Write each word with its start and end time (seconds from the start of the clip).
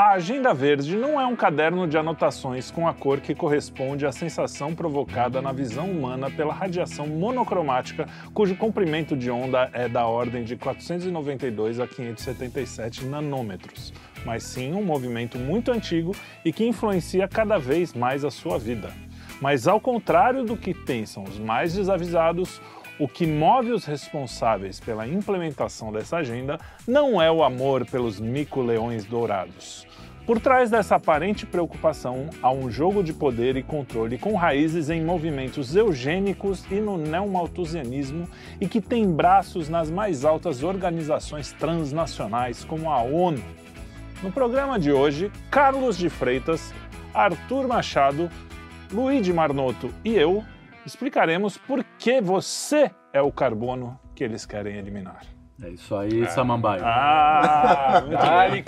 A 0.00 0.12
Agenda 0.12 0.54
Verde 0.54 0.96
não 0.96 1.20
é 1.20 1.26
um 1.26 1.34
caderno 1.34 1.84
de 1.84 1.98
anotações 1.98 2.70
com 2.70 2.86
a 2.86 2.94
cor 2.94 3.20
que 3.20 3.34
corresponde 3.34 4.06
à 4.06 4.12
sensação 4.12 4.72
provocada 4.72 5.42
na 5.42 5.50
visão 5.50 5.90
humana 5.90 6.30
pela 6.30 6.54
radiação 6.54 7.04
monocromática, 7.08 8.06
cujo 8.32 8.54
comprimento 8.54 9.16
de 9.16 9.28
onda 9.28 9.68
é 9.72 9.88
da 9.88 10.06
ordem 10.06 10.44
de 10.44 10.54
492 10.54 11.80
a 11.80 11.88
577 11.88 13.06
nanômetros, 13.06 13.92
mas 14.24 14.44
sim 14.44 14.72
um 14.72 14.84
movimento 14.84 15.36
muito 15.36 15.72
antigo 15.72 16.14
e 16.44 16.52
que 16.52 16.64
influencia 16.64 17.26
cada 17.26 17.58
vez 17.58 17.92
mais 17.92 18.24
a 18.24 18.30
sua 18.30 18.56
vida. 18.56 18.92
Mas 19.40 19.66
ao 19.66 19.80
contrário 19.80 20.44
do 20.44 20.56
que 20.56 20.72
pensam 20.72 21.24
os 21.24 21.40
mais 21.40 21.74
desavisados, 21.74 22.60
o 23.00 23.08
que 23.08 23.26
move 23.26 23.72
os 23.72 23.84
responsáveis 23.84 24.78
pela 24.78 25.08
implementação 25.08 25.92
dessa 25.92 26.18
agenda 26.18 26.58
não 26.86 27.20
é 27.20 27.30
o 27.30 27.42
amor 27.42 27.84
pelos 27.84 28.20
mico-leões 28.20 29.04
dourados. 29.04 29.87
Por 30.28 30.38
trás 30.38 30.68
dessa 30.68 30.96
aparente 30.96 31.46
preocupação 31.46 32.28
há 32.42 32.52
um 32.52 32.70
jogo 32.70 33.02
de 33.02 33.14
poder 33.14 33.56
e 33.56 33.62
controle 33.62 34.18
com 34.18 34.34
raízes 34.34 34.90
em 34.90 35.02
movimentos 35.02 35.74
eugênicos 35.74 36.70
e 36.70 36.74
no 36.82 36.98
neomalthusianismo 36.98 38.28
e 38.60 38.68
que 38.68 38.78
tem 38.78 39.10
braços 39.10 39.70
nas 39.70 39.90
mais 39.90 40.26
altas 40.26 40.62
organizações 40.62 41.52
transnacionais 41.52 42.62
como 42.62 42.90
a 42.90 43.00
ONU. 43.00 43.42
No 44.22 44.30
programa 44.30 44.78
de 44.78 44.92
hoje, 44.92 45.32
Carlos 45.50 45.96
de 45.96 46.10
Freitas, 46.10 46.74
Arthur 47.14 47.66
Machado, 47.66 48.28
Luigi 48.92 49.32
Marnoto 49.32 49.94
e 50.04 50.14
eu 50.14 50.44
explicaremos 50.84 51.56
por 51.56 51.82
que 51.98 52.20
você 52.20 52.90
é 53.14 53.22
o 53.22 53.32
carbono 53.32 53.98
que 54.14 54.24
eles 54.24 54.44
querem 54.44 54.76
eliminar. 54.76 55.37
É 55.62 55.70
isso 55.70 55.96
aí, 55.96 56.26
Samambaio. 56.30 56.82
Ah, 56.84 58.02
muito 58.06 58.16
Dali 58.16 58.50
bem. 58.50 58.62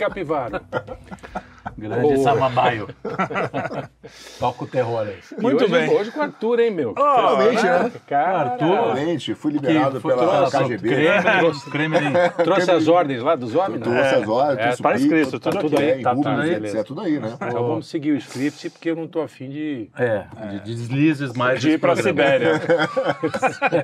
Grande 1.77 2.01
Boa. 2.03 2.17
Samambaio. 2.19 2.89
Toca 4.39 4.65
o 4.65 4.67
terror 4.67 5.07
aí. 5.07 5.17
Muito 5.41 5.65
hoje, 5.65 5.73
bem. 5.73 5.91
Hoje 5.91 6.11
com 6.11 6.21
o 6.21 6.23
Arthur, 6.23 6.61
hein, 6.61 6.71
meu? 6.71 6.95
Finalmente, 6.95 7.63
né? 7.63 7.93
Cara, 8.07 8.39
Arthur. 8.53 8.67
Finalmente, 8.67 9.35
fui 9.35 9.53
liberado 9.53 10.01
foi- 10.01 10.15
pela 10.15 10.49
trouxe- 10.49 10.59
KGB. 10.77 10.89
Kremer, 10.89 11.71
Kremer, 11.71 12.33
trouxe 12.45 12.71
as 12.71 12.89
ordens 12.89 13.23
lá 13.23 13.35
dos 13.37 13.55
homens? 13.55 13.81
Trouxe 13.83 14.01
né? 14.01 14.15
as 14.15 14.29
horas, 14.29 14.59
É, 14.59 14.63
trouxe 14.63 14.81
o 14.81 14.83
tá 14.83 14.89
PIB, 14.93 15.03
escrito, 15.21 15.41
tudo, 15.41 15.77
aqui. 15.77 15.83
aí, 15.91 16.03
Tá, 16.03 16.17
tá, 16.17 16.37
beleza. 16.37 16.67
etc, 16.79 16.87
tudo 16.87 17.01
aí, 17.03 17.19
né? 17.19 17.33
Então 17.35 17.67
vamos 17.67 17.89
seguir 17.89 18.13
o 18.13 18.17
script, 18.17 18.71
porque 18.71 18.91
eu 18.91 18.97
não 18.97 19.07
tô 19.07 19.21
afim 19.21 19.49
de... 19.51 19.91
É, 19.97 20.25
de 20.65 20.75
deslizes 20.75 21.33
mais 21.35 21.61
De 21.61 21.71
ir 21.71 21.79
pra. 21.79 21.95
Sibéria. 21.97 22.61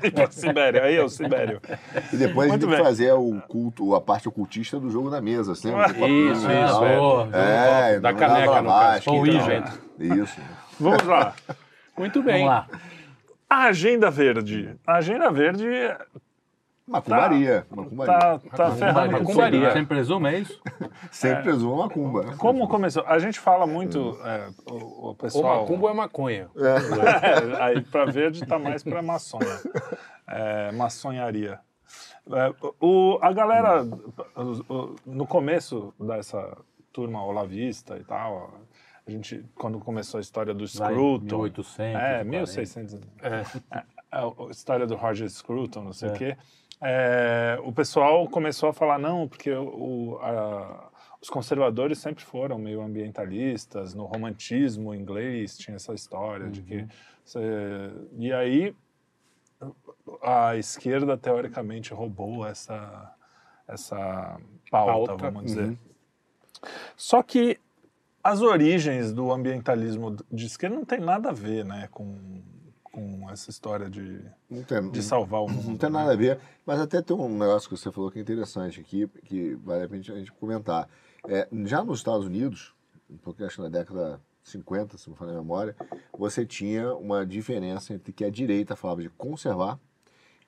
ir 0.04 0.10
pra 0.12 0.30
Sibéria. 0.30 0.82
Aí 0.84 0.96
é 0.96 1.02
o 1.02 1.08
Sibério. 1.08 1.60
E 2.12 2.16
depois 2.16 2.48
a 2.48 2.52
gente 2.54 2.66
tem 2.66 2.76
que 2.76 2.82
fazer 2.82 3.12
o 3.12 3.40
culto, 3.48 3.94
a 3.94 4.00
parte 4.00 4.28
ocultista 4.28 4.78
do 4.80 4.90
jogo 4.90 5.10
da 5.10 5.20
mesa, 5.20 5.54
sempre. 5.54 5.80
Isso, 5.92 6.46
Ah, 6.46 6.66
isso, 6.66 6.84
é. 6.84 7.36
É, 7.78 8.00
Da 8.00 8.14
caneca, 8.14 8.62
no 8.62 8.68
caso. 8.68 9.10
Então. 9.10 10.16
Isso. 10.24 10.40
Vamos 10.80 11.02
lá. 11.04 11.34
Muito 11.96 12.22
bem. 12.22 12.44
Vamos 12.44 12.48
lá. 12.48 12.68
A 13.48 13.64
Agenda 13.64 14.10
Verde. 14.10 14.74
A 14.86 14.94
Agenda 14.96 15.30
Verde 15.30 15.66
Macumbaria. 16.88 17.66
macumbaria. 17.68 18.14
tá, 18.18 18.38
tá 18.56 18.70
ferrando 18.72 19.16
com 19.18 19.22
Macumbaria. 19.24 19.60
tudo. 19.62 19.72
Sem 19.72 19.84
presumo, 19.84 20.26
é 20.28 20.38
isso? 20.38 20.60
Sempre 21.10 21.42
presumo 21.44 21.76
macumba. 21.78 22.36
Como 22.36 22.68
começou? 22.68 23.04
A 23.06 23.18
gente 23.18 23.40
fala 23.40 23.66
muito, 23.66 24.16
é, 24.24 24.48
o, 24.70 24.74
o 24.74 25.04
Ou 25.06 25.14
pessoal... 25.16 25.62
macumba 25.62 25.84
ou 25.86 25.90
é 25.90 25.94
maconha? 25.94 26.48
É, 26.56 27.62
aí 27.62 27.80
para 27.80 28.04
verde 28.06 28.46
tá 28.46 28.56
mais 28.58 28.84
para 28.84 29.02
maçonha. 29.02 29.60
É, 30.28 30.70
maçonharia. 30.72 31.58
É, 32.32 32.52
o, 32.80 33.18
a 33.20 33.32
galera, 33.32 33.84
o- 34.36 34.72
o- 34.74 34.96
no 35.06 35.26
começo 35.26 35.92
dessa 36.00 36.56
turma 36.96 37.22
olavista 37.22 37.98
e 37.98 38.04
tal, 38.04 38.54
a 39.06 39.10
gente, 39.10 39.44
quando 39.54 39.78
começou 39.78 40.16
a 40.16 40.20
história 40.22 40.54
do 40.54 40.66
Scruton... 40.66 41.42
1800. 41.42 41.78
É, 41.78 41.92
40. 41.92 42.24
1600. 42.24 42.94
É. 43.22 43.42
É, 44.12 44.18
a 44.18 44.50
história 44.50 44.86
do 44.86 44.94
Roger 44.94 45.28
Scruton, 45.28 45.82
não 45.82 45.92
sei 45.92 46.08
o 46.08 46.14
É. 46.14 46.16
quê. 46.18 46.36
É, 46.80 47.58
o 47.64 47.72
pessoal 47.72 48.26
começou 48.28 48.68
a 48.68 48.72
falar, 48.72 48.98
não, 48.98 49.26
porque 49.28 49.50
o, 49.52 50.16
a- 50.22 50.88
os 51.20 51.28
conservadores 51.28 51.98
sempre 51.98 52.24
foram 52.24 52.56
meio 52.56 52.80
ambientalistas, 52.80 53.94
no 53.94 54.04
romantismo 54.06 54.94
inglês 54.94 55.58
tinha 55.58 55.74
essa 55.76 55.92
história 55.92 56.48
de 56.48 56.60
Uhum. 56.60 56.66
que... 56.66 56.88
você- 57.24 57.90
e 58.16 58.32
aí 58.32 58.74
a 60.22 60.56
esquerda, 60.56 61.16
teoricamente, 61.18 61.92
roubou 61.92 62.46
essa, 62.46 63.12
essa 63.66 64.38
pauta, 64.70 65.08
Pauta. 65.08 65.30
vamos 65.30 65.44
dizer. 65.52 65.76
Só 66.96 67.22
que 67.22 67.58
as 68.22 68.42
origens 68.42 69.12
do 69.12 69.32
ambientalismo 69.32 70.16
de 70.32 70.46
esquerda 70.46 70.74
não 70.76 70.84
tem 70.84 71.00
nada 71.00 71.30
a 71.30 71.32
ver 71.32 71.64
né, 71.64 71.88
com, 71.92 72.42
com 72.82 73.30
essa 73.30 73.50
história 73.50 73.88
de, 73.88 74.20
tem, 74.66 74.90
de 74.90 75.02
salvar 75.02 75.42
o 75.42 75.48
mundo. 75.48 75.68
não 75.68 75.76
tem 75.76 75.88
né? 75.88 75.98
nada 75.98 76.12
a 76.12 76.16
ver. 76.16 76.40
Mas 76.64 76.80
até 76.80 77.00
tem 77.00 77.16
um 77.16 77.38
negócio 77.38 77.68
que 77.68 77.76
você 77.76 77.92
falou 77.92 78.10
que 78.10 78.18
é 78.18 78.22
interessante 78.22 78.80
aqui, 78.80 79.06
que 79.24 79.54
vale 79.62 79.84
a 79.84 79.88
pena 79.88 80.00
a 80.00 80.18
gente 80.18 80.32
comentar. 80.32 80.88
É, 81.28 81.48
já 81.66 81.84
nos 81.84 81.98
Estados 81.98 82.26
Unidos, 82.26 82.74
um 83.08 83.16
pouquinho 83.16 83.46
acho 83.46 83.56
que 83.56 83.62
na 83.62 83.68
década 83.68 84.20
50, 84.42 84.98
se 84.98 85.08
não 85.08 85.14
me 85.14 85.18
falha 85.18 85.32
a 85.32 85.36
memória, 85.36 85.76
você 86.16 86.46
tinha 86.46 86.94
uma 86.94 87.26
diferença 87.26 87.94
entre 87.94 88.12
que 88.12 88.24
a 88.24 88.30
direita 88.30 88.74
falava 88.76 89.02
de 89.02 89.10
conservar 89.10 89.78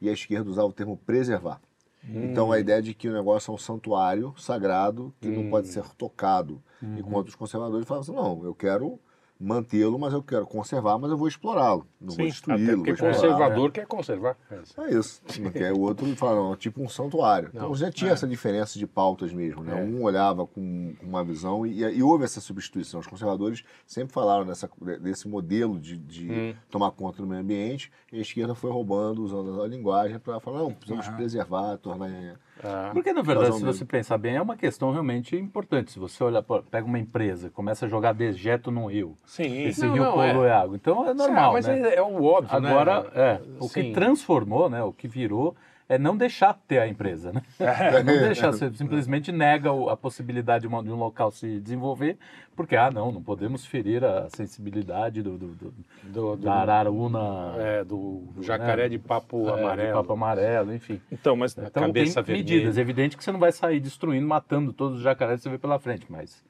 e 0.00 0.08
a 0.08 0.12
esquerda 0.12 0.48
usava 0.48 0.68
o 0.68 0.72
termo 0.72 0.96
preservar. 0.96 1.60
Então 2.04 2.52
a 2.52 2.58
ideia 2.58 2.80
de 2.80 2.94
que 2.94 3.08
o 3.08 3.12
negócio 3.12 3.50
é 3.50 3.54
um 3.54 3.58
santuário 3.58 4.34
sagrado 4.38 5.12
que 5.20 5.28
não 5.28 5.50
pode 5.50 5.68
ser 5.68 5.84
tocado. 5.94 6.62
Enquanto 6.82 7.28
os 7.28 7.34
conservadores 7.34 7.86
falavam 7.86 8.02
assim, 8.02 8.22
não, 8.22 8.44
eu 8.44 8.54
quero 8.54 8.98
mantê-lo, 9.40 9.98
mas 9.98 10.12
eu 10.12 10.22
quero 10.22 10.46
conservar, 10.46 10.98
mas 10.98 11.10
eu 11.10 11.16
vou 11.16 11.28
explorá-lo. 11.28 11.86
Não 12.00 12.10
Sim, 12.10 12.16
vou 12.16 12.26
destruí-lo. 12.26 12.84
porque 12.84 12.96
conservador 13.00 13.70
quer 13.70 13.86
conservar. 13.86 14.36
É 14.50 14.94
isso. 14.94 15.22
Porque 15.42 15.64
o 15.70 15.80
outro 15.80 16.16
fala, 16.16 16.36
não, 16.36 16.52
é 16.52 16.56
tipo 16.56 16.82
um 16.82 16.88
santuário. 16.88 17.50
Então 17.54 17.68
Não, 17.68 17.74
já 17.74 17.90
tinha 17.90 18.10
essa 18.10 18.26
diferença 18.26 18.78
de 18.78 18.86
pautas 18.86 19.32
mesmo, 19.32 19.62
né? 19.62 19.74
Um 19.76 20.02
olhava 20.02 20.46
com 20.46 20.94
uma 21.00 21.22
visão 21.22 21.64
e, 21.64 21.82
e 21.82 22.02
houve 22.02 22.24
essa 22.24 22.40
substituição. 22.40 22.98
Os 22.98 23.06
conservadores 23.06 23.62
sempre 23.86 24.12
falaram 24.12 24.44
dessa, 24.44 24.68
desse 25.00 25.28
modelo 25.28 25.78
de, 25.78 25.96
de 25.96 26.56
tomar 26.68 26.90
conta 26.90 27.22
do 27.22 27.28
meio 27.28 27.40
ambiente 27.40 27.92
e 28.12 28.18
a 28.18 28.22
esquerda 28.22 28.54
foi 28.54 28.72
roubando, 28.72 29.22
usando 29.22 29.62
a 29.62 29.68
linguagem 29.68 30.18
para 30.18 30.40
falar, 30.40 30.60
não, 30.60 30.72
precisamos 30.72 31.08
preservar, 31.08 31.76
tornar... 31.78 32.38
Ah, 32.62 32.90
Porque, 32.92 33.12
na 33.12 33.22
verdade, 33.22 33.56
se 33.56 33.64
você 33.64 33.84
pensar 33.84 34.18
bem, 34.18 34.36
é 34.36 34.42
uma 34.42 34.56
questão 34.56 34.90
realmente 34.90 35.36
importante. 35.36 35.92
Se 35.92 35.98
você 35.98 36.22
olha, 36.24 36.42
pega 36.42 36.86
uma 36.86 36.98
empresa, 36.98 37.50
começa 37.50 37.86
a 37.86 37.88
jogar 37.88 38.12
dejeto 38.12 38.70
no 38.70 38.86
rio. 38.86 39.16
Sim, 39.24 39.64
Esse 39.64 39.84
Não, 39.86 39.92
rio 39.94 40.04
não, 40.04 40.12
polui 40.12 40.46
é. 40.48 40.52
água. 40.52 40.76
Então 40.76 41.08
é 41.08 41.14
normal, 41.14 41.52
mas 41.52 41.66
né? 41.66 41.80
é, 41.80 41.96
é 41.96 42.02
o 42.02 42.24
óbvio, 42.24 42.60
né? 42.60 42.70
Agora, 42.70 43.06
é, 43.14 43.40
o 43.60 43.68
que 43.68 43.82
Sim. 43.82 43.92
transformou, 43.92 44.68
né, 44.68 44.82
o 44.82 44.92
que 44.92 45.06
virou, 45.06 45.54
é 45.88 45.96
não 45.98 46.16
deixar 46.16 46.52
ter 46.66 46.78
a 46.80 46.86
empresa, 46.88 47.32
né? 47.32 47.42
É. 47.58 48.02
Não 48.04 48.18
deixar, 48.18 48.52
você 48.52 48.70
simplesmente 48.76 49.32
nega 49.32 49.70
a 49.90 49.96
possibilidade 49.96 50.68
de, 50.68 50.82
de 50.84 50.90
um 50.92 50.96
local 50.96 51.30
se 51.30 51.58
desenvolver, 51.60 52.18
porque, 52.54 52.76
ah, 52.76 52.90
não, 52.90 53.10
não 53.10 53.22
podemos 53.22 53.64
ferir 53.64 54.04
a 54.04 54.28
sensibilidade 54.30 55.22
do, 55.22 55.38
do- 55.38 55.54
do- 55.54 55.74
Do, 56.04 56.36
da 56.36 56.54
araruna, 56.54 57.54
é, 57.58 57.84
do 57.84 58.22
jacaré 58.42 58.88
de 58.88 58.98
papo 58.98 59.48
é, 59.48 59.52
de 59.54 59.60
amarelo. 59.60 59.92
papo 59.94 60.12
amarelo, 60.12 60.74
enfim. 60.74 61.00
Então, 61.10 61.34
mas 61.36 61.56
Então 61.56 61.84
Cabeça 61.84 62.22
tem 62.22 62.34
vermelha. 62.36 62.54
medidas. 62.56 62.78
É 62.78 62.80
evidente 62.80 63.16
que 63.16 63.24
você 63.24 63.32
não 63.32 63.40
vai 63.40 63.52
sair 63.52 63.80
destruindo, 63.80 64.26
matando 64.26 64.72
todos 64.72 64.98
os 64.98 65.02
jacarés 65.02 65.38
que 65.40 65.44
você 65.44 65.50
vê 65.50 65.58
pela 65.58 65.78
frente, 65.78 66.04
mas... 66.10 66.42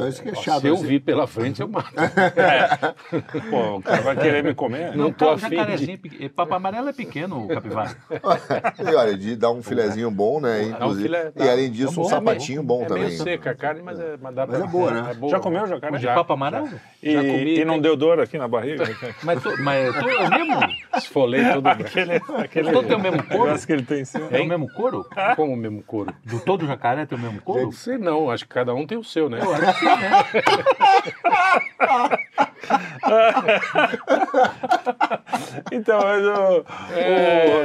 Então 0.00 0.08
isso 0.08 0.22
que 0.22 0.28
é 0.30 0.34
chato. 0.34 0.60
Se 0.62 0.66
eu 0.68 0.74
assim. 0.74 0.86
vi 0.86 1.00
pela 1.00 1.26
frente, 1.26 1.60
eu 1.60 1.68
mato. 1.68 1.90
pô, 3.50 3.76
o 3.76 3.82
cara 3.82 4.00
vai 4.02 4.16
querer 4.16 4.42
me 4.42 4.54
comer? 4.54 4.96
Não 4.96 5.12
tô 5.12 5.26
tá, 5.26 5.30
o 5.32 5.34
afim 5.34 5.76
de- 5.76 6.28
papo 6.28 6.54
amarelo 6.54 6.88
é 6.88 6.92
pequeno, 6.92 7.46
capivara. 7.48 7.96
E 8.80 8.94
olha, 8.94 9.16
de 9.16 9.36
dar 9.36 9.50
um 9.50 9.62
filezinho 9.62 10.10
bom, 10.10 10.40
né? 10.40 10.62
Inclusive. 10.64 11.02
filé- 11.02 11.32
e 11.36 11.48
além 11.48 11.70
disso, 11.70 11.94
Tá 11.94 12.00
um 12.00 12.04
bom, 12.04 12.08
sapatinho 12.08 12.62
bom 12.62 12.82
é 12.82 12.86
também. 12.86 13.04
meio 13.04 13.18
seca 13.22 13.50
a 13.50 13.54
carne, 13.54 13.82
mas 13.82 13.98
é, 14.00 14.16
mas 14.20 14.34
dá 14.34 14.46
Mas 14.46 14.56
pra- 14.58 14.66
é 14.66 14.70
boa, 14.70 14.90
né? 14.90 15.14
boa. 15.14 15.30
Já 15.30 15.40
comeu 15.40 15.66
jacaré? 15.66 15.96
De 15.96 16.02
Já. 16.02 16.14
papo 16.14 16.32
amarelo? 16.32 16.68
E, 17.02 17.12
Já 17.12 17.20
comi, 17.20 17.58
e 17.58 17.64
não 17.64 17.74
tem- 17.74 17.82
deu 17.82 17.96
dor 17.96 18.20
aqui 18.20 18.38
na 18.38 18.48
barriga? 18.48 18.84
Mas, 19.22 19.42
tu, 19.42 19.50
mas 19.62 19.94
tu, 19.94 20.08
é 20.08 20.26
o 20.26 20.30
mesmo? 20.30 20.60
Esfolei 20.96 21.44
todo 21.52 21.66
aquele 21.66 22.20
aquele 22.38 22.72
Todo 22.72 22.86
tem 22.86 22.96
o 22.96 23.00
mesmo 23.00 23.22
couro? 23.24 23.44
negócio 23.44 23.66
que 23.66 23.72
ele 23.72 23.82
tem 23.82 24.00
em 24.00 24.04
cima. 24.04 24.28
É 24.30 24.40
o 24.40 24.46
mesmo 24.46 24.68
couro? 24.72 25.06
como 25.36 25.52
o 25.52 25.56
mesmo 25.56 25.82
couro. 25.82 26.12
Do 26.24 26.40
todo 26.40 26.66
jacaré 26.66 27.06
tem 27.06 27.16
o 27.18 27.20
mesmo 27.20 27.40
couro? 27.42 27.62
Não 27.62 27.72
sei 27.72 27.98
não, 27.98 28.30
acho 28.30 28.44
que 28.44 28.50
cada 28.54 28.74
um 28.74 28.86
tem 28.86 28.96
o 28.98 29.04
seu, 29.04 29.28
né? 29.28 29.40
Eu 29.42 29.52
acho 29.54 29.66
que 29.66 29.72
sim, 29.80 29.84
né? 29.86 29.89
Então, 35.72 36.00
mas 36.00 36.24
o, 36.24 36.64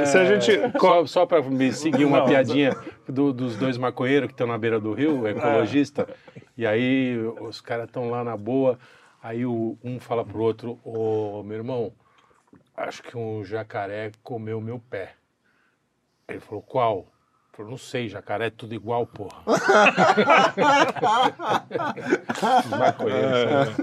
o- 0.02 0.06
se 0.06 0.18
a 0.18 0.24
gente... 0.24 0.78
Só, 0.78 1.06
só 1.06 1.26
para 1.26 1.42
me 1.42 1.72
seguir 1.72 2.04
uma 2.04 2.18
Não, 2.20 2.26
piadinha 2.26 2.76
do- 3.08 3.32
dos 3.32 3.56
dois 3.56 3.76
maconheiros 3.78 4.26
que 4.28 4.32
estão 4.34 4.46
na 4.46 4.58
beira 4.58 4.78
do 4.80 4.92
rio, 4.92 5.26
ecologista, 5.26 6.08
e 6.56 6.66
aí 6.66 7.16
os 7.40 7.60
caras 7.60 7.86
estão 7.86 8.10
lá 8.10 8.22
na 8.24 8.36
boa, 8.36 8.78
aí 9.22 9.44
o- 9.46 9.76
um 9.82 9.98
fala 10.00 10.24
pro 10.24 10.40
outro, 10.42 10.78
ô 10.84 11.42
meu 11.44 11.56
irmão, 11.56 11.92
acho 12.76 13.02
que 13.02 13.16
um 13.16 13.44
jacaré 13.44 14.10
comeu 14.22 14.60
meu 14.60 14.78
pé. 14.78 15.14
Ele 16.28 16.40
falou, 16.40 16.62
qual? 16.62 17.06
Falou, 17.56 17.70
não 17.70 17.78
sei, 17.78 18.06
jacaré 18.06 18.48
é 18.48 18.50
tudo 18.50 18.74
igual, 18.74 19.06
porra. 19.06 19.38
Maconheiro, 22.78 23.28
sabe? 23.48 23.74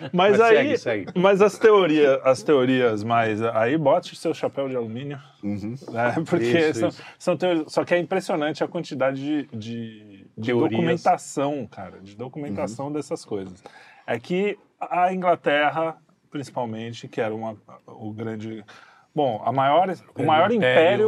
Mas 0.00 0.38
Mas 0.38 0.40
aí, 0.40 0.56
segue, 0.56 0.78
segue. 0.78 1.06
mas 1.14 1.42
as 1.42 1.58
teorias, 1.58 2.18
as 2.24 2.42
teorias 2.42 3.04
mais 3.04 3.42
aí 3.42 3.76
bote 3.76 4.16
seu 4.16 4.32
chapéu 4.32 4.66
de 4.66 4.76
alumínio, 4.76 5.20
né? 5.42 6.14
Porque 6.26 6.46
Isso, 6.46 6.80
são, 6.80 6.88
isso. 6.88 7.02
são 7.18 7.36
teorias, 7.36 7.70
só 7.70 7.84
que 7.84 7.94
é 7.94 7.98
impressionante 7.98 8.64
a 8.64 8.68
quantidade 8.68 9.20
de, 9.22 9.46
de, 9.56 10.26
de 10.36 10.52
documentação, 10.52 11.66
cara, 11.66 12.00
de 12.00 12.16
documentação 12.16 12.90
dessas 12.90 13.26
coisas. 13.26 13.62
É 14.06 14.18
que 14.18 14.58
a 14.80 15.12
Inglaterra, 15.12 15.98
principalmente, 16.30 17.06
que 17.08 17.20
era 17.20 17.34
uma, 17.34 17.56
o 17.86 18.10
grande 18.10 18.64
Bom, 19.14 19.42
a 19.44 19.50
maior, 19.50 19.88
o 20.16 20.22
maior 20.22 20.52
império. 20.52 20.56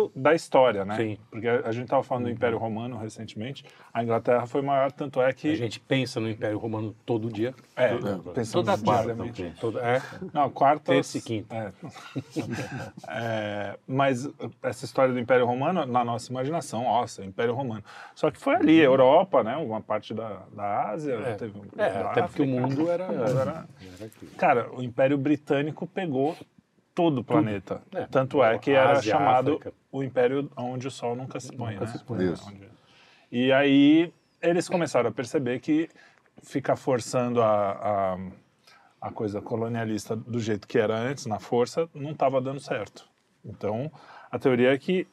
império 0.08 0.12
da 0.16 0.34
história, 0.34 0.84
né? 0.84 0.96
Sim. 0.96 1.18
Porque 1.30 1.46
a 1.46 1.70
gente 1.70 1.84
estava 1.84 2.02
falando 2.02 2.24
do 2.24 2.30
Império 2.30 2.58
Romano 2.58 2.96
recentemente. 2.98 3.64
A 3.94 4.02
Inglaterra 4.02 4.46
foi 4.46 4.62
maior, 4.62 4.90
tanto 4.90 5.22
é 5.22 5.32
que. 5.32 5.52
A 5.52 5.56
gente 5.56 5.78
pensa 5.78 6.18
no 6.18 6.28
Império 6.28 6.58
Romano 6.58 6.92
todo 7.06 7.30
dia. 7.32 7.54
É, 7.76 7.88
Todo- 7.96 8.32
pensando 8.32 8.64
Toda 8.64 8.76
diariamente. 8.76 9.54
Todo, 9.60 9.78
é. 9.78 10.02
Não, 10.32 10.50
quarta. 10.50 10.92
Terça 10.92 11.18
e 11.18 11.20
quinta. 11.20 11.54
É. 11.54 11.72
É, 13.08 13.78
mas 13.86 14.28
essa 14.62 14.84
história 14.84 15.12
do 15.12 15.18
Império 15.20 15.46
Romano, 15.46 15.84
na 15.86 16.04
nossa 16.04 16.30
imaginação, 16.30 16.84
nossa, 16.84 17.24
Império 17.24 17.54
Romano. 17.54 17.82
Só 18.14 18.30
que 18.30 18.38
foi 18.38 18.54
ali, 18.56 18.78
Europa, 18.78 19.42
né? 19.42 19.56
Uma 19.56 19.80
parte 19.80 20.12
da, 20.14 20.42
da 20.54 20.90
Ásia, 20.90 21.14
É. 21.14 21.34
teve 21.34 21.52
É, 21.76 21.92
da 21.92 22.10
até 22.10 22.22
porque 22.22 22.42
o 22.42 22.44
África. 22.44 22.60
mundo 22.60 22.90
era. 22.90 23.04
O 23.04 23.12
mundo 23.12 23.24
era- 23.24 23.40
era 23.40 23.66
aqui. 24.06 24.26
Cara, 24.36 24.70
o 24.74 24.82
Império 24.82 25.16
Britânico 25.18 25.86
pegou 25.86 26.36
todo 26.94 27.18
o 27.18 27.24
planeta. 27.24 27.82
É. 27.94 28.06
Tanto 28.06 28.42
é 28.42 28.58
que 28.58 28.70
era 28.72 28.92
Ásia, 28.92 29.12
chamado 29.12 29.52
África. 29.52 29.72
o 29.92 30.02
Império 30.02 30.50
onde 30.56 30.86
o 30.88 30.90
Sol 30.90 31.14
nunca 31.16 31.38
se 31.40 31.52
põe, 31.54 31.74
Nunca 31.74 31.86
né? 31.86 31.92
se 31.92 32.04
põe. 32.04 32.20
É, 32.26 32.32
Isso. 32.32 32.48
onde- 32.48 32.68
E 33.32 33.52
aí 33.52 34.12
eles 34.42 34.68
começaram 34.68 35.08
a 35.08 35.12
perceber 35.12 35.60
que 35.60 35.88
ficar 36.42 36.76
forçando 36.76 37.42
a, 37.42 37.72
a, 37.72 38.18
a 39.08 39.12
coisa 39.12 39.40
colonialista 39.40 40.16
do 40.16 40.40
jeito 40.40 40.66
que 40.66 40.78
era 40.78 40.96
antes, 40.96 41.26
na 41.26 41.38
força, 41.38 41.88
não 41.94 42.10
estava 42.12 42.40
dando 42.40 42.58
certo. 42.60 43.08
Então, 43.44 43.90
a 44.30 44.38
teoria 44.38 44.72
é 44.72 44.78
que 44.78 45.06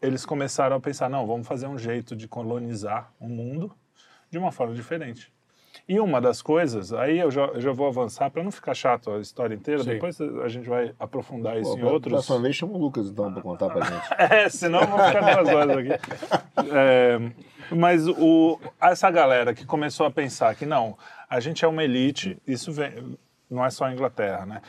eles 0.00 0.26
começaram 0.26 0.74
a 0.76 0.80
pensar, 0.80 1.08
não, 1.08 1.24
vamos 1.26 1.46
fazer 1.46 1.68
um 1.68 1.78
jeito 1.78 2.16
de 2.16 2.26
colonizar 2.26 3.12
o 3.20 3.28
mundo 3.28 3.72
de 4.30 4.36
uma 4.36 4.50
forma 4.50 4.74
diferente. 4.74 5.32
E 5.88 5.98
uma 6.00 6.20
das 6.20 6.40
coisas, 6.40 6.92
aí 6.92 7.18
eu 7.18 7.30
já, 7.30 7.46
eu 7.46 7.60
já 7.60 7.72
vou 7.72 7.86
avançar 7.88 8.30
para 8.30 8.42
não 8.42 8.50
ficar 8.52 8.72
chato 8.74 9.10
a 9.10 9.18
história 9.18 9.54
inteira, 9.54 9.82
Sim. 9.82 9.90
depois 9.90 10.20
a 10.20 10.48
gente 10.48 10.68
vai 10.68 10.94
aprofundar 10.98 11.58
isso 11.60 11.72
Pô, 11.72 11.76
em 11.76 11.80
pra- 11.80 11.90
outros. 11.90 12.12
Próxima 12.12 12.38
vez 12.40 12.56
chama 12.56 12.72
o 12.74 12.78
Lucas, 12.78 13.08
então, 13.08 13.32
pra 13.32 13.42
contar 13.42 13.68
pra 13.70 13.84
gente. 13.84 14.02
É, 14.18 14.48
senão 14.48 14.80
eu 14.80 14.86
vou 14.86 14.98
ficar 15.00 15.34
duas 15.42 15.48
horas 15.48 15.76
aqui. 15.78 15.90
É, 16.74 17.18
mas 17.74 18.06
o, 18.06 18.58
essa 18.80 19.10
galera 19.10 19.52
que 19.54 19.64
começou 19.66 20.06
a 20.06 20.10
pensar 20.10 20.54
que 20.54 20.64
não, 20.66 20.96
a 21.28 21.40
gente 21.40 21.64
é 21.64 21.68
uma 21.68 21.82
elite, 21.82 22.38
isso 22.46 22.70
vem, 22.70 23.16
não 23.50 23.64
é 23.64 23.70
só 23.70 23.86
a 23.86 23.92
Inglaterra, 23.92 24.46
né? 24.46 24.62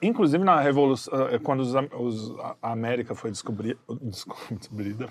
Inclusive 0.00 0.42
na 0.44 0.60
Revolução, 0.60 1.12
ah, 1.14 1.38
quando 1.42 1.60
os, 1.60 1.74
os- 1.74 2.38
a 2.60 2.70
América 2.72 3.14
foi 3.14 3.30
descobri, 3.30 3.76
desco- 4.00 4.36
descobrida, 4.54 5.08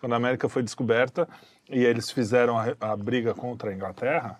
quando 0.00 0.12
a 0.12 0.16
América 0.16 0.48
foi 0.48 0.62
descoberta 0.62 1.28
e 1.72 1.84
eles 1.84 2.10
fizeram 2.10 2.58
a, 2.58 2.66
a 2.80 2.96
briga 2.96 3.34
contra 3.34 3.70
a 3.70 3.74
Inglaterra, 3.74 4.38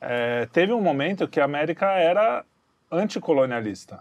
é, 0.00 0.46
teve 0.52 0.72
um 0.72 0.80
momento 0.80 1.26
que 1.28 1.40
a 1.40 1.44
América 1.44 1.86
era 1.92 2.44
anticolonialista. 2.90 4.00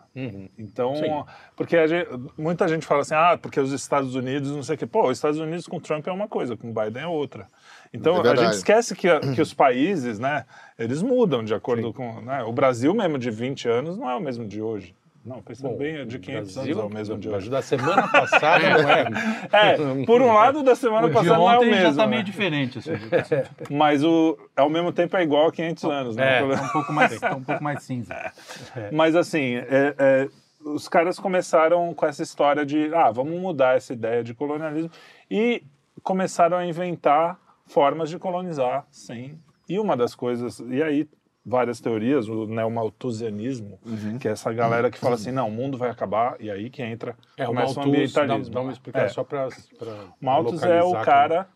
Então, 0.58 0.96
Sim. 0.96 1.24
porque 1.56 1.88
gente- 1.88 2.10
muita 2.38 2.68
gente 2.68 2.86
fala 2.86 3.02
assim, 3.02 3.16
ah, 3.16 3.38
porque 3.42 3.60
os 3.60 3.72
Estados 3.72 4.16
Unidos, 4.16 4.52
não 4.56 4.64
sei 4.64 4.76
o 4.76 4.78
quê. 4.78 4.86
Pô, 4.86 5.08
os 5.10 5.18
Estados 5.18 5.40
Unidos 5.40 5.68
com 5.68 5.80
Trump 5.80 6.08
é 6.08 6.12
uma 6.12 6.28
coisa, 6.28 6.56
com 6.56 6.74
Biden 6.74 7.04
é 7.04 7.08
outra. 7.08 7.48
Então, 7.94 8.26
É 8.26 8.32
a 8.32 8.36
gente 8.36 8.54
esquece 8.54 8.96
que, 8.96 9.08
que 9.36 9.42
os 9.42 9.54
países, 9.54 10.20
né, 10.20 10.46
eles 10.78 11.02
mudam 11.02 11.44
de 11.44 11.54
acordo 11.54 11.94
com... 11.94 12.22
Né, 12.22 12.44
o 12.44 12.52
Brasil 12.52 12.94
mesmo 12.94 13.18
de 13.18 13.30
20 13.30 13.68
anos 13.68 13.98
não 13.98 14.10
é 14.10 14.16
o 14.16 14.22
mesmo 14.22 14.48
de 14.48 14.62
hoje. 14.62 14.96
Não, 15.26 15.42
pensando 15.42 15.72
Bom, 15.72 15.78
bem, 15.78 15.98
é 15.98 16.06
de 16.06 16.20
500 16.20 16.54
Brasil, 16.54 16.74
anos 16.74 16.84
é 16.84 16.94
o 16.94 16.98
mesmo 16.98 17.18
de 17.18 17.30
hoje. 17.30 17.50
Da 17.50 17.62
semana 17.62 18.08
passada 18.08 18.70
não 18.82 18.90
é. 18.90 19.06
É, 19.52 20.06
por 20.06 20.22
um 20.22 20.34
lado, 20.34 20.64
da 20.64 20.76
semana 20.76 21.08
O 21.08 21.10
de 21.10 21.16
passada 21.16 21.38
não 21.38 21.52
é 21.52 21.58
o 21.58 21.62
mesmo, 21.62 21.76
já 21.76 21.94
tá 21.94 22.04
né? 22.04 22.08
meio 22.08 22.24
diferente. 22.24 22.80
Assim, 22.80 22.92
mas 23.70 24.04
o, 24.04 24.38
ao 24.56 24.70
mesmo 24.70 24.92
tempo 24.94 25.18
é 25.18 25.24
igual 25.24 25.48
a 25.48 25.52
500 25.52 25.84
anos. 25.86 26.16
Né? 26.16 26.40
É. 26.40 26.56
tá 26.56 26.64
um 26.64 26.70
pouco 26.70 26.94
mais, 26.94 27.20
tá 27.20 27.36
um 27.36 27.44
pouco 27.44 27.64
mais 27.64 27.84
cinza. 27.84 28.16
Mas 28.92 29.16
assim, 29.16 29.56
é- 29.56 29.96
é, 29.98 30.30
os 30.64 30.88
caras 30.88 31.20
começaram 31.20 31.94
com 31.94 32.06
essa 32.06 32.24
história 32.24 32.66
de, 32.66 32.94
ah, 32.94 33.12
vamos 33.12 33.40
mudar 33.40 33.76
essa 33.76 33.94
ideia 33.94 34.24
de 34.24 34.34
colonialismo 34.34 34.92
e 35.30 35.64
começaram 36.04 36.58
a 36.58 36.66
inventar 36.66 37.38
formas 37.66 38.10
de 38.10 38.18
colonizar 38.18 38.86
sem. 38.92 39.40
E 39.68 39.78
uma 39.80 39.98
das 39.98 40.16
coisas, 40.16 40.60
e 40.70 40.82
aí 40.82 41.08
várias 41.50 41.80
teorias, 41.80 42.28
o 42.28 42.46
neomalthusianismo, 42.46 43.80
que 44.20 44.28
é 44.28 44.32
essa 44.32 44.52
galera 44.52 44.92
que 44.92 44.98
fala 44.98 45.16
assim, 45.16 45.32
não, 45.32 45.48
o 45.48 45.52
mundo 45.52 45.78
vai 45.78 45.90
acabar, 45.90 46.36
e 46.42 46.52
aí 46.52 46.70
que 46.70 46.84
entra, 46.84 47.16
É, 47.38 47.46
o 47.46 47.48
começa 47.48 47.72
o 47.72 47.76
Malthus, 47.88 48.14
dá, 48.14 48.22
ambientalismo. 48.24 48.54
dá 48.54 48.62
uma 48.62 48.72
explicação 48.74 49.06
É. 49.08 49.10
só 49.10 49.24
para. 49.24 49.48
Malthus 50.20 50.62
é 50.64 50.84
o 50.84 50.92
cara 51.02 51.48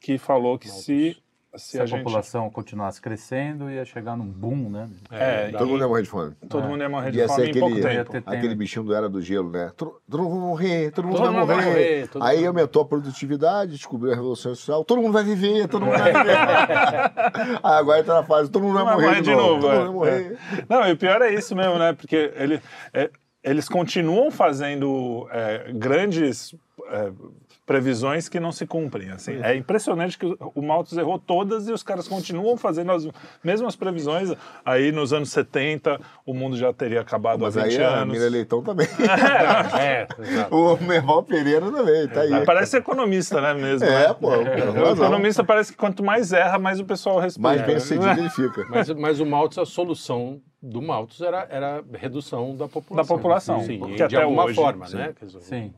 que 0.00 0.18
falou 0.18 0.58
que 0.58 0.68
se, 0.68 1.16
se 1.56 1.70
Se 1.72 1.78
a, 1.80 1.82
a, 1.82 1.86
gente... 1.86 2.02
população 2.04 2.48
continuasse 2.50 3.00
crescendo, 3.00 3.70
ia 3.70 3.84
chegar 3.84 4.16
num 4.16 4.26
boom, 4.26 4.70
né? 4.70 4.88
É, 5.10 5.50
dá- 5.50 5.58
Todo 5.58 5.68
mundo 5.68 5.80
ia 5.80 5.88
morrer 5.88 6.02
de 6.02 6.08
fome. 6.08 6.34
Todo 6.48 6.62
mundo 6.68 6.80
ia 6.82 6.88
morrer 6.88 7.10
de 7.10 7.18
Ia 7.18 7.26
fome 7.28 7.42
ser 7.44 7.48
em 7.56 7.60
pouco 7.60 7.76
aquele, 7.76 8.04
tempo. 8.04 8.30
Aquele 8.30 8.54
bichinho 8.54 8.84
do 8.84 8.94
Era 8.94 9.08
do 9.08 9.20
Gelo, 9.20 9.50
né? 9.50 9.72
Todo, 9.76 9.94
mundo 10.10 10.30
vai 10.30 10.40
morrer, 10.40 10.90
todo 10.92 11.06
mundo 11.06 11.16
Todo 11.16 11.24
vai 11.32 11.40
mundo 11.40 11.46
morrer. 11.48 11.64
morrer, 11.66 12.08
todo 12.08 12.22
Aí 12.24 12.36
mundo- 12.38 12.46
aumentou 12.48 12.82
a 12.82 12.84
produtividade, 12.84 13.72
descobriu 13.72 14.12
a 14.12 14.14
Revolução 14.16 14.52
Industrial, 14.52 14.84
todo 14.84 15.02
mundo 15.02 15.12
vai 15.12 15.24
viver, 15.24 15.66
todo 15.68 15.84
mundo 15.84 15.98
vai 15.98 16.12
viver. 16.12 16.36
Aí 16.36 17.58
agora 17.78 18.04
tá 18.04 18.14
na 18.14 18.22
fase, 18.22 18.50
todo 18.50 18.62
mundo 18.62 18.74
vai, 18.74 18.84
morrer, 18.84 19.06
morrer 19.06 19.16
de 19.16 19.22
de 19.22 19.30
novo. 19.34 19.54
novo, 19.54 19.60
todo 19.62 19.72
é. 19.72 19.78
mundo 19.78 19.98
vai 20.00 20.20
morrer. 20.20 20.38
Não, 20.68 20.88
e 20.88 20.92
o 20.92 20.96
pior 20.96 21.20
é 21.22 21.34
isso 21.34 21.54
mesmo, 21.56 21.78
né? 21.78 21.92
Porque 21.92 22.32
ele, 22.36 22.60
é, 22.92 23.10
eles 23.42 23.68
continuam 23.68 24.30
fazendo 24.30 25.26
é, 25.32 25.72
grandes 25.72 26.54
é, 26.90 27.10
previsões 27.70 28.28
que 28.28 28.40
não 28.40 28.50
se 28.50 28.66
cumprem. 28.66 29.12
Assim. 29.12 29.40
É 29.40 29.54
impressionante 29.54 30.18
que 30.18 30.26
o, 30.26 30.60
Malthus 30.60 30.98
errou 30.98 31.20
todas 31.20 31.68
e 31.68 31.72
os 31.72 31.84
caras 31.84 32.08
continuam 32.08 32.56
fazendo 32.56 32.90
as 32.90 33.06
mesmas 33.44 33.76
previsões. 33.76 34.32
Aí 34.64 34.90
nos 34.90 35.12
anos 35.12 35.30
70 35.30 36.00
o 36.26 36.34
mundo 36.34 36.56
já 36.56 36.72
teria 36.72 37.00
acabado 37.00 37.42
Mas 37.42 37.56
há 37.56 37.62
20 37.62 37.76
aí 37.76 37.84
a 37.84 37.88
anos. 37.90 38.12
Mira 38.12 38.28
Leitão 38.28 38.60
também. 38.60 38.88
É, 39.80 40.08
exato. 40.18 40.50
o 40.56 40.82
Merval 40.82 41.22
Pereira 41.22 41.70
também, 41.70 42.08
tá 42.08 42.22
aí. 42.22 42.44
Parece 42.44 42.76
economista, 42.76 43.40
né, 43.40 43.54
mesmo? 43.54 43.86
É, 43.86 44.08
né? 44.08 44.14
pô, 44.14 44.30
tem 44.30 44.82
O 44.82 44.92
economista 44.92 45.44
parece 45.44 45.70
que 45.70 45.78
quanto 45.78 46.02
mais 46.02 46.32
erra, 46.32 46.58
mais 46.58 46.80
o 46.80 46.84
pessoal 46.84 47.20
respeita. 47.20 47.48
mais 47.48 47.62
bem 47.62 47.78
sucedido 47.78 48.10
ele 48.18 48.30
fica. 48.30 48.66
Mas, 48.68 48.88
mas 48.90 49.20
o 49.20 49.26
Malthus, 49.26 49.58
a 49.58 49.64
solução 49.64 50.40
do 50.62 50.82
Malthus 50.82 51.20
era, 51.22 51.46
era 51.50 51.82
redução 51.94 52.54
da 52.54 52.68
população. 52.68 52.96
Da 52.96 53.04
população, 53.22 53.60
Sim, 53.62 53.78
porque 53.78 53.94
de 53.96 54.02
até 54.02 54.22
alguma 54.22 54.44
hoje- 54.44 54.54
forma, 54.56 54.86
sim. 54.86 54.96
né? 54.98 55.14
Sim. 55.40 55.72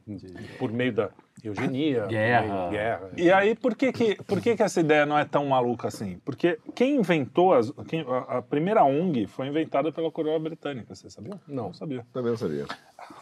Por 0.58 0.72
meio 0.72 0.92
da 0.92 1.10
eugenia, 1.42 2.06
Guerra. 2.06 2.68
guerra. 2.70 3.10
E 3.16 3.30
aí, 3.30 3.54
por 3.54 3.76
que 3.76 3.92
que, 3.92 4.16
por 4.24 4.40
que 4.40 4.56
que 4.56 4.62
essa 4.62 4.80
ideia 4.80 5.06
não 5.06 5.16
é 5.18 5.24
tão 5.24 5.46
maluca 5.46 5.86
assim? 5.88 6.18
Porque 6.24 6.58
quem 6.74 6.96
inventou, 6.96 7.54
as, 7.54 7.70
quem- 7.86 8.04
a, 8.08 8.38
a 8.38 8.42
primeira 8.42 8.84
ONG 8.84 9.26
foi 9.28 9.46
inventada 9.46 9.92
pela 9.92 10.10
coroa 10.10 10.38
britânica, 10.38 10.94
você 10.94 11.08
sabia? 11.08 11.34
Não. 11.46 11.66
Não 11.66 11.72
sabia. 11.72 12.04
Também 12.12 12.30
não 12.30 12.36
sabia. 12.38 12.66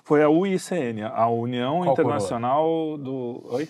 Foi 0.05 0.23
a 0.23 0.29
UICN, 0.31 1.03
a 1.13 1.29
União 1.29 1.81
Qual 1.81 1.93
Internacional 1.93 2.97
do... 2.99 3.47
Oi? 3.53 3.69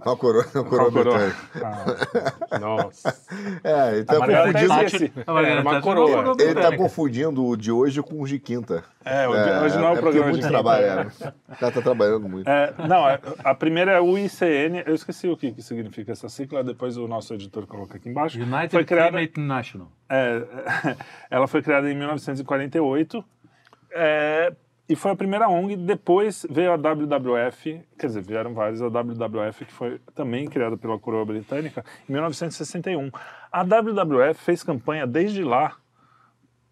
A 0.00 0.16
coroa, 0.16 0.42
a 0.44 0.64
coroa 0.64 0.90
Qual 0.90 0.92
coroa? 0.92 1.18
britânica. 1.18 2.34
Ah, 2.50 2.58
Nossa. 2.58 3.16
É, 3.62 3.96
ele 3.96 4.04
tá, 4.04 4.18
Margareta 4.18 4.52
confundindo, 4.52 4.74
Thatcher. 4.80 5.12
Era 5.26 5.60
uma 5.62 5.80
coroa. 5.82 6.34
ele 6.38 6.54
tá 6.54 6.76
confundindo 6.76 7.44
o 7.46 7.56
de 7.56 7.70
hoje 7.70 8.02
com 8.02 8.20
o 8.22 8.26
de 8.26 8.38
quinta. 8.38 8.82
é, 9.04 9.28
o 9.28 9.32
de- 9.32 9.64
hoje 9.64 9.76
não 9.78 9.88
é 9.88 9.90
o 9.90 9.92
porque 9.94 10.00
programa 10.02 10.30
muito 10.30 10.42
de 10.42 10.48
quinta. 10.48 10.78
é. 10.80 11.52
O 11.52 11.56
cara 11.58 11.72
tá 11.72 11.82
trabalhando 11.82 12.28
muito. 12.28 12.48
É, 12.48 12.74
não, 12.88 13.08
é- 13.08 13.20
a 13.44 13.54
primeira 13.54 13.92
é 13.92 13.96
a 13.96 14.02
UICN, 14.02 14.82
eu 14.86 14.94
esqueci 14.94 15.28
o 15.28 15.36
que, 15.36 15.52
que 15.52 15.62
significa 15.62 16.12
essa 16.12 16.28
sigla, 16.28 16.64
depois 16.64 16.96
o 16.96 17.06
nosso 17.06 17.34
editor 17.34 17.66
coloca 17.66 17.96
aqui 17.96 18.08
embaixo. 18.08 18.38
United 18.38 18.70
foi 18.70 18.84
criada, 18.84 19.10
Climate 19.18 19.40
National. 19.40 19.92
É, 20.08 20.42
ela 21.30 21.46
foi 21.46 21.62
criada 21.62 21.90
em 21.90 21.94
1948 21.96 23.24
é, 23.92 24.52
e 24.90 24.96
foi 24.96 25.12
a 25.12 25.16
primeira 25.16 25.48
ONG. 25.48 25.76
Depois 25.76 26.44
veio 26.50 26.72
a 26.72 26.76
WWF, 26.76 27.80
quer 27.96 28.06
dizer, 28.08 28.22
vieram 28.22 28.52
vários. 28.52 28.82
A 28.82 28.88
WWF, 28.88 29.64
que 29.64 29.72
foi 29.72 30.00
também 30.16 30.48
criada 30.48 30.76
pela 30.76 30.98
coroa 30.98 31.24
britânica, 31.24 31.84
em 32.08 32.12
1961. 32.12 33.08
A 33.52 33.62
WWF 33.62 34.42
fez 34.42 34.64
campanha 34.64 35.06
desde 35.06 35.44
lá 35.44 35.76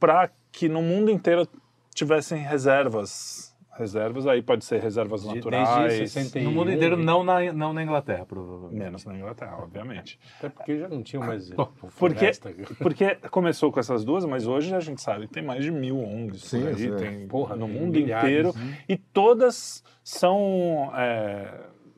para 0.01 0.31
que 0.51 0.69
no 0.69 0.83
mundo 0.83 1.13
inteiro 1.13 1.47
tivessem 1.95 2.43
reservas. 2.43 3.48
Reservas 3.79 4.27
aí 4.27 4.43
pode 4.43 4.65
ser 4.65 4.81
reservas 4.81 5.23
De- 5.23 5.35
naturais. 5.35 5.69
Desde 5.89 6.09
61. 6.09 6.45
No 6.45 6.51
mundo 6.51 6.73
inteiro, 6.73 6.97
não 6.97 7.23
na, 7.23 7.53
não 7.53 7.73
na 7.73 7.83
Inglaterra, 7.83 8.27
provavelmente. 8.27 8.77
Menos 8.79 9.05
na 9.05 9.15
Inglaterra, 9.17 9.57
obviamente. 9.63 10.19
Até 10.39 10.49
porque 10.49 10.79
já 10.79 10.89
não 10.89 11.03
tinha 11.03 11.21
mais 11.21 11.49
Porque, 11.55 11.87
floresta. 11.91 12.53
porque 12.79 13.15
começou 13.31 13.71
com 13.71 13.79
essas 13.79 14.05
duas, 14.05 14.25
mas 14.25 14.47
hoje 14.47 14.75
a 14.75 14.81
gente 14.81 15.01
sabe 15.01 15.29
que 15.29 15.33
tem 15.35 15.43
mais 15.45 15.65
de 15.65 15.71
mil 15.71 15.99
ONGs 16.01 16.43
Sim, 16.43 16.61
por 16.61 16.69
aí, 16.69 16.75
sim. 16.77 16.97
tem 16.97 17.29
Porra, 17.29 17.55
no 17.55 17.69
mundo 17.69 17.93
milhares, 17.93 18.29
inteiro, 18.49 18.53
e 18.89 18.97
todas 18.97 19.85
são 20.03 20.91
é, 20.97 21.49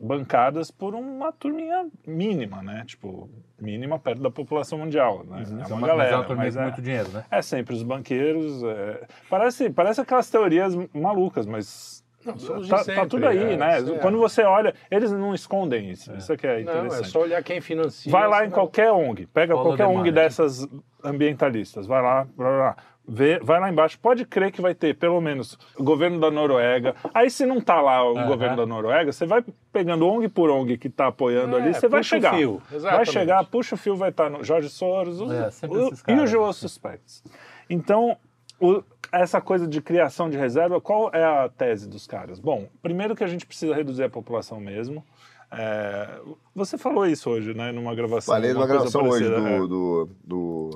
bancadas 0.01 0.71
por 0.71 0.95
uma 0.95 1.31
turminha 1.31 1.87
mínima, 2.07 2.63
né? 2.63 2.85
Tipo, 2.87 3.29
mínima 3.61 3.99
perto 3.99 4.23
da 4.23 4.31
população 4.31 4.79
mundial, 4.79 5.25
né? 5.25 5.41
É 5.41 5.43
Isso 5.43 5.55
uma 5.55 5.77
mas 5.81 5.91
galera, 5.91 6.11
é 6.11 6.17
uma 6.17 6.25
turminha 6.25 6.47
mas 6.47 6.57
é, 6.57 6.63
muito 6.63 6.81
dinheiro, 6.83 7.09
né? 7.11 7.25
é 7.31 7.43
sempre 7.43 7.75
os 7.75 7.83
banqueiros. 7.83 8.63
é- 8.65 9.07
Parece, 9.29 9.69
parece 9.71 10.01
aquelas 10.01 10.31
teorias 10.31 10.75
malucas, 10.95 11.45
mas 11.45 12.03
Não, 12.25 12.35
tá, 12.35 12.77
tá 12.79 12.85
sempre, 12.85 13.07
tudo 13.09 13.27
aí, 13.27 13.53
é, 13.53 13.57
né? 13.57 13.79
é. 13.79 13.99
Quando 13.99 14.19
você 14.19 14.43
olha, 14.43 14.75
eles 14.91 15.13
não 15.13 15.35
escondem 15.35 15.91
isso. 15.91 16.15
Isso 16.17 16.33
é 16.33 16.37
que 16.37 16.47
é 16.47 16.55
Não, 16.63 16.73
interessante. 16.73 17.05
é 17.07 17.09
só 17.09 17.21
olhar 17.21 17.43
quem 17.43 17.61
financia. 17.61 18.11
Vai 18.11 18.27
lá 18.27 18.39
em 18.39 18.49
vai- 18.49 18.51
qualquer 18.51 18.91
ONG, 18.93 19.27
pega 19.27 19.55
Follow 19.55 19.69
qualquer 19.77 19.87
ONG 19.87 20.11
dessas 20.11 20.67
ambientalistas, 21.05 21.87
vai 21.87 22.01
lá, 22.03 22.25
blá, 22.37 22.49
blá, 22.49 22.57
blá, 22.59 22.77
vê, 23.07 23.39
vai 23.41 23.59
lá 23.61 23.71
embaixo, 23.71 23.99
pode 23.99 24.25
crer 24.25 24.53
que 24.53 24.61
vai 24.61 24.75
ter 24.75 24.95
pelo 24.97 25.21
menos 25.21 25.59
o 25.77 25.83
governo 25.83 26.21
da 26.21 26.31
Noruega. 26.31 26.95
Aí 27.13 27.31
se 27.31 27.45
não 27.47 27.61
tá 27.61 27.81
lá 27.81 28.05
o 28.09 28.17
Aham. 28.17 28.27
governo 28.27 28.57
da 28.57 28.67
Noruega, 28.67 29.13
você 29.13 29.27
vai 29.27 29.45
pegando 29.73 30.07
ONG 30.07 30.29
por 30.29 30.49
ONG 30.51 30.79
que 30.79 30.89
tá 30.89 31.09
apoiando 31.09 31.57
É, 31.57 31.63
ali, 31.63 31.75
você 31.75 31.89
vai 31.89 32.01
puxa 32.01 32.17
o 32.17 32.19
chegar. 32.21 32.35
fio, 32.37 32.63
Vai 32.81 33.07
chegar, 33.07 33.45
puxa 33.47 33.75
o 33.75 33.79
fio, 33.79 33.97
vai 33.97 34.11
estar 34.11 34.31
no 34.31 34.45
Jorge 34.45 34.69
Soros, 34.69 35.21
os, 35.21 35.31
É, 35.33 35.67
o, 35.69 35.89
esses 35.89 36.03
caras. 36.03 36.25
usual 36.25 36.53
suspects. 36.53 37.23
Então, 37.69 38.17
o- 38.61 38.83
essa 39.13 39.41
coisa 39.41 39.67
de 39.67 39.81
criação 39.83 40.31
de 40.31 40.37
reserva, 40.39 40.81
qual 40.81 41.11
é 41.13 41.25
a 41.25 41.49
tese 41.49 41.89
dos 41.89 42.07
caras? 42.07 42.39
Bom, 42.39 42.69
primeiro 42.83 43.17
que 43.17 43.25
a 43.25 43.27
gente 43.27 43.45
precisa 43.47 43.75
reduzir 43.75 44.05
a 44.05 44.09
população 44.11 44.61
mesmo. 44.61 45.05
É, 45.53 46.21
você 46.55 46.79
falou 46.79 47.05
isso 47.07 47.29
hoje, 47.29 47.53
né, 47.55 47.73
numa 47.73 47.93
gravação. 47.93 48.33
Falei 48.33 48.53
numa 48.53 48.69
gravação 48.69 49.03
hoje 49.09 49.27
é. 49.27 49.59
do, 49.59 49.67
do, 49.67 50.09
do- 50.23 50.71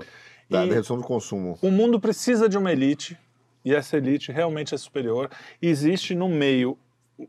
da, 0.48 0.64
da 0.64 0.72
redução 0.72 0.96
do 0.96 1.02
consumo. 1.04 1.58
O 1.62 1.70
mundo 1.70 1.98
precisa 2.00 2.48
de 2.48 2.56
uma 2.58 2.72
elite, 2.72 3.18
e 3.64 3.74
essa 3.74 3.96
elite 3.96 4.30
realmente 4.32 4.74
é 4.74 4.78
superior. 4.78 5.30
Existe 5.60 6.14
no 6.14 6.28
meio 6.28 6.78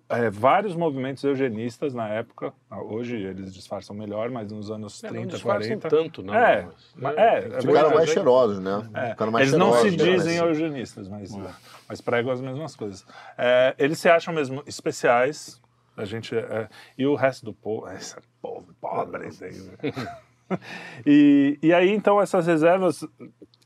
é, 0.10 0.30
vários 0.32 0.76
movimentos 0.76 1.24
eugenistas 1.24 1.94
na 1.94 2.10
época. 2.10 2.52
Hoje 2.90 3.18
eles 3.18 3.54
disfarçam 3.54 3.96
melhor, 3.96 4.30
mas 4.32 4.52
nos 4.52 4.72
anos 4.72 5.04
É, 5.04 5.08
não 5.08 5.14
30, 5.14 5.28
disfarçam 5.36 5.80
40. 5.80 5.90
tanto, 5.90 6.24
não. 6.24 6.34
É, 6.34 6.68
mas- 6.96 7.18
é, 7.18 7.38
é 7.38 7.62
Ficaram 7.62 7.94
mais 7.94 8.10
cheirosos, 8.10 8.60
né? 8.60 8.90
É, 8.96 9.10
Ficaram 9.12 9.32
mais 9.32 9.48
eles 9.48 9.60
não 9.60 9.74
se 9.74 9.82
cheirosos, 9.92 10.06
né? 10.08 10.18
dizem 10.18 10.38
eugenistas, 10.38 11.08
mas, 11.08 11.32
mas 11.88 12.02
pregam 12.02 12.32
as 12.32 12.42
mesmas 12.42 12.76
coisas. 12.76 13.06
É, 13.38 13.76
eles 13.78 14.00
se 14.00 14.10
acham 14.10 14.34
mesmo 14.34 14.64
especiais. 14.66 15.62
A 15.96 16.04
gente 16.04 16.36
é, 16.36 16.68
e 16.98 17.06
o 17.06 17.16
resto 17.16 17.46
do 17.46 17.54
povo, 17.54 17.88
esse 17.94 18.16
povo 18.42 18.66
pobre, 18.82 19.28
aí, 19.42 19.54
né? 19.92 20.18
e, 21.06 21.58
e 21.62 21.74
aí 21.74 21.90
então 21.90 22.22
essas 22.22 22.46
reservas, 22.48 23.06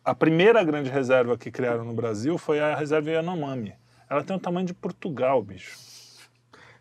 a 0.03 0.15
primeira 0.15 0.63
grande 0.63 0.89
reserva 0.89 1.37
que 1.37 1.51
criaram 1.51 1.83
no 1.83 1.93
Brasil 1.93 2.37
foi 2.37 2.59
a 2.59 2.75
reserva 2.75 3.09
Yanomami. 3.11 3.73
Ela 4.09 4.23
tem 4.23 4.35
o 4.35 4.39
tamanho 4.39 4.65
de 4.65 4.73
Portugal, 4.73 5.41
bicho. 5.43 5.77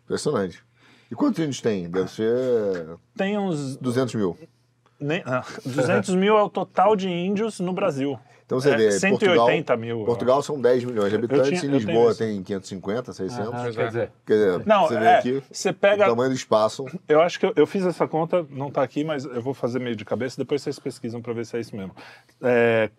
Impressionante. 0.03 0.63
E 1.11 1.15
quantos 1.15 1.39
índios 1.39 1.61
tem? 1.61 1.89
Deve 1.89 2.09
ser 2.09 2.97
Tem 3.15 3.37
uns 3.37 3.77
200 3.77 4.15
mil. 4.15 4.37
nem, 4.99 5.21
ah, 5.25 5.43
200 5.65 6.15
mil 6.15 6.37
é 6.37 6.43
o 6.43 6.49
total 6.49 6.95
de 6.95 7.09
índios 7.09 7.59
no 7.59 7.73
Brasil. 7.73 8.19
Então 8.49 8.59
você 8.59 8.71
É, 8.71 8.77
vê, 8.77 8.91
180 8.93 9.19
Portugal, 9.37 9.77
mil. 9.77 10.05
Portugal 10.05 10.41
são 10.41 10.59
10 10.59 10.83
milhões 10.83 11.11
de 11.11 11.15
habitantes, 11.17 11.59
tinha- 11.61 11.71
Lisboa 11.71 12.15
tem 12.15 12.41
550, 12.41 13.13
600. 13.13 13.53
Ah, 13.53 13.71
quer 13.71 13.79
é. 13.83 13.87
dizer, 13.87 14.11
Quer 14.25 14.33
dizer, 14.33 14.65
Não, 14.65 14.87
você 14.87 14.99
vê 14.99 15.05
é, 15.05 15.15
aqui 15.17 15.43
você 15.51 15.69
o 15.69 15.73
pega 15.75 16.05
tamanho 16.07 16.31
do 16.31 16.35
espaço. 16.35 16.83
Eu 17.07 17.21
acho 17.21 17.39
que 17.39 17.45
eu, 17.45 17.53
eu 17.55 17.67
fiz 17.67 17.85
essa 17.85 18.07
conta, 18.07 18.43
não 18.49 18.69
está 18.69 18.81
aqui, 18.81 19.03
mas 19.03 19.23
eu 19.23 19.39
vou 19.39 19.53
fazer 19.53 19.77
meio 19.77 19.95
de 19.95 20.03
cabeça, 20.03 20.35
depois 20.35 20.63
vocês 20.63 20.79
pesquisam 20.79 21.21
para 21.21 21.31
ver 21.31 21.45
se 21.45 21.57
é 21.57 21.59
isso 21.59 21.75
mesmo. 21.75 21.95
É, 22.41 22.89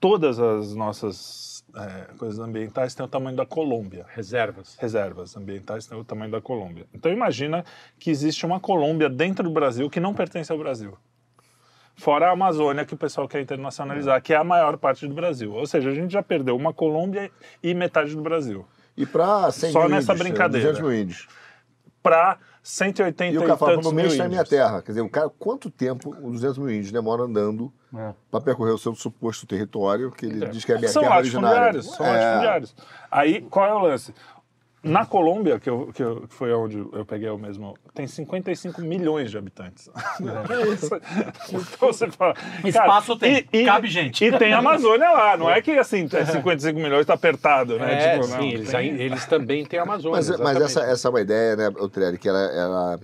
todas 0.00 0.38
as 0.38 0.74
nossas 0.74 1.62
é, 1.76 2.14
coisas 2.16 2.38
ambientais 2.38 2.94
têm 2.94 3.04
o 3.04 3.08
tamanho 3.08 3.36
da 3.36 3.44
Colômbia. 3.44 4.06
Reservas. 4.14 4.74
Reservas 4.80 5.36
ambientais 5.36 5.86
têm 5.86 5.98
o 5.98 6.04
tamanho 6.04 6.30
da 6.30 6.40
Colômbia. 6.40 6.86
Então 6.94 7.12
imagina 7.12 7.62
que 7.98 8.10
existe 8.10 8.46
uma 8.46 8.58
Colômbia 8.58 9.10
dentro 9.10 9.44
do 9.44 9.50
Brasil 9.50 9.90
que 9.90 10.00
não 10.00 10.14
pertence 10.14 10.50
ao 10.50 10.56
Brasil. 10.56 10.96
Fora 11.96 12.28
a 12.28 12.32
Amazônia, 12.32 12.84
que 12.84 12.94
o 12.94 12.96
pessoal 12.96 13.28
quer 13.28 13.40
internacionalizar, 13.40 14.20
que 14.20 14.32
é 14.32 14.36
a 14.36 14.44
maior 14.44 14.76
parte 14.76 15.06
do 15.06 15.14
Brasil. 15.14 15.52
Ou 15.52 15.66
seja, 15.66 15.90
a 15.90 15.94
gente 15.94 16.12
já 16.12 16.22
perdeu 16.22 16.56
uma 16.56 16.72
Colômbia 16.72 17.30
e 17.62 17.72
metade 17.72 18.14
do 18.14 18.22
Brasil. 18.22 18.66
E 18.96 19.06
para 19.06 19.50
100 19.50 19.72
Só 19.72 19.80
mil 19.80 19.88
nessa 19.90 20.12
índios, 20.12 20.28
brincadeira. 20.28 20.66
200 20.72 20.80
mil 20.80 21.00
índios. 21.02 21.28
Para 22.02 22.38
180 22.62 23.32
E 23.34 23.38
o 23.38 23.42
e 23.42 23.46
cara 23.46 23.56
fala, 23.56 23.72
tantos 23.72 23.86
no 23.86 23.92
mil 23.92 24.02
mês 24.02 24.12
está 24.12 24.24
na 24.24 24.28
minha 24.30 24.44
terra. 24.44 24.82
Quer 24.82 24.92
dizer, 24.92 25.00
o 25.02 25.08
cara, 25.08 25.30
quanto 25.38 25.70
tempo 25.70 26.10
os 26.10 26.40
200 26.40 26.58
mil 26.58 26.70
índios 26.70 26.92
demoram 26.92 27.24
andando 27.24 27.72
é. 27.94 28.12
para 28.30 28.40
percorrer 28.40 28.72
o 28.72 28.78
seu 28.78 28.94
suposto 28.94 29.46
território, 29.46 30.10
que 30.10 30.26
ele 30.26 30.46
diz 30.48 30.64
que 30.64 30.72
é 30.72 30.76
a 30.76 30.78
minha 30.78 30.90
São 30.90 31.02
terra 31.02 31.18
originária? 31.18 31.82
são 31.82 32.04
É. 32.06 32.10
latifundiários. 32.10 32.76
Aí, 33.10 33.42
qual 33.42 33.66
é 33.66 33.74
o 33.74 33.78
lance? 33.78 34.14
Na 34.84 35.06
Colômbia, 35.06 35.58
que, 35.58 35.68
eu, 35.70 35.90
que, 35.92 36.02
eu- 36.02 36.26
que 36.28 36.34
foi 36.34 36.52
onde 36.52 36.78
eu 36.78 37.04
peguei 37.06 37.28
o 37.30 37.38
mesmo, 37.38 37.74
tem 37.94 38.06
55 38.06 38.80
milhões 38.82 39.30
de 39.30 39.38
habitantes. 39.38 39.88
É 39.88 40.68
isso. 40.72 40.90
Então 41.48 41.92
você 41.92 42.10
fala. 42.10 42.34
cara, 42.34 42.68
Espaço 42.68 43.16
tem, 43.16 43.42
cabe 43.64 43.88
gente. 43.88 44.24
E 44.24 44.38
tem 44.38 44.52
a 44.52 44.58
Amazônia 44.58 45.10
lá, 45.10 45.36
não 45.36 45.48
é 45.50 45.60
que 45.62 45.72
assim, 45.72 46.08
é 46.12 46.24
55 46.26 46.78
milhões 46.78 47.00
está 47.00 47.14
apertado, 47.14 47.78
né? 47.78 47.94
É, 47.94 48.12
Tipo, 48.14 48.24
sim, 48.24 48.32
não, 48.36 48.42
eles, 48.44 48.74
aí- 48.74 48.88
eles 49.02 49.26
também 49.26 49.64
têm 49.64 49.78
a 49.78 49.82
Amazônia. 49.82 50.16
Mas, 50.18 50.38
mas 50.40 50.60
essa, 50.60 50.80
essa 50.82 51.08
é 51.08 51.10
uma 51.10 51.20
ideia, 51.20 51.56
né, 51.56 51.68
Otrelli, 51.78 52.18
que 52.18 52.28
ela, 52.28 52.40
ela, 52.40 53.00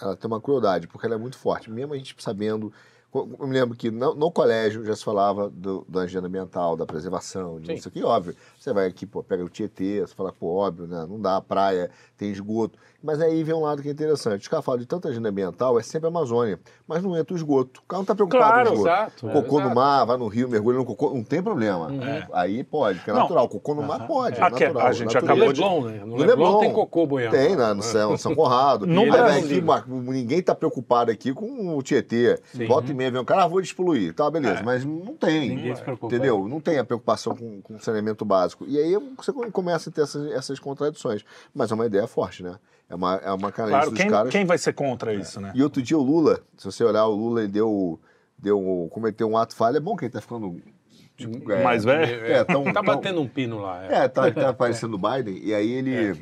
ela 0.00 0.16
tem 0.16 0.28
uma 0.28 0.40
crueldade, 0.40 0.86
porque 0.86 1.06
ela 1.06 1.16
é 1.16 1.18
muito 1.18 1.36
forte. 1.38 1.70
Mesmo 1.70 1.92
a 1.94 1.96
gente 1.96 2.14
sabendo. 2.18 2.72
Eu 3.14 3.46
me 3.46 3.54
lembro 3.58 3.74
que 3.74 3.90
no, 3.90 4.14
no 4.14 4.30
colégio 4.30 4.84
já 4.84 4.94
se 4.94 5.02
falava 5.02 5.48
do, 5.48 5.86
da 5.88 6.00
agenda 6.02 6.26
ambiental, 6.26 6.76
da 6.76 6.84
preservação, 6.84 7.56
Sim. 7.64 7.72
disso 7.74 7.88
aqui, 7.88 8.02
óbvio. 8.02 8.34
Você 8.66 8.72
vai 8.72 8.86
aqui, 8.88 9.06
pô, 9.06 9.22
pega 9.22 9.44
o 9.44 9.48
Tietê, 9.48 10.00
você 10.00 10.12
fala, 10.12 10.32
pô, 10.32 10.56
óbvio, 10.56 10.88
né? 10.88 11.06
Não 11.08 11.20
dá, 11.20 11.40
praia, 11.40 11.88
tem 12.18 12.30
esgoto. 12.32 12.76
Mas 13.00 13.20
aí 13.20 13.44
vem 13.44 13.54
um 13.54 13.60
lado 13.60 13.80
que 13.80 13.86
é 13.88 13.92
interessante. 13.92 14.40
Os 14.42 14.48
caras 14.48 14.64
falam 14.64 14.80
de 14.80 14.86
tanta 14.86 15.08
agenda 15.08 15.28
ambiental, 15.28 15.78
é 15.78 15.82
sempre 15.84 16.06
a 16.06 16.10
Amazônia. 16.10 16.58
Mas 16.88 17.00
não 17.00 17.16
entra 17.16 17.32
o 17.32 17.36
esgoto. 17.36 17.80
O 17.80 17.86
cara 17.86 17.98
não 17.98 18.02
está 18.02 18.12
preocupado 18.16 18.44
Claro, 18.44 18.66
com 18.70 18.74
o 18.74 18.78
esgoto. 18.78 18.90
exato, 18.90 19.28
Cocô 19.28 19.54
no 19.58 19.66
exato. 19.66 19.74
mar, 19.76 20.04
vai 20.04 20.16
no 20.16 20.26
rio, 20.26 20.48
mergulha 20.48 20.78
no 20.78 20.84
cocô, 20.84 21.10
não 21.14 21.22
tem 21.22 21.40
problema. 21.40 21.86
Aí 22.32 22.64
pode, 22.64 22.98
porque 22.98 23.10
é 23.10 23.14
Não. 23.14 23.20
natural. 23.20 23.48
Cocô 23.48 23.72
no 23.76 23.82
mar 23.84 24.04
pode, 24.04 24.40
é 24.40 24.42
Aqui, 24.42 24.64
a 24.64 24.66
natural. 24.70 24.92
gente 24.92 25.14
natureza. 25.14 25.32
acabou 25.32 25.52
de- 25.52 25.60
Leblon, 25.60 25.80
né? 25.84 25.98
No 26.00 26.06
No 26.06 26.16
Leblon, 26.16 26.26
Leblon. 26.46 26.58
tem 26.58 26.72
cocô 26.72 27.06
boiando. 27.06 27.36
Tem, 27.36 27.54
né, 27.54 27.72
no? 27.72 27.82
São, 27.84 28.16
São 28.16 28.34
Conrado. 28.34 28.84
No 28.84 29.02
Aí 29.02 29.10
vai 29.10 29.38
aqui, 29.38 29.62
ninguém 29.88 30.42
tá 30.42 30.56
preocupado 30.56 31.12
aqui 31.12 31.32
com 31.32 31.76
o 31.76 31.82
Tietê. 31.84 32.40
Volta 32.66 32.90
e 32.90 32.94
meia 32.94 33.12
vem 33.12 33.20
um 33.20 33.24
cara, 33.24 33.44
ah, 33.44 33.46
vou 33.46 33.60
despoluir. 33.60 34.12
Tá, 34.12 34.28
beleza, 34.28 34.64
mas 34.64 34.84
não 34.84 35.14
tem. 35.16 35.50
Ninguém 35.50 35.76
se 35.76 35.82
preocupa. 35.82 36.12
Entendeu? 36.12 36.48
Não 36.48 36.60
tem 36.60 36.78
a 36.78 36.84
preocupação 36.84 37.36
com, 37.36 37.62
com 37.62 37.78
saneamento 37.78 38.24
básico. 38.24 38.55
E 38.66 38.78
aí 38.78 38.96
você 39.16 39.32
começa 39.52 39.90
a 39.90 39.92
ter 39.92 40.02
essas, 40.02 40.30
essas 40.32 40.58
contradições. 40.58 41.24
Mas 41.54 41.70
é 41.70 41.74
uma 41.74 41.86
ideia 41.86 42.06
forte, 42.06 42.42
né? 42.42 42.56
É 42.88 42.94
uma, 42.94 43.16
é 43.16 43.30
uma 43.32 43.50
canalice 43.50 43.76
Claro, 43.78 43.90
dos 43.90 44.00
quem, 44.00 44.10
caras. 44.10 44.30
quem 44.32 44.44
vai 44.44 44.58
ser 44.58 44.72
contra 44.72 45.12
isso, 45.12 45.40
né? 45.40 45.52
E 45.54 45.62
outro 45.62 45.82
dia 45.82 45.98
o 45.98 46.02
Lula, 46.02 46.40
se 46.56 46.64
você 46.64 46.84
olhar, 46.84 47.04
o 47.06 47.14
Lula 47.16 47.40
ele 47.40 47.48
deu, 47.52 47.98
deu, 48.38 48.88
cometeu 48.92 49.28
um 49.28 49.36
ato 49.36 49.56
falho. 49.56 49.76
É 49.76 49.80
bom 49.80 49.96
que 49.96 50.04
ele 50.04 50.12
tá 50.12 50.20
ficando. 50.20 50.60
Tipo, 51.16 51.50
é, 51.50 51.64
Mais 51.64 51.82
velho? 51.82 52.24
É, 52.26 52.44
tão, 52.44 52.62
Tá 52.64 52.74
tão- 52.74 52.84
batendo 52.84 53.20
um 53.20 53.26
pino 53.28 53.58
lá. 53.60 53.84
É. 53.86 54.04
é, 54.04 54.08
tá, 54.08 54.30
tá 54.30 54.52
parecendo 54.54 54.96
o 54.96 54.98
Biden, 54.98 55.38
e 55.42 55.52
aí 55.54 55.70
ele. 55.72 56.12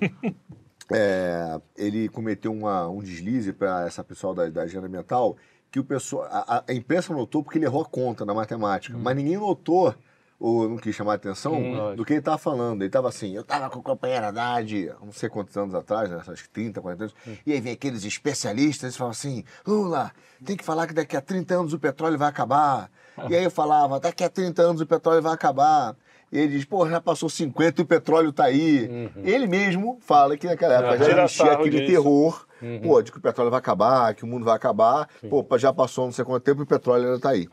é, 0.90 1.60
ele 1.76 2.08
cometeu 2.08 2.52
uma- 2.52 2.88
um 2.88 3.00
deslize 3.02 3.52
para 3.52 3.86
essa 3.86 4.02
pessoal 4.04 4.34
da, 4.34 4.48
da 4.48 4.62
agenda 4.62 4.86
ambiental 4.86 5.36
que 5.70 5.80
o 5.80 5.84
pessoal, 5.84 6.28
a, 6.30 6.62
a 6.68 6.72
imprensa 6.72 7.12
notou 7.12 7.42
porque 7.42 7.58
ele 7.58 7.64
errou 7.66 7.82
a 7.82 7.84
conta 7.84 8.24
na 8.24 8.32
matemática, 8.32 8.96
mas 8.96 9.16
ninguém 9.16 9.36
notou 9.36 9.92
ou 10.38 10.68
não 10.68 10.76
quis 10.76 10.94
chamar 10.94 11.12
a 11.12 11.14
atenção 11.16 11.54
Hum. 11.54 11.94
do 11.96 12.04
que 12.04 12.12
ele 12.12 12.18
estava 12.20 12.38
falando. 12.38 12.82
Ele 12.82 12.86
estava 12.88 13.08
assim, 13.08 13.34
eu 13.34 13.42
estava 13.42 13.70
com 13.70 13.78
o 13.78 13.82
companheiro 13.82 14.26
Haddad, 14.26 14.92
não 15.02 15.12
sei 15.12 15.28
quantos 15.28 15.56
anos 15.56 15.74
atrás, 15.74 16.10
né, 16.10 16.20
acho 16.26 16.42
que 16.44 16.50
30, 16.50 16.80
40 16.80 17.04
anos, 17.04 17.14
e 17.46 17.52
aí 17.52 17.60
vem 17.60 17.72
aqueles 17.72 18.04
especialistas 18.04 18.94
e 18.94 18.98
falam 18.98 19.10
assim, 19.12 19.44
Lula, 19.66 20.12
tem 20.44 20.56
que 20.56 20.64
falar 20.64 20.86
que 20.86 20.92
daqui 20.94 21.16
a 21.16 21.20
30 21.20 21.54
anos 21.54 21.72
o 21.72 21.78
petróleo 21.78 22.18
vai 22.18 22.28
acabar. 22.28 22.90
E 23.30 23.36
aí 23.36 23.44
eu 23.44 23.50
falava, 23.50 24.00
daqui 24.00 24.24
a 24.24 24.28
30 24.28 24.60
anos 24.60 24.80
o 24.80 24.86
petróleo 24.86 25.22
vai 25.22 25.32
acabar. 25.32 25.94
Ele 26.34 26.48
diz, 26.48 26.64
pô, 26.64 26.88
já 26.88 27.00
passou 27.00 27.28
50 27.28 27.80
e 27.80 27.84
o 27.84 27.86
petróleo 27.86 28.32
tá 28.32 28.44
aí. 28.44 29.10
Ele 29.22 29.46
mesmo 29.46 29.98
fala 30.00 30.36
que 30.36 30.46
naquela 30.46 30.74
época 30.74 30.98
já 30.98 31.04
Tira 31.04 31.24
existia 31.24 31.52
aquele 31.52 31.78
disso. 31.78 31.92
terror, 31.92 32.46
pô, 32.82 33.00
de 33.00 33.12
que 33.12 33.18
o 33.18 33.20
petróleo 33.20 33.50
vai 33.50 33.58
acabar, 33.58 34.14
que 34.14 34.24
o 34.24 34.26
mundo 34.26 34.44
vai 34.44 34.56
acabar. 34.56 35.08
Pô, 35.30 35.46
já 35.56 35.72
passou 35.72 36.06
não 36.06 36.12
sei 36.12 36.24
quanto 36.24 36.42
tempo 36.42 36.62
e 36.62 36.64
o 36.64 36.66
petróleo 36.66 37.06
ainda 37.06 37.20
tá 37.20 37.30
aí. 37.30 37.46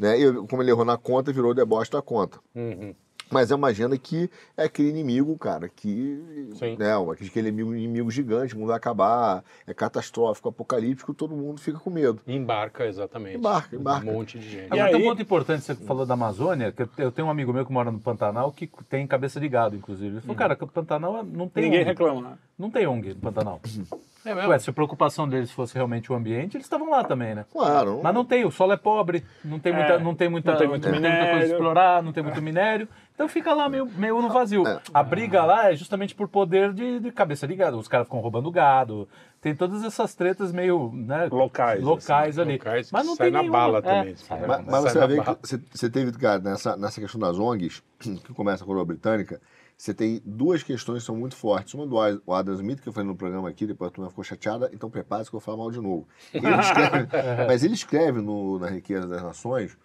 Né? 0.00 0.18
E 0.18 0.32
como 0.48 0.62
ele 0.62 0.70
errou 0.70 0.84
na 0.84 0.96
conta, 0.96 1.30
virou 1.32 1.50
o 1.50 1.54
deboche 1.54 1.90
da 1.90 2.00
conta. 2.00 2.38
Uhum. 2.54 2.94
Mas 3.32 3.50
é 3.50 3.54
uma 3.54 3.68
agenda 3.68 3.96
que 3.96 4.28
é 4.56 4.64
aquele 4.64 4.90
inimigo, 4.90 5.36
cara, 5.38 5.68
que. 5.68 6.48
Sim. 6.54 6.76
Né, 6.76 6.92
aquele 7.10 7.48
inimigo, 7.48 7.74
inimigo 7.74 8.10
gigante, 8.10 8.54
o 8.54 8.58
mundo 8.58 8.68
vai 8.68 8.76
acabar, 8.76 9.42
é 9.66 9.72
catastrófico, 9.74 10.48
apocalíptico, 10.48 11.14
todo 11.14 11.34
mundo 11.34 11.60
fica 11.60 11.78
com 11.78 11.90
medo. 11.90 12.20
Embarca, 12.26 12.86
exatamente. 12.86 13.38
Embarca, 13.38 13.74
embarca. 13.74 14.08
Um 14.10 14.12
monte 14.14 14.38
de 14.38 14.48
gente. 14.48 14.62
E 14.70 14.72
Agora, 14.72 14.90
tem 14.90 14.96
aí- 15.00 15.02
um 15.06 15.10
ponto 15.10 15.22
importante, 15.22 15.62
você 15.64 15.74
falou 15.74 16.04
da 16.04 16.14
Amazônia, 16.14 16.72
que 16.72 16.82
eu- 16.98 17.10
tenho 17.10 17.28
um 17.28 17.30
amigo 17.30 17.52
meu 17.52 17.64
que 17.64 17.72
mora 17.72 17.90
no 17.90 17.98
Pantanal 17.98 18.52
que 18.52 18.68
tem 18.88 19.06
cabeça 19.06 19.40
de 19.40 19.48
gado, 19.48 19.74
inclusive. 19.76 20.08
Ele 20.16 20.20
falou, 20.20 20.36
cara, 20.36 20.54
que 20.54 20.64
o 20.64 20.66
Pantanal 20.68 21.24
não 21.24 21.48
tem 21.48 21.64
Ninguém 21.64 21.80
ONG. 21.80 21.88
reclama, 21.88 22.20
né? 22.20 22.38
Não 22.58 22.70
tem 22.70 22.86
ONG 22.86 23.08
no 23.14 23.20
Pantanal. 23.20 23.60
É 24.24 24.34
mesmo? 24.34 24.50
Ué, 24.50 24.58
se 24.58 24.70
a 24.70 24.72
preocupação 24.72 25.28
deles 25.28 25.50
fosse 25.50 25.74
realmente 25.74 26.12
o 26.12 26.14
ambiente, 26.14 26.56
eles 26.56 26.66
estavam 26.66 26.88
lá 26.90 27.02
também, 27.02 27.34
né? 27.34 27.44
Claro. 27.52 28.00
Mas 28.02 28.14
não 28.14 28.24
tem, 28.24 28.44
o 28.44 28.50
solo 28.50 28.72
é 28.72 28.76
pobre, 28.76 29.24
não 29.44 29.58
tem 29.58 29.72
muita, 29.72 29.92
É, 29.94 29.98
não 29.98 30.14
tem 30.14 30.28
muita, 30.28 30.52
não 30.52 30.58
tem 30.58 30.68
muito 30.68 30.88
muita 30.88 31.00
coisa 31.00 31.18
minério. 31.18 31.40
a 31.40 31.44
explorar, 31.46 32.02
não 32.02 32.12
tem 32.12 32.22
muito 32.22 32.40
minério. 32.40 32.88
Então 33.14 33.28
fica 33.28 33.52
lá 33.52 33.68
meio, 33.68 33.86
meio 33.86 34.20
no 34.22 34.28
vazio. 34.28 34.66
É. 34.66 34.80
A 34.94 35.02
briga 35.02 35.44
lá 35.44 35.70
é 35.70 35.76
justamente 35.76 36.14
por 36.14 36.28
poder 36.28 36.72
de, 36.72 37.00
de 37.00 37.10
cabeça 37.12 37.46
ligada. 37.46 37.76
Os 37.76 37.88
caras 37.88 38.06
ficam 38.06 38.20
roubando 38.20 38.50
gado. 38.50 39.08
Tem 39.40 39.54
todas 39.56 39.82
essas 39.82 40.14
tretas 40.14 40.52
meio 40.52 40.92
né, 40.94 41.28
Locais, 41.30 41.82
locais 41.82 42.38
ali. 42.38 42.52
Locais 42.52 42.92
Mas 42.92 43.04
não 43.04 43.16
sai 43.16 43.26
tem 43.26 43.32
na 43.32 43.40
nenhuma. 43.40 43.58
bala 43.58 43.78
é, 43.78 43.82
também, 43.82 44.14
na 44.30 44.46
Mas, 44.46 44.66
mas 44.66 44.82
você 44.84 44.98
na 45.00 45.06
vai 45.06 45.16
ver 45.16 45.22
barra. 45.24 45.34
que 45.34 45.48
você, 45.48 45.60
você 45.74 45.90
teve, 45.90 46.12
cara, 46.12 46.38
nessa, 46.40 46.76
nessa 46.76 47.00
questão 47.00 47.20
das 47.20 47.36
ONGs, 47.38 47.82
que 47.98 48.32
começa 48.34 48.58
com 48.58 48.64
a 48.64 48.66
coroa 48.68 48.84
britânica, 48.84 49.40
você 49.82 49.92
tem 49.92 50.22
duas 50.24 50.62
questões 50.62 51.00
que 51.00 51.06
são 51.06 51.16
muito 51.16 51.34
fortes. 51.34 51.74
Uma 51.74 51.84
do 51.88 51.98
Adam 52.32 52.54
Smith, 52.54 52.80
que 52.80 52.88
eu 52.88 52.92
falei 52.92 53.08
no 53.08 53.16
programa 53.16 53.48
aqui, 53.48 53.66
depois 53.66 53.88
a 53.90 53.92
turma 53.92 54.08
ficou 54.10 54.22
chateada, 54.22 54.70
então 54.72 54.88
prepare-se 54.88 55.28
que 55.28 55.34
eu 55.34 55.40
vou 55.40 55.44
falar 55.44 55.58
mal 55.58 55.72
de 55.72 55.80
novo. 55.80 56.06
Ele 56.32 56.46
escreve- 56.46 57.08
mas 57.48 57.64
ele 57.64 57.74
escreve 57.74 58.20
no, 58.20 58.60
na 58.60 58.68
Riqueza 58.68 59.08
das 59.08 59.20
Nações, 59.20 59.76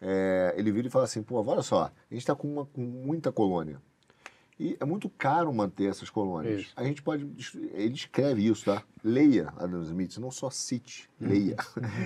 é, 0.00 0.52
ele 0.56 0.72
vira 0.72 0.88
e 0.88 0.90
fala 0.90 1.04
assim, 1.04 1.22
pô, 1.22 1.40
olha 1.40 1.62
só, 1.62 1.84
a 1.84 1.92
gente 2.12 2.22
está 2.22 2.34
com, 2.34 2.66
com 2.66 2.80
muita 2.80 3.30
colônia. 3.30 3.80
E 4.58 4.76
é 4.80 4.84
muito 4.84 5.08
caro 5.08 5.52
manter 5.54 5.88
essas 5.88 6.10
colônias. 6.10 6.62
Isso. 6.62 6.72
A 6.74 6.82
gente 6.82 7.00
pode. 7.00 7.24
Ele 7.72 7.94
escreve 7.94 8.44
isso, 8.46 8.64
tá? 8.64 8.82
Leia 9.04 9.52
Adam 9.56 9.82
Smith, 9.82 10.16
não 10.18 10.32
só 10.32 10.50
cite, 10.50 11.08
leia. 11.20 11.56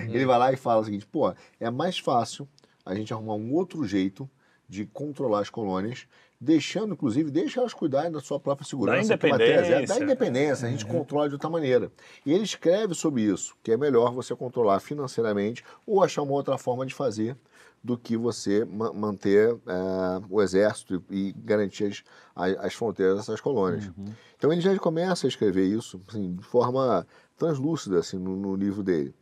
Ele 0.07 0.25
vai 0.25 0.37
lá 0.37 0.51
e 0.53 0.55
fala 0.55 0.81
o 0.81 0.85
seguinte: 0.85 1.05
pô, 1.07 1.33
é 1.59 1.69
mais 1.71 1.97
fácil 1.97 2.47
a 2.85 2.93
gente 2.93 3.11
arrumar 3.11 3.33
um 3.35 3.53
outro 3.53 3.83
jeito 3.85 4.29
de 4.67 4.85
controlar 4.85 5.39
as 5.41 5.49
colônias, 5.49 6.07
deixando, 6.39 6.93
inclusive, 6.93 7.29
deixa 7.29 7.59
elas 7.59 7.73
cuidarem 7.73 8.11
da 8.11 8.19
sua 8.21 8.39
própria 8.39 8.65
segurança. 8.65 9.09
Da 9.09 9.17
que 9.17 9.27
matéria 9.29 9.55
zero, 9.55 9.67
independência. 9.83 9.99
Da 9.99 10.03
independência, 10.05 10.67
a 10.67 10.71
gente 10.71 10.85
controla 10.85 11.27
de 11.27 11.35
outra 11.35 11.49
maneira. 11.49 11.91
E 12.25 12.31
ele 12.31 12.43
escreve 12.43 12.93
sobre 12.95 13.23
isso, 13.23 13.55
que 13.61 13.71
é 13.71 13.77
melhor 13.77 14.13
você 14.13 14.35
controlar 14.35 14.79
financeiramente 14.79 15.63
ou 15.85 16.01
achar 16.03 16.21
uma 16.21 16.33
outra 16.33 16.57
forma 16.57 16.85
de 16.85 16.93
fazer 16.93 17.35
do 17.83 17.97
que 17.97 18.17
você 18.17 18.65
ma- 18.65 18.91
manter 18.91 19.53
eh, 19.53 20.21
o 20.29 20.41
exército 20.41 21.01
e 21.09 21.33
garantir 21.37 21.85
as, 21.85 22.03
as, 22.35 22.65
as 22.65 22.73
fronteiras 22.73 23.17
dessas 23.17 23.39
colônias. 23.39 23.89
Então 24.37 24.51
ele 24.51 24.61
já 24.61 24.77
começa 24.77 25.27
a 25.27 25.29
escrever 25.29 25.65
isso 25.65 25.99
assim, 26.09 26.35
de 26.35 26.43
forma 26.43 27.05
translúcida 27.37 27.99
assim, 27.99 28.17
no, 28.17 28.35
no 28.35 28.55
livro 28.55 28.83
dele. 28.83 29.13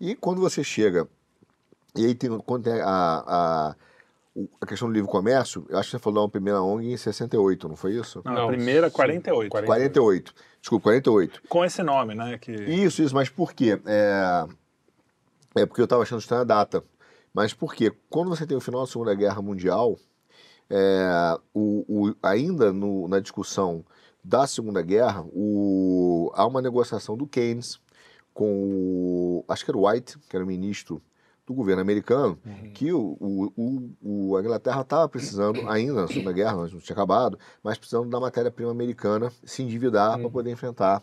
E 0.00 0.14
quando 0.14 0.40
você 0.40 0.62
chega, 0.62 1.08
e 1.96 2.04
aí 2.06 2.14
tem, 2.14 2.36
quando 2.38 2.64
tem 2.64 2.80
a, 2.80 3.24
a, 3.26 3.76
a 4.60 4.66
questão 4.66 4.88
do 4.88 4.94
livre 4.94 5.08
comércio, 5.10 5.64
eu 5.68 5.78
acho 5.78 5.90
que 5.90 5.96
você 5.96 6.02
falou 6.02 6.24
uma 6.24 6.28
primeira 6.28 6.60
ONG 6.60 6.92
em 6.92 6.96
68, 6.96 7.68
não 7.68 7.76
foi 7.76 7.94
isso? 7.94 8.20
Não, 8.24 8.32
Não, 8.32 8.44
a 8.44 8.48
primeira, 8.48 8.88
sim, 8.88 8.94
48. 8.96 9.50
48. 9.50 10.34
Desculpa, 10.60 10.82
48. 10.84 11.42
Com 11.48 11.64
esse 11.64 11.82
nome, 11.82 12.14
né? 12.14 12.36
Que... 12.38 12.50
Isso, 12.52 13.00
isso, 13.02 13.14
mas 13.14 13.28
por 13.28 13.52
quê? 13.52 13.80
É, 13.86 14.46
é 15.56 15.66
porque 15.66 15.80
eu 15.80 15.84
estava 15.84 16.02
achando 16.02 16.20
estranha 16.20 16.42
a 16.42 16.44
data. 16.44 16.82
Mas 17.32 17.52
por 17.54 17.74
quê? 17.74 17.92
Quando 18.10 18.28
você 18.30 18.46
tem 18.46 18.56
o 18.56 18.60
final 18.60 18.80
da 18.82 18.86
Segunda 18.86 19.14
Guerra 19.14 19.40
Mundial, 19.42 19.96
é, 20.70 21.38
o, 21.52 21.84
o- 22.08 22.16
ainda 22.22 22.72
no- 22.72 23.06
na 23.08 23.20
discussão 23.20 23.84
da 24.22 24.46
Segunda 24.46 24.80
Guerra, 24.82 25.24
o- 25.32 26.30
há 26.34 26.46
uma 26.46 26.62
negociação 26.62 27.16
do 27.16 27.26
Keynes 27.26 27.78
com 28.32 28.64
o, 28.68 29.44
acho 29.48 29.64
que 29.64 29.70
era 29.70 29.78
o 29.78 29.88
White, 29.88 30.18
que 30.28 30.34
era 30.36 30.44
o 30.44 30.48
ministro 30.48 31.00
do 31.46 31.52
governo 31.54 31.82
americano, 31.82 32.38
que 32.72 32.92
o, 32.92 33.16
o- 33.20 33.92
o- 34.02 34.36
a 34.36 34.40
Inglaterra 34.40 34.80
estava 34.80 35.08
precisando, 35.08 35.60
ainda 35.68 35.92
na 36.02 36.08
Segunda 36.08 36.32
Guerra, 36.32 36.56
não 36.56 36.68
tinha 36.68 36.94
acabado, 36.94 37.38
mas 37.62 37.76
precisando 37.76 38.08
da 38.08 38.18
matéria-prima 38.18 38.70
americana 38.70 39.30
se 39.44 39.62
endividar 39.62 40.18
para 40.18 40.30
poder 40.30 40.50
enfrentar 40.50 41.02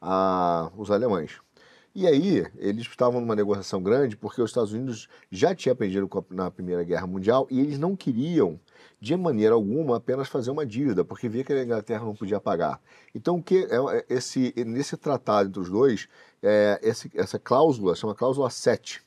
a- 0.00 0.70
os 0.76 0.90
alemães. 0.90 1.38
E 1.92 2.06
aí, 2.06 2.46
eles 2.56 2.86
estavam 2.86 3.20
numa 3.20 3.34
negociação 3.34 3.82
grande 3.82 4.16
porque 4.16 4.40
os 4.40 4.50
Estados 4.50 4.72
Unidos 4.72 5.08
já 5.28 5.52
tinham 5.56 5.76
a- 5.76 6.34
na 6.34 6.48
Primeira 6.50 6.84
Guerra 6.84 7.06
Mundial 7.06 7.48
e 7.50 7.58
eles 7.58 7.80
não 7.80 7.96
queriam, 7.96 8.60
de 9.00 9.16
maneira 9.16 9.54
alguma, 9.56 9.96
apenas 9.96 10.28
fazer 10.28 10.52
uma 10.52 10.64
dívida, 10.64 11.04
porque 11.04 11.28
via 11.28 11.42
que 11.42 11.52
a 11.52 11.64
Inglaterra 11.64 12.04
não 12.04 12.14
podia 12.14 12.38
pagar. 12.38 12.80
Então, 13.12 13.38
o 13.38 13.42
que 13.42 13.66
é, 13.68 13.96
é 13.98 14.04
esse, 14.08 14.54
nesse 14.64 14.96
tratado 14.96 15.48
entre 15.48 15.60
os 15.60 15.68
dois, 15.68 16.06
é, 16.40 16.78
esse- 16.80 17.10
essa 17.14 17.40
cláusula, 17.40 17.96
chama 17.96 18.14
cláusula 18.14 18.48
7, 18.50 19.02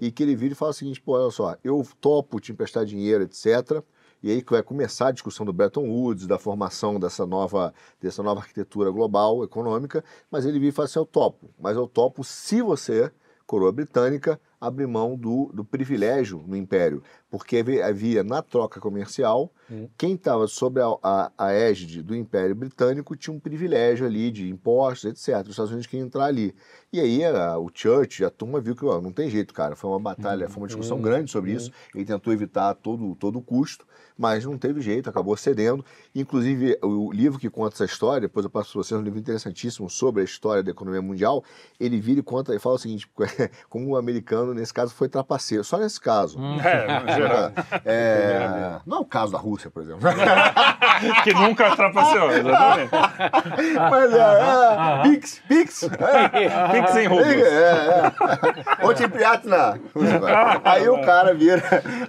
e 0.00 0.10
que 0.10 0.22
ele 0.22 0.36
vira 0.36 0.52
e 0.52 0.56
fala 0.56 0.70
o 0.70 0.74
seguinte, 0.74 1.00
pô, 1.00 1.12
olha 1.12 1.30
só, 1.30 1.56
eu 1.62 1.86
topo 2.00 2.40
te 2.40 2.52
emprestar 2.52 2.84
dinheiro, 2.84 3.24
etc., 3.24 3.82
e 4.22 4.30
aí 4.30 4.40
que 4.40 4.52
vai 4.52 4.62
começar 4.62 5.08
a 5.08 5.12
discussão 5.12 5.44
do 5.44 5.52
Bretton 5.52 5.88
Woods, 5.88 6.28
da 6.28 6.38
formação 6.38 7.00
dessa 7.00 7.26
nova, 7.26 7.74
dessa 8.00 8.22
nova 8.22 8.40
arquitetura 8.40 8.88
global, 8.90 9.42
econômica, 9.42 10.04
mas 10.30 10.44
ele 10.46 10.60
vira 10.60 10.68
e 10.68 10.72
fala 10.72 10.86
assim, 10.86 11.00
eu 11.00 11.06
topo, 11.06 11.50
mas 11.58 11.76
eu 11.76 11.88
topo 11.88 12.22
se 12.22 12.62
você, 12.62 13.10
coroa 13.44 13.72
britânica, 13.72 14.40
abrir 14.66 14.86
mão 14.86 15.16
do, 15.16 15.50
do 15.52 15.64
privilégio 15.64 16.44
no 16.46 16.56
império, 16.56 17.02
porque 17.30 17.64
havia- 17.84 18.22
na 18.22 18.40
troca 18.42 18.80
comercial, 18.80 19.52
quem 19.96 20.14
estava 20.14 20.46
sob 20.46 20.80
a, 20.80 20.86
a, 21.02 21.32
a 21.38 21.52
égide 21.52 22.02
do 22.02 22.14
Império 22.14 22.54
Britânico 22.54 23.16
tinha 23.16 23.34
um 23.34 23.40
privilégio 23.40 24.04
ali 24.06 24.30
de 24.30 24.48
impostos, 24.50 25.06
etc. 25.10 25.42
Os 25.44 25.50
Estados 25.50 25.70
Unidos 25.70 25.86
queriam 25.86 26.06
entrar 26.06 26.26
ali. 26.26 26.54
E 26.92 27.00
aí 27.00 27.24
a- 27.24 27.56
o 27.58 27.70
Church, 27.72 28.22
a 28.24 28.28
turma 28.30 28.60
viu 28.60 28.76
que 28.76 28.84
ó, 28.84 29.00
não 29.00 29.10
tem 29.12 29.30
jeito, 29.30 29.54
cara. 29.54 29.74
Foi 29.74 29.88
uma 29.90 29.98
batalha, 29.98 30.46
foi 30.48 30.62
uma 30.62 30.66
discussão 30.68 31.00
grande 31.00 31.30
sobre 31.30 31.52
isso. 31.52 31.72
Ele 31.94 32.04
tentou 32.04 32.32
evitar 32.32 32.68
a 32.70 32.74
todo, 32.74 33.14
todo 33.16 33.38
o 33.38 33.42
custo, 33.42 33.86
mas 34.16 34.44
não 34.44 34.58
teve 34.58 34.80
jeito, 34.82 35.08
acabou 35.08 35.34
cedendo. 35.38 35.82
Inclusive, 36.14 36.78
o 36.82 37.10
livro 37.10 37.38
que 37.38 37.48
conta 37.48 37.74
essa 37.76 37.86
história, 37.86 38.28
depois 38.28 38.44
eu 38.44 38.50
passo 38.50 38.72
para 38.72 38.82
vocês, 38.82 39.00
um 39.00 39.02
livro 39.02 39.18
interessantíssimo 39.18 39.88
sobre 39.88 40.20
a 40.20 40.24
história 40.24 40.62
da 40.62 40.70
economia 40.70 41.00
mundial. 41.00 41.42
Ele 41.80 41.98
vira 41.98 42.20
e 42.20 42.22
conta 42.22 42.54
e 42.54 42.58
fala 42.58 42.74
o 42.74 42.78
seguinte: 42.78 43.08
como 43.70 43.88
o 43.88 43.96
americano, 43.96 44.51
nesse 44.54 44.72
caso, 44.72 44.94
foi 44.94 45.08
trapaceiro. 45.08 45.64
Só 45.64 45.78
nesse 45.78 46.00
caso. 46.00 46.38
É, 46.62 47.00
no 47.00 47.12
geral. 47.12 47.52
É, 47.84 48.80
não 48.86 48.98
é 48.98 49.00
o 49.00 49.04
caso 49.04 49.32
da 49.32 49.38
Rússia, 49.38 49.70
por 49.70 49.82
exemplo. 49.82 50.00
que 51.24 51.34
nunca 51.34 51.74
trapaceou, 51.74 52.30
exatamente. 52.30 52.90
Mas 53.90 54.12
é, 54.12 54.18
é 54.18 55.02
Pix, 55.02 55.42
Pix. 55.48 55.82
É, 55.82 55.88
Pix 56.72 56.96
em 56.96 57.06
rublos. 57.06 57.26
é, 57.26 58.12
é. 58.80 58.86
Ô, 58.86 58.94
Timpriatna. 58.94 59.80
Aí 60.64 60.88
o 60.88 61.00
cara 61.02 61.34
vira, 61.34 61.62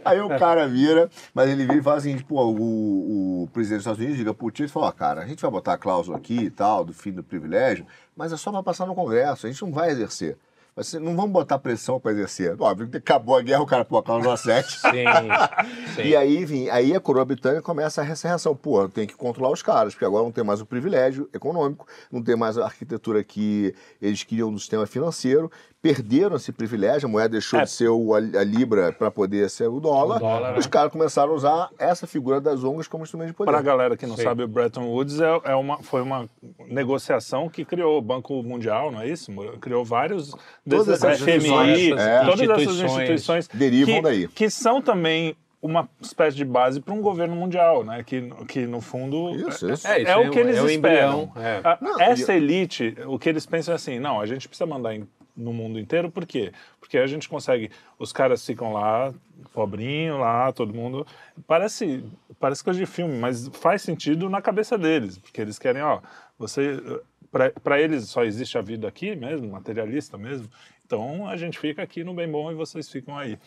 aí 0.06 0.22
o 0.22 0.30
cara 0.38 0.68
vira, 0.68 1.10
mas 1.34 1.50
ele 1.50 1.66
vira 1.66 1.80
e 1.80 1.84
fala 1.84 1.98
assim, 1.98 2.18
pô, 2.20 2.46
o, 2.46 3.44
o 3.44 3.48
presidente 3.52 3.78
dos 3.78 3.86
Estados 3.86 4.00
Unidos 4.00 4.18
liga 4.18 4.34
pro 4.34 4.52
Tito 4.52 4.70
e 4.70 4.72
fala, 4.72 4.88
ó, 4.88 4.92
cara, 4.92 5.22
a 5.22 5.26
gente 5.26 5.42
vai 5.42 5.52
botar 5.52 5.74
a 5.74 5.78
cláusula 5.78 6.18
aqui 6.18 6.38
e 6.38 6.50
tal, 6.50 6.86
do 6.86 6.94
fim 6.94 7.12
do 7.12 7.24
privilégio, 7.24 7.86
mas 8.16 8.32
é 8.32 8.38
só 8.38 8.52
para 8.52 8.64
passar 8.64 8.86
no 8.86 8.96
Congresso, 8.96 9.46
a 9.46 9.50
gente 9.50 9.62
não 9.62 9.72
vai 9.72 9.90
exercer. 9.90 10.38
Mas 10.76 10.94
não 10.94 11.16
vamos 11.16 11.32
botar 11.32 11.60
pressão 11.60 12.00
para 12.00 12.12
exercer. 12.12 12.56
Óbvio 12.60 12.88
que 12.90 12.98
acabou 12.98 13.38
a 13.38 13.42
guerra, 13.42 13.62
o 13.62 13.66
cara 13.66 13.86
pô, 13.86 13.98
a 13.98 14.04
cláusula 14.04 14.36
7. 14.38 14.80
Sim, 14.80 14.90
sim. 15.96 16.02
E 16.04 16.16
aí, 16.16 16.38
enfim, 16.38 16.70
aí 16.70 16.96
a 16.96 17.00
coroa 17.00 17.24
britânica 17.26 17.62
começa 17.62 18.02
a 18.02 18.06
essa 18.06 18.28
reação. 18.28 18.56
Pô, 18.56 18.88
tem 18.90 19.06
que 19.06 19.16
controlar 19.16 19.52
os 19.52 19.62
caras, 19.62 19.94
porque 19.94 20.06
agora 20.06 20.24
não 20.24 20.32
tem 20.32 20.44
mais 20.44 20.62
o 20.62 20.66
privilégio 20.66 21.30
econômico, 21.34 21.88
não 22.12 22.24
tem 22.24 22.36
mais 22.36 22.58
a 22.58 22.66
arquitetura 22.66 23.24
que 23.24 23.76
eles 24.02 24.24
queriam 24.24 24.50
no 24.50 24.60
sistema 24.60 24.88
financeiro, 24.88 25.52
perderam 25.84 26.38
esse 26.38 26.54
privilégio, 26.54 27.10
a 27.10 27.12
moeda 27.12 27.28
deixou 27.28 27.60
É. 27.60 27.64
de 27.66 27.70
ser 27.72 27.90
o, 27.90 28.16
a, 28.16 28.18
a 28.20 28.44
libra 28.46 28.94
para 28.94 29.12
poder 29.12 29.50
ser 29.50 29.68
o 29.68 29.82
dólar. 29.82 30.16
O 30.16 30.20
dólar, 30.22 30.58
os 30.58 30.66
né? 30.66 30.72
caras 30.72 30.90
começaram 30.94 31.34
a 31.34 31.36
usar 31.36 31.70
essa 31.78 32.08
figura 32.08 32.40
das 32.40 32.64
ONGs 32.64 32.88
como 32.88 33.04
instrumento 33.04 33.28
de 33.28 33.34
poder. 33.34 33.52
Para 33.52 33.60
a 33.60 33.62
galera 33.62 33.98
que 33.98 34.08
não 34.08 34.16
Sim. 34.16 34.24
sabe, 34.24 34.44
o 34.44 34.48
Bretton 34.48 34.86
Woods 34.88 35.20
é, 35.20 35.42
é 35.44 35.56
uma, 35.56 35.84
foi 35.84 36.02
uma 36.02 36.30
negociação 36.70 37.50
que 37.50 37.66
criou 37.66 37.98
o 37.98 38.02
Banco 38.02 38.42
Mundial, 38.42 38.92
não 38.94 39.02
é 39.02 39.10
isso? 39.10 39.30
Criou 39.60 39.84
vários 39.84 40.34
Todas 40.68 40.88
essas 40.88 41.20
FMI, 41.20 41.36
instituições, 41.36 42.00
é. 42.00 42.26
todas 42.26 42.50
essas 42.50 42.80
Instituições 42.80 43.48
derivam 43.54 43.96
que, 43.96 44.02
daí. 44.02 44.28
que 44.30 44.50
são 44.50 44.82
também 44.82 45.36
uma 45.62 45.90
espécie 46.02 46.38
de 46.38 46.46
base 46.46 46.80
para 46.80 46.94
um 46.94 47.02
governo 47.02 47.36
mundial, 47.36 47.84
né? 47.84 48.04
Que, 48.06 48.30
que 48.48 48.66
no 48.66 48.80
fundo 48.80 49.32
Isso, 49.50 49.70
isso. 49.70 49.86
é, 49.88 50.02
É, 50.02 50.04
é 50.04 50.12
é 50.12 50.18
o 50.18 50.30
que 50.32 50.38
um- 50.38 50.42
eles 50.42 50.58
é 50.58 50.66
esperam. 50.66 51.24
embrião, 51.24 51.32
é. 51.46 51.62
A- 51.62 51.78
Não, 51.82 52.00
essa 52.00 52.34
e- 52.34 52.38
elite, 52.38 52.96
o 53.06 53.20
que 53.20 53.28
eles 53.28 53.46
pensam 53.46 53.74
é 53.74 53.76
assim, 53.76 54.00
não, 54.00 54.20
a 54.22 54.26
gente 54.26 54.48
precisa 54.48 54.66
mandar 54.66 54.94
em- 54.96 55.06
no 55.36 55.54
mundo 55.54 55.80
inteiro, 55.80 56.12
por 56.12 56.26
quê? 56.26 56.52
Porque 56.80 56.98
a 56.98 57.08
gente 57.08 57.28
consegue, 57.28 57.72
os 57.98 58.14
caras 58.14 58.46
ficam 58.46 58.74
lá, 58.74 59.14
pobrinho 59.52 60.18
lá, 60.18 60.52
todo 60.52 60.74
mundo, 60.74 61.06
parece, 61.48 62.04
parece 62.40 62.64
coisa 62.64 62.80
de 62.80 62.86
filme, 62.86 63.18
mas 63.18 63.48
faz 63.48 63.82
sentido 63.82 64.30
na 64.30 64.42
cabeça 64.42 64.78
deles, 64.78 65.18
porque 65.18 65.42
eles 65.42 65.58
querem, 65.58 65.82
ó, 65.82 66.02
você, 66.38 66.82
para 67.64 67.82
eles 67.82 68.10
só 68.10 68.24
existe 68.24 68.58
a 68.58 68.62
vida 68.62 68.88
aqui 68.88 69.16
mesmo, 69.16 69.52
materialista 69.52 70.18
mesmo, 70.18 70.48
então 70.86 71.28
a 71.28 71.36
gente 71.36 71.58
fica 71.58 71.82
aqui 71.82 72.04
no 72.04 72.14
bem 72.14 72.30
bom 72.30 72.52
e 72.52 72.56
vocês 72.56 72.90
ficam 72.90 73.18
aí. 73.18 73.38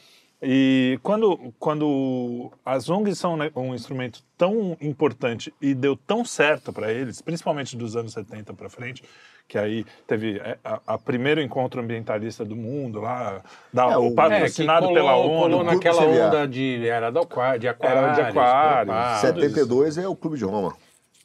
E 0.43 0.99
quando, 1.03 1.55
quando 1.59 2.53
as 2.65 2.91
ONGs 2.91 3.19
são 3.19 3.37
né, 3.39 3.51
um 3.57 3.75
instrumento 3.75 4.23
tão 4.37 4.77
importante 4.81 5.53
e 5.63 5.75
deu 5.75 5.97
tão 5.97 6.25
certo 6.25 6.73
para 6.73 6.93
eles, 6.93 7.23
principalmente 7.23 7.75
dos 7.75 7.97
anos 7.97 8.13
70 8.13 8.53
para 8.53 8.69
frente, 8.69 9.03
que 9.49 9.57
aí 9.57 9.85
teve 10.07 10.39
é, 10.39 10.59
a, 10.65 10.81
a 10.87 10.99
primeiro 10.99 11.41
encontro 11.41 11.81
ambientalista 11.81 12.45
do 12.45 12.57
mundo 12.57 13.01
lá, 13.01 13.43
da, 13.73 13.93
É, 13.93 13.97
o- 13.97 14.15
patrocinado 14.15 14.87
É, 14.87 14.89
que 14.89 14.95
pela 14.95 15.13
colou, 15.15 15.31
ONU. 15.31 15.41
colou 15.43 15.65
naquela 15.65 16.03
onda 16.03 16.49
de. 16.49 16.87
Era 16.89 17.11
da 17.11 17.21
aquário, 17.21 17.61
de 17.61 17.67
Era 17.69 17.75
de 17.77 17.85
aquários. 18.21 18.21
aquários, 18.21 18.95
preocupado. 18.95 19.21
72 19.21 19.99
é 19.99 20.09
o 20.09 20.17
Clube 20.17 20.37
de 20.39 20.45
Roma. 20.45 20.75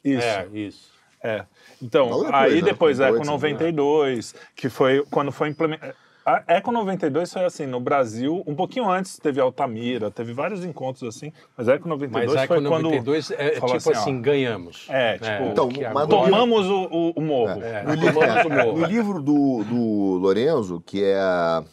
Isso. 0.04 0.26
É, 0.26 0.46
isso. 0.52 0.92
É. 1.24 1.44
Então, 1.80 2.06
depois, 2.08 2.30
aí 2.34 2.54
né? 2.56 2.62
depois 2.62 3.00
a 3.00 3.06
Eco 3.08 3.24
98, 3.24 3.76
92, 3.76 4.34
que 4.56 4.68
foi 4.68 5.04
quando 5.10 5.30
foi 5.32 5.48
implementado. 5.48 5.94
A 6.24 6.42
Eco 6.46 6.70
92 6.70 7.32
foi 7.32 7.44
assim, 7.44 7.66
no 7.66 7.80
Brasil, 7.80 8.42
um 8.46 8.54
pouquinho 8.54 8.88
antes 8.88 9.18
teve 9.18 9.40
Altamira, 9.40 10.10
teve 10.10 10.32
vários 10.32 10.64
encontros 10.64 11.16
assim, 11.16 11.32
mas 11.56 11.68
a 11.68 11.74
Eco 11.74 11.88
92 11.88 12.26
Mas 12.26 12.42
a 12.44 12.46
foi 12.46 12.56
Eco 12.58 12.68
quando 12.68 12.82
92 12.84 13.30
é 13.32 13.48
tipo 13.50 13.60
falou 13.60 13.76
assim, 13.76 13.90
assim, 13.92 14.18
ó, 14.18 14.22
ganhamos. 14.22 14.86
É, 14.88 15.14
tipo, 15.18 15.50
Então, 15.50 15.68
que 15.68 15.80
mas 15.80 16.02
agora- 16.04 16.06
tomamos 16.30 16.66
o, 16.68 16.82
o- 16.90 17.10
o 17.16 17.20
morro. 17.20 17.62
É, 17.62 17.82
No 17.82 17.96
tomamos 18.00 18.44
o 18.44 18.48
morro. 18.50 18.78
no 18.78 18.86
livro 18.86 19.20
do, 19.22 19.64
do 19.64 20.18
Lorenzo, 20.20 20.80
que 20.86 21.02
é 21.02 21.16
a, 21.18 21.64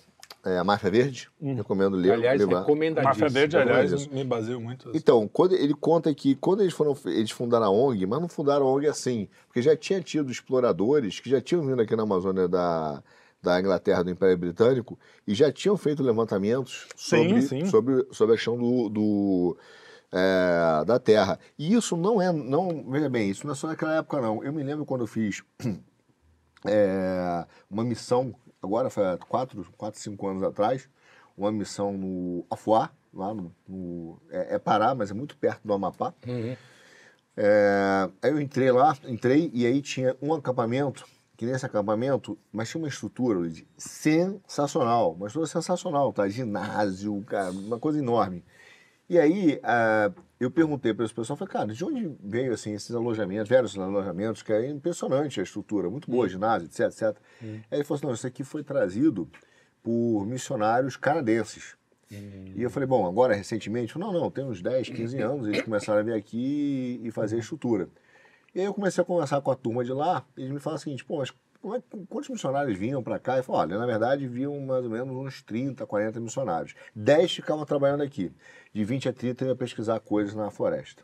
é 0.46 0.58
a 0.58 0.64
Máfia 0.64 0.90
Verde, 0.90 1.30
recomendo 1.40 1.96
ler. 1.96 2.14
Aliás, 2.14 2.40
levar. 2.40 2.62
recomendadíssimo. 2.62 3.08
Máfia 3.26 3.30
Verde, 3.30 3.58
aliás, 3.58 4.08
me 4.08 4.24
baseio 4.24 4.60
muito. 4.60 4.90
Então, 4.96 5.28
quando 5.32 5.54
ele 5.54 5.76
conta 5.76 6.12
que 6.16 6.34
quando 6.36 6.62
eles 6.62 6.74
foram, 6.74 6.98
eles 7.06 7.30
fundaram 7.30 7.68
a 7.68 7.70
ONG, 7.70 8.06
mas 8.08 8.20
não 8.20 8.28
fundaram 8.28 8.66
a 8.68 8.72
ONG 8.74 8.88
assim, 8.88 9.28
porque 9.48 9.62
já 9.62 9.76
tinha 9.76 10.02
tido 10.02 10.32
exploradores 10.32 11.20
que 11.20 11.30
já 11.30 11.40
tinham 11.40 11.62
vindo 11.62 11.82
aqui 11.82 11.96
na 11.96 12.04
Amazônia 12.04 12.48
da, 12.48 13.04
da 13.42 13.60
Inglaterra, 13.60 14.04
do 14.04 14.10
Império 14.10 14.38
Britânico, 14.38 14.98
e 15.26 15.34
já 15.34 15.52
tinham 15.52 15.78
feito 15.78 16.04
levantamentos 16.04 16.88
Sim, 16.96 17.18
sobre, 17.30 17.42
sim. 17.42 17.66
sobre, 17.66 18.08
sobre 18.12 18.34
a 18.34 18.38
questão 18.38 18.58
do, 18.58 18.90
do, 18.90 19.58
é, 20.12 20.84
da 20.86 21.00
Terra. 21.00 21.40
E 21.58 21.74
isso 21.74 21.96
não 21.96 22.22
é, 22.22 22.32
não, 22.34 22.90
veja 22.92 23.10
bem, 23.10 23.30
isso 23.30 23.46
não 23.46 23.54
é 23.54 23.56
só 23.56 23.68
naquela 23.68 23.96
época 23.96 24.20
não. 24.22 24.44
Eu 24.44 24.52
me 24.52 24.64
lembro 24.64 24.86
quando 24.86 25.02
eu 25.02 25.08
fiz 25.08 25.42
é, 26.66 27.46
uma 27.70 27.84
missão, 27.84 28.36
agora 28.62 28.90
foi 28.90 29.06
há 29.06 29.18
quatro, 29.18 29.66
quatro, 29.78 30.00
cinco 30.00 30.28
anos 30.28 30.44
atrás, 30.44 30.90
uma 31.38 31.52
missão 31.52 31.94
no 31.94 32.46
Afuá, 32.50 32.92
lá 33.14 33.34
no, 33.34 33.56
no- 33.68 34.22
é, 34.30 34.56
é 34.56 34.60
Pará, 34.60 34.94
mas 34.94 35.12
é 35.12 35.14
muito 35.14 35.38
perto 35.38 35.62
do 35.66 35.74
Amapá. 35.74 36.14
Uhum. 36.28 36.56
É, 37.38 38.10
aí 38.22 38.32
eu 38.32 38.42
entrei 38.42 38.70
lá, 38.72 38.98
entrei 39.08 39.50
e 39.54 39.66
aí 39.66 39.82
tinha 39.82 40.16
um 40.22 40.34
acampamento, 40.34 41.06
que 41.40 41.46
nesse 41.46 41.66
acampamento, 41.66 42.38
mas 42.52 42.68
tinha 42.68 42.82
uma 42.82 42.90
estrutura 42.90 43.40
Luiz, 43.40 43.64
sensacional, 43.78 45.14
uma 45.14 45.28
estrutura 45.28 45.48
sensacional, 45.50 46.12
tá? 46.12 46.28
Ginásio, 46.28 47.24
cara, 47.26 47.50
uma 47.52 47.80
coisa 47.80 47.98
enorme. 47.98 48.44
E 49.10 49.18
aí 49.18 49.58
ah, 49.64 50.12
eu 50.38 50.52
perguntei 50.52 50.94
para 50.94 51.06
esse 51.06 51.14
pessoal, 51.14 51.38
falei, 51.38 51.54
cara, 51.54 51.74
de 51.74 51.86
onde 51.86 52.14
veio 52.22 52.52
assim 52.52 52.74
esses 52.74 52.94
alojamentos, 52.94 53.48
vários 53.48 53.78
alojamentos, 53.80 54.44
que 54.44 54.52
é 54.52 54.70
impressionante 54.70 55.40
a 55.40 55.44
estrutura, 55.44 55.90
muito 55.90 56.12
boa, 56.12 56.28
ginásio, 56.28 56.66
etc, 56.66 56.88
etc. 56.88 57.16
Aí 57.42 57.64
ele 57.72 57.84
falou 57.86 57.96
assim, 57.96 58.08
não, 58.08 58.14
isso 58.14 58.28
aqui 58.28 58.44
foi 58.44 58.62
trazido 58.62 59.26
por 59.82 60.26
missionários 60.26 60.98
canadenses. 60.98 61.78
E 62.12 62.62
eu 62.62 62.70
falei, 62.70 62.86
bom, 62.86 63.08
agora 63.08 63.34
recentemente, 63.34 63.98
não, 63.98 64.12
não, 64.12 64.30
tem 64.30 64.44
uns 64.44 64.62
10, 64.62 64.90
15 64.90 65.18
anos, 65.24 65.48
eles 65.48 65.62
começaram 65.62 66.02
a 66.02 66.04
vir 66.04 66.16
aqui 66.16 67.00
e 67.02 67.10
fazer 67.12 67.38
a 67.38 67.40
estrutura. 67.40 67.88
E 68.54 68.60
aí 68.60 68.66
eu 68.66 68.74
comecei 68.74 69.02
a 69.02 69.06
conversar 69.06 69.42
com 69.42 69.52
a 69.52 69.56
turma 69.56 69.84
de 69.84 69.92
lá, 69.94 70.24
e 70.38 70.42
eles 70.42 70.54
me 70.54 70.60
falaram 70.60 70.78
o 70.80 70.82
seguinte, 70.82 71.06
pô, 71.06 71.18
mas 71.18 71.32
como 71.62 71.76
é- 71.76 71.82
quantos 72.08 72.30
missionários 72.30 72.78
vinham 72.78 73.04
para 73.04 73.20
cá? 73.20 73.38
Eu 73.38 73.44
falei, 73.44 73.62
olha, 73.62 73.78
na 73.78 73.86
verdade 73.86 74.28
vinham 74.28 74.58
mais 74.62 74.84
ou 74.84 74.90
menos 74.90 75.16
uns 75.16 75.42
30, 75.44 75.86
40 75.86 76.20
missionários. 76.20 76.74
10 76.96 77.32
ficavam 77.34 77.66
trabalhando 77.66 78.02
aqui. 78.02 78.32
De 78.74 78.84
20 78.86 79.10
a 79.10 79.14
30 79.14 79.44
eu 79.44 79.50
ia 79.50 79.56
pesquisar 79.56 80.00
coisas 80.00 80.34
na 80.34 80.50
floresta. 80.50 81.04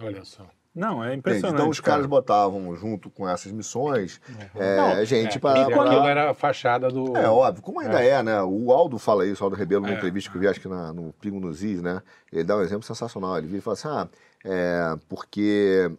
Olha 0.00 0.24
só. 0.24 0.46
Não, 0.74 1.04
é 1.04 1.06
Entende? 1.14 1.18
impressionante. 1.20 1.54
Então 1.54 1.68
os 1.70 1.78
cara. 1.78 1.92
caras 1.98 2.06
botavam 2.06 2.74
junto 2.74 3.08
com 3.08 3.28
essas 3.28 3.52
missões 3.52 4.20
é, 4.56 5.04
gente 5.04 5.36
É, 5.36 5.40
para... 5.40 5.60
e 5.60 5.62
aquilo 5.62 6.08
era 6.08 6.30
a 6.32 6.34
fachada 6.34 6.88
do. 6.88 7.16
É 7.16 7.28
óbvio, 7.28 7.62
como 7.62 7.78
ainda 7.78 8.02
é, 8.02 8.20
né? 8.24 8.42
O 8.42 8.72
Aldo 8.72 8.98
fala 8.98 9.24
isso, 9.24 9.40
o 9.42 9.44
Aldo 9.44 9.54
Rebelo, 9.54 9.82
numa 9.82 9.94
É. 9.94 9.96
entrevista 9.96 10.28
que 10.28 10.36
eu 10.36 10.40
vi, 10.40 10.48
acho 10.48 10.60
que 10.60 10.66
na- 10.66 10.92
no 10.92 11.12
Pingo 11.12 11.38
nos 11.38 11.62
Is, 11.62 11.80
né? 11.80 12.02
Ele 12.32 12.42
dá 12.42 12.56
um 12.56 12.62
exemplo 12.62 12.82
sensacional. 12.82 13.38
Ele 13.38 13.46
vira 13.46 13.58
e 13.58 13.60
fala 13.60 13.74
assim: 13.74 13.86
ah, 13.86 14.08
é, 14.44 14.96
porque 15.08 15.92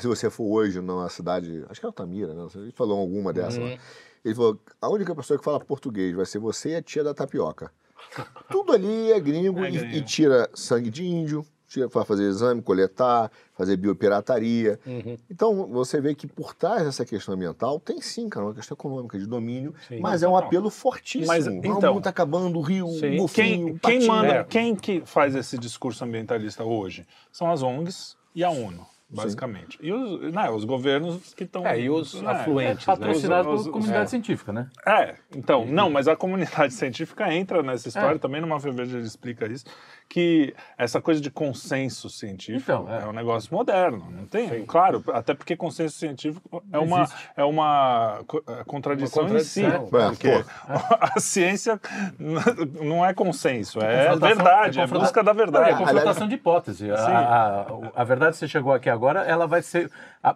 se 0.00 0.06
você 0.06 0.30
for 0.30 0.44
hoje 0.44 0.80
numa 0.80 1.08
cidade, 1.08 1.64
acho 1.68 1.80
que 1.80 1.86
é 1.86 1.88
Altamira, 1.88 2.34
né? 2.34 2.46
Ele 2.54 2.72
falou 2.72 2.98
alguma 2.98 3.32
dessa 3.32 3.60
lá. 3.60 3.76
Ele 4.24 4.34
falou: 4.34 4.58
a 4.80 4.88
única 4.88 5.14
pessoa 5.14 5.38
que 5.38 5.44
fala 5.44 5.60
português 5.60 6.14
vai 6.14 6.26
ser 6.26 6.38
você 6.38 6.70
e 6.70 6.76
a 6.76 6.82
tia 6.82 7.04
da 7.04 7.14
tapioca. 7.14 7.70
Tudo 8.50 8.72
ali 8.72 9.12
é 9.12 9.20
gringo, 9.20 9.60
É 9.64 9.68
e- 9.68 9.72
gringo. 9.72 9.94
E, 9.96 10.02
tira 10.02 10.48
sangue 10.54 10.90
de 10.90 11.04
índio, 11.06 11.44
tira 11.66 11.88
para 11.88 12.04
fazer 12.04 12.24
exame, 12.24 12.62
coletar, 12.62 13.30
fazer 13.52 13.76
biopirataria. 13.76 14.78
Uhum. 14.86 15.16
Então, 15.30 15.66
você 15.66 16.00
vê 16.00 16.14
que 16.14 16.26
por 16.26 16.54
trás 16.54 16.84
dessa 16.84 17.04
questão 17.04 17.34
ambiental, 17.34 17.78
tem 17.78 18.00
sim, 18.00 18.28
cara, 18.28 18.46
uma 18.46 18.54
questão 18.54 18.74
econômica, 18.74 19.18
de 19.18 19.26
domínio, 19.26 19.74
Sim. 19.86 20.00
mas 20.00 20.22
é 20.22 20.28
um 20.28 20.36
apelo 20.36 20.70
fortíssimo. 20.70 21.26
Mas, 21.26 21.46
então- 21.46 21.90
o 21.90 21.94
mundo 21.94 22.04
tá 22.04 22.10
acabando, 22.10 22.58
o 22.58 22.62
rio, 22.62 22.88
Sim. 22.88 23.20
o 23.20 23.28
Quem, 23.28 23.76
quem 23.78 24.06
manda, 24.06 24.28
É. 24.28 24.44
quem 24.44 24.74
que 24.74 25.02
faz 25.04 25.34
esse 25.34 25.58
discurso 25.58 26.02
ambientalista 26.04 26.64
hoje? 26.64 27.06
São 27.30 27.50
as 27.50 27.62
ONGs 27.62 28.16
e 28.34 28.42
a 28.42 28.50
ONU, 28.50 28.86
basicamente. 29.10 29.78
E 29.80 29.92
os, 29.92 30.32
né, 30.32 30.50
os 30.50 30.64
governos 30.64 31.32
que 31.34 31.44
estão. 31.44 31.66
É, 31.66 31.80
e 31.80 31.88
os 31.90 32.20
né, 32.20 32.30
afluentes, 32.30 32.86
É 32.86 32.90
né? 32.90 32.96
patrocinado 32.96 33.40
Os- 33.40 33.46
pela 33.46 33.60
os- 33.60 33.68
comunidade 33.68 34.04
é. 34.04 34.06
científica, 34.06 34.52
né? 34.52 34.68
É, 34.86 35.14
então, 35.36 35.64
não, 35.66 35.88
mas 35.90 36.08
a 36.08 36.16
comunidade 36.16 36.72
científica 36.74 37.32
entra 37.32 37.62
nessa 37.62 37.88
história, 37.88 38.16
É. 38.16 38.18
também 38.18 38.40
no 38.40 38.46
Mafia 38.46 38.72
Verde 38.72 38.96
ele 38.96 39.06
explica 39.06 39.46
isso, 39.50 39.64
que 40.08 40.54
essa 40.78 41.02
coisa 41.02 41.20
de 41.20 41.30
consenso 41.30 42.08
científico 42.08 42.62
Então, 42.72 42.86
é. 42.92 43.02
é. 43.02 43.06
um 43.06 43.12
negócio 43.12 43.54
moderno, 43.54 44.06
não 44.10 44.24
tem? 44.26 44.64
Claro, 44.64 45.04
até 45.12 45.34
porque 45.34 45.54
consenso 45.54 45.98
científico 45.98 46.62
é 46.72 46.76
Não 46.76 46.84
uma, 46.84 47.02
existe. 47.02 47.28
é 47.36 47.44
uma 47.44 48.20
co- 48.26 48.42
é, 48.48 48.64
contradição, 48.64 49.22
Uma 49.24 49.28
contradição. 49.30 49.64
em 49.64 49.70
si, 49.70 49.76
É, 49.76 49.78
porque 50.08 50.44
a 51.14 51.20
ciência 51.20 51.78
não 52.18 53.04
é 53.04 53.12
consenso, 53.12 53.80
é 53.80 54.16
verdade, 54.16 54.80
é 54.80 54.82
é 54.82 54.86
busca 54.86 55.22
da 55.22 55.34
Não, 55.34 55.40
é 55.42 55.44
verdade. 55.44 55.76
confrontação 55.78 56.26
de 56.28 56.34
hipótese. 56.36 56.90
A, 56.90 56.96
a, 56.96 57.66
a 58.00 58.04
verdade 58.04 58.32
que 58.32 58.38
você 58.38 58.48
chegou 58.48 58.72
aqui 58.72 58.88
agora, 58.88 59.20
ela 59.24 59.46
vai 59.46 59.60
ser, 59.62 59.90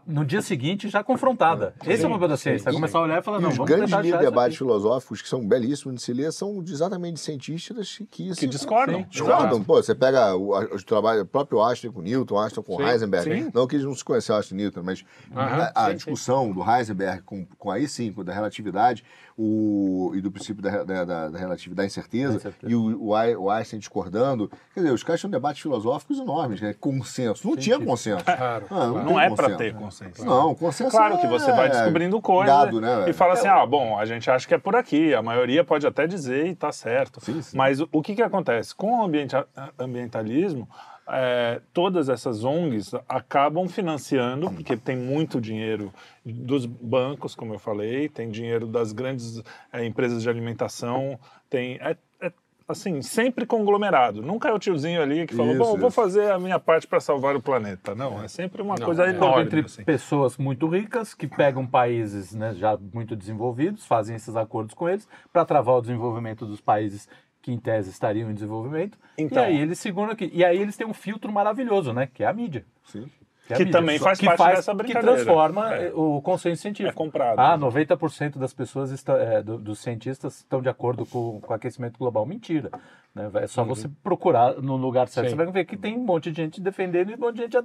no 0.07 0.25
dia 0.25 0.41
seguinte, 0.41 0.89
já 0.89 1.03
confrontada. 1.03 1.75
Esse 1.87 2.05
é 2.05 2.07
o 2.07 2.11
papel 2.11 2.29
da 2.29 2.37
ciência. 2.37 2.65
Vai 2.65 2.73
começar 2.75 2.99
a 2.99 3.03
olhar 3.03 3.19
e 3.19 3.23
falar, 3.23 3.39
E 3.39 3.43
não, 3.43 3.49
os 3.51 3.57
vamos 3.57 3.69
grandes 3.71 3.91
tentar 3.91 4.01
achar 4.01 4.09
isso 4.09 4.19
debates 4.19 4.49
aqui. 4.55 4.59
filosóficos, 4.59 5.23
que 5.23 5.29
são 5.29 5.47
belíssimos 5.47 5.97
de 5.97 6.03
se 6.03 6.13
ler, 6.13 6.33
são 6.33 6.63
exatamente 6.67 7.19
cientistas 7.21 7.99
que, 8.11 8.29
Que 8.29 8.35
se- 8.35 8.47
discordam. 8.47 9.01
Sim. 9.01 9.07
Discordam. 9.11 9.63
Pô, 9.65 9.83
você 9.83 9.95
pega 9.95 10.35
o, 10.37 10.57
os 10.75 10.85
trabalhos, 10.85 11.23
o 11.23 11.27
próprio 11.27 11.63
Einstein 11.63 11.91
com 11.91 12.01
Newton, 12.01 12.39
Einstein 12.39 12.63
com 12.65 12.77
Sim, 12.77 12.85
Heisenberg. 12.85 13.43
sim. 13.45 13.51
Não 13.53 13.67
que 13.67 13.77
eles 13.77 13.85
não 13.87 13.95
se 13.95 14.05
conheciam, 14.05 14.37
Einstein 14.37 14.59
e 14.59 14.63
Newton, 14.63 14.83
mas 14.85 15.05
Aham, 15.35 15.71
a, 15.75 15.87
a 15.87 15.89
sim, 15.91 15.97
discussão 15.97 16.53
do 16.53 16.63
Heisenberg 16.63 17.23
com, 17.23 17.45
com 17.59 17.71
aí 17.71 17.89
sim, 17.89 18.13
com 18.13 18.23
da 18.25 18.33
relatividade 18.33 19.05
o, 19.45 20.13
e 20.15 20.21
do 20.21 20.31
princípio 20.31 20.63
da, 20.63 20.85
da, 20.85 21.05
da, 21.05 21.29
da 21.29 21.39
relatividade, 21.39 21.77
da 21.77 21.85
incerteza, 21.87 22.33
Da 22.35 22.37
incerteza. 22.37 22.73
e 22.73 22.75
o, 22.77 23.09
o, 23.09 23.19
Ei- 23.21 23.35
o 23.37 23.51
Einstein 23.51 23.79
discordando. 23.81 24.49
Quer 24.73 24.81
dizer, 24.81 24.93
os 24.93 25.03
caras 25.03 25.21
tinham 25.21 25.31
debates 25.31 25.61
filosóficos 25.61 26.19
enormes, 26.19 26.61
né? 26.61 26.75
consenso. 26.79 27.47
Não 27.49 27.57
tinha 27.57 27.79
consenso. 27.81 28.25
Claro, 28.25 28.67
Ah, 28.71 28.75
não 28.87 28.93
claro. 28.93 28.95
Não 28.95 29.15
tem 29.15 29.19
é 29.25 29.31
para 29.31 29.37
consenso. 29.51 29.59
ter 29.59 29.75
consenso. 29.75 30.25
Não, 30.25 30.55
consenso 30.55 30.91
Claro 30.91 31.15
é 31.15 31.19
que 31.19 31.27
você 31.27 31.51
vai 31.53 31.69
descobrindo 31.71 32.21
coisas 32.21 32.47
gado, 32.55 32.81
né, 32.81 33.09
e 33.09 33.13
fala 33.13 33.33
assim, 33.35 33.49
ah, 33.49 33.65
bom, 33.67 33.99
a 33.99 34.05
gente 34.05 34.31
acha 34.31 34.47
que 34.47 34.55
é 34.55 34.59
por 34.59 34.77
aqui, 34.77 35.15
a 35.15 35.23
maioria 35.23 35.65
pode 35.65 35.87
até 35.87 36.07
dizer 36.07 36.47
e 36.47 36.55
tá 36.55 36.71
certo. 36.71 37.21
Sim, 37.25 37.43
sim. 37.43 37.57
Mas 37.57 37.81
o, 37.81 37.89
que 38.03 38.15
que 38.15 38.23
acontece? 38.23 38.75
Com 38.75 39.01
o 39.01 39.05
ambienta- 39.05 39.47
ambientalismo, 39.79 40.69
é, 41.09 41.61
todas 41.73 42.09
essas 42.09 42.45
ONGs 42.45 42.95
acabam 43.09 43.69
financiando, 43.69 44.51
porque 44.51 44.77
tem 44.77 44.97
muito 44.97 45.41
dinheiro 45.41 45.93
dos 46.25 46.65
bancos, 46.67 47.35
como 47.35 47.55
eu 47.55 47.59
falei, 47.59 48.09
tem 48.09 48.31
dinheiro 48.31 48.67
das 48.67 48.93
grandes 48.93 49.43
é, 49.73 49.85
empresas 49.85 50.23
de 50.23 50.29
alimentação, 50.31 51.19
tem... 51.51 51.79
é- 51.81 51.97
é, 52.21 52.33
Assim, 52.69 53.03
sempre 53.03 53.45
conglomerado. 53.45 54.23
Nunca 54.23 54.49
é 54.49 54.53
o 54.53 54.59
tiozinho 54.59 55.03
ali 55.03 55.27
que 55.27 55.35
falou, 55.35 55.51
Isso, 55.53 55.59
bom, 55.59 55.71
eu 55.73 55.77
vou 55.79 55.89
isso. 55.89 55.97
fazer 55.97 56.31
a 56.31 56.39
minha 56.39 56.61
parte 56.61 56.87
para 56.87 57.01
salvar 57.01 57.35
o 57.35 57.43
planeta. 57.43 57.93
Não, 57.95 58.23
é 58.23 58.29
sempre 58.29 58.63
uma 58.63 58.77
Não, 58.77 58.87
coisa 58.87 59.05
é. 59.05 59.11
enorme. 59.11 59.43
entre 59.43 59.61
assim. 59.61 59.83
pessoas 59.85 60.39
muito 60.39 60.69
ricas 60.69 61.13
que 61.13 61.27
pegam 61.27 61.67
países 61.67 62.33
né, 62.33 62.55
já 62.55 62.79
muito 62.95 63.17
desenvolvidos, 63.17 63.85
fazem 63.85 64.15
esses 64.15 64.37
acordos 64.37 64.75
com 64.75 64.89
eles 64.89 65.07
para 65.33 65.45
travar 65.45 65.75
o 65.77 65.81
desenvolvimento 65.83 66.47
dos 66.47 66.61
países 66.61 67.09
que 67.43 67.53
em 67.53 67.59
tese 67.59 67.91
estariam 67.91 68.31
em 68.31 68.35
desenvolvimento. 68.35 68.97
Então. 69.19 69.43
e 69.43 69.47
aí 69.47 69.61
eles 69.61 69.79
seguram 69.79 70.13
aqui. 70.13 70.31
E 70.33 70.45
aí 70.45 70.57
eles 70.59 70.77
têm 70.77 70.87
um 70.87 70.95
filtro 70.95 71.31
maravilhoso, 71.33 71.93
né? 71.93 72.09
Que 72.15 72.23
é 72.23 72.27
a 72.29 72.33
mídia. 72.33 72.65
Sim. 72.85 73.11
é 73.51 73.55
a 73.55 73.57
Que 73.57 73.65
mídia. 73.65 73.81
também 73.81 73.99
faz 73.99 74.19
que 74.21 74.25
parte 74.27 74.57
dessa 74.57 74.71
Que 74.71 74.79
brincadeira. 74.79 75.15
transforma 75.17 75.75
É. 75.75 75.89
eh, 75.89 75.93
o 75.93 76.23
consenso 76.23 76.63
científico. 76.63 76.95
É 76.95 77.05
comprado. 77.05 77.39
Ah, 77.41 77.59
90% 77.59 78.39
das 78.39 78.55
pessoas, 78.55 78.91
está, 78.93 79.19
eh, 79.19 79.43
do- 79.43 79.59
dos 79.59 79.81
cientistas 79.81 80.37
estão 80.39 80.63
de 80.63 80.69
acordo 80.69 81.05
com, 81.05 81.41
com 81.41 81.53
o 81.53 81.55
aquecimento 81.55 81.99
global. 81.99 82.25
Mentira. 82.25 82.71
né? 83.15 83.29
É 83.35 83.47
só 83.47 83.63
você 83.63 83.91
procurar 84.03 84.55
no 84.63 84.75
lugar 84.77 85.07
certo. 85.09 85.27
Sim. 85.29 85.37
Você 85.37 85.45
vai 85.45 85.53
ver 85.53 85.65
que 85.67 85.77
tem 85.77 85.99
um 85.99 86.05
monte 86.05 86.31
de 86.31 86.41
gente 86.41 86.61
defendendo 86.63 87.11
e 87.11 87.15
um 87.15 87.19
monte 87.19 87.35
de 87.37 87.43
gente 87.43 87.59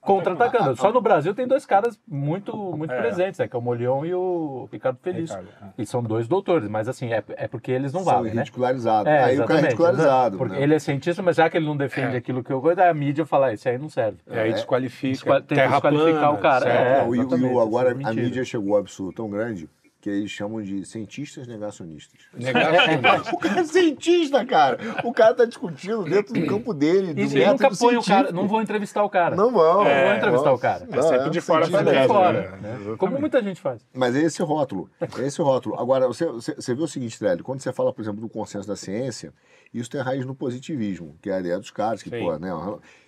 contra-atacando. 0.00 0.76
Só 0.76 0.92
no 0.92 1.00
Brasil 1.00 1.34
tem 1.34 1.46
dois 1.46 1.64
caras 1.64 1.98
muito, 2.06 2.54
muito 2.76 2.92
É. 2.92 3.00
presentes, 3.00 3.38
né? 3.40 3.48
que 3.48 3.56
é 3.56 3.58
o 3.58 3.62
Molion 3.62 4.04
e 4.04 4.14
o 4.14 4.68
Ricardo 4.70 4.98
Felício. 5.02 5.36
Ricardo, 5.38 5.72
E 5.78 5.86
são 5.86 6.02
dois 6.02 6.28
doutores, 6.28 6.68
mas 6.68 6.88
assim, 6.88 7.12
é, 7.12 7.22
é 7.36 7.48
porque 7.48 7.72
eles 7.72 7.92
não 7.92 8.02
São 8.04 8.12
valem, 8.12 8.34
né? 8.34 8.42
ridicularizados. 8.42 9.06
É, 9.10 9.24
aí 9.24 9.40
o 9.40 9.46
cara 9.46 9.60
é 9.60 9.62
ridicularizado. 9.62 10.36
Porque 10.36 10.56
né? 10.56 10.62
ele 10.62 10.74
é 10.74 10.78
cientista, 10.78 11.22
mas 11.22 11.36
já 11.36 11.48
que 11.48 11.56
ele 11.56 11.66
não 11.66 11.76
defende 11.76 12.14
É. 12.14 12.18
aquilo 12.18 12.44
que 12.44 12.52
eu 12.52 12.60
gosto, 12.60 12.80
a 12.80 12.92
mídia 12.92 13.24
fala, 13.24 13.46
"Ah, 13.46 13.52
esse 13.54 13.68
aí 13.68 13.78
não 13.78 13.88
serve. 13.88 14.18
E 14.30 14.38
aí 14.38 14.52
desqualifica. 14.52 15.12
Desqual- 15.12 15.40
tenta 15.40 15.54
terra 15.54 15.70
desqualificar 15.72 16.12
plana, 16.20 16.30
o 16.32 16.38
cara, 16.38 16.68
é. 16.68 17.02
Não, 17.04 17.14
e- 17.14 17.18
e, 17.18 17.58
agora 17.60 17.88
é 17.88 17.92
a 17.92 18.12
mídia 18.12 18.44
chegou 18.44 18.74
ao 18.74 18.80
absurdo 18.80 19.12
tão 19.14 19.30
grande 19.30 19.68
que 20.04 20.10
eles 20.10 20.30
chamam 20.30 20.60
de 20.60 20.84
cientistas 20.84 21.46
negacionistas. 21.46 22.20
Negacionista. 22.34 23.24
O 23.34 23.38
cara 23.38 23.60
é 23.60 23.64
cientista, 23.64 24.44
cara. 24.44 24.78
O 25.02 25.14
cara 25.14 25.34
tá 25.34 25.46
discutindo 25.46 26.04
dentro 26.04 26.34
do 26.34 26.46
campo 26.46 26.74
dele, 26.74 27.14
do 27.14 27.22
Isso, 27.22 27.34
método 27.34 27.62
nunca 27.62 27.74
põe 27.74 27.96
o 27.96 28.04
cara, 28.04 28.30
não 28.30 28.46
vou 28.46 28.60
entrevistar 28.60 29.02
o 29.02 29.08
cara. 29.08 29.34
Não 29.34 29.50
vão. 29.50 29.82
não 29.82 29.86
É, 29.86 30.08
vou 30.08 30.16
entrevistar 30.18 30.52
o 30.52 30.58
cara. 30.58 30.86
É 30.92 31.02
sempre 31.02 31.30
de 31.30 31.40
fora 31.40 31.66
Sai 31.66 31.84
dentro. 31.84 32.08
fora, 32.08 32.50
né? 32.60 32.78
né? 32.78 32.96
Como 32.98 33.18
muita 33.18 33.42
gente 33.42 33.62
faz. 33.62 33.80
Mas 33.94 34.14
é 34.14 34.20
esse 34.20 34.42
rótulo. 34.42 34.90
É 35.00 35.26
esse 35.26 35.40
rótulo. 35.40 35.80
Agora, 35.80 36.06
você, 36.06 36.26
você, 36.26 36.54
você 36.54 36.74
vê 36.74 36.82
o 36.82 36.86
seguinte, 36.86 37.18
Trelli, 37.18 37.42
quando 37.42 37.60
você 37.60 37.72
fala, 37.72 37.90
por 37.90 38.02
exemplo, 38.02 38.20
do 38.20 38.28
consenso 38.28 38.68
da 38.68 38.76
ciência, 38.76 39.32
isso 39.74 39.90
tem 39.90 40.00
raiz 40.00 40.24
no 40.24 40.34
positivismo, 40.34 41.18
que 41.20 41.28
é 41.28 41.34
a 41.34 41.40
ideia 41.40 41.58
dos 41.58 41.70
caras, 41.70 42.02
que, 42.02 42.08
Sim. 42.08 42.20
pô, 42.20 42.38
né? 42.38 42.48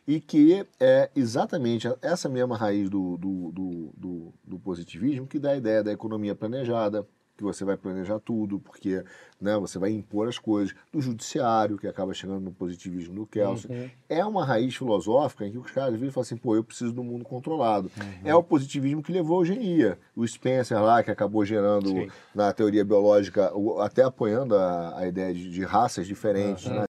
E 0.07 0.21
que 0.21 0.67
é 0.81 1.09
exatamente 1.15 1.89
essa 2.03 2.29
mesma 2.29 2.57
raiz 2.57 2.91
do, 2.91 3.17
do, 3.17 3.53
do, 3.53 3.93
do, 3.97 4.35
do 4.45 4.59
positivismo 4.59 5.27
que 5.27 5.39
dá 5.39 5.53
a 5.53 5.57
ideia 5.57 5.83
da 5.83 5.93
economia 5.93 6.35
planejada, 6.35 7.07
que 7.37 7.43
você 7.43 7.65
vai 7.65 7.77
planejar 7.77 8.19
tudo, 8.19 8.59
porque 8.59 9.05
né, 9.41 9.57
você 9.59 9.79
vai 9.79 9.91
impor 9.91 10.27
as 10.27 10.39
coisas, 10.39 10.75
do 10.91 11.01
judiciário, 11.01 11.77
que 11.77 11.87
acaba 11.87 12.15
chegando 12.15 12.41
no 12.41 12.51
positivismo 12.53 13.15
do 13.15 13.27
Kelsen. 13.27 13.71
Uhum. 13.71 13.91
É 14.09 14.25
uma 14.25 14.45
raiz 14.45 14.75
filosófica 14.75 15.47
em 15.47 15.53
que 15.53 15.59
os 15.59 15.71
caras 15.71 15.95
viram 15.95 16.09
e 16.09 16.11
falam 16.11 16.23
assim, 16.23 16.37
pô, 16.37 16.57
eu 16.57 16.65
preciso 16.65 16.93
do 16.93 17.05
mundo 17.05 17.25
controlado. 17.25 17.91
Uhum. 18.01 18.21
É 18.25 18.35
o 18.35 18.43
positivismo 18.43 19.03
que 19.03 19.13
levou 19.13 19.39
a 19.39 19.41
eugenia. 19.43 19.99
O 20.15 20.27
Spencer 20.27 20.81
lá, 20.83 21.03
que 21.03 21.11
acabou 21.11 21.45
gerando 21.45 21.89
Sim. 21.89 22.09
na 22.35 22.53
teoria 22.53 22.85
biológica, 22.85 23.55
o- 23.55 23.81
até 23.81 24.03
apoiando 24.03 24.57
a, 24.57 24.99
a 24.99 25.07
ideia 25.07 25.35
de, 25.35 25.51
de 25.51 25.65
raças 25.65 26.07
diferentes, 26.07 26.67
né? 26.67 26.85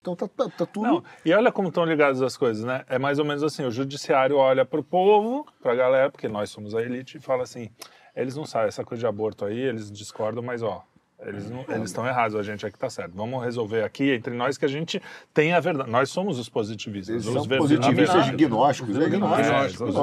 Então 0.00 0.16
tá, 0.16 0.26
tá, 0.26 0.48
tá 0.48 0.66
tudo... 0.66 0.84
Não, 0.84 1.04
e 1.24 1.32
olha 1.32 1.52
como 1.52 1.68
estão 1.68 1.84
ligadas 1.84 2.20
as 2.22 2.36
coisas, 2.36 2.64
né? 2.64 2.84
É 2.88 2.98
mais 2.98 3.20
ou 3.20 3.24
menos 3.24 3.44
assim, 3.44 3.64
o 3.64 3.70
judiciário 3.70 4.36
olha 4.36 4.64
pro 4.64 4.82
povo, 4.82 5.46
pra 5.60 5.76
galera, 5.76 6.10
porque 6.10 6.26
nós 6.26 6.50
somos 6.50 6.74
a 6.74 6.82
elite, 6.82 7.18
e 7.18 7.20
fala 7.20 7.44
assim, 7.44 7.70
eles 8.14 8.36
não 8.36 8.44
sabem 8.44 8.68
essa 8.68 8.84
coisa 8.84 9.00
de 9.00 9.06
aborto 9.06 9.44
aí, 9.44 9.58
eles 9.58 9.90
discordam, 9.90 10.42
mas 10.42 10.62
ó, 10.62 10.84
eles 11.24 11.50
não- 11.50 11.64
estão 11.84 12.06
errados, 12.06 12.36
a 12.36 12.42
gente 12.42 12.64
é 12.66 12.70
que 12.70 12.78
tá 12.78 12.88
certo. 12.90 13.12
Vamos 13.14 13.42
resolver 13.44 13.82
aqui 13.84 14.10
entre 14.12 14.34
nós 14.34 14.56
que 14.58 14.64
a 14.64 14.68
gente 14.68 15.00
tem 15.32 15.52
a 15.52 15.60
verdade. 15.60 15.90
Nós 15.90 16.10
somos 16.10 16.38
os 16.38 16.48
positivistas. 16.48 17.08
Eles 17.14 17.26
os 17.26 17.32
são 17.32 17.46
positivistas 17.58 18.30
gnósticos, 18.30 18.96
é 18.98 19.08
gnósticos. 19.08 19.94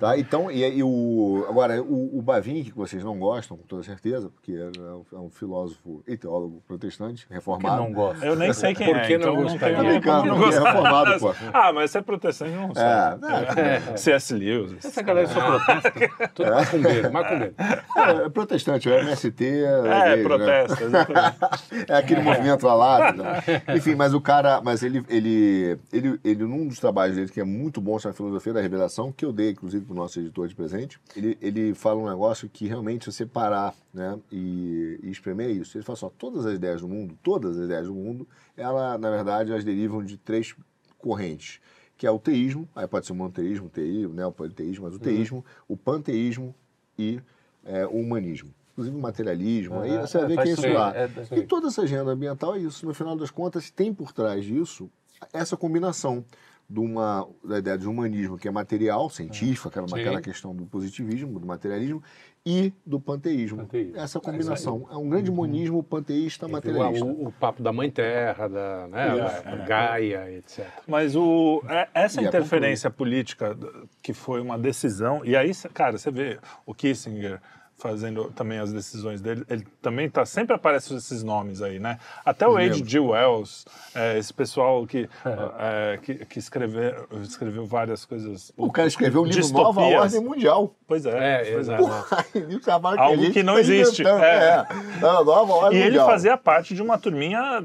Tá? 0.00 0.18
Então, 0.18 0.50
e, 0.50 0.64
e 0.78 0.82
o, 0.82 1.46
agora, 1.48 1.82
o, 1.82 2.18
o 2.18 2.22
Bavinck, 2.22 2.70
que 2.70 2.76
vocês 2.76 3.02
não 3.04 3.18
gostam, 3.18 3.56
com 3.56 3.64
toda 3.64 3.82
certeza, 3.82 4.28
porque 4.30 4.52
é 4.52 4.64
um, 4.92 5.04
é 5.12 5.16
um 5.16 5.30
filósofo 5.30 6.02
e 6.06 6.16
teólogo 6.16 6.62
protestante, 6.66 7.26
Que 7.26 7.34
reformado. 7.34 7.82
não 7.82 7.92
gosta. 7.92 8.24
Eu 8.24 8.36
nem 8.36 8.52
sei 8.52 8.74
quem 8.74 8.86
Por 8.88 8.96
é, 8.96 9.06
que 9.06 9.18
não 9.18 9.32
então 9.32 9.42
não 9.44 9.58
tem 9.58 9.74
Tá 9.74 9.82
brincando, 9.82 10.28
como 10.28 10.40
porque 10.42 10.54
é 10.54 10.58
gostar. 10.58 10.72
reformado, 10.72 11.18
pô. 11.20 11.34
Ah, 11.52 11.72
mas 11.72 11.90
você 11.90 11.98
é 11.98 12.02
protestante, 12.02 12.52
não 12.52 12.74
sabe. 12.74 13.24
É, 13.60 13.96
C.S. 13.96 14.34
Lewis. 14.34 14.84
Essa 14.84 15.02
galera 15.02 15.26
só 15.28 15.40
protesta. 15.40 15.92
Tudo 16.34 16.50
macumbeiro, 16.50 17.12
macumbeiro. 17.12 17.54
é, 17.58 18.26
é 18.26 18.28
protestante, 18.28 18.90
é 18.90 19.00
MST. 19.00 19.44
É, 19.44 20.22
exatamente. 20.36 21.88
É 21.88 21.96
aquele 21.96 22.22
movimento 22.22 22.66
lá 22.66 22.74
lá. 22.74 23.12
né? 23.12 23.42
Enfim, 23.76 23.94
mas 23.94 24.14
o 24.14 24.20
cara, 24.20 24.60
mas 24.60 24.82
ele, 24.82 25.04
ele, 25.08 25.78
ele, 25.92 26.20
ele, 26.24 26.44
num 26.44 26.66
dos 26.66 26.78
trabalhos 26.78 27.16
dele, 27.16 27.30
que 27.30 27.40
é 27.40 27.44
muito 27.44 27.80
bom, 27.80 27.98
chama 27.98 28.14
Filosofia 28.14 28.52
da 28.52 28.60
Revelação, 28.60 29.12
que 29.12 29.24
eu 29.24 29.32
dei, 29.32 29.50
inclusive, 29.50 29.84
para 29.84 29.92
o 29.92 29.96
nosso 29.96 30.18
editor 30.18 30.48
de 30.48 30.54
presente, 30.54 31.00
ele, 31.16 31.38
ele 31.40 31.74
fala 31.74 32.00
um 32.00 32.08
negócio 32.08 32.48
que 32.48 32.66
realmente, 32.66 33.04
se 33.04 33.12
você 33.12 33.26
parar 33.26 33.74
né, 33.92 34.18
e, 34.30 34.98
e 35.02 35.10
espremer 35.10 35.50
isso, 35.50 35.76
ele 35.76 35.84
fala 35.84 35.96
só, 35.96 36.10
todas 36.10 36.46
as 36.46 36.54
ideias 36.54 36.80
do 36.80 36.88
mundo, 36.88 37.16
todas 37.22 37.56
as 37.58 37.64
ideias 37.64 37.86
do 37.86 37.94
mundo, 37.94 38.26
ela, 38.56 38.98
na 38.98 39.10
verdade, 39.10 39.50
elas 39.50 39.64
derivam 39.64 40.02
de 40.02 40.16
três 40.16 40.54
correntes, 40.98 41.60
que 41.96 42.06
é 42.06 42.10
o 42.10 42.18
teísmo, 42.18 42.68
aí 42.74 42.86
pode 42.86 43.06
ser 43.06 43.12
o 43.12 43.16
monoteísmo, 43.16 43.66
o 43.66 43.70
teísmo, 43.70 44.14
né, 44.14 44.26
o 44.26 44.32
politeísmo, 44.32 44.84
mas 44.84 44.94
o 44.94 44.98
teísmo, 44.98 45.44
o 45.66 45.76
panteísmo 45.76 46.54
e 46.98 47.20
é, 47.64 47.86
o 47.86 47.96
humanismo. 47.96 48.50
Inclusive 48.78 48.96
o 48.96 49.00
materialismo, 49.00 49.80
aí 49.80 49.90
É, 49.96 50.00
você 50.06 50.18
vai 50.18 50.28
ver 50.28 50.34
faz 50.36 50.44
que 50.44 50.50
é 50.50 50.52
isso 50.52 50.62
sentido, 50.62 50.78
lá. 50.78 50.96
é, 50.96 51.10
é, 51.32 51.38
E 51.40 51.42
toda 51.42 51.66
essa 51.66 51.82
agenda 51.82 52.12
ambiental 52.12 52.54
é 52.54 52.60
isso. 52.60 52.86
No 52.86 52.94
final 52.94 53.16
das 53.16 53.28
contas, 53.28 53.70
tem 53.70 53.92
por 53.92 54.12
trás 54.12 54.44
disso 54.44 54.88
essa 55.32 55.56
combinação 55.56 56.24
de 56.70 56.78
uma, 56.78 57.26
da 57.42 57.58
ideia 57.58 57.76
de 57.78 57.88
humanismo, 57.88 58.38
que 58.38 58.46
é 58.46 58.50
material, 58.50 59.08
científico, 59.10 59.66
aquela, 59.68 59.86
aquela 59.86 60.20
questão 60.20 60.54
do 60.54 60.64
positivismo, 60.66 61.40
do 61.40 61.46
materialismo, 61.46 62.00
e 62.46 62.72
do 62.86 63.00
panteísmo. 63.00 63.58
Panteísmo. 63.58 63.96
Essa 63.98 64.20
combinação. 64.20 64.86
É 64.90 64.96
um 64.96 65.08
grande 65.08 65.30
monismo 65.30 65.82
panteísta 65.82 66.46
materialista. 66.46 67.04
O, 67.04 67.28
o 67.28 67.32
papo 67.32 67.62
da 67.62 67.72
Mãe 67.72 67.90
Terra, 67.90 68.48
da, 68.48 68.86
né, 68.86 69.08
É, 69.08 69.54
é. 69.62 69.66
Gaia, 69.66 70.30
etc. 70.32 70.66
Mas 70.86 71.16
o, 71.16 71.62
é- 71.68 71.88
essa 71.94 72.22
E 72.22 72.26
interferência 72.26 72.90
política 72.90 73.56
que 74.02 74.12
foi 74.12 74.40
uma 74.40 74.56
decisão, 74.58 75.24
e 75.24 75.34
aí, 75.34 75.50
cara, 75.74 75.98
você 75.98 76.10
vê 76.10 76.38
o 76.64 76.72
Kissinger 76.74 77.40
fazendo 77.78 78.30
também 78.32 78.58
as 78.58 78.72
decisões 78.72 79.20
dele, 79.20 79.44
ele 79.48 79.64
também 79.80 80.10
tá, 80.10 80.26
sempre 80.26 80.54
aparecem 80.54 80.96
esses 80.96 81.22
nomes 81.22 81.62
aí, 81.62 81.78
né? 81.78 81.98
Até 82.24 82.46
o 82.46 82.52
Lembro. 82.54 82.78
H.G. 82.78 82.98
Wells, 82.98 83.64
é, 83.94 84.18
esse 84.18 84.34
pessoal 84.34 84.86
que, 84.86 85.08
é, 85.58 85.98
que, 86.02 86.14
que 86.26 86.38
escreveu, 86.38 87.06
escreveu 87.22 87.64
várias 87.66 88.04
coisas. 88.04 88.52
O 88.56 88.70
cara 88.70 88.88
escreveu 88.88 89.22
um 89.22 89.24
livro 89.24 89.40
distopias. 89.40 89.76
Nova 89.76 90.02
Ordem 90.02 90.20
Mundial. 90.20 90.74
Pois 90.86 91.06
é, 91.06 91.42
É, 91.42 91.52
pois 91.52 91.68
é. 91.68 91.76
Porra, 91.76 92.04
ele 92.34 92.60
com 92.60 92.70
Algo 92.70 93.30
que 93.30 93.42
não 93.42 93.54
tá 93.54 93.60
existe. 93.60 94.06
É. 94.06 94.08
É. 94.08 94.66
Não, 95.00 95.24
Nova 95.24 95.52
E 95.52 95.56
Ordem 95.56 95.78
ele 95.78 95.88
Mundial. 95.90 96.06
fazia 96.06 96.36
parte 96.36 96.74
de 96.74 96.82
uma 96.82 96.98
turminha 96.98 97.62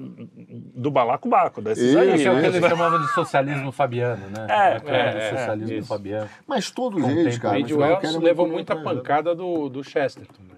do 0.75 0.91
balacobaco, 0.91 1.61
desses 1.61 1.89
Isso, 1.89 1.97
aí. 1.97 2.11
Esse 2.11 2.27
é 2.27 2.31
o 2.31 2.35
que 2.35 2.41
né? 2.41 2.47
eles 2.49 2.69
chamavam 2.69 3.01
de 3.01 3.11
socialismo 3.13 3.71
fabiano, 3.71 4.27
né? 4.29 4.47
É, 4.49 4.81
é, 4.85 5.17
é, 5.17 5.29
socialismo 5.29 5.77
isso. 5.77 5.87
fabiano. 5.87 6.29
Mas 6.45 6.69
todos 6.69 7.03
eles, 7.03 7.37
cara, 7.37 7.59
O 7.59 7.65
final, 7.65 7.79
Wells 7.79 8.17
levou 8.17 8.45
muito 8.45 8.53
muita 8.63 8.75
planejado. 8.75 8.97
pancada 8.97 9.35
do, 9.35 9.69
do 9.69 9.83
Chesterton. 10.03 10.43
Né? 10.43 10.53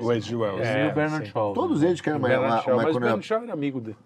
O 0.00 0.10
H.G. 0.10 0.34
Wells. 0.34 0.66
É, 0.66 0.86
e 0.86 0.88
o 0.88 0.94
Bernard 0.94 1.26
sim. 1.26 1.32
Shaw. 1.32 1.52
Todos 1.52 1.82
eles 1.82 2.00
querem 2.00 2.18
uma, 2.18 2.28
Bernard 2.28 2.54
uma, 2.54 2.62
Shaw, 2.62 2.76
mas 2.76 2.96
o. 2.96 3.00
Bernard 3.00 3.26
Shaw 3.26 3.42
era 3.42 3.52
amigo 3.52 3.80
dele. 3.80 3.96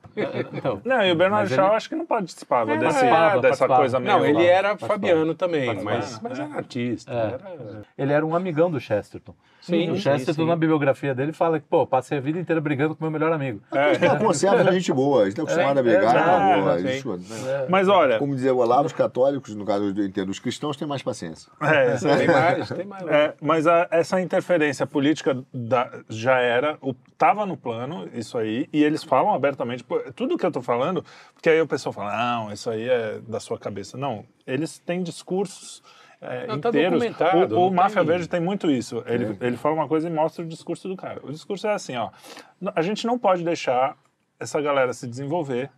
Então, 0.53 0.81
Não, 0.85 1.03
e 1.05 1.13
o 1.13 1.15
Bernard 1.15 1.49
Mas 1.49 1.55
Shaw 1.57 1.67
ele- 1.69 1.77
acho 1.77 1.89
que 1.89 1.95
não 1.95 2.07
participava 2.07 2.73
É, 2.73 2.77
desse, 2.77 2.85
participava, 2.93 3.31
dessa 3.41 3.41
participava. 3.69 3.77
coisa 3.81 4.01
meio... 4.01 4.13
Não, 4.19 4.27
ele 4.27 4.45
era 4.47 4.69
Participava. 4.71 4.93
fabiano 5.01 5.35
também, 5.35 5.67
Participava. 5.67 5.97
mas, 5.99 6.21
mas 6.21 6.39
era 6.41 6.55
artista. 6.57 7.13
É. 7.13 7.17
Era... 7.17 7.83
ele 7.97 8.13
era 8.13 8.27
um 8.27 8.35
amigão 8.35 8.69
do 8.71 8.81
Chesterton. 8.81 9.33
Sim, 9.61 9.91
o 9.91 9.95
sim, 9.97 10.01
Chesterton, 10.01 10.43
sim. 10.43 10.49
na 10.49 10.57
bibliografia 10.57 11.15
dele, 11.15 11.33
fala 11.33 11.61
que, 11.61 11.67
pô, 11.67 11.87
passei 11.87 12.19
a 12.19 12.21
vida 12.21 12.39
inteira 12.39 12.61
brigando 12.61 12.95
com 12.97 13.05
meu 13.05 13.11
melhor 13.11 13.31
amigo. 13.33 13.61
É. 13.73 13.91
Eles 13.95 14.19
conservam 14.19 14.67
a 14.67 14.73
gente 14.73 14.93
boa, 14.93 15.23
eles 15.23 15.29
estão 15.33 15.45
acostumados 15.45 15.79
a 15.79 15.83
brigar. 15.83 16.17
é, 16.17 16.19
na 16.21 16.57
boa, 16.63 16.79
sim. 16.81 16.89
isso, 16.89 17.17
né? 17.17 17.67
Mas 17.69 17.89
olha, 17.89 18.19
Como 18.19 18.35
dizia 18.35 18.55
o 18.55 18.59
Olavo, 18.59 18.87
os 18.87 18.93
católicos, 18.93 19.55
no 19.55 19.65
caso 19.67 19.93
eu 19.97 20.05
entendo, 20.07 20.31
os 20.31 20.39
cristãos 20.39 20.77
têm 20.77 20.89
mais 20.89 21.03
paciência. 21.03 21.51
é, 21.61 21.95
isso 21.95 22.09
aí. 22.09 22.19
Tem 22.19 22.27
mais, 22.29 22.69
tem 22.71 22.87
mais. 22.87 23.07
É, 23.07 23.35
mas 23.41 23.67
a- 23.67 23.87
essa 23.91 24.21
interferência 24.21 24.87
política 24.87 25.37
da- 25.53 25.91
já 26.09 26.39
era, 26.39 26.79
o, 26.81 26.95
tava 27.19 27.45
no 27.45 27.57
plano, 27.57 28.09
isso 28.15 28.39
aí, 28.39 28.67
e 28.73 28.83
eles 28.83 29.05
falam 29.05 29.35
abertamente, 29.35 29.85
pô, 29.85 29.99
tudo 30.17 30.39
que 30.39 30.47
eu 30.47 30.51
tô 30.53 30.63
falando, 30.63 31.05
porque 31.35 31.51
aí 31.51 31.61
o 31.61 31.67
pessoal 31.67 31.93
fala, 31.93 32.17
não, 32.17 32.53
isso 32.53 32.71
aí 32.71 32.89
é 32.89 33.19
da 33.29 33.39
sua 33.41 33.59
cabeça. 33.59 33.99
Não, 33.99 34.25
eles 34.47 34.79
têm 34.79 35.03
discursos 35.03 35.83
é, 36.21 36.47
Não, 36.47 36.61
tá 36.61 36.69
inteiros. 36.69 36.93
documentado, 36.99 37.55
o 37.57 37.59
o 37.59 37.65
não 37.69 37.71
Máfia 37.75 38.01
tem- 38.03 38.07
Verde 38.07 38.29
tem 38.29 38.41
muito 38.41 38.71
isso. 38.71 39.03
Ele, 39.07 39.37
ele 39.41 39.57
fala 39.57 39.75
uma 39.75 39.89
coisa 39.89 40.09
e 40.09 40.13
mostra 40.13 40.45
o 40.45 40.49
discurso 40.49 40.89
do 40.89 40.97
cara. 40.97 41.21
O 41.25 41.31
discurso 41.33 41.67
é 41.67 41.73
assim, 41.73 41.97
ó, 41.97 42.11
a 42.75 42.83
gente 42.83 43.07
não 43.07 43.19
pode 43.19 43.43
deixar 43.43 43.97
essa 44.39 44.61
galera 44.61 44.93
se 44.93 45.07
desenvolver, 45.07 45.71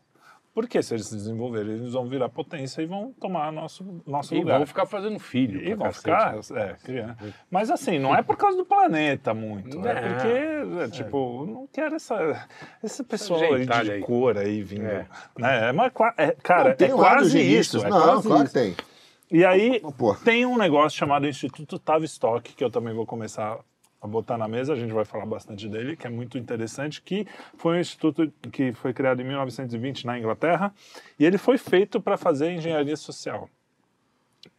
porque 0.55 0.83
se 0.83 0.93
eles 0.95 1.07
se 1.07 1.15
desenvolverem, 1.15 1.73
eles 1.77 1.93
vão 1.95 2.07
virar 2.07 2.29
potência 2.29 2.83
e 2.83 2.87
vão 2.87 3.11
tomar 3.19 3.51
nosso, 3.51 4.03
nosso 4.07 4.35
E 4.35 4.39
lugar. 4.41 4.59
vão 4.59 4.67
ficar 4.67 4.85
fazendo 4.85 5.19
filho. 5.19 5.63
E 5.67 5.75
vão 5.75 5.87
cacete. 5.87 6.43
ficar, 6.45 6.61
é, 6.61 6.75
criando. 6.85 7.17
Mas 7.51 7.71
assim, 7.71 7.99
não 7.99 8.15
é 8.15 8.23
por 8.23 8.37
causa 8.37 8.59
do 8.59 8.65
planeta 8.67 9.33
muito. 9.33 9.79
É 9.89 9.95
Não. 9.95 10.15
porque, 10.15 10.83
é, 10.85 10.89
tipo, 10.91 11.47
não 11.47 11.67
quero 11.73 11.95
essa, 11.95 12.47
esse 12.85 13.03
pessoal 13.03 13.41
aí 13.43 13.61
gentalha 13.63 13.85
de 13.85 13.91
aí. 13.93 14.01
cor 14.03 14.37
aí 14.37 14.63
vindo. 14.63 14.85
É. 14.85 15.07
Né? 15.39 15.69
É, 15.69 15.73
mas, 15.73 15.91
é, 16.19 16.33
cara, 16.43 16.69
Não, 16.71 16.77
tem 16.77 16.91
é 16.91 16.95
um 16.95 16.99
quase 16.99 17.41
isso. 17.41 17.79
É 17.85 17.89
Não, 17.89 18.03
quase 18.03 18.29
claro 18.29 18.45
isso. 18.45 18.53
que 18.53 18.61
tem. 18.61 18.77
E 19.33 19.47
aí 19.47 19.81
Pô. 19.97 20.15
tem 20.15 20.45
um 20.45 20.59
negócio 20.59 20.99
chamado 20.99 21.27
Instituto 21.27 21.79
Tavistock, 21.79 22.53
que 22.55 22.63
eu 22.63 22.71
também 22.71 22.93
vou 22.93 23.07
começar 23.07 23.59
a 23.99 24.07
botar 24.07 24.37
na 24.37 24.47
mesa, 24.47 24.75
a 24.75 24.77
gente 24.77 24.93
vai 24.93 25.07
falar 25.07 25.25
bastante 25.25 25.69
dele, 25.69 25.97
que 25.97 26.07
é 26.07 26.11
muito 26.11 26.37
interessante, 26.37 27.01
que 27.01 27.27
foi 27.57 27.77
um 27.77 27.81
instituto 27.81 28.31
que 28.51 28.73
foi 28.73 28.93
criado 28.93 29.23
em 29.23 29.25
1920 29.25 30.05
na 30.05 30.19
Inglaterra, 30.19 30.75
e 31.19 31.25
ele 31.25 31.39
foi 31.39 31.57
feito 31.57 31.99
para 32.01 32.19
fazer 32.19 32.53
engenharia 32.53 32.97
social. 32.97 33.49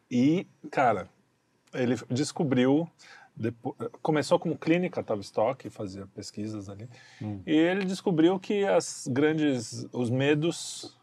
E, 0.09 0.47
cara, 0.71 1.09
ele 1.73 1.95
descobriu, 2.09 2.89
depo- 3.36 3.75
começou 4.01 4.39
como 4.39 4.57
clínica 4.57 5.03
Tavistock, 5.03 5.69
fazia 5.69 6.07
pesquisas 6.15 6.69
ali, 6.69 6.89
e 7.45 7.51
ele 7.53 7.86
descobriu 7.86 8.39
que 8.39 8.65
as 8.65 9.07
grandes, 9.12 9.86
os 9.91 10.09
medos 10.09 10.97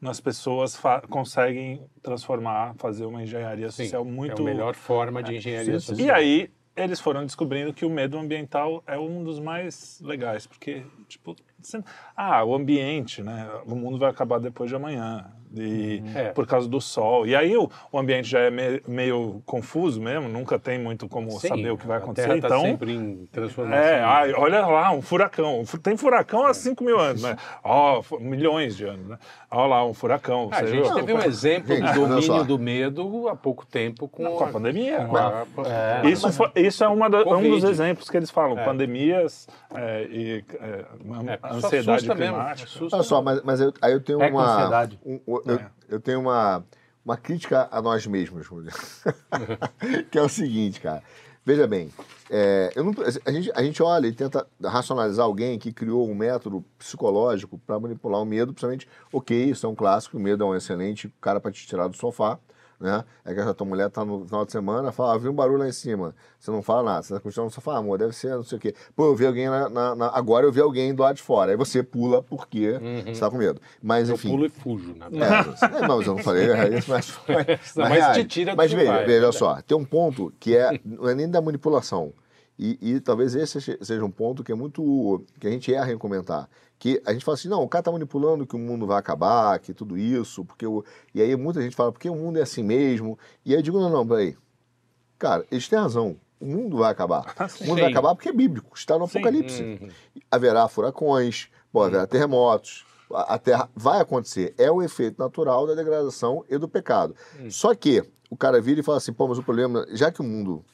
nas 0.00 0.20
pessoas 0.20 0.76
fa- 0.76 1.00
conseguem 1.02 1.82
transformar, 2.02 2.74
fazer 2.76 3.04
uma 3.04 3.22
engenharia 3.22 3.70
Sim, 3.70 3.84
social 3.84 4.04
muito... 4.04 4.40
É 4.40 4.42
a 4.42 4.44
melhor 4.44 4.74
forma 4.74 5.22
de 5.22 5.36
engenharia 5.36 5.80
sim, 5.80 5.80
sim. 5.80 5.96
social. 5.96 6.06
E 6.06 6.10
aí 6.10 6.50
eles 6.76 7.00
foram 7.00 7.24
descobrindo 7.24 7.72
que 7.72 7.84
o 7.84 7.90
medo 7.90 8.18
ambiental 8.18 8.82
é 8.86 8.98
um 8.98 9.22
dos 9.22 9.38
mais 9.38 10.00
legais, 10.02 10.46
porque, 10.46 10.84
tipo, 11.08 11.36
ah, 12.16 12.44
o 12.44 12.54
ambiente, 12.54 13.22
né? 13.22 13.48
O 13.64 13.74
mundo 13.76 13.98
vai 13.98 14.10
acabar 14.10 14.40
depois 14.40 14.68
de 14.68 14.76
amanhã. 14.76 15.30
E 15.56 16.02
É. 16.14 16.24
por 16.30 16.46
causa 16.46 16.68
do 16.68 16.80
sol. 16.80 17.26
E 17.26 17.34
aí 17.36 17.56
o, 17.56 17.70
o 17.92 17.98
ambiente 17.98 18.28
já 18.28 18.40
é 18.40 18.50
me- 18.50 18.82
meio 18.88 19.42
confuso 19.46 20.00
mesmo, 20.00 20.28
nunca 20.28 20.58
tem 20.58 20.78
muito 20.78 21.08
como 21.08 21.30
Sim, 21.32 21.48
saber 21.48 21.70
o 21.70 21.78
que 21.78 21.86
vai 21.86 21.98
a 21.98 22.00
acontecer. 22.00 22.28
Terra 22.28 22.40
tá 22.40 22.46
então, 22.48 22.60
sempre 22.62 22.92
em 22.94 23.26
transformação. 23.26 23.82
é, 23.84 24.02
ai, 24.02 24.32
olha 24.34 24.66
lá, 24.66 24.90
um 24.92 25.00
furacão. 25.02 25.64
Fu- 25.64 25.78
Tem 25.78 25.96
furacão 25.96 26.44
há 26.46 26.52
5 26.54 26.82
mil 26.82 26.98
anos, 26.98 27.22
né? 27.22 27.36
Ó, 27.62 28.02
fu- 28.02 28.18
milhões 28.20 28.76
de 28.76 28.84
anos, 28.84 29.06
né? 29.06 29.18
Olha 29.50 29.66
lá, 29.66 29.86
um 29.86 29.94
furacão. 29.94 30.48
Ah, 30.52 30.56
a 30.56 30.60
você 30.60 30.66
gente 30.68 30.82
viu? 30.86 30.94
teve 30.94 31.12
um 31.12 31.22
exemplo 31.22 31.74
Gente, 31.76 31.92
do 31.92 32.06
domínio 32.08 32.44
do 32.44 32.58
medo 32.58 33.28
há 33.28 33.36
pouco 33.36 33.64
tempo 33.64 34.08
com, 34.08 34.24
com 34.24 34.44
a 34.44 34.48
pandemia. 34.48 35.04
com 35.06 35.16
a- 35.16 35.44
É. 36.02 36.08
Isso, 36.08 36.32
foi- 36.32 36.50
isso 36.56 36.82
é 36.82 36.88
uma 36.88 37.08
da- 37.08 37.20
um 37.20 37.24
Covid. 37.24 37.50
dos 37.60 37.64
exemplos 37.64 38.10
que 38.10 38.16
eles 38.16 38.30
falam, 38.30 38.58
É. 38.58 38.64
pandemias 38.64 39.46
é, 39.74 40.06
e 40.10 40.44
é, 40.60 40.84
É, 41.32 41.38
ansiedade 41.54 42.08
mesmo, 42.08 42.14
climática. 42.16 42.68
assusta. 42.68 42.96
Olha 42.96 43.02
só, 43.04 43.22
mas, 43.22 43.42
mas 43.42 43.60
eu, 43.60 43.72
aí 43.80 43.92
eu 43.92 44.00
tenho 44.00 44.22
É 44.22 44.30
com 44.30 44.36
uma. 44.38 44.56
ansiedade. 44.56 44.98
um- 45.04 45.20
um- 45.26 45.40
eu, 45.46 45.54
É. 45.56 45.70
eu 45.88 46.00
tenho 46.00 46.20
uma, 46.20 46.64
uma 47.04 47.16
crítica 47.16 47.68
a 47.70 47.80
nós 47.82 48.06
mesmos, 48.06 48.46
que 50.10 50.18
é 50.18 50.22
o 50.22 50.28
seguinte, 50.28 50.80
cara. 50.80 51.02
Veja 51.46 51.66
bem, 51.66 51.92
é, 52.30 52.72
não- 52.76 52.94
a, 53.26 53.30
gente, 53.30 53.52
a 53.54 53.62
gente 53.62 53.82
olha 53.82 54.06
e 54.06 54.12
tenta 54.12 54.46
racionalizar 54.62 55.26
alguém 55.26 55.58
que 55.58 55.72
criou 55.74 56.08
um 56.08 56.14
método 56.14 56.64
psicológico 56.78 57.58
para 57.66 57.78
manipular 57.78 58.22
o 58.22 58.24
medo, 58.24 58.52
principalmente, 58.54 58.88
ok, 59.12 59.50
isso 59.50 59.66
é 59.66 59.68
um 59.68 59.74
clássico, 59.74 60.16
o 60.16 60.20
medo 60.20 60.42
é 60.42 60.46
um 60.46 60.54
excelente 60.56 61.12
cara 61.20 61.38
para 61.40 61.52
te 61.52 61.66
tirar 61.66 61.86
do 61.88 61.96
sofá, 61.96 62.38
né? 62.84 63.02
É 63.24 63.32
que 63.34 63.40
a 63.40 63.54
tua 63.54 63.66
mulher 63.66 63.88
tá 63.90 64.04
no 64.04 64.26
final 64.26 64.44
de 64.44 64.52
semana, 64.52 64.92
fala, 64.92 65.14
ah, 65.14 65.18
vi 65.18 65.28
um 65.28 65.32
barulho 65.32 65.58
lá 65.60 65.66
em 65.68 65.72
cima. 65.72 66.14
Você 66.38 66.50
não 66.50 66.62
fala 66.62 66.82
nada, 66.82 67.02
você 67.02 67.18
continua 67.18 67.46
no 67.46 67.50
sofá, 67.50 67.78
amor, 67.78 67.96
deve 67.98 68.12
ser, 68.12 68.34
não 68.36 68.44
sei 68.44 68.58
o 68.58 68.60
quê. 68.60 68.74
Pô, 68.94 69.06
eu 69.06 69.16
vi 69.16 69.26
alguém 69.26 69.48
na, 69.48 69.68
na- 69.70 69.94
na- 69.94 70.10
agora 70.14 70.44
eu 70.46 70.52
vi 70.52 70.60
alguém 70.60 70.94
do 70.94 71.02
lado 71.02 71.16
de 71.16 71.22
fora. 71.22 71.50
Aí 71.52 71.56
você 71.56 71.82
pula 71.82 72.22
porque 72.22 72.78
você 73.06 73.18
tá 73.20 73.30
com 73.30 73.38
medo. 73.38 73.58
Mas 73.82 74.10
Eu 74.10 74.16
enfim. 74.16 74.28
pulo 74.28 74.44
e 74.44 74.48
fujo, 74.50 74.94
na 74.96 75.06
É, 75.06 75.10
mas- 75.10 75.62
é, 75.62 75.88
mas 75.88 76.06
eu 76.06 76.14
não 76.14 76.18
falei 76.18 76.50
é 76.50 76.78
isso, 76.78 76.90
mas, 76.90 77.18
mas, 77.26 77.74
Não, 77.74 77.88
mas 77.88 77.98
reais. 77.98 78.16
te 78.18 78.24
tira 78.26 78.54
Mas 78.54 78.70
veja, 78.72 78.92
é 78.92 79.04
veja 79.06 79.32
só, 79.32 79.60
tem 79.62 79.76
um 79.76 79.84
ponto 79.84 80.30
que 80.38 80.54
é, 80.54 80.78
não 80.84 81.08
é 81.08 81.14
nem 81.14 81.28
da 81.30 81.40
manipulação. 81.40 82.12
E, 82.58 82.78
e 82.80 83.00
talvez 83.00 83.34
esse 83.34 83.60
se- 83.60 83.78
seja 83.82 84.04
um 84.04 84.10
ponto 84.10 84.44
que 84.44 84.52
é 84.52 84.54
muito. 84.54 85.24
que 85.40 85.46
a 85.46 85.50
gente 85.50 85.72
erra 85.74 85.92
em 85.92 85.98
comentar. 85.98 86.48
Que 86.78 87.02
a 87.04 87.12
gente 87.12 87.24
fala 87.24 87.34
assim, 87.36 87.48
não, 87.48 87.62
o 87.62 87.68
cara 87.68 87.82
tá 87.82 87.90
manipulando 87.92 88.46
que 88.46 88.54
o 88.54 88.58
mundo 88.58 88.86
vai 88.86 88.98
acabar, 88.98 89.58
que 89.58 89.72
tudo 89.74 89.96
isso, 89.98 90.44
porque 90.44 90.66
o. 90.66 90.84
E 91.14 91.20
aí 91.20 91.34
muita 91.36 91.60
gente 91.60 91.74
fala, 91.74 91.90
porque 91.90 92.08
o 92.08 92.14
mundo 92.14 92.38
é 92.38 92.42
assim 92.42 92.62
mesmo. 92.62 93.18
E 93.44 93.50
aí 93.52 93.58
eu 93.58 93.62
digo, 93.62 93.80
não, 93.80 93.90
não, 93.90 94.06
peraí. 94.06 94.36
Cara, 95.18 95.44
eles 95.50 95.68
têm 95.68 95.78
razão. 95.78 96.16
O 96.40 96.46
mundo 96.46 96.76
vai 96.78 96.90
acabar. 96.90 97.34
O 97.62 97.64
mundo 97.66 97.80
vai 97.80 97.90
acabar 97.90 98.14
porque 98.14 98.28
é 98.28 98.32
bíblico, 98.32 98.76
está 98.76 98.98
no 98.98 99.06
Sim. 99.08 99.18
Apocalipse 99.18 99.62
Uhum. 99.62 99.88
haverá 100.30 100.68
furacões, 100.68 101.48
pode 101.72 101.88
haverá 101.94 102.06
terremotos, 102.06 102.84
a 103.12 103.34
a 103.34 103.38
Terra 103.38 103.68
vai 103.74 104.00
acontecer. 104.00 104.54
É 104.58 104.70
o 104.70 104.82
efeito 104.82 105.18
natural 105.18 105.66
da 105.66 105.74
degradação 105.74 106.44
e 106.50 106.58
do 106.58 106.68
pecado. 106.68 107.14
Só 107.48 107.74
que 107.74 108.02
o 108.28 108.36
cara 108.36 108.60
vira 108.60 108.80
e 108.80 108.82
fala 108.82 108.98
assim, 108.98 109.12
pô, 109.12 109.26
mas 109.28 109.38
o 109.38 109.42
problema, 109.42 109.86
já 109.92 110.10
que 110.10 110.20
o 110.20 110.24
mundo, 110.24 110.64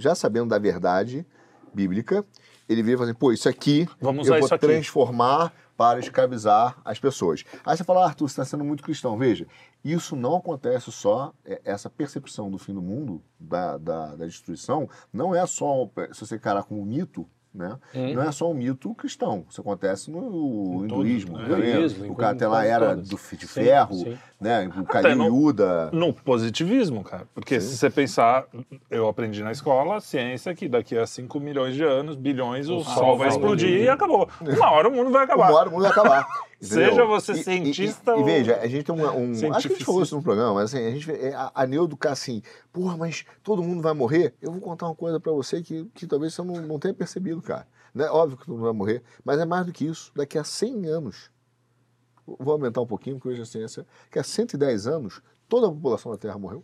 já 0.00 0.14
sabendo 0.14 0.48
da 0.48 0.58
verdade 0.58 1.26
bíblica, 1.74 2.24
ele 2.68 2.82
vira 2.82 2.94
e 2.94 2.98
fala 2.98 3.10
assim, 3.10 3.18
pô, 3.18 3.32
isso 3.32 3.48
aqui 3.48 3.88
Vamos 4.00 4.26
eu 4.26 4.34
vou 4.34 4.44
isso 4.44 4.54
aqui. 4.54 4.66
transformar 4.66 5.52
para 5.76 5.98
escravizar 5.98 6.76
as 6.84 6.98
pessoas. 6.98 7.44
Aí 7.64 7.76
você 7.76 7.84
fala, 7.84 8.02
ah, 8.02 8.06
Arthur, 8.08 8.28
você 8.28 8.32
está 8.32 8.44
sendo 8.44 8.64
muito 8.64 8.82
cristão. 8.82 9.16
Veja, 9.16 9.46
isso 9.84 10.14
não 10.14 10.36
acontece 10.36 10.92
só, 10.92 11.32
é, 11.44 11.60
essa 11.64 11.88
percepção 11.88 12.50
do 12.50 12.58
fim 12.58 12.74
do 12.74 12.82
mundo, 12.82 13.22
da, 13.38 13.78
da, 13.78 14.14
da 14.14 14.26
destruição, 14.26 14.88
não 15.12 15.34
é 15.34 15.44
só, 15.46 15.88
se 16.12 16.20
você 16.26 16.36
encarar 16.36 16.64
como 16.64 16.84
mito, 16.84 17.26
né? 17.52 17.78
Hum. 17.94 18.14
Não 18.14 18.22
é 18.22 18.30
só 18.30 18.50
um 18.50 18.54
mito 18.54 18.94
cristão. 18.94 19.44
Isso 19.48 19.60
acontece 19.60 20.10
no 20.10 20.82
Em 20.82 20.84
hinduísmo. 20.84 21.32
todos, 21.32 21.48
tá 21.48 21.56
né? 21.56 21.70
Hinduísmo, 21.70 22.12
o 22.12 22.16
cara 22.16 22.36
tem 22.36 22.46
lá 22.46 22.64
era 22.64 22.94
do, 22.94 23.02
de 23.02 23.16
Sim, 23.18 23.36
ferro, 23.46 23.94
sim. 23.96 24.18
Né? 24.40 24.66
O 24.74 24.80
Até 24.80 25.02
Kalil 25.02 25.52
no- 25.92 26.14
positivismo, 26.14 27.04
cara. 27.04 27.26
Porque 27.34 27.60
se 27.60 27.76
você 27.76 27.90
pensar, 27.90 28.46
eu 28.90 29.06
aprendi 29.08 29.42
na 29.42 29.52
escola, 29.52 30.00
ciência, 30.00 30.54
que 30.54 30.68
daqui 30.68 30.96
a 30.96 31.06
5 31.06 31.38
milhões 31.38 31.74
de 31.74 31.84
anos, 31.84 32.16
bilhões, 32.16 32.68
o, 32.68 32.80
sol, 32.82 32.94
sol 32.94 33.18
vai 33.18 33.28
explodir 33.28 33.82
e 33.82 33.88
acabou. 33.88 34.28
Uma 34.40 34.70
hora 34.70 34.88
o 34.88 34.92
mundo 34.92 35.10
vai 35.10 35.24
acabar. 35.24 35.50
Uma 35.50 35.58
hora 35.58 35.68
o 35.68 35.72
mundo 35.72 35.82
vai 35.82 35.90
acabar. 35.90 36.26
Seja 36.60 37.04
você 37.06 37.32
E- 37.32 37.40
e- 37.40 37.44
cientista 37.44 38.12
e, 38.12 38.14
e, 38.14 38.18
ou- 38.18 38.24
veja, 38.24 38.58
a 38.60 38.66
gente 38.66 38.84
tem 38.84 38.94
uma, 38.94 39.12
um. 39.12 39.32
Acho 39.32 39.68
que 39.68 39.74
a 39.74 39.76
gente 39.76 39.84
falou 39.84 40.02
isso 40.02 40.16
no 40.16 40.22
programa, 40.22 40.54
mas 40.54 40.74
assim, 40.74 40.86
a 40.86 40.90
gente 40.90 41.10
é, 41.10 41.34
a, 41.34 41.50
a 41.54 41.66
Neudo 41.66 41.96
assim, 42.06 42.42
porra, 42.72 42.96
mas 42.96 43.24
todo 43.42 43.62
mundo 43.62 43.80
vai 43.82 43.94
morrer. 43.94 44.34
Eu 44.42 44.52
vou 44.52 44.60
contar 44.60 44.86
uma 44.86 44.94
coisa 44.94 45.18
pra 45.20 45.32
você 45.32 45.62
que, 45.62 45.84
que 45.94 46.06
talvez 46.06 46.34
você 46.34 46.42
não, 46.42 46.56
não 46.56 46.78
tenha 46.78 46.92
percebido, 46.94 47.40
cara. 47.40 47.66
Não 47.94 48.04
é 48.04 48.10
óbvio 48.10 48.36
que 48.38 48.44
todo 48.46 48.54
mundo 48.54 48.64
vai 48.64 48.72
morrer, 48.72 49.02
mas 49.24 49.38
é 49.40 49.44
mais 49.44 49.64
do 49.66 49.72
que 49.72 49.84
isso. 49.86 50.12
Daqui 50.14 50.38
a 50.38 50.44
100 50.44 50.86
anos, 50.86 51.30
vou 52.38 52.52
aumentar 52.52 52.80
um 52.80 52.86
pouquinho, 52.86 53.16
porque 53.16 53.30
hoje 53.30 53.42
a 53.42 53.46
ciência, 53.46 53.86
que 54.10 54.18
há 54.18 54.22
110 54.24 54.86
anos, 54.86 55.22
toda 55.48 55.66
a 55.66 55.70
população 55.70 56.12
da 56.12 56.18
Terra 56.18 56.38
morreu. 56.38 56.62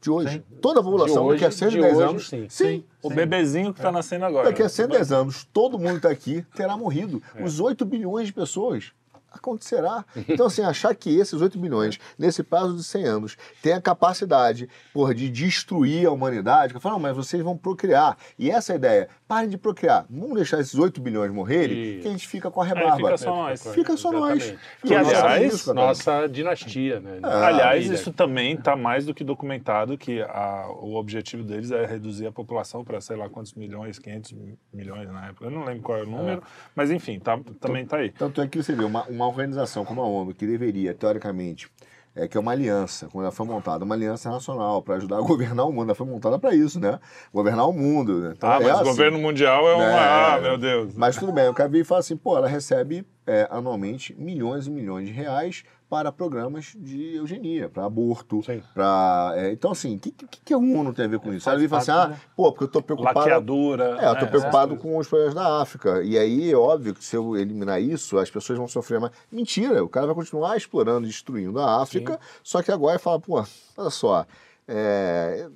De 0.00 0.10
hoje. 0.10 0.44
Toda 0.60 0.80
a 0.80 0.82
população, 0.82 1.24
hoje- 1.24 1.40
daqui 1.40 1.44
a 1.46 1.48
de 1.48 1.54
110 1.54 1.96
hoje, 1.96 2.02
anos. 2.02 2.28
sim. 2.28 2.46
sim. 2.48 2.84
O 3.02 3.08
bebezinho 3.08 3.72
que 3.72 3.80
tá 3.80 3.90
nascendo 3.90 4.24
agora. 4.24 4.48
Daqui 4.50 4.62
a 4.62 4.68
110 4.68 5.10
anos, 5.10 5.44
todo 5.52 5.78
mundo 5.78 5.96
está 5.96 6.10
aqui, 6.10 6.44
terá 6.54 6.76
morrido. 6.76 7.22
Os 7.42 7.60
8 7.60 7.84
bilhões 7.84 8.26
de 8.28 8.32
pessoas 8.32 8.92
acontecerá. 9.36 10.04
Então, 10.28 10.46
assim, 10.46 10.62
achar 10.62 10.94
que 10.94 11.16
esses 11.18 11.40
8 11.40 11.58
bilhões, 11.58 11.98
nesse 12.18 12.42
prazo 12.42 12.76
de 12.76 12.82
100 12.84 13.04
anos, 13.04 13.36
têm 13.62 13.72
a 13.72 13.80
capacidade, 13.80 14.68
porra, 14.92 15.14
de 15.14 15.30
destruir 15.30 16.06
a 16.06 16.10
humanidade, 16.10 16.72
que 16.72 16.76
eu 16.76 16.80
falo, 16.80 16.96
não, 16.96 17.00
mas 17.02 17.16
vocês 17.16 17.42
vão 17.42 17.56
procriar. 17.56 18.16
E 18.38 18.50
essa 18.50 18.72
é 18.72 18.76
ideia. 18.76 19.08
Parem 19.26 19.48
de 19.48 19.56
procriar. 19.56 20.04
Vamos 20.10 20.34
deixar 20.36 20.60
esses 20.60 20.74
8 20.74 21.00
bilhões 21.00 21.30
morrerem, 21.32 21.76
Isso. 21.94 22.02
que 22.02 22.08
a 22.08 22.10
gente 22.10 22.28
fica 22.28 22.50
com 22.50 22.60
a 22.60 22.64
Aí 22.64 22.70
rebarba. 22.72 22.96
fica 22.96 23.16
só 23.18 23.34
nós. 23.36 23.66
Fica 23.74 23.96
só 23.96 24.12
nós. 24.12 24.48
E 24.84 24.86
Que, 24.88 24.94
aliás, 24.94 25.62
cara. 25.64 25.74
Nossa 25.74 26.26
dinastia, 26.28 27.00
né? 27.00 27.18
Aliás, 27.22 27.60
Família. 27.84 27.94
isso 27.94 28.12
também 28.12 28.54
está 28.54 28.76
mais 28.76 29.06
do 29.06 29.14
que 29.14 29.24
documentado 29.24 29.96
que 29.96 30.20
a- 30.22 30.68
o 30.80 30.94
objetivo 30.96 31.42
deles 31.42 31.70
é 31.70 31.84
reduzir 31.86 32.26
a 32.26 32.32
população 32.32 32.84
para 32.84 33.00
sei 33.00 33.16
lá 33.16 33.28
quantos 33.28 33.54
milhões, 33.54 33.98
500 33.98 34.34
milhões 34.72 35.08
na 35.10 35.26
época. 35.28 35.46
Eu 35.46 35.50
não 35.50 35.64
lembro 35.64 35.82
qual 35.82 35.98
é 35.98 36.02
o 36.02 36.06
número, 36.06 36.42
mas 36.74 36.90
enfim, 36.90 37.18
tá, 37.18 37.38
também 37.60 37.82
está 37.84 37.98
aí. 37.98 38.10
Tanto 38.10 38.40
é 38.40 38.46
que 38.46 38.62
você 38.62 38.72
vê, 38.74 38.84
uma, 38.84 39.04
uma 39.04 39.25
organização 39.26 39.84
como 39.84 40.00
a 40.00 40.06
ONU, 40.06 40.34
que 40.34 40.46
deveria, 40.46 40.94
teoricamente, 40.94 41.68
é, 42.14 42.26
que 42.26 42.36
é 42.36 42.40
uma 42.40 42.52
aliança, 42.52 43.08
quando 43.12 43.24
ela 43.24 43.32
foi 43.32 43.44
montada, 43.46 43.84
uma 43.84 43.94
aliança 43.94 44.30
nacional 44.30 44.82
para 44.82 44.96
ajudar 44.96 45.18
a 45.18 45.20
governar 45.22 45.66
o 45.66 45.72
mundo. 45.72 45.84
Ela 45.88 45.94
foi 45.94 46.06
montada 46.06 46.38
para 46.38 46.54
isso, 46.54 46.80
né? 46.80 46.98
Governar 47.32 47.68
o 47.68 47.72
mundo. 47.72 48.20
Né? 48.20 48.34
Então, 48.36 48.50
Ah, 48.50 48.56
é 48.56 48.60
mas 48.60 48.66
o 48.68 48.74
assim. 48.76 48.84
governo 48.84 49.18
mundial 49.18 49.68
é 49.68 49.74
uma. 49.74 49.84
É. 49.84 49.98
Ah, 50.34 50.38
meu 50.40 50.56
Deus. 50.56 50.94
Mas 50.96 51.16
tudo 51.16 51.32
bem, 51.32 51.48
o 51.48 51.54
cara 51.54 51.68
vem 51.68 51.82
e 51.82 51.84
fala 51.84 52.00
assim, 52.00 52.16
pô, 52.16 52.36
ela 52.36 52.48
recebe 52.48 53.06
é, 53.26 53.48
anualmente 53.50 54.14
milhões 54.14 54.66
e 54.66 54.70
milhões 54.70 55.08
de 55.08 55.12
reais 55.12 55.64
para 55.88 56.10
programas 56.10 56.74
de 56.76 57.14
eugenia, 57.14 57.68
para 57.68 57.84
aborto, 57.84 58.42
Sim. 58.42 58.60
para... 58.74 59.34
então, 59.52 59.70
assim, 59.70 59.96
o 59.96 59.98
que, 60.00 60.10
que, 60.10 60.40
que 60.46 60.54
a 60.54 60.58
ONU 60.58 60.92
tem 60.92 61.04
a 61.04 61.08
ver 61.08 61.20
com 61.20 61.32
isso? 61.32 61.48
Ela 61.48 61.58
vem 61.58 61.66
e 61.66 61.68
fala 61.68 61.82
assim, 61.82 61.90
ah, 61.92 62.08
né? 62.08 62.20
pô, 62.36 62.50
porque 62.50 62.64
eu 62.64 62.68
tô 62.68 62.82
preocupado... 62.82 63.20
Laqueadura. 63.20 63.96
É, 64.00 64.08
eu 64.08 64.14
tô 64.16 64.24
né, 64.24 64.30
preocupado 64.30 64.76
com 64.76 64.98
os 64.98 65.06
problemas 65.06 65.34
da 65.34 65.60
África. 65.60 66.02
E 66.02 66.18
aí 66.18 66.50
é 66.50 66.56
óbvio 66.56 66.92
que 66.92 67.04
se 67.04 67.16
eu 67.16 67.36
eliminar 67.36 67.80
isso, 67.80 68.18
as 68.18 68.28
pessoas 68.28 68.58
vão 68.58 68.66
sofrer 68.66 68.98
mais. 68.98 69.12
Mentira, 69.30 69.84
o 69.84 69.88
cara 69.88 70.06
vai 70.06 70.14
continuar 70.14 70.56
explorando 70.56 71.06
destruindo 71.06 71.60
a 71.60 71.80
África, 71.80 72.18
só 72.42 72.62
que 72.62 72.72
agora 72.72 72.94
ele 72.94 73.02
fala, 73.02 73.20
pô, 73.20 73.44
olha 73.76 73.90
só. 73.90 74.26
É, 74.68 75.48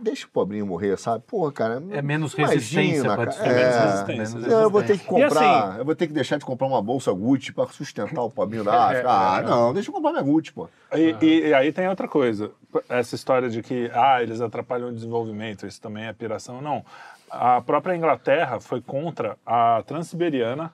deixa 0.00 0.26
o 0.26 0.30
pobrinho 0.30 0.66
morrer, 0.66 0.96
sabe? 0.98 1.22
Porra, 1.26 1.52
cara. 1.52 1.82
É 1.90 2.00
menos 2.00 2.32
imagina, 2.34 2.54
resistência 2.54 3.16
destruir. 3.26 3.50
É, 3.50 3.54
Menos 3.54 3.76
resistência, 3.76 4.40
não, 4.48 4.60
eu 4.62 4.70
vou 4.70 4.82
ter 4.82 4.98
que 4.98 5.04
E 5.04 5.06
comprar, 5.06 5.68
assim- 5.68 5.78
eu 5.78 5.84
vou 5.84 5.94
ter 5.94 6.06
que 6.06 6.12
deixar 6.12 6.38
de 6.38 6.44
comprar 6.44 6.66
uma 6.66 6.80
bolsa 6.82 7.12
Gucci 7.12 7.52
para 7.52 7.66
sustentar 7.68 8.22
o 8.22 8.30
pobrinho 8.30 8.64
da 8.64 8.72
África. 8.88 9.10
Ah, 9.10 9.42
não, 9.42 9.74
deixa 9.74 9.90
eu 9.90 9.94
comprar 9.94 10.12
minha 10.12 10.22
Gucci, 10.22 10.52
pô. 10.52 10.68
E, 10.94 11.14
e- 11.20 11.48
e 11.48 11.54
aí 11.54 11.72
tem 11.72 11.88
outra 11.88 12.08
coisa. 12.08 12.50
Essa 12.88 13.14
história 13.14 13.48
de 13.50 13.62
que 13.62 13.90
ah, 13.92 14.22
eles 14.22 14.40
atrapalham 14.40 14.88
o 14.88 14.92
desenvolvimento, 14.92 15.66
isso 15.66 15.80
também 15.80 16.04
é 16.06 16.12
piração. 16.12 16.62
Não. 16.62 16.84
A 17.30 17.60
própria 17.60 17.94
Inglaterra 17.96 18.60
foi 18.60 18.80
contra 18.80 19.36
a 19.44 19.82
Transiberiana 19.86 20.72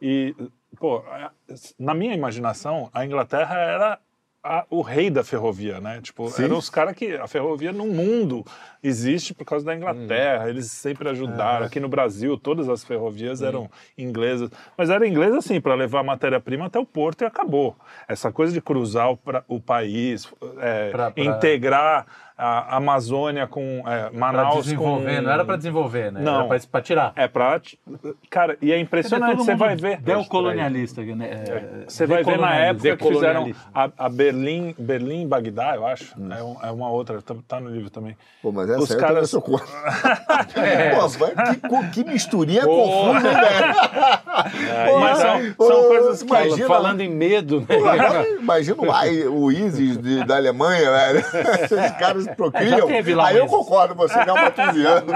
e, 0.00 0.34
pô, 0.78 1.02
na 1.78 1.92
minha 1.92 2.14
imaginação, 2.14 2.88
a 2.94 3.04
Inglaterra 3.04 3.54
era 3.56 3.98
a- 4.42 4.64
o 4.70 4.80
rei 4.82 5.10
da 5.10 5.24
ferrovia, 5.24 5.80
né? 5.80 6.00
Tipo, 6.00 6.28
Sim. 6.30 6.44
eram 6.44 6.58
os 6.58 6.70
caras 6.70 6.94
que 6.94 7.14
a 7.16 7.26
ferrovia 7.26 7.72
no 7.72 7.86
mundo 7.86 8.44
existe 8.82 9.34
por 9.34 9.44
causa 9.44 9.64
da 9.66 9.74
Inglaterra. 9.74 10.48
Eles 10.48 10.70
sempre 10.70 11.08
ajudaram. 11.08 11.66
Aqui 11.66 11.80
no 11.80 11.88
Brasil, 11.88 12.36
todas 12.38 12.68
as 12.68 12.84
ferrovias 12.84 13.42
eram 13.42 13.68
inglesas. 13.96 14.50
Mas 14.76 14.90
era 14.90 15.06
inglesa, 15.06 15.38
assim, 15.38 15.60
para 15.60 15.74
levar 15.74 16.02
matéria-prima 16.02 16.66
até 16.66 16.78
o 16.78 16.86
porto 16.86 17.22
e 17.22 17.24
acabou. 17.26 17.76
Essa 18.06 18.30
coisa 18.32 18.52
de 18.52 18.60
cruzar 18.60 19.10
o, 19.10 19.16
pra- 19.16 19.44
o 19.48 19.60
país, 19.60 20.26
é, 20.60 20.90
Pra- 20.90 21.10
pra- 21.10 21.24
integrar 21.24 22.06
a 22.38 22.76
Amazônia 22.76 23.46
com 23.48 23.82
é, 23.84 24.08
Pra 24.10 24.12
Manaus 24.18 24.64
desenvolver, 24.64 25.16
com... 25.16 25.22
não 25.22 25.30
era 25.32 25.44
pra 25.44 25.56
desenvolver, 25.56 26.12
né? 26.12 26.20
Não. 26.22 26.36
Era 26.40 26.44
pra, 26.48 26.58
pra 26.70 26.80
tirar. 26.80 27.12
É 27.16 27.26
pra... 27.26 27.60
Cara, 28.30 28.56
e 28.62 28.72
é 28.72 28.78
impressionante, 28.78 29.38
você 29.38 29.56
vai 29.56 29.74
ver... 29.74 30.00
Decolonialista. 30.00 31.02
Né? 31.02 31.26
É, 31.30 31.84
Você 31.88 32.06
vai 32.06 32.22
ver 32.22 32.38
na 32.38 32.54
época 32.54 32.96
que 32.96 33.08
fizeram 33.08 33.52
a, 33.74 33.90
a 33.98 34.08
Berlim, 34.08 34.74
Berlim 34.78 35.26
Bagdá, 35.26 35.74
eu 35.74 35.84
acho. 35.86 36.14
Hum. 36.18 36.28
É, 36.32 36.42
um- 36.42 36.56
é 36.62 36.70
uma 36.70 36.88
outra, 36.90 37.20
tá, 37.20 37.34
tá 37.48 37.60
no 37.60 37.70
livro 37.70 37.90
também. 37.90 38.16
Pô, 38.40 38.52
mas 38.52 38.70
essa 38.70 38.78
Os 38.78 38.90
aí 38.90 38.96
eu 38.96 39.00
também 39.00 39.14
caras- 39.14 39.30
sou 39.30 39.42
contra. 39.42 39.66
É. 40.62 40.90
Pô, 40.94 41.08
vai- 41.08 41.34
que, 41.34 41.90
que 42.02 42.04
misturinha 42.08 42.62
Pô. 42.62 42.84
confusa, 42.84 43.28
velho? 43.30 43.74
Pô, 44.88 45.00
mas 45.00 45.18
são- 45.18 45.52
pô, 45.56 45.66
são 45.66 45.82
coisas 45.88 46.22
que- 46.22 46.28
imagina, 46.28 46.66
Falando 46.68 47.00
em 47.00 47.08
medo, 47.10 47.60
né? 47.60 47.66
Pô, 47.68 48.38
Imagina 48.40 48.76
o 49.30 49.50
ISIS 49.50 49.98
de- 49.98 50.24
da 50.24 50.36
Alemanha, 50.36 50.90
velho. 50.90 51.18
Esses 51.64 51.90
caras 51.98 52.27
procriam. 52.36 52.64
É, 52.74 52.80
já 52.80 52.86
teve 52.86 53.14
lá 53.14 53.28
Aí 53.28 53.36
um 53.36 53.38
eu 53.38 53.46
concordo, 53.46 53.94
você 53.94 54.24
não 54.24 54.36
é 54.38 54.42
matusiano. 54.44 55.12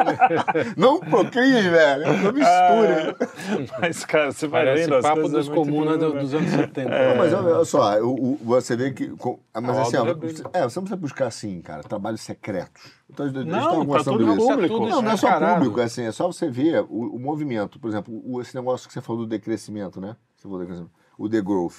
Não 0.76 1.00
procriem, 1.00 1.62
velho. 1.70 2.04
Não 2.22 2.32
misturem. 2.32 3.68
Mas, 3.80 4.04
cara, 4.04 4.32
você 4.32 4.46
vai 4.46 4.64
Parece 4.64 4.82
vendo 4.84 4.94
as 4.96 5.02
papo 5.02 5.22
dos 5.28 5.32
é 5.48 5.50
muito 5.50 5.54
comunas 5.54 5.94
incrível, 5.96 6.08
do- 6.10 6.14
né? 6.14 6.20
dos 6.22 6.34
anos 6.34 6.50
70. 6.50 6.90
Não, 6.90 7.16
mas 7.16 7.32
olha 7.32 7.54
olha 7.56 7.64
só, 7.64 8.00
o- 8.00 8.32
o- 8.34 8.38
você 8.42 8.76
vê 8.76 8.92
que. 8.92 9.12
ah, 9.54 9.60
Mas 9.60 9.78
assim, 9.78 9.96
ó, 9.96 10.04
dele. 10.14 10.32
você- 10.32 10.42
é, 10.52 10.62
você 10.62 10.78
não 10.78 10.84
precisa 10.84 10.96
buscar 10.96 11.26
assim, 11.26 11.60
cara, 11.60 11.82
trabalhos 11.82 12.20
secretos. 12.20 12.92
Então, 13.10 13.26
Não, 13.26 13.86
tá 13.86 14.04
tudo 14.04 14.24
isso. 14.34 14.36
público. 14.48 14.74
Tudo 14.74 14.88
Não, 14.88 15.02
não 15.02 15.10
é 15.12 15.16
só 15.16 15.54
público, 15.54 15.80
é 15.80 15.84
assim, 15.84 16.04
é 16.04 16.12
só 16.12 16.26
você 16.26 16.48
ver 16.50 16.80
o, 16.88 17.16
o 17.16 17.18
movimento. 17.18 17.78
Por 17.78 17.88
exemplo, 17.88 18.22
o- 18.24 18.40
esse 18.40 18.54
negócio 18.54 18.86
que 18.88 18.94
você 18.94 19.00
falou 19.02 19.22
do 19.22 19.28
decrescimento, 19.28 20.00
né? 20.00 20.16
Você 20.34 20.42
falou 20.44 20.58
do 20.58 20.62
decrescimento. 20.62 20.92
O 21.18 21.28
The 21.28 21.40
Growth. 21.42 21.76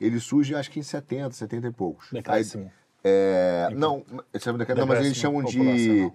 Ele 0.00 0.18
surge, 0.20 0.54
acho 0.54 0.70
que 0.70 0.80
em 0.80 0.82
70, 0.82 1.32
70 1.32 1.68
e 1.68 1.70
poucos. 1.72 2.08
Decréscimo. 2.12 2.64
Aí, 2.64 2.70
é, 3.04 3.68
não, 3.74 4.02
é 4.32 4.74
não, 4.74 4.86
mas 4.86 5.04
eles 5.04 5.16
chamam 5.16 5.42
de. 5.44 6.10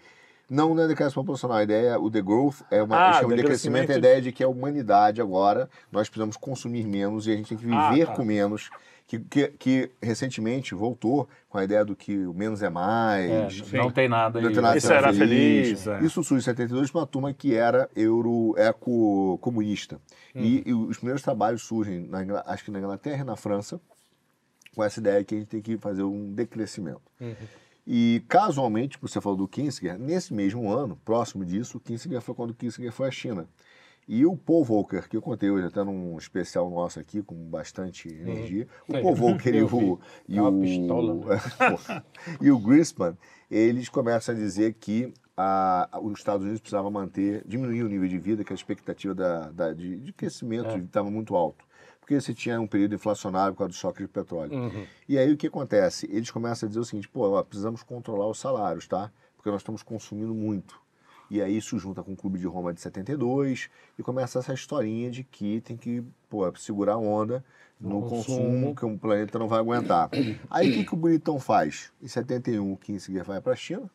Não, 0.50 0.74
não 0.74 0.84
é 0.84 0.88
decréscimo 0.88 1.22
populacional. 1.22 1.58
A 1.58 1.64
ideia, 1.64 2.00
o 2.00 2.10
The 2.10 2.22
Growth, 2.24 2.62
é 2.72 2.82
uma, 2.82 2.98
Ah, 2.98 3.06
eles 3.10 3.16
chamam 3.18 3.36
de 3.36 3.42
decrescimento, 3.44 3.92
é 3.92 3.96
a 3.96 3.98
ideia 4.00 4.20
de 4.20 4.32
que 4.32 4.44
a 4.44 4.48
humanidade 4.48 5.22
agora, 5.22 5.70
nós 5.92 6.10
precisamos 6.10 6.36
consumir 6.36 6.88
menos 6.88 7.28
e 7.28 7.32
a 7.32 7.36
gente 7.36 7.50
tem 7.50 7.58
que 7.58 7.72
Ah, 7.72 7.92
viver 7.92 8.08
tá. 8.08 8.14
com 8.16 8.24
menos. 8.26 8.70
Que, 9.06 9.18
que, 9.18 9.48
que 9.48 9.92
recentemente 10.04 10.76
voltou 10.76 11.28
com 11.50 11.58
a 11.58 11.64
ideia 11.64 11.84
do 11.84 11.96
que 11.96 12.16
o 12.28 12.34
menos 12.34 12.62
é 12.62 12.70
mais. 12.70 13.74
É, 13.74 13.78
não 13.78 13.90
tem 13.90 14.08
nada 14.08 14.40
Não 14.40 14.50
aí. 14.50 14.54
tem 14.54 14.62
nada 14.62 14.78
Isso 14.78 14.88
que 14.88 14.94
ser 14.94 15.00
era 15.00 15.12
feliz, 15.12 15.88
é. 15.88 16.00
Isso 16.02 16.24
surge 16.24 16.44
em 16.44 16.46
72 16.46 16.92
para 16.92 17.02
uma 17.02 17.08
turma 17.08 17.34
que 17.34 17.56
era 17.56 17.90
euro 17.96 18.54
eco 18.56 19.40
comunista. 19.42 20.00
E, 20.36 20.62
e 20.64 20.74
os 20.76 20.98
primeiros 20.98 21.24
trabalhos 21.24 21.64
surgem, 21.64 22.08
na, 22.08 22.44
acho 22.46 22.64
que 22.64 22.70
na 22.70 22.78
Inglaterra 22.78 23.22
e 23.22 23.26
na 23.26 23.36
França, 23.36 23.82
com 24.76 24.84
essa 24.84 25.00
ideia 25.00 25.24
que 25.24 25.36
a 25.36 25.38
gente 25.40 25.48
tem 25.48 25.62
que 25.62 25.78
fazer 25.78 26.04
um 26.04 26.32
decrescimento. 26.34 27.02
E 27.86 28.24
casualmente, 28.28 28.98
como 28.98 29.10
você 29.10 29.20
falou 29.20 29.38
do 29.38 29.48
Kissinger, 29.48 29.98
nesse 29.98 30.34
mesmo 30.34 30.72
ano, 30.72 30.96
próximo 31.04 31.44
disso, 31.44 31.78
o 31.78 31.80
Kissinger 31.80 32.22
foi 32.22 32.36
quando 32.36 32.52
o 32.52 32.54
Kissinger 32.54 32.92
foi 32.92 33.08
à 33.08 33.12
China. 33.12 33.48
E 34.08 34.26
o 34.26 34.36
Paul 34.36 34.64
Volcker, 34.64 35.08
que 35.08 35.16
eu 35.16 35.22
contei 35.22 35.50
hoje 35.52 35.68
até 35.68 35.84
num 35.84 36.18
especial 36.18 36.70
nosso 36.70 37.00
aqui, 37.00 37.22
com 37.22 37.36
bastante 37.36 38.08
energia, 38.08 38.68
o 38.88 38.96
É, 38.96 39.02
Paul 39.02 39.16
Volcker 39.16 39.54
e 39.56 39.62
o, 39.64 39.68
vi. 39.68 39.98
e 40.28 40.38
É 40.38 40.42
o, 40.42 40.60
pistola, 40.60 41.14
e 42.42 42.50
o 42.52 42.58
Grisman, 42.60 43.16
eles 43.52 43.88
começam 43.88 44.34
a 44.34 44.38
dizer 44.38 44.74
que 44.80 45.14
a- 45.38 46.00
os 46.02 46.18
Estados 46.20 46.42
Unidos 46.44 46.60
precisavam 46.60 46.90
manter, 46.92 47.44
diminuir 47.48 47.84
o 47.84 47.88
nível 47.88 48.08
de 48.08 48.18
vida, 48.18 48.44
que 48.44 48.52
a 48.52 48.56
expectativa 48.56 49.14
da, 49.14 49.52
da- 49.52 49.74
de, 49.74 49.98
de 49.98 50.12
crescimento 50.12 50.76
estava 50.78 51.10
muito 51.12 51.36
alto. 51.36 51.64
Porque 52.10 52.20
você 52.20 52.34
tinha 52.34 52.60
um 52.60 52.66
período 52.66 52.96
inflacionário 52.96 53.54
por 53.54 53.60
causa 53.60 53.70
do 53.70 53.76
choque 53.76 54.02
de 54.02 54.08
petróleo. 54.08 54.52
Uhum. 54.52 54.88
E 55.08 55.16
aí 55.16 55.32
o 55.32 55.38
que 55.38 55.46
acontece? 55.46 56.10
Eles 56.12 56.32
começam 56.32 56.66
a 56.66 56.68
dizer 56.68 56.80
o 56.80 56.84
seguinte, 56.84 57.08
pô, 57.08 57.30
ó, 57.30 57.44
precisamos 57.44 57.84
controlar 57.84 58.26
os 58.26 58.40
salários, 58.40 58.88
tá? 58.88 59.12
Porque 59.38 59.48
nós 59.52 59.62
estamos 59.62 59.84
consumindo 59.84 60.34
muito. 60.34 60.82
E 61.30 61.40
aí 61.40 61.56
isso 61.56 61.78
junta 61.78 62.02
com 62.02 62.14
o 62.14 62.16
Clube 62.16 62.40
de 62.40 62.48
Roma 62.48 62.74
de 62.74 62.82
72 62.82 63.70
e 63.96 64.02
começa 64.02 64.40
essa 64.40 64.52
historinha 64.52 65.12
de 65.12 65.24
que 65.24 65.62
tem 65.62 65.78
que 65.78 66.04
pô, 66.28 66.52
segurar 66.56 66.94
a 66.94 66.98
onda 66.98 67.46
no 67.80 68.02
consumo. 68.02 68.38
consumo. 68.38 68.76
que 68.76 68.86
o 68.88 68.98
planeta 68.98 69.38
não 69.38 69.48
vai 69.48 69.60
aguentar. 69.60 70.10
Aí 70.50 70.72
o 70.72 70.74
que, 70.74 70.86
que 70.86 70.94
o 70.96 70.98
Bonitão 70.98 71.40
faz? 71.40 71.94
Em 72.02 72.08
71 72.08 72.74
o 72.74 72.76
Kissinger 72.76 73.24
vai 73.24 73.40
para 73.40 73.54
a 73.54 73.56
China, 73.56 73.88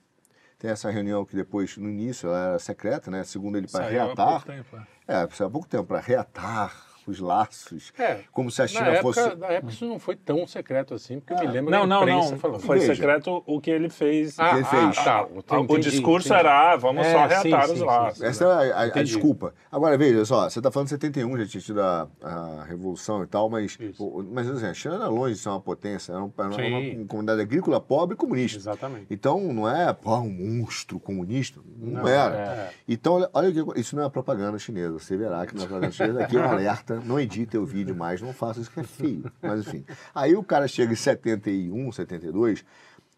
tem 0.56 0.70
essa 0.70 0.88
reunião 0.88 1.24
que 1.24 1.34
depois, 1.34 1.76
no 1.76 1.90
início, 1.90 2.28
ela 2.28 2.50
era 2.50 2.58
secreta, 2.60 3.10
né? 3.10 3.24
Segundo 3.24 3.58
ele, 3.58 3.66
para 3.66 3.86
Saiu 3.86 4.00
há 4.00 4.04
reatar. 4.04 4.28
pouco 4.28 4.46
tempo, 4.46 4.76
é. 4.76 5.22
É, 5.22 5.26
precisa 5.26 5.48
há 5.48 5.50
pouco 5.50 5.66
tempo, 5.66 5.84
para 5.84 5.98
reatar 5.98 6.93
os 7.10 7.20
laços. 7.20 7.92
É, 7.98 8.20
Como 8.32 8.50
se 8.50 8.60
a 8.60 8.64
Na 8.64 8.68
China 8.68 8.86
época, 8.88 9.22
fosse. 9.22 9.36
na 9.36 9.46
época 9.48 9.72
isso 9.72 9.86
não 9.86 9.98
foi 9.98 10.16
tão 10.16 10.46
secreto 10.46 10.94
assim, 10.94 11.20
porque 11.20 11.32
eu 11.34 11.38
me 11.38 11.46
lembro 11.46 11.70
Não, 11.70 11.86
não, 11.86 12.02
imprensa 12.02 12.30
não. 12.32 12.38
falando. 12.38 12.60
Foi 12.60 12.78
Veja. 12.78 12.94
secreto 12.94 13.42
o 13.46 13.60
que 13.60 13.70
ele 13.70 13.88
fez. 13.88 14.38
Ah, 14.38 14.54
ele 14.56 14.64
fez. 14.64 14.98
ah, 14.98 15.04
tá. 15.04 15.28
Ah, 15.48 15.60
o 15.60 15.64
Entendi, 15.64 15.90
discurso 15.90 16.28
entendi. 16.28 16.40
era, 16.40 16.72
ah, 16.72 16.76
vamos 16.76 17.06
É, 17.06 17.12
só 17.12 17.22
sim, 17.40 17.48
reatar 17.48 17.66
sim, 17.66 17.72
os 17.72 17.78
sim, 17.78 17.84
laços. 17.84 18.18
sim. 18.18 18.24
Essa 18.26 18.44
é 18.44 18.72
a, 18.72 18.76
a- 18.76 18.82
a 18.84 19.02
desculpa. 19.02 19.54
Agora, 19.70 19.96
veja 19.98 20.24
só, 20.24 20.48
você 20.48 20.58
está 20.58 20.70
falando 20.70 20.86
de 20.86 20.90
71, 20.90 21.38
já 21.38 21.46
tinha 21.46 21.60
tido 21.60 21.80
a, 21.82 22.08
a 22.22 22.64
Revolução 22.64 23.22
e 23.22 23.26
tal, 23.26 23.48
mas, 23.50 23.76
o- 23.98 24.22
mas 24.22 24.48
assim, 24.48 24.66
a 24.66 24.74
China 24.74 24.94
era 24.96 25.08
longe 25.08 25.34
de 25.34 25.40
ser 25.40 25.48
uma 25.48 25.60
potência, 25.60 26.12
era, 26.12 26.22
um- 26.22 26.32
era 26.38 26.48
uma, 26.48 26.56
Sim. 26.80 27.06
comunidade 27.06 27.40
agrícola 27.40 27.80
pobre 27.80 28.14
e 28.14 28.16
comunista. 28.18 28.58
Exatamente. 28.58 29.06
Então, 29.10 29.40
não 29.52 29.68
é 29.68 29.92
pô, 29.92 30.16
um 30.16 30.30
monstro 30.30 30.98
comunista. 31.00 31.60
Não, 31.76 32.02
Não, 32.02 32.08
era. 32.08 32.34
é. 32.36 32.70
Então, 32.88 33.14
olha, 33.14 33.30
olha 33.32 33.62
o 33.62 33.72
que 33.72 33.80
isso 33.80 33.94
não 33.96 34.04
é 34.04 34.08
propaganda 34.08 34.58
chinesa. 34.58 34.92
Você 34.98 35.16
verá 35.16 35.44
que 35.46 35.54
não 35.54 35.64
é 35.64 35.66
propaganda 35.66 35.92
chinesa. 35.92 36.22
Aqui 36.24 36.36
é 36.36 36.40
um 36.40 36.44
alerta. 36.50 36.93
Não 37.00 37.18
edite 37.18 37.56
o 37.56 37.64
vídeo 37.66 37.94
mais, 37.94 38.20
não 38.20 38.32
faça 38.32 38.60
isso 38.60 38.70
que 38.70 38.80
é 38.80 38.84
feio. 38.84 39.30
Mas, 39.42 39.60
enfim. 39.66 39.84
Aí 40.14 40.34
o 40.36 40.42
cara 40.42 40.66
chega 40.68 40.92
em 40.92 40.96
71, 40.96 41.90
72, 41.92 42.64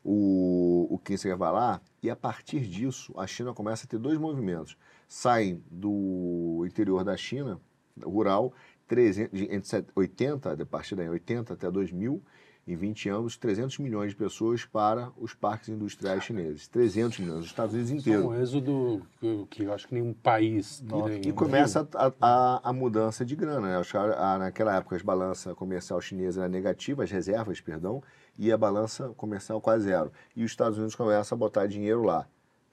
o, 0.04 0.86
o 0.90 0.98
Kissinger 0.98 1.36
vai 1.36 1.52
lá, 1.52 1.80
e 2.02 2.08
a 2.08 2.16
partir 2.16 2.60
disso, 2.60 3.12
a 3.18 3.26
China 3.26 3.52
começa 3.52 3.86
a 3.86 3.88
ter 3.88 3.98
dois 3.98 4.18
movimentos. 4.18 4.76
Saem 5.08 5.62
do 5.70 6.64
interior 6.66 7.02
da 7.04 7.16
China, 7.16 7.60
rural, 8.02 8.52
300, 8.86 9.36
de- 9.38 9.44
entre 9.52 9.68
set- 9.68 9.88
80, 9.96 10.52
a 10.62 10.66
partir 10.66 10.94
daí, 10.94 11.08
80 11.08 11.54
até 11.54 11.70
2000, 11.70 12.22
em 12.66 12.74
20 12.74 13.08
anos, 13.08 13.36
300 13.36 13.78
milhões 13.78 14.10
de 14.10 14.16
pessoas 14.16 14.64
para 14.64 15.12
os 15.16 15.32
parques 15.34 15.68
industriais 15.68 16.24
chineses. 16.24 16.66
300 16.66 17.20
milhões, 17.20 17.40
os 17.40 17.46
Estados 17.46 17.74
Unidos 17.74 17.92
Isso 17.92 18.08
é 18.08 18.12
inteiro. 18.12 18.28
um 18.28 18.34
êxodo 18.42 19.02
que, 19.20 19.46
que 19.50 19.62
eu 19.62 19.72
acho 19.72 19.86
que 19.86 19.94
nenhum 19.94 20.12
país 20.12 20.82
E 21.24 21.32
começa 21.32 21.88
a, 21.94 22.12
a- 22.20 22.60
a 22.70 22.72
mudança 22.72 23.24
de 23.24 23.36
grana. 23.36 23.78
Né? 23.80 23.82
Naquela 24.38 24.76
época, 24.76 24.96
as 24.96 25.02
balança 25.02 25.54
comercial 25.54 26.00
chinesa 26.00 26.40
era 26.42 26.48
negativa, 26.48 27.04
as 27.04 27.10
reservas, 27.10 27.60
perdão, 27.60 28.02
e 28.36 28.50
a 28.50 28.58
balança 28.58 29.10
comercial 29.16 29.60
quase 29.60 29.84
zero. 29.84 30.10
E 30.34 30.42
os 30.44 30.50
Estados 30.50 30.76
Unidos 30.76 30.96
começam 30.96 31.36
a 31.36 31.38
botar 31.38 31.66
dinheiro 31.66 32.02
lá. 32.02 32.26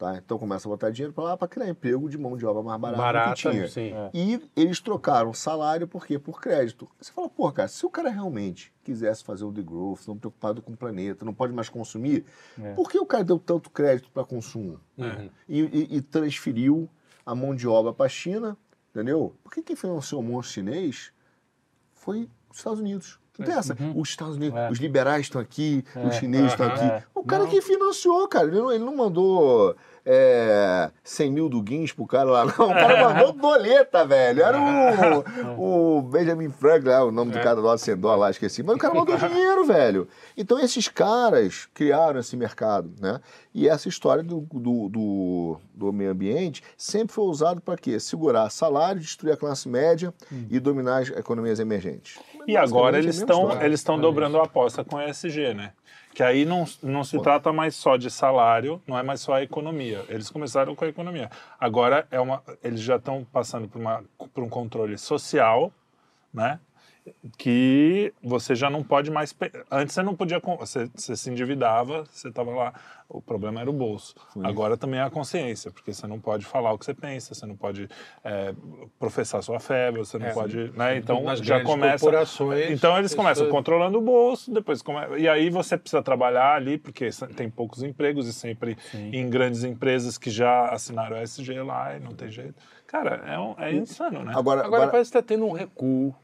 Tá? 0.04 0.18
Então 0.18 0.38
começa 0.38 0.68
a 0.68 0.70
botar 0.70 0.90
dinheiro 0.90 1.14
para 1.14 1.24
lá 1.24 1.38
para 1.38 1.48
criar 1.48 1.70
emprego 1.70 2.10
de 2.10 2.18
mão 2.18 2.36
de 2.36 2.46
obra 2.46 2.62
mais 2.62 2.78
barata, 2.82 3.02
barata, 3.02 3.34
que 3.36 3.50
tinha. 3.50 3.68
sim. 3.70 3.94
É. 3.94 4.10
E 4.14 4.42
eles 4.54 4.82
trocaram 4.82 5.32
salário 5.34 5.88
por 5.88 6.06
quê? 6.06 6.20
Por 6.20 6.42
crédito. 6.42 6.90
Você 7.00 7.10
fala, 7.14 7.30
pô, 7.30 7.50
cara, 7.54 7.70
se 7.70 7.86
o 7.86 7.90
cara 7.90 8.10
realmente 8.10 8.74
quisesse 8.84 9.24
fazer 9.24 9.46
o 9.46 9.52
degrowth, 9.52 10.02
não 10.06 10.18
preocupado 10.18 10.62
com 10.62 10.74
o 10.74 10.78
planeta, 10.78 11.24
não 11.24 11.34
pode 11.34 11.54
mais 11.54 11.70
consumir, 11.70 12.26
É. 12.62 12.74
por 12.74 12.92
que 12.92 13.00
o 13.00 13.06
cara 13.06 13.24
deu 13.24 13.40
tanto 13.40 13.70
crédito 13.70 14.12
para 14.12 14.26
consumo? 14.26 14.78
Uhum. 14.98 15.30
E, 15.48 15.62
e- 15.62 15.96
e 15.98 16.02
transferiu 16.02 16.90
a 17.26 17.34
mão 17.34 17.56
de 17.56 17.66
obra 17.66 17.94
para 17.94 18.08
a 18.08 18.10
China, 18.10 18.58
entendeu? 18.94 19.34
Por 19.42 19.54
que 19.54 19.62
quem 19.64 19.76
financiou 19.78 20.20
o 20.20 20.24
monstro 20.24 20.56
chinês 20.56 21.14
foi 21.94 22.30
os 22.52 22.58
Estados 22.58 22.82
Unidos. 22.82 23.20
Não 23.40 23.48
tem 23.48 23.56
essa. 23.56 23.76
Os 23.96 24.10
Estados 24.10 24.36
Unidos, 24.36 24.60
É. 24.60 24.70
os 24.70 24.78
liberais 24.78 25.22
estão 25.22 25.42
aqui, 25.42 25.84
É. 25.96 26.06
os 26.08 26.16
chineses 26.18 26.52
estão 26.52 26.68
Aham. 26.68 26.76
aqui. 26.76 26.86
É. 26.86 27.04
O 27.16 27.24
cara 27.24 27.46
Não. 27.46 27.50
que 27.50 27.62
financiou, 27.62 28.28
cara. 28.28 28.46
Ele 28.48 28.58
não, 28.60 28.72
ele 28.72 28.84
não 28.84 28.96
mandou 28.96 29.76
é, 30.06 30.92
100 31.04 31.32
mil 31.32 31.50
do 31.50 31.62
Guinness 31.62 31.94
pro 31.94 32.06
cara 32.06 32.30
lá, 32.30 32.46
não. 32.58 32.70
O 32.70 32.74
cara 32.74 33.14
mandou 33.14 33.34
doleta, 33.40 34.06
velho. 34.06 34.42
Era 34.44 34.58
o, 35.58 35.98
o 35.98 36.02
Benjamin 36.02 36.50
Franklin, 36.50 36.90
lá, 36.90 37.06
o 37.06 37.12
nome 37.12 37.32
do 37.32 37.38
É. 37.38 37.44
cara 37.44 37.60
lá, 37.60 37.78
Sendor 37.78 38.18
lá, 38.18 38.30
esqueci. 38.30 38.62
Mas 38.64 38.76
o 38.76 38.80
cara 38.80 38.94
mandou 38.94 39.16
dinheiro, 39.16 39.64
velho. 39.66 40.08
Então 40.36 40.60
esses 40.60 40.88
caras 40.88 41.68
criaram 41.74 42.20
esse 42.20 42.36
mercado, 42.36 42.92
né? 43.00 43.20
E 43.54 43.70
essa 43.70 43.88
história 43.88 44.24
do, 44.24 44.48
do, 44.52 44.90
do, 44.90 45.58
do 45.74 45.94
meio 45.94 46.12
ambiente 46.12 46.64
sempre 46.76 47.14
foi 47.14 47.26
usado 47.26 47.62
para 47.62 47.78
quê? 47.78 48.00
Segurar 48.00 48.50
salário, 48.50 49.00
destruir 49.00 49.34
a 49.34 49.38
classe 49.38 49.70
média 49.70 50.14
e 50.50 50.60
dominar 50.60 51.04
as 51.04 51.10
economias 51.10 51.60
emergentes. 51.60 52.20
E 52.48 52.58
agora 52.58 52.98
eles 52.98 53.18
é 53.18 53.20
mesma 53.26 53.34
estão 53.48 53.62
eles 53.62 53.80
estão 53.80 54.00
dobrando 54.00 54.40
a 54.40 54.44
aposta 54.44 54.84
com 54.84 54.98
a 54.98 55.08
ESG, 55.08 55.54
né? 55.54 55.72
Que 56.14 56.22
aí 56.22 56.46
não, 56.46 56.66
não 56.82 57.04
se 57.04 57.20
trata 57.20 57.52
mais 57.52 57.76
só 57.76 57.98
de 57.98 58.10
salário, 58.12 58.82
não 58.88 58.98
é 58.98 59.02
mais 59.02 59.22
só 59.22 59.34
a 59.34 59.42
economia. 59.42 60.06
Eles 60.08 60.30
começaram 60.30 60.76
com 60.76 60.86
a 60.86 60.88
economia. 60.88 61.30
Agora 61.60 62.08
é 62.12 62.20
uma, 62.20 62.44
eles 62.64 62.82
já 62.82 62.98
estão 62.98 63.26
passando 63.32 63.68
por, 63.68 63.80
uma, 63.80 64.04
por 64.34 64.44
um 64.44 64.50
controle 64.50 64.98
social, 64.98 65.72
né? 66.32 66.60
Que 67.38 68.14
você 68.24 68.56
já 68.56 68.70
não 68.70 68.84
pode 68.84 69.12
mais. 69.12 69.36
Antes 69.72 69.94
você 69.96 70.04
não 70.04 70.16
podia. 70.16 70.40
com- 70.40 70.58
Você, 70.58 70.90
você 70.96 71.16
se 71.16 71.30
endividava, 71.30 72.06
você 72.12 72.30
estava 72.30 72.52
lá. 72.52 72.74
O 73.10 73.22
problema 73.22 73.62
era 73.62 73.70
o 73.70 73.74
bolso. 73.74 74.16
Agora 74.44 74.76
também 74.76 75.00
é 75.00 75.04
a 75.04 75.10
consciência, 75.10 75.70
porque 75.70 75.94
você 75.94 76.08
não 76.08 76.20
pode 76.20 76.46
falar 76.46 76.72
o 76.74 76.80
que 76.80 76.86
você 76.86 76.94
pensa, 76.96 77.36
você 77.36 77.46
não 77.46 77.56
pode 77.56 77.88
é, 78.24 78.56
professar 78.98 79.44
sua 79.44 79.60
fé, 79.60 79.92
você 79.92 80.18
não 80.18 80.28
É. 80.28 80.34
pode. 80.34 80.72
Né? 80.76 80.98
Então 80.98 81.22
Nas 81.24 81.40
já 81.40 81.62
começa. 81.62 82.00
corporações, 82.04 82.72
Então 82.72 82.98
eles 82.98 83.14
começam 83.14 83.44
pessoas- 83.46 83.52
controlando 83.52 84.00
o 84.00 84.02
bolso, 84.02 84.52
depois 84.52 84.82
come... 84.82 85.20
e 85.20 85.28
aí 85.28 85.50
você 85.52 85.78
precisa 85.78 86.02
trabalhar 86.02 86.56
ali, 86.56 86.78
porque 86.78 87.10
tem 87.36 87.50
poucos 87.50 87.84
empregos 87.84 88.28
e 88.28 88.34
sempre 88.34 88.78
em 88.94 89.30
grandes 89.30 89.64
empresas 89.64 90.18
que 90.18 90.32
já 90.32 90.70
assinaram 90.70 91.18
o 91.18 91.20
SG 91.22 91.62
lá 91.62 91.96
e 91.96 92.00
não 92.00 92.14
tem 92.14 92.32
jeito. 92.32 92.56
Cara, 92.88 93.24
é, 93.28 93.38
um- 93.38 93.56
é 93.60 93.74
insano, 93.74 94.24
né? 94.24 94.32
Agora, 94.36 94.62
Agora 94.62 94.66
agora- 94.66 94.92
parece 94.92 95.12
que 95.12 95.18
está 95.18 95.28
tendo 95.28 95.46
um 95.46 95.52
recuo 95.52 96.16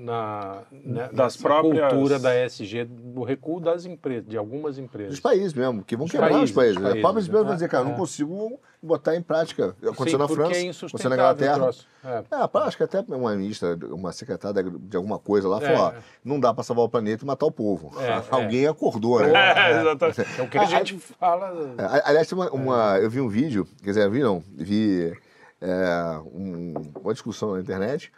na, 0.00 0.62
né, 0.70 1.08
Das 1.12 1.36
próprias- 1.36 1.90
cultura 1.92 2.18
da 2.18 2.34
ESG, 2.44 2.88
o 3.14 3.24
recuo 3.24 3.60
das 3.60 3.84
empresas, 3.84 4.26
de 4.28 4.36
algumas 4.36 4.78
empresas. 4.78 5.10
dos 5.12 5.20
países 5.20 5.52
mesmo, 5.52 5.82
que 5.82 5.96
vão 5.96 6.06
Dos 6.06 6.12
quebrar 6.12 6.30
países, 6.30 6.50
os 6.50 6.54
países. 6.56 6.76
As 6.76 6.82
países, 6.82 7.00
próprias 7.00 7.26
empresas 7.26 7.44
vão 7.44 7.50
né? 7.52 7.56
dizer, 7.56 7.68
cara, 7.68 7.84
não 7.84 7.92
É. 7.92 7.96
consigo 7.96 8.60
botar 8.82 9.16
em 9.16 9.22
prática. 9.22 9.74
Aconteceu 9.82 10.06
Sim, 10.10 10.16
na 10.18 10.26
porque 10.28 10.42
França, 10.42 10.60
é 10.60 10.70
aconteceu 10.86 11.10
na 11.10 11.16
Inglaterra. 11.16 11.70
É. 12.04 12.18
É, 12.30 12.46
pá, 12.48 12.64
acho 12.64 12.76
que 12.76 12.82
até 12.84 13.00
uma 13.08 13.34
ministra, 13.34 13.76
uma 13.90 14.12
secretária 14.12 14.62
de 14.62 14.96
alguma 14.96 15.18
coisa 15.18 15.48
lá 15.48 15.58
É. 15.58 15.60
falou, 15.60 15.80
ó, 15.82 15.92
não 16.24 16.38
dá 16.38 16.54
para 16.54 16.62
salvar 16.62 16.84
o 16.84 16.88
planeta 16.88 17.24
e 17.24 17.26
matar 17.26 17.46
o 17.46 17.50
povo. 17.52 17.90
É, 18.00 18.22
Alguém 18.30 18.66
acordou, 18.66 19.20
né? 19.20 19.32
É, 19.34 19.80
exatamente. 19.80 20.20
É 20.38 20.42
o 20.42 20.48
que 20.48 20.58
a 20.58 20.64
gente 20.64 20.96
fala. 20.98 21.74
É, 21.76 21.82
a- 21.82 22.02
Aliás, 22.08 22.30
uma, 22.32 22.50
uma- 22.50 22.98
eu 23.00 23.10
vi 23.10 23.20
um 23.20 23.28
vídeo, 23.28 23.66
quer 23.82 23.90
dizer, 23.90 24.08
vi 24.10 24.20
não, 24.22 24.42
vi 24.54 25.12
é, 25.60 26.20
um- 26.32 26.74
uma 27.02 27.12
discussão 27.12 27.54
na 27.54 27.60
internet 27.60 28.12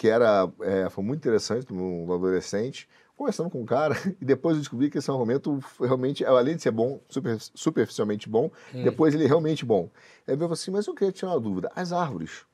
que 0.00 0.08
era, 0.08 0.50
é, 0.62 0.88
foi 0.88 1.04
muito 1.04 1.18
interessante, 1.20 1.70
um 1.74 2.10
adolescente, 2.10 2.88
conversando 3.14 3.50
com 3.50 3.60
um 3.60 3.66
cara, 3.66 3.94
e 4.18 4.24
depois 4.24 4.56
eu 4.56 4.60
descobri 4.62 4.88
que 4.88 4.96
esse 4.96 5.10
argumento 5.10 5.60
foi 5.60 5.86
realmente, 5.86 6.24
além 6.24 6.56
de 6.56 6.62
ser 6.62 6.70
bom, 6.70 6.98
super- 7.06 7.36
superficialmente 7.38 8.26
bom, 8.26 8.50
depois 8.82 9.14
ele 9.14 9.24
é 9.24 9.26
realmente 9.26 9.62
bom. 9.62 9.90
Aí 10.26 10.32
eu 10.32 10.38
falei 10.38 10.54
assim, 10.54 10.70
mas 10.70 10.86
eu 10.86 10.94
queria 10.94 11.12
tirar 11.12 11.32
uma 11.32 11.40
dúvida, 11.40 11.70
as 11.76 11.92
árvores, 11.92 12.46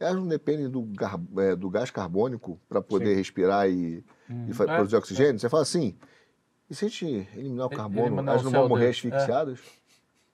elas 0.00 0.14
não 0.16 0.26
dependem 0.26 0.66
do, 0.66 0.80
gar- 0.80 1.20
é, 1.36 1.54
do 1.54 1.68
gás 1.68 1.90
carbônico 1.90 2.58
para 2.70 2.80
poder 2.80 3.14
respirar 3.16 3.68
e, 3.68 4.02
e 4.48 4.54
fa- 4.54 4.64
É, 4.64 4.68
produzir 4.68 4.96
oxigênio? 4.96 5.38
Você 5.38 5.50
fala 5.50 5.62
assim, 5.62 5.94
e 6.70 6.74
se 6.74 6.86
a 6.86 6.88
gente 6.88 7.04
eliminar 7.36 7.66
o 7.66 7.70
E- 7.70 7.76
carbono, 7.76 8.06
eliminar 8.06 8.32
elas 8.32 8.44
não 8.44 8.50
vão 8.50 8.66
morrer 8.66 8.86
CO2? 8.86 9.12
asfixiadas? 9.12 9.60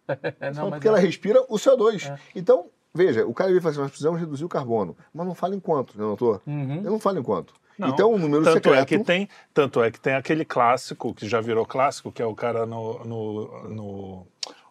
É, 0.07 0.53
não, 0.55 0.63
mas 0.67 0.71
porque 0.75 0.87
ela 0.87 1.01
respira 1.01 1.45
o 1.49 1.57
CO2. 1.59 2.13
Então, 2.33 2.71
veja, 2.95 3.27
o 3.27 3.33
cara 3.35 3.51
ele 3.51 3.61
fala 3.61 3.71
assim, 3.73 3.81
nós 3.81 3.91
precisamos 3.91 4.21
reduzir 4.21 4.45
o 4.45 4.49
carbono. 4.49 4.97
Mas 5.13 5.27
não 5.27 5.35
fala 5.35 5.55
em 5.55 5.61
quanto, 5.61 5.97
né, 5.99 6.05
doutor? 6.05 6.43
Uhum. 6.47 6.77
Eu 6.77 6.91
não 6.93 6.99
falo 6.99 7.19
em 7.19 7.23
quanto. 7.23 7.55
Não. 7.79 7.89
Então, 7.89 8.13
o 8.13 8.19
número 8.19 8.45
Tanto 8.45 8.55
secreto... 8.55 8.79
é, 8.83 8.85
que 8.85 8.99
tem, 8.99 9.29
tanto 9.55 9.83
é 9.83 9.91
que 9.91 9.99
tem 9.99 10.15
aquele 10.15 10.45
clássico, 10.45 11.15
que 11.15 11.27
já 11.27 11.41
virou 11.41 11.65
clássico, 11.65 12.13
que 12.13 12.21
é 12.21 12.27
o 12.27 12.35
cara 12.35 12.67
no, 12.67 13.03
no, 13.05 13.69
no- 13.71 14.27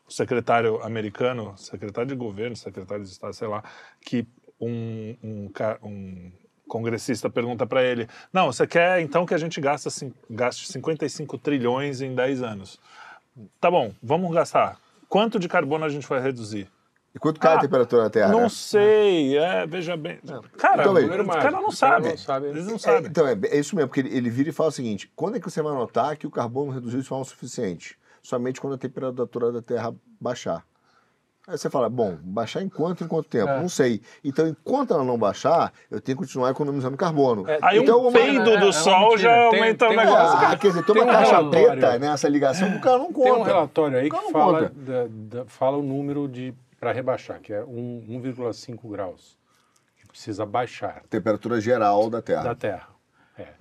secretário 0.07 0.81
americano, 0.83 1.53
secretário 1.57 2.07
de 2.09 2.15
governo, 2.15 2.55
secretário 2.55 3.03
de 3.03 3.09
Estado, 3.09 3.33
sei 3.33 3.47
lá, 3.47 3.63
que 4.01 4.27
um, 4.61 5.15
um, 5.23 5.51
um 5.83 6.31
congressista 6.67 7.29
pergunta 7.29 7.65
para 7.65 7.83
ele, 7.83 8.07
não, 8.31 8.51
você 8.51 8.67
quer 8.67 9.01
então 9.01 9.25
que 9.25 9.33
a 9.33 9.37
gente 9.37 9.59
gaste, 9.59 10.13
gaste 10.29 10.71
55 10.71 11.37
trilhões 11.39 12.01
em 12.01 12.13
10 12.13 12.43
anos. 12.43 12.79
Tá 13.59 13.71
bom, 13.71 13.91
vamos 14.03 14.31
gastar. 14.33 14.77
Quanto 15.07 15.39
de 15.39 15.47
carbono 15.47 15.85
a 15.85 15.89
gente 15.89 16.07
vai 16.07 16.19
reduzir? 16.21 16.67
E 17.13 17.17
quanto 17.17 17.39
cai 17.39 17.53
Ah, 17.55 17.57
a 17.57 17.61
temperatura 17.61 18.03
da 18.03 18.09
Terra? 18.09 18.31
Não 18.31 18.41
né? 18.41 18.49
sei, 18.49 19.35
é, 19.37 19.65
veja 19.65 19.97
bem. 19.97 20.19
Cara, 20.57 20.81
Então, 20.83 20.93
os 20.93 21.01
número 21.01 21.25
caras 21.25 21.25
mágico, 21.25 21.51
não 21.53 21.61
caras 21.61 21.77
sabem. 21.79 22.09
não 22.11 22.17
sabem. 22.17 22.49
Eles 22.51 22.67
não 22.67 22.75
É, 22.75 22.79
sabem. 22.79 23.05
então, 23.09 23.27
é, 23.27 23.37
é 23.49 23.57
isso 23.59 23.75
mesmo, 23.75 23.87
porque 23.89 24.01
ele, 24.01 24.15
ele 24.15 24.29
vira 24.29 24.49
e 24.49 24.51
fala 24.53 24.69
o 24.69 24.71
seguinte, 24.71 25.11
quando 25.15 25.35
é 25.37 25.39
que 25.39 25.49
você 25.49 25.61
vai 25.61 25.73
notar 25.73 26.15
que 26.17 26.27
o 26.27 26.31
carbono 26.31 26.71
reduziu 26.71 27.01
de 27.01 27.07
forma 27.07 27.25
suficiente? 27.25 27.97
Somente 28.21 28.61
quando 28.61 28.73
a 28.73 28.77
temperatura 28.77 29.51
da 29.51 29.61
Terra 29.61 29.93
baixar. 30.21 30.63
Aí 31.47 31.57
você 31.57 31.67
fala, 31.67 31.89
bom, 31.89 32.15
baixar 32.21 32.61
em 32.61 32.69
quanto, 32.69 33.03
em 33.03 33.07
quanto 33.07 33.27
tempo? 33.27 33.49
É. 33.49 33.59
Não 33.59 33.67
sei. 33.69 34.03
Então, 34.23 34.47
enquanto 34.47 34.93
ela 34.93 35.03
não 35.03 35.17
baixar, 35.17 35.73
eu 35.89 35.99
tenho 35.99 36.15
que 36.15 36.23
continuar 36.25 36.51
economizando 36.51 36.95
carbono. 36.95 37.49
É, 37.49 37.57
Aí 37.59 37.79
então, 37.79 37.97
um 37.97 38.03
uma- 38.03 38.11
peido 38.11 38.51
é- 38.51 38.53
é 38.53 38.57
do 38.59 38.65
uma 38.67 38.71
sol 38.73 39.17
já 39.17 39.29
Tem- 39.29 39.45
aumenta 39.59 39.87
tem 39.87 39.97
o 39.97 39.99
negócio. 39.99 40.37
Ah, 40.47 40.55
quer 40.55 40.67
dizer, 40.67 40.83
tem 40.85 40.95
uma 40.95 41.01
Tem 41.05 41.11
um 41.11 41.15
caixa 41.17 41.37
relatório. 41.37 41.67
preta 41.79 41.97
nessa 41.99 42.29
ligação 42.29 42.69
que 42.69 42.77
o 42.77 42.81
cara 42.81 42.99
não 42.99 43.11
conta. 43.11 43.31
Tem 43.31 43.39
um 43.39 43.43
relatório 43.43 43.97
aí 43.97 44.09
que 44.11 44.15
não 44.15 44.29
fala, 44.31 44.71
da- 44.75 45.07
da- 45.09 45.45
fala 45.47 45.77
o 45.77 45.81
número 45.81 46.27
de 46.27 46.53
para 46.79 46.91
rebaixar, 46.91 47.39
que 47.41 47.51
é 47.53 47.63
um- 47.63 48.05
1,5 48.07 48.89
graus. 48.89 49.37
Que 49.97 50.07
precisa 50.07 50.45
baixar 50.45 51.03
Temperatura 51.09 51.59
geral 51.59 52.09
da 52.09 52.21
Terra. 52.21 52.43
da 52.43 52.55
Terra. 52.55 52.89
É. 53.37 53.53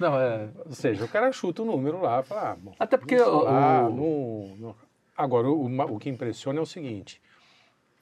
Não, 0.00 0.18
é. 0.18 0.48
Ou 0.64 0.72
seja, 0.72 1.04
o 1.04 1.08
cara 1.08 1.30
chuta 1.32 1.62
o 1.62 1.64
número 1.66 2.00
lá 2.00 2.20
e 2.20 2.22
fala, 2.24 2.50
ah, 2.52 2.56
bom, 2.56 2.74
Até 2.78 2.96
porque 2.96 3.16
isso 3.16 3.28
o- 3.28 3.44
não- 3.90 4.56
não- 4.58 4.76
Agora, 5.16 5.48
o, 5.48 5.66
o 5.94 5.98
que 5.98 6.08
impressiona 6.10 6.58
é 6.58 6.62
o 6.62 6.66
seguinte, 6.66 7.20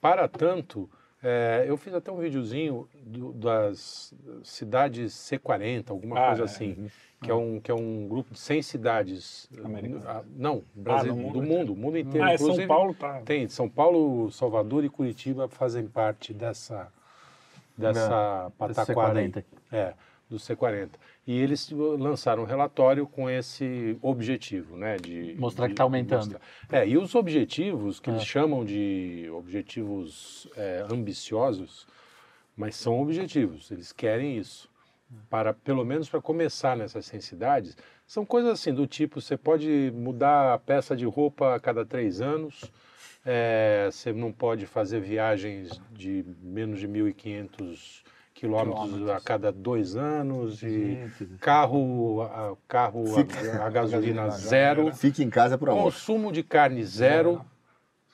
para 0.01 0.27
tanto, 0.27 0.89
é, 1.23 1.65
eu 1.67 1.77
fiz 1.77 1.93
até 1.93 2.11
um 2.11 2.17
videozinho 2.17 2.87
do- 2.93 3.31
das 3.33 4.13
cidades 4.43 5.13
C40, 5.13 5.91
alguma 5.91 6.19
Ah, 6.19 6.27
coisa 6.27 6.43
é. 6.43 6.45
assim, 6.45 6.89
que 7.21 7.31
é, 7.31 7.33
um, 7.33 7.59
que 7.61 7.71
é 7.71 7.73
um 7.73 8.05
grupo 8.07 8.33
de 8.33 8.39
100 8.39 8.61
cidades. 8.61 9.49
Americanas? 9.63 10.05
ah, 10.05 10.23
Não, 10.35 10.61
Brasil, 10.75 11.15
no 11.15 11.21
mundo? 11.21 11.39
do 11.39 11.41
mundo, 11.47 11.73
o 11.73 11.75
mundo 11.75 11.97
inteiro. 11.97 12.27
Ah, 12.27 12.33
é 12.33 12.37
São 12.37 12.67
Paulo, 12.67 12.93
tá. 12.93 13.21
Tem, 13.21 13.47
São 13.47 13.69
Paulo, 13.69 14.29
Salvador 14.31 14.83
e 14.83 14.89
Curitiba 14.89 15.47
fazem 15.47 15.87
parte 15.87 16.33
dessa, 16.33 16.91
dessa 17.77 18.51
pataquada 18.57 19.19
aí. 19.19 19.29
C40. 19.31 19.45
É, 19.71 19.93
do 20.29 20.37
C40. 20.37 20.89
E 21.25 21.37
eles 21.39 21.69
lançaram 21.71 22.43
um 22.43 22.45
relatório 22.45 23.05
com 23.07 23.29
esse 23.29 23.97
objetivo, 24.01 24.75
né? 24.75 24.97
De 24.97 25.35
Mostrar 25.37 25.67
de 25.67 25.73
que 25.73 25.77
tá 25.77 25.83
aumentando. 25.83 26.39
É, 26.71 26.87
e 26.87 26.97
os 26.97 27.15
objetivos, 27.15 27.99
que 27.99 28.09
É. 28.09 28.13
eles 28.13 28.25
chamam 28.25 28.65
de 28.65 29.29
objetivos 29.31 30.47
é, 30.55 30.85
ambiciosos, 30.91 31.87
mas 32.55 32.75
são 32.75 33.01
objetivos, 33.01 33.71
eles 33.71 33.91
querem 33.91 34.37
isso. 34.37 34.71
Para, 35.29 35.53
pelo 35.53 35.85
menos 35.85 36.09
para 36.09 36.19
começar 36.19 36.75
nessas 36.75 37.05
cidades, 37.05 37.77
são 38.07 38.25
coisas 38.25 38.51
assim, 38.51 38.73
do 38.73 38.87
tipo, 38.87 39.21
você 39.21 39.37
pode 39.37 39.91
mudar 39.95 40.53
a 40.55 40.57
peça 40.57 40.95
de 40.95 41.05
roupa 41.05 41.53
a 41.55 41.59
cada 41.59 41.85
três 41.85 42.19
anos, 42.19 42.71
é, 43.23 43.89
você 43.91 44.11
não 44.11 44.31
pode 44.31 44.65
fazer 44.65 44.99
viagens 44.99 45.79
de 45.91 46.25
menos 46.41 46.79
de 46.79 46.87
1.500 46.87 48.03
quilômetros 48.47 49.09
a 49.09 49.21
cada 49.21 49.51
dois 49.51 49.95
anos, 49.95 50.61
e 50.61 50.95
Gente. 50.95 51.25
carro, 51.39 52.21
a, 52.21 52.55
carro 52.67 53.03
a, 53.15 53.65
a 53.65 53.69
gasolina 53.71 54.29
zero, 54.29 54.93
Fique 54.93 55.23
em 55.23 55.29
casa 55.29 55.57
por 55.57 55.69
amor. 55.69 55.83
consumo 55.83 56.29
de 56.31 56.43
carne 56.43 56.83
zero, 56.83 57.41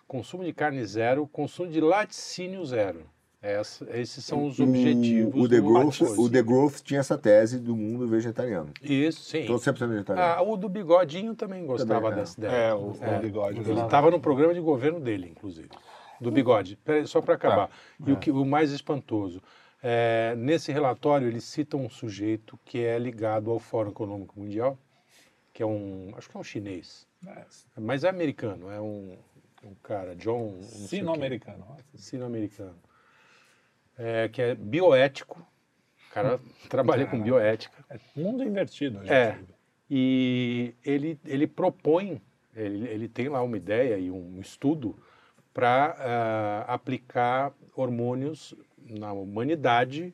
consumo 0.08 0.44
de 0.44 0.54
carne 0.54 0.86
zero, 0.86 1.28
consumo 1.28 1.70
de 1.72 1.82
laticínio 1.82 2.64
zero. 2.64 3.02
Essa- 3.42 3.88
esses 3.98 4.24
são 4.26 4.46
os 4.46 4.60
objetivos. 4.60 5.34
O, 5.34 5.46
o, 5.46 5.50
The 5.50 5.62
do 5.62 5.64
Growth, 5.64 5.86
laticínio. 6.02 6.22
o 6.22 6.30
The 6.30 6.42
Growth 6.44 6.76
tinha 6.84 7.00
essa 7.00 7.18
tese 7.18 7.58
do 7.58 7.74
mundo 7.76 8.06
vegetariano. 8.06 8.70
Isso, 8.84 9.24
sim. 9.24 9.46
Todo 9.46 9.60
100% 9.60 9.88
vegetariano. 9.88 10.34
Ah, 10.34 10.42
o 10.44 10.58
do 10.58 10.68
bigodinho 10.68 11.34
também 11.34 11.66
gostava 11.66 12.02
Também, 12.02 12.12
é. 12.12 12.16
dessa 12.16 12.38
ideia. 12.40 12.52
É, 12.52 12.74
o, 12.74 12.90
o 12.90 13.20
bigode. 13.22 13.60
Ele 13.62 13.80
estava 13.82 14.12
no 14.12 14.20
programa 14.20 14.54
de 14.54 14.60
governo 14.60 15.00
dele, 15.00 15.30
inclusive. 15.30 15.70
Do 16.20 16.30
bigode. 16.30 16.76
Peraí, 16.84 17.08
só 17.08 17.22
para 17.22 17.36
acabar. 17.36 17.70
E 18.06 18.12
o, 18.12 18.18
que, 18.18 18.30
o 18.30 18.44
mais 18.44 18.72
espantoso. 18.74 19.42
É, 19.82 20.36
nesse 20.36 20.72
relatório, 20.72 21.28
eles 21.28 21.46
citam 21.46 21.86
um 21.86 21.90
sujeito 21.90 22.60
que 22.66 22.84
é 22.84 23.00
ligado 23.00 23.50
ao 23.50 23.60
Fórum 23.60 23.92
Econômico 23.92 24.40
Mundial, 24.40 24.78
que 25.54 25.64
é 25.64 25.66
um. 25.66 26.14
Acho 26.18 26.30
que 26.30 26.36
é 26.36 26.40
um 26.40 26.44
chinês. 26.44 27.08
Mas 27.78 28.04
é 28.04 28.10
americano, 28.10 28.70
é 28.70 28.80
um, 28.80 29.18
um 29.64 29.74
cara, 29.76 30.16
John. 30.16 30.62
Sino-americano. 30.64 31.66
Sino-americano. 31.96 32.80
É, 33.98 34.28
que 34.30 34.42
é 34.42 34.56
bioético. 34.56 35.46
O 36.10 36.14
cara 36.14 36.40
trabalha 36.70 37.06
com 37.06 37.22
bioética. 37.22 37.86
É 37.90 38.00
mundo 38.16 38.44
invertido. 38.44 39.00
gente. 39.00 39.14
É. 39.14 39.40
E 39.90 40.76
ele, 40.84 41.20
ele 41.26 41.48
propõe, 41.48 42.22
ele, 42.56 42.88
ele 42.88 43.08
tem 43.08 43.28
lá 43.28 43.42
uma 43.42 43.58
ideia 43.58 43.98
e 43.98 44.12
um 44.12 44.40
estudo 44.40 44.96
para 45.54 46.64
aplicar 46.68 47.52
hormônios 47.76 48.54
na 48.88 49.12
humanidade 49.14 50.14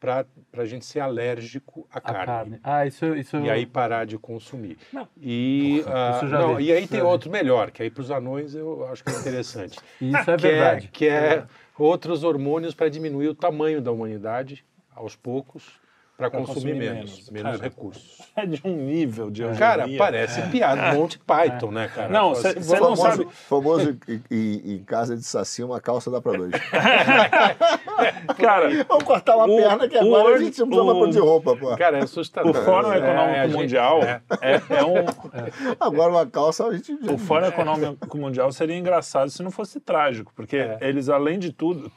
para 0.00 0.26
a 0.58 0.66
gente 0.66 0.84
ser 0.84 1.00
alérgico 1.00 1.86
à 1.90 1.96
A 1.96 2.00
carne. 2.00 2.26
carne. 2.26 2.60
Ah, 2.62 2.86
isso, 2.86 3.06
isso 3.16 3.38
E 3.38 3.48
aí 3.50 3.64
parar 3.64 4.04
de 4.04 4.18
consumir. 4.18 4.76
Não. 4.92 5.08
E, 5.18 5.82
ah, 5.86 6.12
isso 6.16 6.24
eu 6.26 6.28
já 6.28 6.38
não, 6.40 6.56
vi. 6.56 6.64
e 6.64 6.72
aí 6.72 6.86
tem 6.86 7.00
vi. 7.00 7.06
outro 7.06 7.30
melhor, 7.30 7.70
que 7.70 7.82
aí 7.82 7.90
para 7.90 8.02
os 8.02 8.10
anões 8.10 8.54
eu 8.54 8.86
acho 8.88 9.02
que 9.02 9.10
é 9.10 9.18
interessante. 9.18 9.78
Isso 10.00 10.30
é 10.30 10.36
que 10.36 10.46
é, 10.46 10.50
verdade. 10.50 10.88
que 10.92 11.08
é 11.08 11.46
outros 11.78 12.22
hormônios 12.22 12.74
para 12.74 12.90
diminuir 12.90 13.28
o 13.28 13.34
tamanho 13.34 13.80
da 13.80 13.90
humanidade 13.90 14.62
aos 14.94 15.16
poucos, 15.16 15.80
para 16.16 16.30
Pra 16.30 16.38
consumir, 16.40 16.54
consumir 16.54 16.74
menos, 16.74 17.10
menos. 17.10 17.30
menos 17.30 17.52
Cara, 17.52 17.62
recursos. 17.62 18.18
É 18.36 18.44
de 18.46 18.60
um 18.64 18.74
nível 18.76 19.30
de 19.30 19.42
eugenia. 19.42 19.58
Cara, 19.60 19.86
parece 19.96 20.42
piada, 20.48 20.92
Monty 20.94 21.18
Python, 21.20 21.70
né, 21.70 21.88
cara? 21.94 22.08
Não, 22.08 22.34
Fala 22.34 22.52
cê- 22.52 22.58
assim, 22.58 22.74
não 22.80 22.96
sabe- 22.96 23.28
Famoso 23.30 23.96
em, 24.08 24.22
em- 24.30 24.72
em 24.74 24.78
casa 24.84 25.16
de 25.16 25.22
saci, 25.22 25.62
uma 25.62 25.80
calça 25.80 26.10
dá 26.10 26.20
pra 26.20 26.32
dois. 26.32 26.50
Cara, 28.38 28.84
Vamos 28.88 29.04
cortar 29.04 29.36
uma 29.36 29.44
O- 29.46 29.56
perna 29.56 29.88
que 29.88 29.96
o 29.96 30.00
agora 30.00 30.22
a 30.22 30.26
Word- 30.30 30.44
gente 30.44 30.58
não 30.58 30.66
precisa 30.68 30.84
mais 30.84 30.96
o- 30.96 31.00
produzir 31.00 31.20
roupa, 31.20 31.56
pô. 31.56 31.76
Cara, 31.76 31.98
é 31.98 32.02
assustador. 32.02 32.50
o 32.50 32.54
Fórum 32.54 32.92
É, 32.92 32.98
Econômico 32.98 33.38
a 33.38 33.48
Mundial 33.60 34.02
é. 34.02 34.20
é, 34.40 34.54
é 34.70 34.84
um, 34.84 34.94
Agora 35.80 36.10
uma 36.10 36.26
calça 36.26 36.66
a 36.66 36.72
gente. 36.72 36.92
O 36.92 37.18
Fórum 37.18 37.46
Econômico 37.46 38.18
Mundial 38.18 38.50
seria 38.52 38.76
engraçado 38.76 39.30
se 39.30 39.42
não 39.42 39.50
fosse 39.50 39.80
trágico, 39.80 40.32
porque 40.34 40.56
É. 40.56 40.78
eles, 40.80 41.08
além 41.08 41.38
de 41.38 41.52
tudo, 41.52 41.90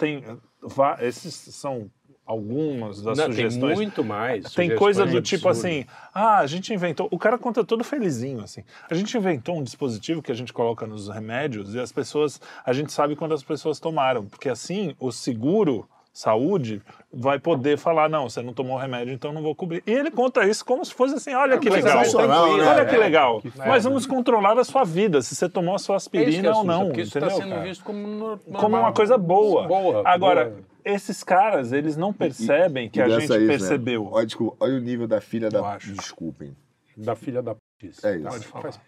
va- 0.61 0.97
Esses 1.01 1.33
são 1.33 1.89
algumas 2.27 3.01
das 3.01 3.17
Não, 3.17 3.25
tem 3.25 3.35
sugestões. 3.35 3.75
muito 3.77 4.03
mais. 4.03 4.53
Tem 4.53 4.75
coisa 4.75 5.05
do 5.05 5.21
tipo 5.21 5.47
assim, 5.49 5.85
ah, 6.13 6.39
a 6.39 6.47
gente 6.47 6.73
inventou. 6.73 7.07
O 7.09 7.17
cara 7.17 7.37
conta 7.37 7.63
todo 7.63 7.83
felizinho, 7.83 8.41
assim. 8.41 8.63
A 8.91 8.93
gente 8.93 9.17
inventou 9.17 9.57
um 9.57 9.63
dispositivo 9.63 10.21
que 10.21 10.31
a 10.31 10.35
gente 10.35 10.51
coloca 10.51 10.85
nos 10.85 11.07
remédios 11.09 11.73
e 11.73 11.79
as 11.79 11.91
pessoas. 11.91 12.39
A 12.65 12.73
gente 12.73 12.91
sabe 12.91 13.15
quando 13.15 13.33
as 13.33 13.41
pessoas 13.43 13.79
tomaram, 13.79 14.25
porque 14.25 14.49
assim 14.49 14.95
o 14.99 15.11
seguro. 15.11 15.87
Saúde 16.13 16.81
vai 17.13 17.37
poder 17.37 17.77
falar, 17.77 18.09
não, 18.09 18.27
você 18.27 18.41
não 18.41 18.51
tomou 18.51 18.75
o 18.75 18.79
remédio, 18.79 19.13
então 19.13 19.31
não 19.31 19.43
vou 19.43 19.53
cobrir. 19.53 19.83
E 19.85 19.91
ele 19.91 20.09
conta 20.09 20.43
isso 20.47 20.65
como 20.65 20.83
se 20.83 20.91
fosse 20.91 21.13
assim, 21.13 21.35
olha 21.35 21.59
que 21.59 21.69
legal. 21.69 21.99
sensacional, 21.99 22.57
né? 22.57 22.63
Olha 22.65 22.85
que 22.87 22.95
É, 22.95 22.97
legal. 22.97 23.39
que 23.39 23.51
Mas 23.55 23.67
foda. 23.67 23.79
vamos 23.81 24.07
controlar 24.07 24.57
a 24.57 24.63
sua 24.63 24.83
vida, 24.83 25.21
se 25.21 25.35
você 25.35 25.47
tomou 25.47 25.75
a 25.75 25.77
sua 25.77 25.93
É 25.93 25.97
isso 25.97 26.09
que 26.09 26.17
aspirina 26.17 26.47
ou 26.49 26.53
assusta, 26.55 26.71
não, 26.73 26.85
porque 26.87 27.01
isso 27.01 27.15
está 27.19 27.29
sendo 27.29 27.49
cara? 27.49 27.61
visto 27.61 27.83
como, 27.83 28.07
no- 28.07 28.37
como 28.39 28.53
normal. 28.61 28.81
uma 28.81 28.93
coisa 28.93 29.15
boa. 29.15 29.67
Boa. 29.67 30.01
Agora, 30.09 30.45
boa. 30.45 30.57
Esses 30.87 31.23
caras, 31.23 31.71
eles 31.71 31.97
não 31.97 32.13
percebem 32.13 32.89
que 32.89 33.01
a 33.01 33.09
gente 33.09 33.29
né? 33.29 33.47
percebeu. 33.47 34.07
Olha, 34.11 34.25
desculpa, 34.25 34.57
olha 34.59 34.77
o 34.77 34.79
nível 34.79 35.07
da 35.07 35.21
filha 35.21 35.49
da... 35.49 35.75
acho. 35.75 35.93
Desculpem. 35.93 36.55
Da 36.95 37.15
filha 37.15 37.43
da 37.43 37.55
putice. 37.55 38.05
É 38.05 38.15
isso. 38.15 38.23
Pode 38.23 38.47
falar. 38.47 38.61
Faz 38.71 38.79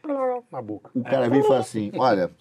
na 0.52 0.62
boca. 0.62 0.90
O 0.96 1.04
cara 1.04 1.30
vem 1.30 1.42
e 1.42 1.44
fala 1.44 1.60
assim, 1.60 1.92
olha, 1.96 2.32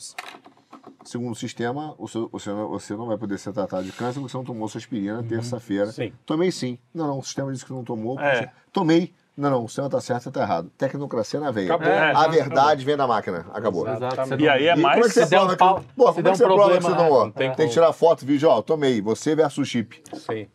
segundo 1.04 1.32
o 1.32 1.36
sistema, 1.36 1.94
você, 1.98 2.50
não, 2.50 2.68
você 2.68 2.96
não 2.96 3.06
vai 3.06 3.18
poder 3.18 3.38
ser 3.38 3.52
tratado 3.52 3.84
de 3.84 3.92
câncer 3.92 4.20
porque 4.20 4.32
você 4.32 4.36
não 4.36 4.44
tomou 4.44 4.68
sua 4.68 4.78
aspirina 4.78 5.22
terça-feira. 5.22 5.86
Sim. 5.86 6.12
Tomei 6.24 6.50
sim. 6.50 6.78
Não, 6.94 7.06
não, 7.06 7.18
o 7.18 7.22
sistema 7.22 7.52
disse 7.52 7.66
que 7.66 7.72
não 7.72 7.84
tomou. 7.84 8.18
É. 8.18 8.50
Tomei. 8.72 9.12
Não, 9.39 9.51
não, 9.51 9.64
o 9.64 9.68
sistema 9.68 9.89
tá 9.89 10.01
certo, 10.01 10.24
você 10.24 10.30
tá 10.32 10.43
errado. 10.43 10.68
Tecnocracia 10.76 11.39
na 11.39 11.53
veia. 11.53 11.72
Acabou. 11.72 11.93
É, 11.93 12.11
a 12.11 12.14
já 12.14 12.28
verdade 12.28 12.84
vem 12.84 12.97
da 12.97 13.07
máquina. 13.07 13.47
Acabou. 13.55 13.84
Você 13.86 14.36
E 14.36 14.49
aí 14.49 14.66
é 14.66 14.76
E 14.76 14.80
mais. 14.80 14.95
como 14.97 15.07
é 15.07 15.09
que 15.09 15.14
você 15.14 15.26
se 15.26 15.36
um 15.36 15.39
prova 15.39 15.53
que... 15.53 15.57
pau- 15.59 15.84
Pô, 15.97 16.07
se 16.09 16.12
como 16.14 16.22
der 16.24 16.28
é 16.28 16.32
um 16.32 16.32
que 16.32 16.39
você 16.39 16.45
prova 16.45 16.76
que 16.76 16.82
você 16.82 16.97
tomou? 16.97 17.24
não 17.26 17.30
tem 17.30 17.53
Tem 17.53 17.66
que 17.68 17.72
tirar 17.72 17.93
foto, 17.93 18.26
vídeo, 18.26 18.49
ó, 18.49 18.61
tomei, 18.61 19.01
você 19.01 19.36
versus 19.36 19.68
chip. 19.68 20.03
Sim. 20.12 20.49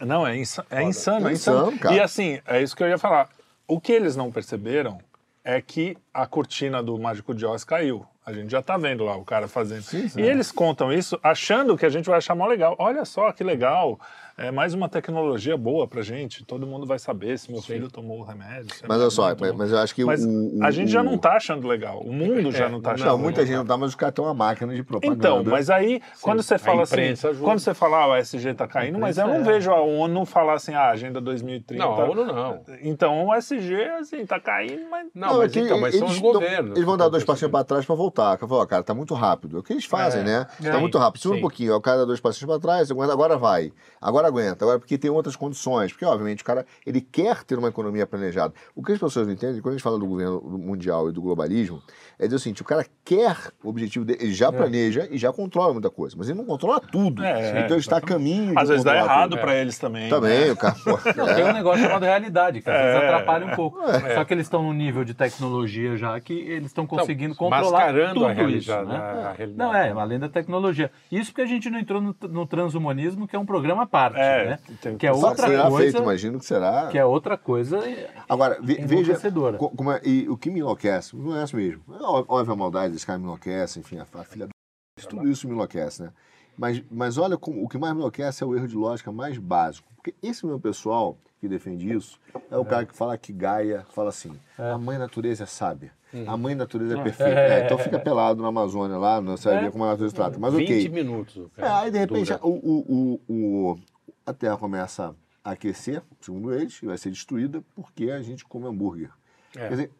Não, 0.00 0.24
é, 0.26 0.36
insa- 0.36 0.64
é 0.70 0.82
insano, 0.82 1.26
é 1.28 1.30
É 1.30 1.34
insano. 1.34 1.58
insano, 1.66 1.78
cara. 1.78 1.94
E 1.96 2.00
assim, 2.00 2.40
é 2.46 2.62
isso 2.62 2.76
que 2.76 2.82
eu 2.84 2.88
ia 2.88 2.96
falar. 2.98 3.28
O 3.66 3.80
que 3.80 3.90
eles 3.92 4.14
não 4.14 4.30
perceberam 4.30 4.98
é 5.44 5.60
que 5.60 5.96
a 6.14 6.26
cortina 6.26 6.80
do 6.82 6.96
Mágico 6.98 7.34
de 7.34 7.44
Oz 7.44 7.64
caiu. 7.64 8.06
A 8.24 8.32
gente 8.32 8.50
já 8.50 8.62
tá 8.62 8.76
vendo 8.76 9.04
lá 9.04 9.16
o 9.16 9.24
cara 9.24 9.48
fazendo. 9.48 9.82
Sim, 9.82 10.06
sim. 10.08 10.20
E 10.20 10.22
eles 10.22 10.52
contam 10.52 10.92
isso 10.92 11.18
achando 11.22 11.76
que 11.76 11.84
a 11.84 11.88
gente 11.88 12.06
vai 12.08 12.18
achar 12.18 12.34
mó 12.36 12.46
legal. 12.46 12.76
Olha 12.78 13.04
só 13.04 13.32
que 13.32 13.42
legal. 13.42 13.98
É 14.40 14.50
mais 14.50 14.72
uma 14.72 14.88
tecnologia 14.88 15.54
boa 15.54 15.86
pra 15.86 16.00
gente. 16.00 16.42
Todo 16.46 16.66
mundo 16.66 16.86
vai 16.86 16.98
saber 16.98 17.38
se 17.38 17.52
meu 17.52 17.60
filho 17.60 17.90
tomou 17.90 18.20
o 18.20 18.22
remédio. 18.22 18.70
Mas 18.88 18.98
olha 19.00 19.10
só, 19.10 19.22
mas, 19.24 19.36
tomou. 19.36 19.54
mas 19.58 19.70
eu 19.70 19.78
acho 19.78 19.94
que 19.94 20.02
Mas 20.02 20.24
o, 20.24 20.28
o- 20.28 20.64
a 20.64 20.70
gente 20.70 20.90
já 20.90 21.02
não 21.02 21.18
tá 21.18 21.34
achando 21.36 21.68
legal. 21.68 22.00
O 22.00 22.10
mundo 22.10 22.50
já 22.50 22.66
não 22.66 22.80
tá 22.80 22.92
achando 22.92 23.06
Não, 23.06 23.12
legal. 23.16 23.18
muita 23.18 23.44
gente 23.44 23.56
não 23.56 23.66
tá, 23.66 23.76
mas 23.76 23.90
os 23.90 23.94
caras 23.94 24.14
têm 24.14 24.24
uma 24.24 24.32
máquina 24.32 24.74
de 24.74 24.82
propaganda. 24.82 25.18
Então, 25.18 25.44
mas 25.44 25.68
aí, 25.68 26.00
quando 26.22 26.42
você 26.42 26.56
fala 26.56 26.84
assim, 26.84 27.00
ajuda. 27.10 27.34
quando 27.44 27.58
você 27.58 27.74
fala, 27.74 27.98
ah, 28.04 28.08
o 28.08 28.16
SG 28.16 28.54
tá 28.54 28.66
caindo, 28.66 28.98
mas 28.98 29.18
eu 29.18 29.26
não 29.26 29.34
é. 29.36 29.42
vejo 29.42 29.70
a 29.70 29.82
ONU 29.82 30.24
falar 30.24 30.54
assim, 30.54 30.72
ah, 30.72 30.88
Agenda 30.88 31.20
2030. 31.20 31.84
Não, 31.84 31.92
a 31.92 32.08
ONU 32.08 32.24
não. 32.24 32.62
Então 32.82 33.26
o 33.26 33.34
SG, 33.34 33.74
assim, 34.00 34.24
tá 34.24 34.40
caindo, 34.40 34.88
mas. 34.90 35.06
Não, 35.14 35.36
mas, 35.36 35.50
é 35.50 35.52
que 35.52 35.60
então, 35.60 35.78
mas 35.78 35.94
são 35.94 36.06
eles 36.06 36.16
os 36.16 36.22
governos. 36.22 36.70
Eles 36.72 36.84
vão 36.84 36.96
dar 36.96 37.10
dois 37.10 37.24
passinhos 37.24 37.52
para 37.52 37.62
trás 37.64 37.84
para 37.84 37.94
voltar. 37.94 38.38
Eu 38.40 38.48
falo, 38.48 38.62
ó, 38.62 38.66
cara, 38.66 38.82
tá 38.82 38.94
muito 38.94 39.12
rápido. 39.12 39.58
É 39.58 39.60
o 39.60 39.62
que 39.62 39.74
eles 39.74 39.84
fazem, 39.84 40.22
É, 40.22 40.24
né? 40.24 40.46
Tá 40.62 40.72
sim, 40.74 40.80
muito 40.80 40.96
rápido. 40.96 41.20
Segura 41.20 41.34
um 41.36 41.38
sim. 41.38 41.42
pouquinho. 41.42 41.74
O 41.74 41.80
cara 41.80 41.98
dá 41.98 42.04
dois 42.06 42.20
passinhos 42.20 42.50
para 42.50 42.58
trás, 42.58 42.90
agora 42.90 43.36
vai. 43.36 43.70
Agora 44.00 44.29
aguenta. 44.30 44.64
Agora 44.64 44.78
porque 44.78 44.96
tem 44.96 45.10
outras 45.10 45.36
condições. 45.36 45.92
Porque, 45.92 46.04
obviamente, 46.04 46.42
o 46.42 46.44
cara 46.44 46.64
ele 46.86 47.00
quer 47.00 47.44
ter 47.44 47.58
uma 47.58 47.68
economia 47.68 48.06
planejada. 48.06 48.54
O 48.74 48.82
que 48.82 48.92
as 48.92 48.98
pessoas 48.98 49.26
não 49.26 49.34
entendem, 49.34 49.60
quando 49.60 49.74
a 49.74 49.76
gente 49.76 49.82
fala 49.82 49.98
do 49.98 50.06
governo 50.06 50.40
mundial 50.42 51.08
e 51.08 51.12
do 51.12 51.20
globalismo, 51.20 51.82
é 52.18 52.24
dizer 52.24 52.36
o 52.36 52.38
seguinte: 52.38 52.62
o 52.62 52.64
cara 52.64 52.84
quer 53.04 53.36
o 53.62 53.68
objetivo 53.68 54.04
dele, 54.04 54.18
ele 54.22 54.32
já 54.32 54.50
planeja 54.50 55.06
e 55.10 55.18
já 55.18 55.32
controla 55.32 55.72
muita 55.72 55.90
coisa, 55.90 56.16
mas 56.18 56.28
ele 56.28 56.38
não 56.38 56.44
controla 56.46 56.80
tudo. 56.80 57.22
É, 57.24 57.60
então 57.64 57.76
ele 57.76 57.80
está 57.80 57.98
a 57.98 58.00
caminho. 58.00 58.52
de 58.52 58.58
Às 58.58 58.68
vezes 58.68 58.84
dá 58.84 58.96
errado 58.96 59.36
pra 59.38 59.54
eles 59.56 59.78
também. 59.78 60.08
Também, 60.08 60.46
né? 60.46 60.52
o 60.52 60.56
cara. 60.56 60.74
pô, 60.84 60.98
Não, 61.16 61.28
é. 61.28 61.34
tem 61.34 61.44
um 61.44 61.52
negócio 61.52 61.82
chamado 61.82 62.04
realidade, 62.04 62.60
que 62.62 62.70
às 62.70 62.76
vezes 62.76 63.02
É. 63.02 63.06
atrapalha 63.06 63.46
um 63.46 63.56
pouco. 63.56 63.78
Só 64.14 64.24
que 64.24 64.34
eles 64.34 64.46
estão 64.46 64.62
num 64.62 64.72
nível 64.72 65.04
de 65.04 65.14
tecnologia 65.14 65.96
já 65.96 66.18
que 66.20 66.32
eles 66.32 66.66
estão 66.66 66.86
conseguindo 66.86 67.34
Então, 67.34 67.48
controlar 67.48 67.78
mascarando 67.78 68.14
tudo 68.14 68.26
a 68.26 68.32
realidade, 68.32 68.58
isso. 68.58 68.84
Né? 68.84 68.96
a 68.96 69.32
realidade. 69.32 69.56
Não, 69.56 69.74
é, 69.74 69.90
além 69.90 70.18
da 70.18 70.28
tecnologia. 70.28 70.90
Isso 71.10 71.30
porque 71.30 71.42
a 71.42 71.46
gente 71.46 71.68
não 71.70 71.78
entrou 71.78 72.00
no, 72.00 72.14
no 72.28 72.46
transhumanismo, 72.46 73.26
que 73.26 73.34
é 73.34 73.38
um 73.38 73.46
programa 73.46 73.82
à 73.82 73.86
É, 74.16 74.46
né? 74.50 74.58
tem- 74.80 74.96
Que 74.98 75.06
é 75.06 75.12
outra 75.12 75.48
será 75.48 75.62
coisa. 75.68 75.78
feito, 75.78 76.02
imagino 76.02 76.38
que 76.38 76.44
será. 76.46 76.88
Que 76.88 76.98
é 76.98 77.04
outra 77.04 77.36
coisa. 77.36 77.78
Agora, 78.28 78.58
ve- 78.62 78.80
veja 78.84 79.18
como 79.76 79.92
é, 79.92 80.00
e 80.04 80.28
o 80.28 80.36
que 80.36 80.50
me 80.50 80.60
enlouquece, 80.60 81.14
me 81.16 81.22
enlouquece 81.22 81.56
mesmo. 81.56 81.82
É 81.92 82.02
óbvio 82.02 82.52
a 82.52 82.56
maldade 82.56 82.92
desse 82.92 83.06
cara 83.06 83.18
me 83.18 83.24
enlouquece, 83.24 83.78
enfim, 83.80 83.98
a, 83.98 84.06
a 84.18 84.24
filha 84.24 84.46
da... 84.46 84.52
Tudo 85.08 85.28
isso 85.28 85.46
me 85.48 85.54
enlouquece, 85.54 86.02
né? 86.02 86.10
Mas, 86.58 86.82
mas 86.90 87.16
olha, 87.16 87.38
como, 87.38 87.64
o 87.64 87.68
que 87.68 87.78
mais 87.78 87.92
me 87.94 88.00
enlouquece 88.00 88.42
é 88.42 88.46
o 88.46 88.54
erro 88.54 88.68
de 88.68 88.76
lógica 88.76 89.10
mais 89.10 89.38
básico. 89.38 89.88
Porque 89.96 90.14
esse 90.22 90.44
meu 90.44 90.60
pessoal 90.60 91.16
que 91.40 91.48
defende 91.48 91.90
isso 91.90 92.18
é 92.50 92.56
o 92.58 92.64
cara 92.66 92.84
que 92.84 92.94
fala 92.94 93.16
que 93.16 93.32
Gaia, 93.32 93.86
fala 93.94 94.10
assim, 94.10 94.32
a 94.58 94.76
mãe 94.76 94.98
natureza 94.98 95.44
é 95.44 95.46
sábia. 95.46 95.90
A 96.26 96.36
mãe 96.36 96.54
natureza 96.56 96.98
é 96.98 97.02
perfeita. 97.02 97.38
É. 97.38 97.60
É, 97.60 97.64
então 97.64 97.78
fica 97.78 97.98
pelado 97.98 98.42
na 98.42 98.48
Amazônia 98.48 98.98
lá, 98.98 99.20
não 99.20 99.36
sabe 99.36 99.60
ver 99.60 99.70
como 99.70 99.84
a 99.84 99.88
natureza 99.92 100.14
trata. 100.14 100.38
Mas 100.40 100.52
20 100.52 100.64
ok. 100.68 100.88
minutos. 100.88 101.46
É, 101.56 101.60
cara, 101.62 101.78
aí 101.80 101.90
de 101.90 101.98
repente 101.98 102.32
o, 102.42 102.48
o, 102.48 103.20
o- 103.28 103.78
a 104.24 104.32
Terra 104.32 104.56
começa 104.56 105.14
a 105.44 105.52
aquecer, 105.52 106.02
segundo 106.20 106.52
eles, 106.52 106.80
e 106.82 106.86
vai 106.86 106.98
ser 106.98 107.10
destruída 107.10 107.62
porque 107.74 108.10
a 108.10 108.22
gente 108.22 108.44
come 108.44 108.66
hambúrguer. 108.66 109.10
É. 109.54 109.60
Quer 109.60 109.70
dizer, 109.70 109.90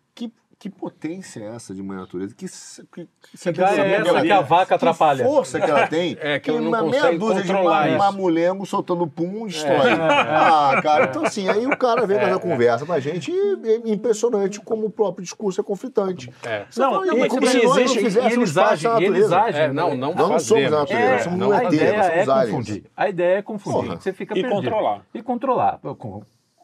que, 0.60 0.68
que 0.68 0.70
potência 0.70 1.40
é 1.42 1.54
essa 1.56 1.74
de 1.74 1.82
mãe 1.82 1.96
natureza? 1.96 2.34
Que, 2.34 2.46
que, 2.46 3.08
Que 3.42 3.52
gaia 3.52 3.80
é 3.80 3.94
essa 3.94 4.20
que 4.20 4.30
a 4.30 4.40
vaca 4.42 4.74
atrapalha? 4.74 5.24
força 5.24 5.58
que 5.58 5.70
ela 5.70 5.86
tem. 5.86 6.16
É, 6.20 6.38
que 6.38 6.50
ela 6.50 6.60
não 6.60 6.68
uma 6.68 6.82
meia 6.82 7.18
dúzia 7.18 7.42
de 7.42 7.48
controlar 7.48 7.88
ma- 7.92 7.96
mamulengo 8.12 8.66
soltando 8.66 9.06
pum 9.06 9.46
e 9.46 9.50
destrói. 9.50 9.90
Ah, 10.00 10.80
cara, 10.82 11.04
então 11.06 11.24
assim, 11.24 11.48
aí 11.48 11.66
o 11.66 11.76
cara 11.76 12.06
vem 12.06 12.18
com 12.18 12.24
essa 12.26 12.38
conversa 12.38 12.84
pra 12.84 13.00
gente 13.00 13.32
e 13.32 13.58
é 13.64 13.90
impressionante 13.90 14.60
como 14.60 14.86
o 14.86 14.90
próprio 14.90 15.24
discurso 15.24 15.60
é 15.60 15.64
conflitante. 15.64 16.30
É. 16.44 16.66
Você 16.70 16.80
Não, 16.80 16.90
fala, 16.92 17.06
e- 17.06 17.10
mas 17.18 17.24
e 17.24 17.28
como 17.28 17.46
se 17.46 17.56
nós 17.56 17.64
não 17.64 17.78
existe- 17.80 17.98
e 17.98 18.02
fizéssemos 18.04 18.32
eles 18.36 18.52
parte 18.52 18.82
da 18.84 18.94
agem, 18.96 19.06
eles 19.08 19.28
natureza. 19.30 19.40
agem. 19.48 19.60
É, 19.62 19.72
não, 19.72 19.96
não, 19.96 20.14
Não 20.14 20.38
somos 20.38 20.66
a 20.66 20.70
natureza, 20.80 21.14
É, 21.14 21.18
somos 21.20 21.38
não, 21.38 21.48
um 21.48 21.52
a 21.52 21.64
ideia 21.64 22.02
somos 22.02 22.06
é 22.28 22.32
aliens. 22.32 22.50
confundir. 22.50 22.84
A 22.96 23.08
ideia 23.08 23.38
é 23.38 23.42
confundir. 23.42 23.96
Você 23.96 24.12
fica 24.12 24.38
E 24.38 24.42
perdido. 24.42 24.54
controlar. 24.62 25.02
E 25.14 25.22
controlar. 25.22 25.80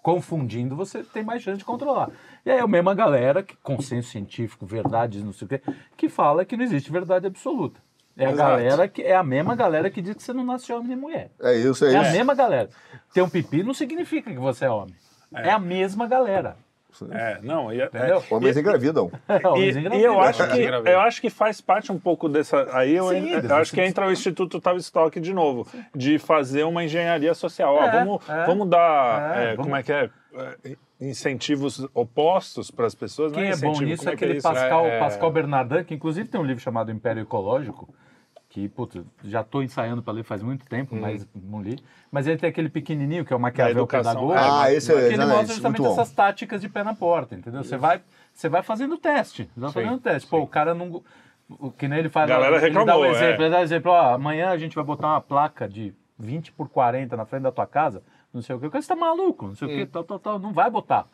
Confundindo, 0.02 0.76
você 0.76 1.02
tem 1.02 1.24
mais 1.24 1.42
chance 1.42 1.58
de 1.58 1.64
controlar. 1.64 2.10
E 2.46 2.50
aí 2.50 2.58
é 2.58 2.62
a 2.62 2.66
mesma 2.68 2.94
galera, 2.94 3.42
que 3.42 3.56
consenso 3.56 4.08
científico, 4.10 4.64
verdades, 4.64 5.22
não 5.24 5.32
sei 5.32 5.46
o 5.46 5.48
quê, 5.48 5.60
que 5.96 6.08
fala 6.08 6.44
que 6.44 6.56
não 6.56 6.62
existe 6.62 6.92
verdade 6.92 7.26
absoluta. 7.26 7.80
É 8.16 8.24
a 8.26 8.30
Exato. 8.30 8.50
galera 8.50 8.88
que 8.88 9.02
é 9.02 9.16
a 9.16 9.22
mesma 9.24 9.54
galera 9.56 9.90
que 9.90 10.00
diz 10.00 10.14
que 10.14 10.22
você 10.22 10.32
não 10.32 10.44
nasce 10.44 10.72
homem 10.72 10.88
nem 10.88 10.96
mulher. 10.96 11.30
É 11.42 11.54
isso, 11.54 11.84
é 11.84 11.88
É, 11.88 12.00
isso. 12.00 12.08
a 12.08 12.12
mesma 12.12 12.34
galera. 12.36 12.68
Ter 13.12 13.20
um 13.20 13.28
pipi 13.28 13.62
não 13.64 13.74
significa 13.74 14.30
que 14.30 14.38
você 14.38 14.64
é 14.64 14.70
homem. 14.70 14.94
É, 15.34 15.50
a 15.50 15.58
mesma 15.58 16.06
galera. 16.06 16.56
É, 17.10 17.38
não, 17.42 17.70
e, 17.70 17.78
é- 17.82 17.86
Entendeu? 17.86 18.22
Homens 18.30 18.56
engravidam. 18.56 19.10
E, 19.28 19.46
Homens 19.46 19.76
e 19.76 19.80
engravidam. 19.80 20.00
eu 20.14 20.20
acho 20.20 20.48
que 20.48 20.62
Engravidam. 20.62 20.92
eu 20.94 21.00
acho 21.00 21.20
que 21.20 21.28
faz 21.28 21.60
parte 21.60 21.92
um 21.92 21.98
pouco 21.98 22.26
dessa. 22.26 22.66
Aí 22.74 22.94
eu, 22.94 23.08
Sim, 23.10 23.28
eu 23.32 23.54
acho 23.56 23.70
que 23.72 23.82
entra 23.82 24.06
o 24.06 24.12
Instituto 24.12 24.58
Tavistock 24.62 25.20
de 25.20 25.34
novo, 25.34 25.66
de 25.94 26.18
fazer 26.18 26.64
uma 26.64 26.82
engenharia 26.84 27.34
social. 27.34 27.74
Ó, 27.74 27.82
É, 27.84 27.90
vamos, 27.90 28.28
é. 28.30 28.46
vamos 28.46 28.70
dar, 28.70 29.36
É, 29.36 29.42
é, 29.42 29.46
vamos- 29.50 29.62
como 29.64 29.76
é 29.76 29.82
que 29.82 29.92
é, 29.92 30.08
É, 30.64 30.76
incentivos 31.00 31.86
opostos 31.94 32.70
para 32.70 32.86
as 32.86 32.94
pessoas. 32.94 33.32
Quem 33.32 33.44
não 33.44 33.50
é 33.50 33.56
bom 33.56 33.80
nisso 33.80 34.08
é 34.08 34.12
é 34.12 34.14
aquele 34.14 34.34
isso? 34.38 34.48
Pascal, 34.48 34.86
É, 34.86 34.96
é. 34.96 34.98
Pascal 34.98 35.30
Bernardin, 35.30 35.84
que 35.84 35.94
inclusive 35.94 36.28
tem 36.28 36.40
um 36.40 36.44
livro 36.44 36.62
chamado 36.62 36.90
Império 36.90 37.22
Ecológico, 37.22 37.88
que, 38.48 38.68
putz, 38.68 39.02
já 39.24 39.42
estou 39.42 39.62
ensaiando 39.62 40.02
para 40.02 40.14
ler 40.14 40.22
faz 40.24 40.42
muito 40.42 40.64
tempo, 40.66 40.94
Hum. 40.96 41.00
mas 41.00 41.28
não 41.34 41.60
li. 41.60 41.78
Mas 42.10 42.26
ele 42.26 42.38
tem 42.38 42.48
aquele 42.48 42.70
pequenininho, 42.70 43.24
que 43.24 43.32
é 43.32 43.36
o 43.36 43.40
Maquiavel. 43.40 43.86
Pedagógico. 43.86 44.32
Ah, 44.32 44.72
esse 44.72 44.90
é 44.92 45.08
que 45.08 45.14
ele 45.14 45.26
mostra 45.26 45.46
justamente 45.48 45.84
essas 45.86 46.10
táticas 46.12 46.60
de 46.62 46.68
pé 46.68 46.82
na 46.82 46.94
porta, 46.94 47.34
entendeu? 47.34 47.62
Você 47.62 47.76
vai, 47.76 48.00
você 48.32 48.48
vai 48.48 48.62
fazendo 48.62 48.96
teste, 48.96 49.50
vai 49.54 49.68
Sim, 49.68 49.74
fazendo 49.74 49.98
teste. 49.98 50.28
Pô, 50.30 50.38
o 50.38 50.46
cara 50.46 50.74
não... 50.74 51.02
o 51.50 51.70
Que 51.70 51.86
nem 51.86 51.98
ele 51.98 52.08
faz... 52.08 52.26
Galera 52.28 52.56
ele 52.56 52.60
dá 52.72 52.80
reclamou, 52.80 53.02
um 53.02 53.04
é. 53.04 53.10
exemplo, 53.10 53.42
ele 53.42 53.50
dá 53.50 53.58
um 53.58 53.62
exemplo, 53.62 53.92
ó, 53.92 54.14
amanhã 54.14 54.48
a 54.48 54.56
gente 54.56 54.74
vai 54.74 54.84
botar 54.84 55.08
uma 55.08 55.20
placa 55.20 55.68
de 55.68 55.92
20 56.18 56.52
por 56.52 56.70
40 56.70 57.14
na 57.14 57.26
frente 57.26 57.42
da 57.42 57.52
tua 57.52 57.66
casa, 57.66 58.02
não 58.36 58.42
sei 58.42 58.54
o 58.54 58.60
que, 58.60 58.66
o 58.66 58.70
cara 58.70 58.82
você 58.82 58.88
tá 58.88 58.96
maluco, 58.96 59.48
não 59.48 59.54
sei 59.56 59.66
o 59.66 59.70
Hum. 59.70 59.74
que, 59.76 59.86
tal, 59.86 60.04
tal, 60.04 60.18
tal, 60.18 60.38
não 60.38 60.52
vai 60.52 60.70
botar. 60.70 61.06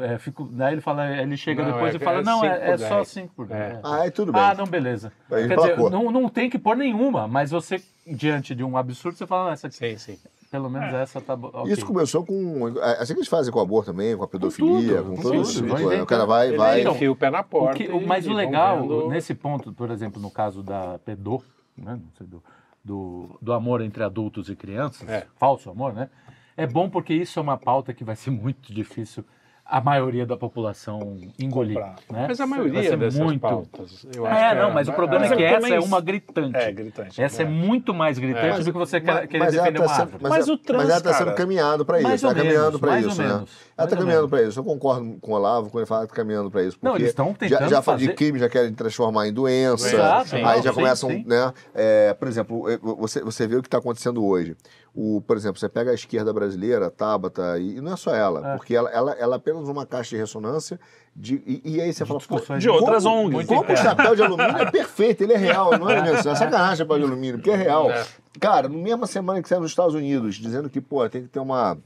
É, 0.00 0.16
fico, 0.16 0.44
daí 0.50 0.72
ele 0.72 0.80
fala, 0.80 1.14
ele 1.20 1.36
chega 1.36 1.62
Não, 1.62 1.72
depois 1.72 1.92
é- 1.92 1.96
e 1.98 2.00
fala, 2.00 2.20
é 2.20 2.22
não, 2.24 2.42
é, 2.42 2.70
é 2.70 2.78
só 2.78 2.96
dez. 2.96 3.08
5 3.08 3.34
por 3.34 3.50
É. 3.50 3.68
10. 3.74 3.80
Ah, 3.84 4.00
aí 4.00 4.10
tudo 4.10 4.32
bem. 4.32 4.40
Ah, 4.40 4.54
não, 4.54 4.64
beleza. 4.66 5.12
Aí 5.30 5.46
Quer 5.46 5.56
dizer, 5.56 5.76
não, 5.90 6.10
não 6.10 6.26
tem 6.30 6.48
que 6.48 6.58
pôr 6.58 6.74
nenhuma, 6.74 7.28
mas 7.28 7.50
você, 7.50 7.82
diante 8.06 8.54
de 8.54 8.64
um 8.64 8.78
absurdo, 8.78 9.18
você 9.18 9.26
fala, 9.26 9.44
não, 9.44 9.52
essa 9.52 9.66
aqui 9.66 9.76
Sim, 9.76 9.98
sim. 9.98 10.18
Pelo 10.50 10.70
menos 10.70 10.94
essa 10.94 11.20
tá 11.20 11.36
bo- 11.36 11.50
ok. 11.52 11.70
Isso 11.72 11.84
começou 11.84 12.24
com. 12.24 12.68
é 12.78 12.92
Assim 13.02 13.12
que 13.12 13.18
eles 13.18 13.28
fazem 13.28 13.52
com 13.52 13.58
o 13.58 13.62
aborto 13.62 13.90
também, 13.90 14.16
com 14.16 14.22
a 14.24 14.28
pedofilia, 14.28 14.98
tudo, 15.02 15.10
com, 15.10 15.16
com 15.16 15.22
tudo 15.22 15.32
tudo. 15.32 15.42
isso. 15.42 15.66
Vai 15.66 15.82
O 15.82 15.86
inventando. 15.86 16.06
cara 16.06 16.24
vai, 16.24 16.52
vai. 16.56 16.82
enfia 16.86 17.10
o 17.12 17.16
pé 17.16 17.28
na 17.28 17.40
O 17.40 17.44
porta. 17.44 17.74
que- 17.76 17.84
e- 17.84 17.90
o- 17.90 18.06
mas 18.06 18.24
e 18.24 18.30
o 18.30 18.32
legal, 18.32 18.80
vendo- 18.82 19.08
nesse 19.08 19.34
ponto, 19.34 19.70
por 19.72 19.90
exemplo, 19.90 20.22
no 20.22 20.30
caso 20.30 20.62
da 20.62 20.98
pedô, 21.04 21.42
né, 21.76 21.92
não 22.02 22.10
sei, 22.16 22.26
do, 22.26 22.42
do, 22.84 23.36
do 23.42 23.52
amor 23.52 23.82
entre 23.82 24.02
adultos 24.04 24.48
e 24.48 24.54
crianças, 24.56 25.06
É. 25.08 25.26
falso 25.36 25.68
amor, 25.70 25.92
né? 25.92 26.08
É 26.56 26.66
bom 26.66 26.88
porque 26.88 27.12
isso 27.14 27.38
é 27.38 27.42
uma 27.42 27.56
pauta 27.56 27.92
que 27.92 28.04
vai 28.04 28.16
ser 28.16 28.30
muito 28.30 28.72
difícil 28.72 29.24
a 29.66 29.80
maioria 29.80 30.26
da 30.26 30.36
população 30.36 31.16
engolir. 31.38 31.78
Né? 32.12 32.26
Mas 32.28 32.38
a 32.38 32.46
maioria 32.46 32.94
dessas 32.98 33.18
muito... 33.18 33.40
pautas, 33.40 34.06
eu 34.14 34.26
acho 34.26 34.36
É, 34.38 34.48
que 34.50 34.54
não, 34.60 34.70
mas 34.70 34.88
o 34.88 34.92
problema 34.92 35.20
mas 35.20 35.32
é 35.32 35.36
que 35.36 35.42
essa 35.42 35.68
é 35.74 35.80
uma 35.80 36.02
gritante. 36.02 36.54
É, 36.58 36.70
gritante. 36.70 37.22
Essa 37.22 37.42
é, 37.42 37.46
É. 37.46 37.48
muito 37.48 37.94
mais 37.94 38.18
gritante 38.18 38.60
É. 38.60 38.62
do 38.62 38.64
que 38.72 38.78
você 38.78 39.00
Mas- 39.00 39.20
quer, 39.20 39.26
querer 39.26 39.38
mas 39.42 39.54
defender 39.54 39.78
tá 39.78 39.84
uma 39.84 39.88
sendo- 39.88 40.00
árvore. 40.02 40.22
mas 40.22 40.30
Mas 40.32 40.46
ela- 40.48 40.54
o 40.54 40.58
trans, 40.58 40.76
mas 40.82 40.88
ela 40.90 40.98
está 40.98 41.12
sendo 41.14 41.34
caminhado 41.34 41.84
para 41.86 41.98
isso. 41.98 42.08
mais 42.08 42.22
ou 42.22 42.30
Está 42.30 42.42
caminhando 42.42 42.64
menos, 42.66 42.80
para 42.80 43.00
isso, 43.00 43.22
né? 43.22 43.26
menos, 43.28 43.50
Ela 43.78 43.86
está 43.88 43.96
caminhando 43.96 44.28
para 44.28 44.42
isso. 44.42 44.60
Eu 44.60 44.64
concordo 44.64 45.16
com 45.18 45.32
o 45.32 45.34
Olavo 45.34 45.70
quando 45.70 45.78
ele 45.80 45.86
fala 45.86 46.00
que 46.02 46.12
está 46.12 46.16
caminhando 46.16 46.50
para 46.50 46.62
isso. 46.62 46.76
Não, 46.82 46.90
porque 46.92 47.02
eles 47.02 47.10
estão 47.12 47.28
já, 47.28 47.34
tentando 47.34 47.70
já 47.70 47.80
fala 47.82 47.96
de 47.98 48.04
fazer- 48.04 48.16
crime, 48.16 48.38
já 48.38 48.48
querem 48.50 48.74
transformar 48.74 49.26
em 49.28 49.32
doença. 49.32 49.88
Exato, 49.88 50.36
aí 50.36 50.60
já 50.60 50.74
começam, 50.74 51.08
né? 51.24 51.52
é, 51.74 52.12
por 52.12 52.28
exemplo, 52.28 52.64
você, 52.98 53.22
você 53.22 53.46
vê 53.46 53.56
o 53.56 53.62
que 53.62 53.68
está 53.68 53.78
acontecendo 53.78 54.22
hoje. 54.22 54.54
O, 54.96 55.20
por 55.26 55.36
exemplo, 55.36 55.58
você 55.58 55.68
pega 55.68 55.90
a 55.90 55.94
esquerda 55.94 56.32
brasileira, 56.32 56.86
a 56.86 56.90
Tabata, 56.90 57.58
e, 57.58 57.80
não 57.80 57.94
é 57.94 57.96
só 57.96 58.14
ela, 58.14 58.52
É. 58.52 58.56
porque 58.56 58.76
ela, 58.76 58.88
ela, 58.90 59.12
ela 59.14 59.34
é 59.34 59.36
apenas 59.36 59.68
uma 59.68 59.84
caixa 59.84 60.10
de 60.10 60.16
ressonância 60.18 60.78
de, 61.16 61.42
e, 61.44 61.62
e 61.76 61.80
aí 61.80 61.92
você 61.92 62.04
fala, 62.06 62.20
pô, 62.20 62.36
discussões 62.36 62.62
De 62.62 62.68
outras 62.68 63.02
como- 63.02 63.16
ONGs. 63.22 63.32
muito 63.34 63.48
Como 63.48 63.72
o 63.72 63.76
chapéu 63.76 64.14
de 64.14 64.22
alumínio 64.22 64.56
é 64.56 64.70
perfeito, 64.70 65.22
ele 65.24 65.32
é 65.32 65.36
real, 65.36 65.76
não 65.78 65.90
é 65.90 66.00
mesmo? 66.00 66.30
É 66.30 66.34
sacanagem 66.36 66.74
o 66.74 66.76
chapéu 66.78 66.98
de 66.98 67.04
alumínio, 67.04 67.38
porque 67.38 67.50
é 67.50 67.56
real. 67.56 67.90
É. 67.90 68.06
Cara, 68.40 68.68
no 68.68 68.78
mesma 68.78 69.06
semana 69.08 69.42
que 69.42 69.48
saiu 69.48 69.60
nos 69.60 69.72
Estados 69.72 69.94
Unidos, 69.96 70.36
dizendo 70.36 70.70
que, 70.70 70.80
pô, 70.80 71.08
tem 71.08 71.22
que 71.22 71.28
ter 71.28 71.40
uma. 71.40 71.76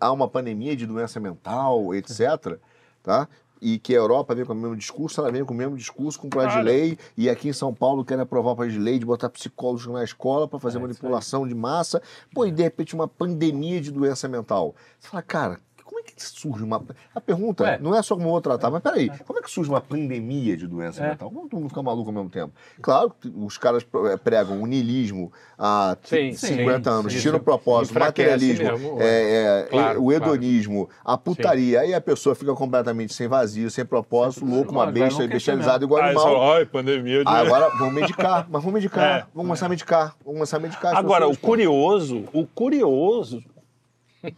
Há 0.00 0.10
uma 0.10 0.26
pandemia 0.26 0.74
de 0.74 0.84
doença 0.84 1.20
mental, 1.20 1.94
etc. 1.94 2.58
Tá? 3.04 3.28
E 3.60 3.78
que 3.78 3.94
a 3.94 3.98
Europa 3.98 4.34
vem 4.34 4.44
com 4.44 4.52
o 4.52 4.56
mesmo 4.56 4.76
discurso, 4.76 5.20
ela 5.20 5.30
vem 5.32 5.44
com 5.44 5.54
o 5.54 5.56
mesmo 5.56 5.76
discurso, 5.76 6.18
com 6.18 6.26
o 6.26 6.30
de 6.30 6.36
Claro. 6.36 6.62
lei, 6.62 6.98
e 7.16 7.30
aqui 7.30 7.48
em 7.48 7.52
São 7.52 7.72
Paulo 7.72 8.04
querem 8.04 8.22
aprovar 8.22 8.52
o 8.52 8.56
projeto 8.56 8.74
de 8.74 8.78
lei 8.78 8.98
de 8.98 9.06
botar 9.06 9.28
psicólogos 9.30 9.86
na 9.86 10.04
escola 10.04 10.46
para 10.46 10.58
fazer 10.58 10.78
É, 10.78 10.80
manipulação 10.80 11.46
de 11.48 11.54
massa. 11.54 12.02
Pô, 12.34 12.44
e 12.44 12.50
de 12.50 12.62
repente 12.62 12.94
uma 12.94 13.08
pandemia 13.08 13.80
de 13.80 13.90
doença 13.90 14.28
mental. 14.28 14.74
Você 14.98 15.08
fala, 15.08 15.22
cara, 15.22 15.60
como 15.86 16.00
é 16.00 16.02
que 16.02 16.12
surge 16.18 16.64
uma. 16.64 16.82
A 17.14 17.20
pergunta 17.20 17.62
Ué. 17.62 17.78
não 17.80 17.94
é 17.94 18.02
só 18.02 18.16
como 18.16 18.26
eu 18.26 18.32
vou 18.32 18.40
tratar, 18.40 18.70
mas 18.70 18.82
peraí, 18.82 19.08
como 19.24 19.38
é 19.38 19.42
que 19.42 19.50
surge 19.50 19.70
uma 19.70 19.80
pandemia 19.80 20.56
de 20.56 20.66
doença 20.66 21.02
É. 21.04 21.10
mental? 21.10 21.30
Como 21.30 21.48
todo 21.48 21.60
mundo 21.60 21.68
fica 21.68 21.82
maluco 21.82 22.08
ao 22.10 22.14
mesmo 22.14 22.28
tempo? 22.28 22.52
Claro, 22.82 23.14
que 23.20 23.32
os 23.34 23.56
caras 23.56 23.86
eh, 24.10 24.16
pregam 24.16 24.60
o 24.60 24.66
niilismo 24.66 25.32
há 25.56 25.96
Sim, 26.02 26.32
50 26.32 26.90
sim, 26.90 26.96
anos, 26.98 27.12
sim. 27.12 27.20
tiram 27.20 27.38
o 27.38 27.40
propósito, 27.40 27.92
Enfraquece 27.92 28.30
materialismo, 28.30 28.64
mesmo, 28.78 28.96
é, 29.00 29.60
é, 29.60 29.62
Claro, 29.70 30.02
o 30.02 30.12
hedonismo, 30.12 30.88
a 31.04 31.16
putaria, 31.16 31.80
aí 31.80 31.94
a 31.94 32.00
pessoa 32.00 32.34
fica 32.34 32.52
completamente 32.54 33.14
sem 33.14 33.28
vazio, 33.28 33.70
sem 33.70 33.84
propósito, 33.84 34.44
louco, 34.44 34.72
uma 34.72 34.86
besta, 34.90 35.26
bestializado 35.26 35.84
igual 35.84 36.02
você 36.02 36.08
animal. 36.08 36.52
ai, 36.52 36.66
pandemia. 36.66 37.18
de- 37.24 37.30
Ah, 37.30 37.38
agora 37.38 37.70
vamos 37.78 37.94
medicar, 37.94 38.46
mas 38.50 38.60
vamos 38.62 38.74
medicar, 38.74 38.96
É. 39.20 39.26
vamos 39.32 39.46
começar 39.48 39.66
a 39.66 39.68
medicar, 39.68 40.16
vamos 40.24 40.34
começar 40.38 40.56
a 40.56 40.60
medicar. 40.60 40.96
Agora, 40.96 41.20
pessoas, 41.20 41.36
o 41.36 41.40
pô. 41.40 41.46
curioso, 41.46 42.24
o 42.32 42.46
curioso 42.46 43.42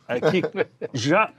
é 0.08 0.20
que 0.20 0.42
já 0.92 1.32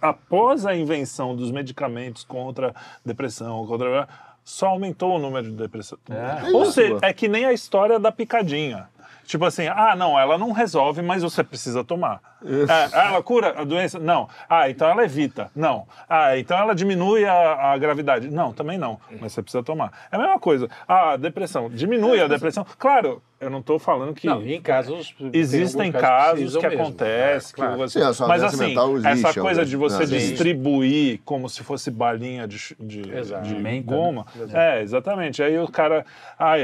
após 0.00 0.66
a 0.66 0.74
invenção 0.74 1.34
dos 1.34 1.50
medicamentos 1.50 2.24
contra 2.24 2.74
depressão, 3.04 3.66
contra 3.66 4.08
só 4.44 4.68
aumentou 4.68 5.16
o 5.16 5.18
número 5.18 5.50
de 5.50 5.56
depressão. 5.56 5.98
É. 6.08 6.50
Ou 6.52 6.64
isso, 6.64 6.72
seja, 6.72 6.96
pô. 6.96 7.06
é 7.06 7.12
que 7.12 7.28
nem 7.28 7.46
a 7.46 7.52
história 7.52 7.98
da 7.98 8.12
picadinha. 8.12 8.88
Tipo 9.24 9.46
assim, 9.46 9.66
ah, 9.68 9.96
não, 9.96 10.18
ela 10.18 10.36
não 10.36 10.52
resolve, 10.52 11.00
mas 11.00 11.22
você 11.22 11.42
precisa 11.42 11.82
tomar. 11.82 12.20
É, 12.44 12.98
ela 13.08 13.22
cura 13.22 13.54
a 13.60 13.64
doença? 13.64 13.98
Não. 13.98 14.28
Ah, 14.48 14.68
então 14.68 14.88
ela 14.88 15.04
evita? 15.04 15.50
Não. 15.54 15.86
Ah, 16.08 16.36
então 16.38 16.58
ela 16.58 16.74
diminui 16.74 17.24
a, 17.24 17.72
a 17.72 17.78
gravidade? 17.78 18.30
Não, 18.30 18.52
também 18.52 18.76
não. 18.78 18.98
Mas 19.20 19.32
você 19.32 19.42
precisa 19.42 19.62
tomar. 19.62 19.92
É 20.12 20.16
a 20.16 20.18
mesma 20.18 20.38
coisa. 20.38 20.68
Ah, 20.86 21.16
depressão. 21.16 21.68
Diminui 21.70 22.20
a 22.20 22.28
depressão? 22.28 22.66
Claro, 22.78 23.22
eu 23.40 23.50
não 23.50 23.58
estou 23.60 23.78
falando 23.78 24.14
que. 24.14 24.26
Não, 24.26 24.42
em 24.42 24.60
casos. 24.60 25.14
tem 25.18 25.30
Existem 25.32 25.90
casos 25.92 26.56
que 26.56 26.66
mesmo. 26.68 26.82
acontece, 26.82 27.52
É, 27.52 27.56
claro. 27.56 27.72
que 27.72 27.78
você... 27.78 28.12
Sim, 28.12 28.24
mas 28.26 28.42
assim, 28.42 28.74
existe, 28.76 29.08
essa 29.08 29.40
coisa 29.40 29.62
é, 29.62 29.64
de 29.64 29.76
você 29.76 29.98
não, 29.98 30.06
sim. 30.06 30.16
distribuir 30.18 31.20
como 31.24 31.48
se 31.48 31.62
fosse 31.62 31.90
balinha 31.90 32.46
de, 32.46 32.58
de, 32.80 33.02
de 33.02 33.54
Menta, 33.56 33.86
goma, 33.94 34.26
né? 34.34 34.78
é 34.78 34.82
exatamente. 34.82 35.42
Aí 35.42 35.58
o 35.58 35.68
cara, 35.68 36.04
ah, 36.38 36.54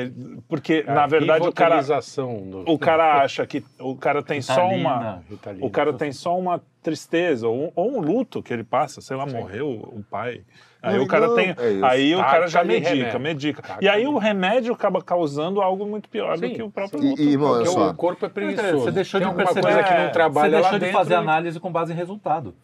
porque 0.48 0.84
A 0.86 0.94
na 0.94 1.06
verdade 1.06 1.46
o 1.46 1.52
cara, 1.52 1.80
do- 1.82 2.64
o 2.70 2.78
cara 2.78 3.20
acha 3.22 3.46
que 3.46 3.64
o 3.78 3.94
cara 3.96 4.22
tem 4.22 4.40
só 4.40 4.66
uma, 4.68 5.22
Ritalina. 5.28 5.69
O 5.70 5.72
cara 5.72 5.92
tem 5.92 6.12
só 6.12 6.38
uma 6.38 6.60
tristeza 6.82 7.48
ou, 7.48 7.64
um- 7.66 7.72
ou 7.74 7.96
um 7.96 8.00
luto 8.00 8.42
que 8.42 8.52
ele 8.52 8.64
passa, 8.64 9.00
sei 9.00 9.16
lá, 9.16 9.24
morreu 9.26 9.68
o 9.70 10.02
pai. 10.10 10.42
Aí 10.82 10.96
Não, 10.96 11.04
o 11.04 11.06
cara 11.06 11.26
não, 11.28 11.34
tem, 11.36 11.50
é 11.50 11.56
aí 11.86 12.14
o 12.14 12.20
cara 12.20 12.46
já 12.46 12.64
medica, 12.64 12.88
remédio. 12.94 13.20
medica. 13.20 13.62
Taca 13.62 13.84
E 13.84 13.88
aí 13.88 13.96
ali. 14.04 14.06
o 14.06 14.16
remédio 14.16 14.72
acaba 14.72 15.02
causando 15.02 15.60
algo 15.60 15.84
muito 15.86 16.08
pior 16.08 16.38
do 16.38 16.46
Sim, 16.46 16.54
que 16.54 16.62
o 16.62 16.70
próprio 16.70 17.00
sim. 17.02 17.10
luto. 17.10 17.22
E, 17.22 17.36
olha 17.36 17.64
Porque 17.64 17.68
só. 17.68 17.90
o 17.90 17.94
corpo 17.94 18.24
é 18.24 18.28
preguiçoso. 18.30 18.78
Você 18.84 18.90
deixou 18.90 19.20
Tem 19.20 19.26
de 19.28 19.30
alguma 19.30 19.44
perceber 19.44 19.74
coisa 19.74 19.82
que 19.86 19.92
É, 19.94 20.04
não 20.06 20.12
trabalha 20.12 20.50
Você 20.56 20.62
lá 20.62 20.70
deixou 20.70 20.78
de 20.88 20.92
fazer 20.92 21.14
análise 21.16 21.60
com 21.60 21.70
base 21.70 21.92
em 21.92 21.96
resultado. 21.96 22.54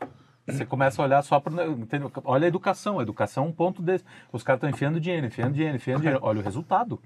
Você 0.49 0.65
começa 0.65 1.03
a 1.03 1.05
olhar 1.05 1.23
só 1.23 1.41
para. 1.41 1.53
Olha 2.25 2.45
a 2.45 2.49
educação. 2.49 2.99
A 3.01 3.03
educação 3.03 3.45
é 3.45 3.49
um 3.49 3.53
ponto 3.53 3.83
desse. 3.83 4.05
Os 4.33 4.43
caras 4.43 4.59
estão 4.59 4.71
enfiando 4.71 4.99
dinheiro, 5.01 5.27
enfiando 5.27 5.53
dinheiro, 5.53 5.77
enfiando 5.77 6.01
dinheiro. 6.01 6.21
Olha 6.23 6.41
o 6.41 6.43
resultado. 6.43 6.99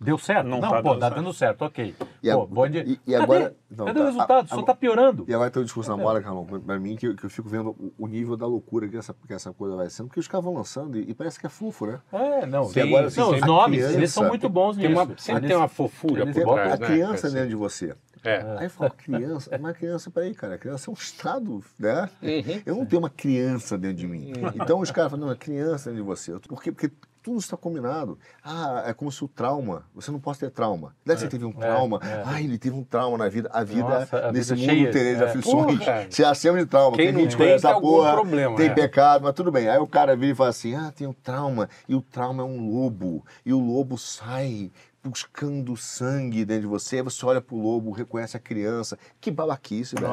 Deu 0.00 0.16
certo? 0.16 0.46
Não 0.46 0.60
Não, 0.60 0.70
tá 0.70 0.76
pô, 0.82 0.90
dando 0.90 1.00
tá 1.00 1.06
certo. 1.08 1.16
dando 1.16 1.32
certo, 1.34 1.62
ok. 1.62 1.94
E, 2.22 2.32
pô, 2.32 2.42
a- 2.42 2.46
bom 2.46 2.68
dia. 2.68 2.84
e- 2.86 2.92
e 3.06 3.12
Cadê? 3.12 3.16
agora. 3.16 3.56
não, 3.68 3.86
Cadê 3.86 3.98
tá, 3.98 4.04
o 4.04 4.06
resultado? 4.06 4.44
a- 4.52 4.56
Só 4.56 4.62
tá 4.62 4.74
piorando. 4.74 5.24
E 5.26 5.34
agora 5.34 5.50
tem 5.50 5.60
um 5.60 5.64
discurso 5.64 5.90
na 5.90 5.96
moda, 5.96 6.22
Carlão, 6.22 6.44
pra 6.46 6.78
mim, 6.78 6.94
que, 6.96 7.12
que 7.14 7.24
eu 7.24 7.30
fico 7.30 7.48
vendo 7.48 7.74
o, 7.98 8.06
nível 8.06 8.36
da 8.36 8.46
loucura 8.46 8.86
que 8.88 8.96
essa, 8.96 9.12
que 9.26 9.32
essa 9.34 9.52
coisa 9.52 9.74
vai 9.74 9.90
sendo, 9.90 10.06
porque 10.06 10.20
os 10.20 10.28
caras 10.28 10.44
vão 10.44 10.54
lançando 10.54 10.96
e, 10.98 11.10
e 11.10 11.14
parece 11.14 11.40
que 11.40 11.46
é 11.46 11.48
fofo, 11.50 11.86
né? 11.86 11.98
É, 12.12 12.46
não. 12.46 12.64
Sim, 12.64 12.80
agora, 12.82 13.06
assim, 13.08 13.20
não, 13.20 13.30
os 13.32 13.40
nomes, 13.40 13.78
criança, 13.78 13.96
eles 13.96 14.12
são 14.12 14.28
muito 14.28 14.48
bons 14.48 14.76
Tem 14.76 14.88
nisso. 14.88 15.00
uma, 15.02 15.18
sempre 15.18 15.40
Eles- 15.40 15.48
tem 15.48 15.56
uma 15.56 15.68
fofura 15.68 16.26
por 16.26 16.54
trás, 16.54 16.72
a 16.72 16.76
né? 16.76 16.86
criança 16.86 17.26
Assim. 17.26 17.34
dentro 17.36 17.48
de 17.50 17.56
você. 17.56 17.94
É. 18.24 18.56
Aí 18.58 18.68
fala, 18.68 18.90
criança, 18.90 19.58
mas 19.60 19.76
criança, 19.76 20.10
peraí, 20.10 20.34
cara, 20.34 20.54
a 20.56 20.58
criança 20.58 20.90
é 20.90 20.92
um 20.92 20.94
estado, 20.94 21.62
né? 21.78 22.08
Uhum. 22.22 22.62
Eu 22.66 22.74
não 22.76 22.84
tenho 22.86 23.00
uma 23.02 23.10
criança 23.10 23.78
dentro 23.78 23.96
de 23.98 24.06
mim. 24.08 24.32
Então 24.56 24.80
os 24.80 24.90
caras 24.90 25.10
falam, 25.12 25.26
não, 25.26 25.32
é 25.32 25.36
criança 25.36 25.90
dentro 25.90 26.02
de 26.04 26.08
você. 26.08 26.32
Por 26.40 26.60
quê? 26.62 26.72
Porque 26.72 26.90
tudo 27.28 27.40
está 27.40 27.58
combinado. 27.58 28.18
Ah, 28.42 28.84
é 28.86 28.94
como 28.94 29.12
se 29.12 29.22
o 29.22 29.28
trauma, 29.28 29.84
você 29.94 30.10
não 30.10 30.18
pode 30.18 30.38
ter 30.38 30.50
trauma. 30.50 30.96
Deve 31.04 31.20
você 31.20 31.28
teve 31.28 31.44
um 31.44 31.52
trauma. 31.52 32.00
é. 32.02 32.22
Ah, 32.24 32.40
ele 32.40 32.56
teve 32.56 32.74
um 32.74 32.82
trauma 32.82 33.18
na 33.18 33.28
vida. 33.28 33.50
A 33.52 33.62
vida, 33.62 33.82
Nossa, 33.82 34.28
a 34.28 34.32
nesse 34.32 34.54
vida 34.54 34.72
mundo 34.72 34.92
cheia, 34.92 35.16
de 35.16 35.22
é. 35.22 35.26
aflições. 35.26 35.78
Porra. 35.78 36.06
Se 36.08 36.24
acima 36.24 36.56
de 36.56 36.64
trauma. 36.64 36.96
Quem 36.96 37.12
tem 37.12 37.22
gente 37.24 37.36
tem, 37.36 37.50
essa 37.50 37.78
porra, 37.78 38.12
problema, 38.12 38.56
tem 38.56 38.68
é. 38.68 38.74
pecado, 38.74 39.24
mas 39.24 39.34
tudo 39.34 39.52
bem. 39.52 39.68
Aí 39.68 39.78
o 39.78 39.86
cara 39.86 40.16
vira 40.16 40.32
e 40.32 40.34
fala 40.34 40.48
assim, 40.48 40.74
ah, 40.74 40.90
tem 40.90 41.06
um 41.06 41.12
trauma. 41.12 41.68
E 41.86 41.94
o 41.94 42.00
trauma 42.00 42.42
é 42.42 42.46
um 42.46 42.70
lobo. 42.70 43.22
E 43.44 43.52
o 43.52 43.58
lobo 43.58 43.98
sai 43.98 44.70
buscando 45.08 45.76
sangue 45.76 46.44
dentro 46.44 46.62
de 46.62 46.66
você. 46.68 46.96
Aí 46.96 47.02
você 47.02 47.24
olha 47.26 47.40
pro 47.40 47.56
lobo, 47.56 47.90
reconhece 47.90 48.36
a 48.36 48.40
criança. 48.40 48.98
Que 49.20 49.30
babaquice, 49.30 49.94
velho. 49.94 50.08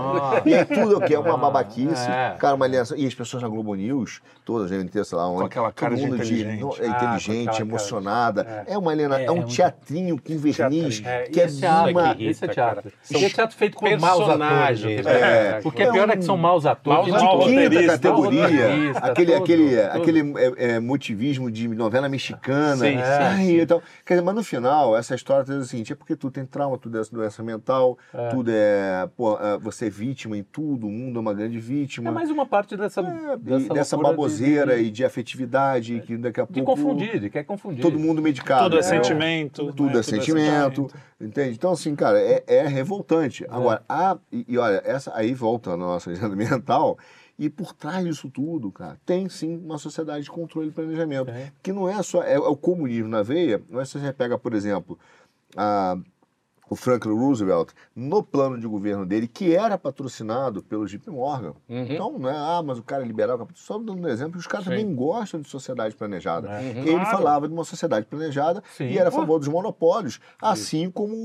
E 0.45 0.53
aí 0.55 0.65
tudo 0.65 1.01
que 1.01 1.13
é 1.13 1.19
uma 1.19 1.33
Ah, 1.33 1.37
babaquice. 1.37 2.09
é. 2.09 2.35
Cara, 2.39 2.55
uma 2.55 2.65
aliança. 2.65 2.95
E 2.97 3.05
as 3.05 3.13
pessoas 3.13 3.43
na 3.43 3.49
Globo 3.49 3.75
News, 3.75 4.21
todas 4.43 4.69
devem 4.69 4.87
ter, 4.87 5.03
sei 5.05 5.17
lá, 5.17 5.27
onde. 5.27 5.45
aquela 5.45 5.71
cara 5.71 5.91
todo 5.95 5.99
de 5.99 6.05
mundo 6.09 6.15
inteligente. 6.23 6.59
no- 6.61 6.73
é 6.79 6.87
Ah, 6.87 6.93
com 6.93 7.05
inteligente, 7.05 7.45
cara. 7.45 7.61
emocionada. 7.61 8.63
É, 8.67 8.77
uma 8.77 8.91
aliena, 8.91 9.19
é, 9.19 9.25
É, 9.25 9.31
um 9.31 9.35
é 9.35 9.37
muito- 9.41 9.55
teatrinho 9.55 10.21
com 10.21 10.37
verniz. 10.37 11.01
É, 11.05 11.23
que 11.23 11.41
é 11.41 11.47
teatro, 11.47 11.91
uma. 11.91 12.15
esse 12.19 12.45
é 12.45 12.47
teatro. 12.47 12.91
Esse 13.03 13.25
é 13.25 13.29
teatro 13.29 13.55
feito 13.57 13.75
com 13.77 13.85
maus 13.97 14.29
atores. 14.29 14.83
o 14.83 14.87
que 14.87 14.93
é 14.93 15.01
pior. 15.01 15.11
é. 15.13 15.61
O 15.63 15.71
que 15.71 15.83
é 15.83 15.91
pior 15.91 16.09
é 16.09 16.17
que 16.17 16.23
são 16.25 16.37
maus 16.37 16.65
atores. 16.65 17.11
Maus 17.11 17.21
de 17.21 17.25
atores. 17.27 17.69
quinta 17.69 17.87
categoria, 17.87 18.91
aquele, 19.01 19.31
tudo, 19.31 19.43
aquele, 19.43 19.69
tudo. 19.69 20.01
aquele 20.01 20.33
é, 20.37 20.53
é, 20.75 20.79
motivismo 20.79 21.49
de 21.51 21.67
novela 21.67 22.07
mexicana. 22.09 22.75
Sim, 22.77 22.97
sim. 23.37 23.59
Então, 23.61 23.81
quer 24.05 24.15
dizer, 24.15 24.25
mas 24.25 24.35
no 24.35 24.43
final, 24.43 24.84
essa 24.93 25.15
história 25.15 25.45
diz 25.45 25.55
o 25.55 25.65
seguinte: 25.65 25.93
é 25.93 25.95
porque 25.95 26.17
tu 26.17 26.29
tem 26.29 26.45
trauma, 26.45 26.77
tudo 26.77 26.99
é 26.99 27.01
doença 27.09 27.41
mental, 27.41 27.97
tudo 28.29 28.51
é. 28.51 29.07
Pô, 29.15 29.37
é, 29.39 29.57
você 29.57 29.87
é 29.87 29.89
vítima 29.89 30.37
em 30.37 30.43
tudo, 30.43 30.87
o 30.87 30.91
mundo 30.91 31.17
é 31.17 31.21
uma 31.21 31.33
grande 31.33 31.57
vítima. 31.59 32.09
É 32.09 32.13
mais 32.13 32.29
uma 32.29 32.45
parte 32.45 32.75
dessa, 32.75 32.99
É, 32.99 33.37
dessa, 33.37 33.73
dessa 33.73 33.97
baboseira 33.97 34.75
de, 34.75 34.83
e 34.83 34.91
de 34.91 35.05
afetividade, 35.05 36.01
que 36.01 36.17
daqui 36.17 36.41
a 36.41 36.43
de, 36.43 36.53
de 36.53 36.61
pouco. 36.61 36.81
confundir, 36.81 37.19
de 37.19 37.29
quer 37.29 37.45
confundir. 37.45 37.81
Todo 37.81 37.97
mundo 37.97 38.21
medicado. 38.21 38.65
Tudo 38.65 38.75
é 38.75 38.81
né? 38.81 38.83
sentimento. 38.83 39.73
Tudo 39.73 39.93
né? 39.93 39.99
é 39.99 40.03
sentimento, 40.03 40.91
entende? 41.21 41.51
Então, 41.51 41.71
assim, 41.71 41.95
cara, 41.95 42.19
é, 42.19 42.43
é 42.47 42.67
revoltante. 42.67 43.45
Agora, 43.49 43.81
a, 43.87 44.17
e, 44.31 44.45
e 44.49 44.57
olha, 44.57 44.81
essa 44.83 45.15
aí 45.15 45.33
volta 45.33 45.71
a 45.71 45.77
nossa 45.77 46.11
agenda 46.11 46.35
mental, 46.35 46.97
e 47.37 47.49
por 47.49 47.73
trás 47.73 48.05
disso 48.05 48.29
tudo, 48.29 48.71
cara, 48.71 48.97
tem 49.05 49.27
sim 49.27 49.57
uma 49.57 49.77
sociedade 49.77 50.23
de 50.23 50.31
controle 50.31 50.69
e 50.69 50.71
planejamento. 50.71 51.25
Tem. 51.25 51.51
Que 51.61 51.73
não 51.73 51.87
é 51.89 52.01
só. 52.01 52.23
É, 52.23 52.33
é 52.33 52.39
o 52.39 52.55
comunismo 52.55 53.09
na 53.09 53.21
veia, 53.21 53.61
não 53.69 53.81
é 53.81 53.85
se 53.85 53.99
você 53.99 54.13
pega, 54.13 54.37
por 54.37 54.53
exemplo, 54.53 54.97
a, 55.55 55.97
o 56.69 56.75
Franklin 56.75 57.13
Roosevelt, 57.13 57.69
no 57.95 58.23
plano 58.23 58.59
de 58.59 58.67
governo 58.67 59.05
dele, 59.05 59.27
que 59.27 59.55
era 59.55 59.77
patrocinado 59.77 60.63
pelo 60.63 60.85
JP 60.87 61.09
Morgan. 61.11 61.53
Uhum. 61.69 61.85
Então, 61.89 62.17
não 62.17 62.29
é, 62.29 62.35
ah, 62.35 62.61
mas 62.65 62.79
o 62.79 62.83
cara 62.83 63.03
é 63.03 63.05
liberal, 63.05 63.47
só 63.53 63.77
dando 63.77 63.93
um 64.01 64.07
exemplo, 64.07 64.39
os 64.39 64.47
caras 64.47 64.65
Sim. 64.65 64.71
também 64.71 64.95
gostam 64.95 65.39
de 65.41 65.47
sociedade 65.49 65.95
planejada. 65.95 66.49
É. 66.51 66.69
Ele 66.69 66.91
Claro. 66.91 67.05
falava 67.17 67.47
de 67.47 67.53
uma 67.53 67.63
sociedade 67.63 68.05
planejada 68.07 68.63
Sim. 68.75 68.85
e 68.85 68.97
era 68.97 69.09
a 69.09 69.11
favor 69.11 69.37
dos 69.39 69.47
monopólios, 69.47 70.19
assim 70.41 70.89
como 70.89 71.15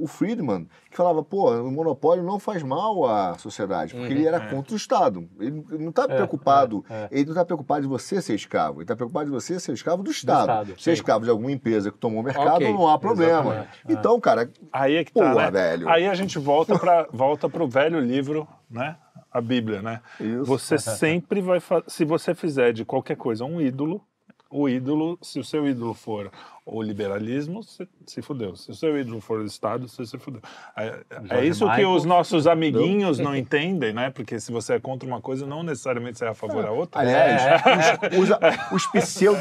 o 0.00 0.06
Friedman, 0.06 0.68
que 0.90 0.96
falava, 0.96 1.22
pô, 1.22 1.50
o 1.50 1.70
monopólio 1.70 2.22
não 2.22 2.38
faz 2.38 2.62
mal 2.62 3.04
à 3.06 3.36
sociedade, 3.38 3.94
porque 3.94 4.06
Uhum. 4.12 4.12
ele 4.20 4.26
era 4.26 4.36
É. 4.38 4.50
contra 4.50 4.74
o 4.74 4.76
Estado. 4.76 5.28
Ele 5.40 5.64
não 5.78 5.90
está 5.90 6.04
É, 6.04 6.06
preocupado, 6.08 6.84
é, 6.88 6.94
é. 7.04 7.08
ele 7.10 7.24
não 7.26 7.32
está 7.32 7.44
preocupado 7.44 7.82
de 7.82 7.88
você 7.88 8.20
ser 8.20 8.34
escravo, 8.34 8.78
ele 8.78 8.84
está 8.84 8.94
preocupado 8.96 9.26
de 9.26 9.30
você 9.32 9.58
ser 9.58 9.72
escravo 9.72 10.02
do 10.02 10.10
Estado. 10.10 10.42
Estado, 10.42 10.80
ser 10.80 10.92
escravo 10.92 11.24
de 11.24 11.30
alguma 11.30 11.50
empresa 11.50 11.90
que 11.90 11.98
tomou 11.98 12.20
o 12.20 12.22
mercado, 12.24 12.56
Ok, 12.56 12.72
não 12.72 12.88
há 12.88 12.98
problema. 12.98 13.40
exatamente. 13.54 13.78
Então, 13.88 14.20
cara, 14.20 14.50
Aí 14.72 14.96
é 14.96 15.04
que 15.04 15.12
tá, 15.12 15.20
Porra, 15.20 15.50
né? 15.50 15.50
velho. 15.50 15.88
Aí 15.88 16.06
a 16.06 16.14
gente 16.14 16.38
volta 16.38 16.78
para 16.78 17.06
volta 17.12 17.48
pro 17.48 17.68
velho 17.68 18.00
livro, 18.00 18.46
né? 18.70 18.96
A 19.30 19.40
Bíblia, 19.40 19.80
né? 19.80 20.00
Isso. 20.20 20.44
Você 20.44 20.76
sempre 20.78 21.40
vai 21.40 21.58
se 21.86 22.04
você 22.04 22.34
fizer 22.34 22.72
de 22.72 22.84
qualquer 22.84 23.16
coisa 23.16 23.44
um 23.44 23.60
ídolo, 23.60 24.04
o 24.50 24.68
ídolo, 24.68 25.18
se 25.22 25.40
o 25.40 25.44
seu 25.44 25.66
ídolo 25.66 25.94
for 25.94 26.30
o 26.64 26.80
liberalismo, 26.80 27.60
você 27.62 27.88
se 28.06 28.22
fudeu. 28.22 28.54
Se 28.54 28.70
o 28.70 28.74
seu 28.74 28.96
ídolo 28.96 29.20
for 29.20 29.40
o 29.40 29.44
Estado, 29.44 29.88
você 29.88 30.06
se 30.06 30.16
fudeu. 30.16 30.40
É, 30.76 31.00
é 31.30 31.44
isso 31.44 31.64
que 31.64 31.70
Michael. 31.70 31.90
os 31.92 32.04
nossos 32.04 32.46
amiguinhos 32.46 33.18
não 33.18 33.34
entendem, 33.36 33.92
né? 33.92 34.10
Porque 34.10 34.38
se 34.38 34.52
você 34.52 34.74
é 34.74 34.80
contra 34.80 35.06
uma 35.08 35.20
coisa, 35.20 35.44
não 35.44 35.62
necessariamente 35.64 36.18
você 36.18 36.24
é 36.24 36.28
a 36.28 36.34
favor 36.34 36.62
da 36.62 36.70
outra. 36.70 37.00
Aliás, 37.00 37.42
É, 37.42 38.18
os, 38.18 38.30
os- 38.30 38.86
os 38.86 38.86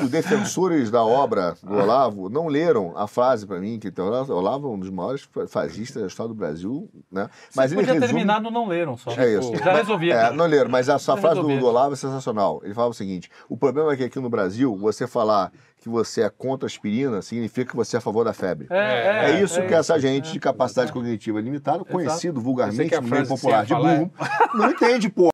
pseudo-defensores 0.06 0.90
da 0.90 1.04
obra 1.04 1.56
do 1.64 1.74
Olavo 1.76 2.30
não 2.30 2.48
leram 2.48 2.94
a 2.98 3.08
frase 3.08 3.46
para 3.46 3.60
mim, 3.60 3.78
que 3.80 3.88
então, 3.90 4.08
o 4.08 4.32
Olavo 4.34 4.68
é 4.68 4.72
um 4.72 4.80
dos 4.80 4.90
maiores 4.90 5.28
fascistas 5.48 6.02
da 6.02 6.08
história 6.08 6.30
do 6.30 6.36
Brasil, 6.36 6.90
né? 7.12 7.30
Mas 7.56 7.72
ele 7.72 7.82
podia 7.82 7.94
resume- 7.94 8.08
terminar 8.14 8.42
no 8.42 8.50
não 8.52 8.68
leram 8.68 8.98
só. 8.98 9.12
É 9.12 9.34
isso. 9.38 9.56
Já 9.58 9.74
resolvia. 9.76 10.14
É, 10.16 10.32
não 10.34 10.46
leram, 10.46 10.70
mas 10.70 10.90
a 10.90 10.98
sua 10.98 11.16
Já 11.16 11.22
frase 11.22 11.42
do, 11.42 11.48
do 11.60 11.66
Olavo 11.66 11.94
é 11.94 11.98
sensacional. 11.98 12.62
Ele 12.64 12.74
falava 12.74 12.92
o 12.92 12.96
seguinte: 12.96 13.30
o 13.50 13.58
problema 13.58 13.94
é 13.94 13.98
que 13.98 14.04
aqui 14.04 14.20
no 14.20 14.30
Brasil, 14.30 14.76
você 14.76 15.06
falar 15.08 15.52
que 15.82 15.90
você 15.90 16.22
é 16.22 16.30
contra 16.30 16.66
a 16.66 16.70
aspirina 16.70 17.22
significa 17.24 17.72
que 17.72 17.76
você 17.76 17.98
é 17.98 18.00
a 18.00 18.02
favor 18.02 18.24
da 18.24 18.32
febre. 18.34 18.68
É, 18.70 19.32
É, 19.32 19.42
isso 19.42 19.62
que 19.64 19.74
essa 19.74 20.00
gente 20.00 20.32
de 20.32 20.40
capacidade 20.40 20.94
cognitiva 20.94 21.42
limitada, 21.42 21.84
conhecido 21.84 22.40
vulgarmente 22.40 23.02
meio 23.02 23.28
popular 23.28 23.66
de 23.66 23.74
burro, 23.76 24.12
não 24.54 24.70
entende, 24.70 25.10
pô. 25.10 25.30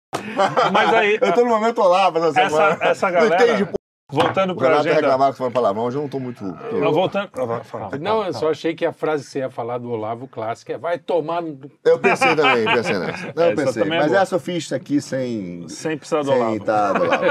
Mas 0.72 0.93
aí, 0.93 1.18
Eu 1.22 1.34
tô 1.34 1.41
no 1.43 1.50
momento 1.50 1.80
Olavo 1.82 2.18
essa 2.20 2.41
essa, 2.41 2.50
semana. 2.50 2.78
essa 2.82 3.12
Não 3.12 3.26
entende, 3.26 3.38
galera, 3.45 3.66
pô. 3.66 3.74
voltando 4.12 4.56
para 4.56 4.76
a 4.78 4.80
agenda... 4.80 4.95
reclamava 4.95 5.32
que 5.34 5.38
falando 5.38 5.54
palavrão, 5.54 5.84
hoje 5.84 5.98
eu 5.98 6.02
não 6.02 6.10
tô 6.10 6.20
muito. 6.20 6.43
Não, 6.43 6.93
voltando... 6.93 7.30
fala. 7.66 7.98
Não, 8.00 8.24
eu 8.26 8.34
só 8.34 8.50
achei 8.52 8.74
que 8.76 8.86
a 8.86 8.93
frase 8.93 9.24
que 9.26 9.30
você 9.32 9.39
ia 9.39 9.50
falar 9.50 9.78
do 9.80 9.89
Olavo 9.91 10.28
clássico 10.28 10.72
é 10.72 10.78
vai 10.78 10.98
tomar. 10.98 11.43
Eu 11.84 12.00
pensei 12.00 12.36
também, 12.36 12.66
pensei 12.66 12.98
nessa. 13.00 13.34
Não, 13.36 13.43
eu 13.45 13.52
Essa 13.52 13.56
pensei. 13.66 13.84
também 13.84 13.98
é 13.98 14.02
Mas 14.02 14.12
boa. 14.12 14.22
essa 14.22 14.36
eu 14.36 14.39
fiz 14.39 14.72
aqui 14.72 15.02
sem. 15.02 15.68
Sem 15.68 15.98
precisar 15.98 16.22
do 16.22 16.28
sem 16.32 16.36
Olavo. 16.36 16.60
tá 16.64 16.93
do 16.93 17.04
Olavo. 17.04 17.24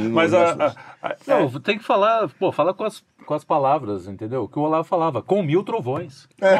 Mas 0.12 0.34
a, 0.34 0.50
a- 0.52 0.74
a- 1.08 1.16
Não, 1.26 1.60
tem 1.60 1.76
que 1.78 1.84
falar, 1.84 2.28
pô, 2.38 2.50
fala 2.52 2.72
com 2.74 2.84
as, 2.84 3.04
com 3.26 3.34
as 3.34 3.44
palavras, 3.44 4.06
entendeu? 4.06 4.44
O 4.44 4.48
que 4.48 4.58
o 4.58 4.62
Olavo 4.62 4.84
falava, 4.84 5.22
com 5.22 5.42
mil 5.42 5.62
trovões. 5.62 6.28
É, 6.40 6.56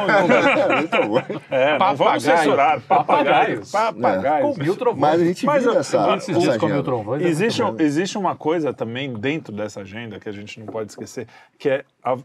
muito 0.75 1.07
bom. 1.07 1.19
é, 1.49 1.77
não 1.77 1.95
vamos 1.95 2.23
censurar. 2.23 2.81
Papagaios. 2.81 3.71
Papagaio. 3.71 4.53
Com 4.53 4.61
mil 4.63 4.75
trovões. 4.75 5.01
Mas 5.01 5.21
a 5.21 5.25
gente 5.25 5.45
Mas 5.45 5.63
viu 5.63 5.73
eu- 5.73 5.79
essa. 5.79 6.15
Esses 6.17 6.37
dias 6.39 6.57
com 6.57 6.65
mil 6.65 6.75
agenda. 6.75 6.83
trovões. 6.83 7.21
é 7.23 7.27
Existe, 7.27 7.61
muito 7.63 7.81
um- 7.81 7.83
existe 7.85 8.17
uma 8.17 8.35
coisa 8.35 8.73
também 8.73 9.13
dentro 9.13 9.53
dessa 9.53 9.81
agenda 9.81 10.19
que 10.19 10.29
a 10.29 10.31
gente 10.31 10.59
não 10.59 10.67
pode 10.67 10.91
esquecer, 10.91 11.27
que 11.57 11.69
é 11.69 11.85
a 12.03 12.15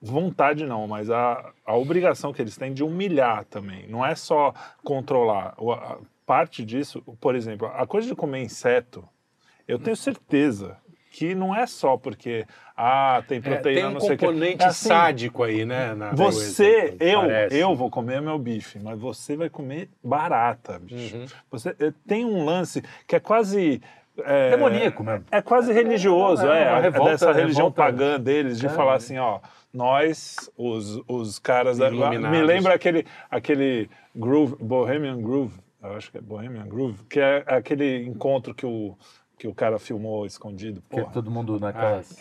vontade 0.00 0.66
não, 0.66 0.88
mas 0.88 1.10
a, 1.10 1.52
a 1.64 1.76
obrigação 1.76 2.32
que 2.32 2.42
eles 2.42 2.56
têm 2.56 2.72
de 2.72 2.82
humilhar 2.82 3.44
também. 3.44 3.86
Não 3.88 4.04
é 4.04 4.14
só 4.14 4.52
controlar. 4.82 5.54
O- 5.58 5.72
a- 5.72 5.98
parte 6.24 6.64
disso, 6.64 7.02
por 7.20 7.34
exemplo, 7.34 7.66
a 7.74 7.86
coisa 7.86 8.06
de 8.08 8.14
comer 8.14 8.42
inseto, 8.42 9.04
eu 9.66 9.78
tenho 9.78 9.96
certeza 9.96 10.76
que 11.12 11.34
não 11.34 11.54
é 11.54 11.66
só 11.66 11.96
porque 11.96 12.46
ah, 12.76 13.22
tem 13.28 13.38
É, 13.38 13.40
proteína, 13.42 13.80
tem 13.80 13.88
um 13.90 13.92
não 13.92 14.00
sei 14.00 14.14
o 14.14 14.18
quê. 14.18 14.26
componente 14.26 14.64
É 14.64 14.66
assim, 14.68 14.88
sádico 14.88 15.42
aí, 15.42 15.64
né? 15.64 15.94
na 15.94 16.12
Você, 16.12 16.88
coisa, 16.88 17.04
eu, 17.04 17.20
parece. 17.20 17.56
eu 17.58 17.76
vou 17.76 17.90
comer 17.90 18.22
meu 18.22 18.38
bife, 18.38 18.78
mas 18.82 18.98
você 18.98 19.36
vai 19.36 19.50
comer 19.50 19.88
barata, 20.02 20.78
bicho. 20.78 21.16
Uhum. 21.16 21.26
Você 21.50 21.76
eh, 21.78 21.92
tem 22.06 22.24
um 22.24 22.44
lance 22.44 22.82
que 23.06 23.14
é 23.14 23.20
quase 23.20 23.80
é, 24.24 24.50
Demoníaco 24.50 25.02
mesmo. 25.04 25.24
É 25.30 25.40
quase 25.40 25.72
religioso, 25.72 26.46
É, 26.46 26.58
é, 26.58 26.62
é 26.64 26.80
revolta- 26.80 27.10
dessa 27.12 27.32
religião 27.32 27.68
revolta- 27.68 27.82
pagã 27.82 28.20
deles 28.20 28.58
de 28.58 28.66
É. 28.66 28.68
falar 28.70 28.94
assim, 28.94 29.16
ó, 29.18 29.38
nós, 29.72 30.50
os, 30.56 31.00
os 31.08 31.38
caras, 31.38 31.78
da, 31.78 31.88
Iluminados. 31.88 32.38
me 32.38 32.44
lembra 32.44 32.74
aquele 32.74 33.06
aquele 33.30 33.88
groove, 34.14 34.56
Bohemian 34.60 35.20
Groove, 35.20 35.54
eu 35.82 35.92
acho 35.94 36.10
que 36.10 36.18
é 36.18 36.20
Bohemian 36.20 36.66
Groove, 36.66 37.02
que 37.08 37.18
é 37.20 37.42
aquele 37.46 38.04
encontro 38.06 38.54
que 38.54 38.66
o 38.66 38.96
que 39.42 39.48
o 39.48 39.52
cara 39.54 39.76
filmou 39.76 40.24
escondido, 40.24 40.80
Que 40.88 41.00
porra. 41.00 41.12
todo 41.12 41.28
mundo 41.28 41.58
naquelas... 41.58 42.16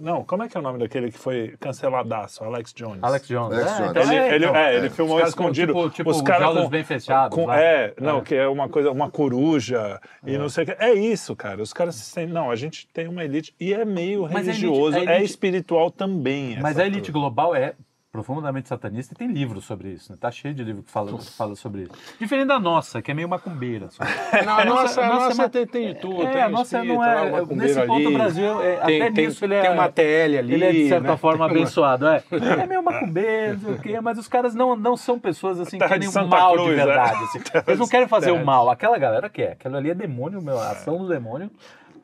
Não, 0.00 0.22
como 0.22 0.44
é 0.44 0.48
que 0.48 0.56
é 0.56 0.60
o 0.60 0.62
nome 0.62 0.78
daquele 0.78 1.10
que 1.10 1.18
foi 1.18 1.56
canceladaço? 1.58 2.44
Alex 2.44 2.72
Jones. 2.72 3.02
Alex 3.02 3.26
Jones. 3.26 3.52
Alex 3.58 3.70
É, 3.72 3.76
Jones. 3.78 3.90
então 3.90 4.02
Ele, 4.02 4.14
é, 4.14 4.34
ele, 4.36 4.44
então. 4.44 4.56
é, 4.56 4.76
ele 4.76 4.90
filmou 4.90 5.16
Os 5.16 5.20
caras 5.22 5.34
com, 5.34 5.42
escondido. 5.42 5.72
tipo- 5.72 5.90
tipo 5.90 6.10
os 6.10 6.22
caras 6.22 6.42
jaulas 6.42 6.64
com, 6.64 6.70
bem 6.70 6.84
fechados 6.84 7.34
com- 7.34 7.52
é, 7.52 7.92
não, 8.00 8.18
É. 8.18 8.20
que 8.20 8.34
é 8.36 8.46
uma 8.46 8.68
coisa, 8.68 8.92
uma 8.92 9.10
coruja 9.10 10.00
e 10.24 10.38
não 10.38 10.48
sei 10.48 10.62
o 10.62 10.66
que. 10.68 10.76
É 10.78 10.94
isso, 10.94 11.34
cara. 11.34 11.60
Os 11.60 11.72
caras 11.72 11.96
se 11.96 12.04
sentem. 12.04 12.32
Não, 12.32 12.48
a 12.48 12.54
gente 12.54 12.86
tem 12.92 13.08
uma 13.08 13.24
elite 13.24 13.52
e 13.58 13.74
é 13.74 13.84
meio 13.84 14.24
a 14.26 14.30
elite- 14.30 14.46
religioso, 14.46 14.96
a 14.96 15.00
é 15.00 15.02
elite- 15.16 15.24
espiritual 15.24 15.90
também. 15.90 16.58
Mas 16.60 16.78
a 16.78 16.86
elite 16.86 17.10
coisa. 17.10 17.12
global 17.12 17.56
é 17.56 17.74
profundamente 18.16 18.66
satanista 18.66 19.12
e 19.12 19.16
tem 19.16 19.28
livros 19.28 19.64
sobre 19.64 19.90
isso, 19.90 20.10
né? 20.10 20.16
Tá 20.18 20.30
cheio 20.30 20.54
de 20.54 20.64
livro 20.64 20.82
que 20.82 20.90
fala, 20.90 21.12
que 21.12 21.30
fala 21.32 21.54
sobre 21.54 21.82
isso. 21.82 21.92
Diferente 22.18 22.48
da 22.48 22.58
nossa, 22.58 23.02
que 23.02 23.10
é 23.10 23.14
meio 23.14 23.28
macumbeira. 23.28 23.90
Só. 23.90 24.02
Não, 24.44 24.58
a 24.58 24.64
nossa, 24.64 25.02
a 25.02 25.08
nossa, 25.08 25.42
ma- 25.42 25.48
tem, 25.50 25.66
tem 25.66 25.88
de 25.88 26.00
tudo. 26.00 26.22
É, 26.22 26.32
tem 26.32 26.42
a 26.42 26.48
nossa 26.48 26.78
espírito, 26.78 26.96
não 26.96 27.04
é. 27.04 27.30
macumbeiro 27.30 27.56
Nesse 27.56 27.80
ponto, 27.80 27.92
ali, 27.92 28.06
o 28.06 28.12
Brasil, 28.12 28.62
é, 28.62 28.76
tem, 28.76 29.02
até 29.02 29.12
tem, 29.12 29.26
nisso, 29.26 29.44
ele 29.44 29.54
é. 29.54 29.60
tem 29.60 29.70
uma 29.70 29.88
TL 29.90 30.38
ali. 30.38 30.54
Ele 30.54 30.64
é, 30.64 30.72
de 30.72 30.88
certa 30.88 31.08
né? 31.08 31.16
forma, 31.16 31.44
abençoado, 31.46 32.06
é. 32.06 32.22
É 32.30 32.66
meio 32.66 32.82
macumbeiro, 32.82 33.60
mas 34.02 34.18
os 34.18 34.28
caras 34.28 34.54
não, 34.54 34.74
não 34.74 34.96
são 34.96 35.18
pessoas 35.18 35.60
assim 35.60 35.78
que 35.78 35.86
querem 35.86 36.08
o 36.08 36.26
mal 36.26 36.54
Cruz, 36.54 36.74
de 36.74 36.80
é. 36.80 36.86
verdade. 36.86 37.24
assim. 37.24 37.38
Eles 37.66 37.78
não 37.78 37.88
querem 37.88 38.08
fazer 38.08 38.30
o 38.30 38.44
mal. 38.44 38.70
Aquela 38.70 38.98
galera 38.98 39.28
quer. 39.28 39.52
Aquela 39.52 39.76
ali 39.76 39.90
é 39.90 39.94
demônio, 39.94 40.40
meu, 40.40 40.58
a 40.58 40.70
ação 40.70 40.96
do 40.98 41.08
demônio. 41.08 41.50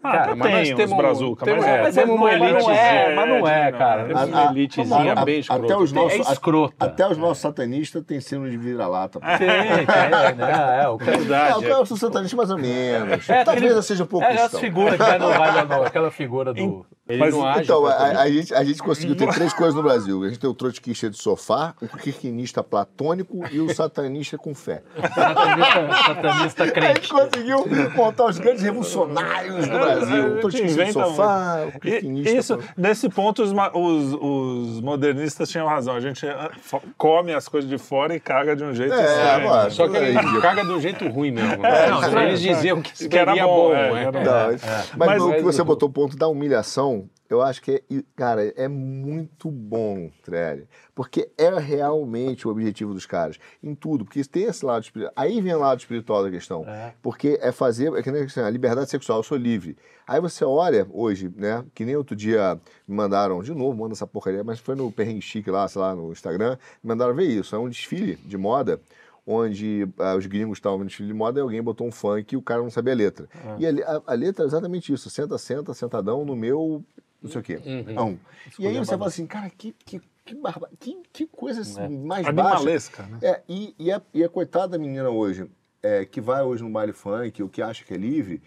Ah, 0.04 0.10
Cara, 0.10 0.22
até 0.24 0.34
mas 0.34 0.68
nós 0.68 0.76
temos- 0.76 0.96
brazuca, 0.96 1.44
temos- 1.44 1.64
mas 1.64 1.68
é, 1.72 1.78
é. 1.78 1.82
mas, 1.82 1.96
uma 1.96 2.32
é, 2.32 2.38
mas 2.38 2.40
não 2.40 2.48
é, 2.50 2.52
elitezinha, 2.54 3.16
mas 3.16 3.28
não 3.28 3.48
é, 3.48 3.70
não, 3.70 3.78
cara. 3.78 4.04
Temos 4.04 4.22
uma 4.24 4.44
elitezinha 4.50 5.12
a- 5.12 5.24
bem 5.24 5.34
até 5.34 5.40
escrota. 5.40 5.76
os 5.78 5.92
nossos- 5.92 6.28
É 6.28 6.32
escrota. 6.32 6.74
Até 6.84 7.08
os 7.08 7.18
nossos 7.18 7.38
satanistas 7.38 8.02
têm 8.04 8.20
síndrome 8.20 8.50
de 8.50 8.56
vira-lata. 8.58 9.20
Tem, 9.20 9.38
tem, 9.38 10.36
né? 10.36 10.82
É, 10.82 10.88
o 10.88 10.98
cara. 10.98 11.12
É, 11.12 11.16
Verdade. 11.18 11.64
eu 11.66 11.86
sou 11.86 11.96
satanista 11.96 12.36
mais 12.36 12.50
ou 12.50 12.58
menos. 12.58 13.30
É, 13.30 13.44
Talvez 13.44 13.84
seja 13.86 14.02
um 14.02 14.06
pouco 14.06 14.26
É, 14.26 14.34
cristão. 14.36 14.60
figuras 14.60 14.92
que 14.92 14.98
vai 14.98 15.18
no- 15.18 15.84
aquela 15.86 16.10
figura 16.10 16.52
do. 16.52 16.84
Ele 17.12 17.18
Mas, 17.20 17.34
não 17.34 17.46
age 17.46 17.62
Então, 17.64 17.82
pra 17.82 17.90
a, 17.92 18.22
a 18.22 18.30
gente, 18.30 18.54
a 18.54 18.64
gente 18.64 18.82
conseguiu 18.82 19.14
ter 19.16 19.28
três 19.32 19.52
coisas 19.52 19.74
no 19.74 19.82
Brasil. 19.82 20.22
A 20.22 20.28
gente 20.28 20.38
tem 20.38 20.48
o 20.48 20.54
trotskista 20.54 21.10
de 21.10 21.16
sofá, 21.16 21.74
o 21.80 21.86
kirquinista 21.88 22.62
platônico 22.62 23.44
e 23.50 23.60
o 23.60 23.74
satanista 23.74 24.38
com 24.38 24.54
fé. 24.54 24.82
Satanista, 24.96 26.04
satanista 26.06 26.62
A 26.62 26.66
gente 26.66 26.74
crente. 26.74 27.08
conseguiu 27.08 27.66
montar 27.94 28.26
os 28.26 28.38
grandes 28.38 28.62
revolucionários 28.62 29.66
do 29.68 29.78
Brasil. 29.78 30.26
O 30.36 30.40
trotskista 30.40 30.84
de 30.84 30.92
sofá, 30.92 31.64
o 31.66 31.68
E- 31.76 31.80
kirquinista... 31.80 32.30
Isso, 32.32 32.58
nesse 32.76 33.08
ponto, 33.08 33.42
os, 33.42 33.52
os, 33.52 34.14
os 34.14 34.80
modernistas 34.80 35.48
tinham 35.48 35.66
razão. 35.66 35.94
A 35.94 36.00
gente 36.00 36.26
ah, 36.26 36.50
come 36.96 37.32
as 37.34 37.48
coisas 37.48 37.68
de 37.68 37.78
fora 37.78 38.14
e 38.14 38.20
caga 38.20 38.56
de 38.56 38.64
um 38.64 38.74
jeito 38.74 38.94
É, 38.94 39.38
mano. 39.44 39.70
Só 39.70 39.88
que 39.88 39.96
ele 39.96 40.18
Aí, 40.18 40.40
caga 40.40 40.64
do 40.64 40.80
jeito 40.80 41.06
ruim 41.08 41.30
mesmo. 41.30 41.56
né? 41.62 41.86
não, 41.88 42.00
Não, 42.00 42.18
é, 42.20 42.28
eles 42.28 42.40
diziam 42.40 42.80
que 42.80 43.08
que 43.08 43.16
era 43.18 43.34
bom, 43.34 43.46
bom. 43.68 43.74
é, 43.74 43.92
né? 43.92 44.02
era 44.02 44.12
bom. 44.12 44.20
Não, 44.24 44.46
Mas, 44.52 44.62
Mas- 44.96 45.22
no 45.22 45.28
que 45.34 45.42
mas- 45.42 45.54
você 45.56 45.62
botou 45.62 45.88
o 45.88 45.92
ponto 45.92 46.16
da 46.16 46.28
humilhação, 46.28 47.01
eu 47.32 47.42
acho 47.42 47.60
que 47.62 47.70
é, 47.72 47.82
e, 47.90 48.02
cara, 48.16 48.44
é 48.56 48.68
muito 48.68 49.50
bom, 49.50 50.10
Trelli. 50.22 50.68
Porque 50.94 51.30
é 51.38 51.48
realmente 51.58 52.46
o 52.46 52.50
objetivo 52.50 52.92
dos 52.94 53.06
caras. 53.06 53.38
Em 53.62 53.74
tudo. 53.74 54.04
Porque 54.04 54.22
tem 54.24 54.44
esse 54.44 54.64
lado 54.64 54.82
espiritual. 54.84 55.12
Aí 55.16 55.40
vem 55.40 55.54
o 55.54 55.58
lado 55.60 55.78
espiritual 55.80 56.22
da 56.22 56.30
questão. 56.30 56.64
É. 56.68 56.94
Porque 57.02 57.38
é 57.40 57.50
fazer. 57.50 57.92
É 57.94 58.02
que 58.02 58.10
nem 58.10 58.26
a 58.44 58.50
liberdade 58.50 58.90
sexual, 58.90 59.18
eu 59.18 59.22
sou 59.22 59.36
livre. 59.38 59.76
Aí 60.06 60.20
você 60.20 60.44
olha 60.44 60.86
hoje, 60.92 61.32
né? 61.36 61.64
Que 61.74 61.84
nem 61.84 61.96
outro 61.96 62.14
dia 62.14 62.60
me 62.86 62.94
mandaram, 62.94 63.42
de 63.42 63.54
novo, 63.54 63.76
manda 63.78 63.94
essa 63.94 64.06
porcaria, 64.06 64.42
mas 64.44 64.58
foi 64.58 64.74
no 64.74 64.90
Perrengue 64.92 65.22
Chique 65.22 65.50
lá, 65.50 65.66
sei 65.68 65.80
lá, 65.80 65.94
no 65.94 66.10
Instagram, 66.12 66.58
me 66.82 66.88
mandaram 66.88 67.14
ver 67.14 67.24
isso. 67.26 67.54
É 67.54 67.58
um 67.58 67.68
desfile 67.68 68.16
de 68.16 68.36
moda 68.36 68.80
onde 69.24 69.86
ah, 69.98 70.16
os 70.16 70.26
gringos 70.26 70.58
estavam 70.58 70.78
no 70.80 70.84
desfile 70.86 71.06
de 71.08 71.14
moda 71.14 71.38
e 71.38 71.42
alguém 71.42 71.62
botou 71.62 71.86
um 71.86 71.92
funk 71.92 72.34
e 72.34 72.36
o 72.36 72.42
cara 72.42 72.60
não 72.60 72.70
sabia 72.70 72.92
a 72.92 72.96
letra. 72.96 73.28
E 73.58 73.66
a, 73.66 73.70
le- 73.70 73.84
a- 73.84 74.02
a 74.04 74.14
letra 74.14 74.44
é 74.44 74.46
exatamente 74.48 74.92
isso: 74.92 75.08
senta, 75.08 75.38
senta, 75.38 75.72
sentadão 75.72 76.24
no 76.24 76.34
meu. 76.34 76.84
Não 77.22 77.30
sei 77.30 77.40
o 77.40 77.44
quê. 77.44 77.60
Uhum. 77.64 77.94
Não. 77.94 78.18
E 78.58 78.66
aí 78.66 78.76
você 78.78 78.90
fala 78.96 79.06
assim, 79.08 79.26
cara, 79.26 79.48
que, 79.50 79.74
que, 79.84 80.00
que, 80.24 80.34
barba, 80.34 80.68
que, 80.80 81.00
que 81.12 81.26
coisa 81.26 81.60
assim, 81.62 81.80
É. 81.80 81.88
mais 81.88 82.24
baixa. 82.26 82.30
Animalesca, 82.56 83.02
né? 83.04 83.18
É, 83.22 83.42
e, 83.48 83.74
e, 83.78 83.92
a, 83.92 84.00
e 84.12 84.24
a 84.24 84.28
coitada 84.28 84.68
da 84.68 84.78
menina 84.78 85.08
hoje, 85.10 85.48
é, 85.82 86.04
que 86.04 86.20
vai 86.20 86.42
hoje 86.42 86.62
no 86.62 86.70
baile 86.70 86.92
funk, 86.92 87.42
ou 87.42 87.48
que 87.48 87.60
acha 87.62 87.84
que 87.84 87.94
é 87.94 87.96
livre, 87.96 88.42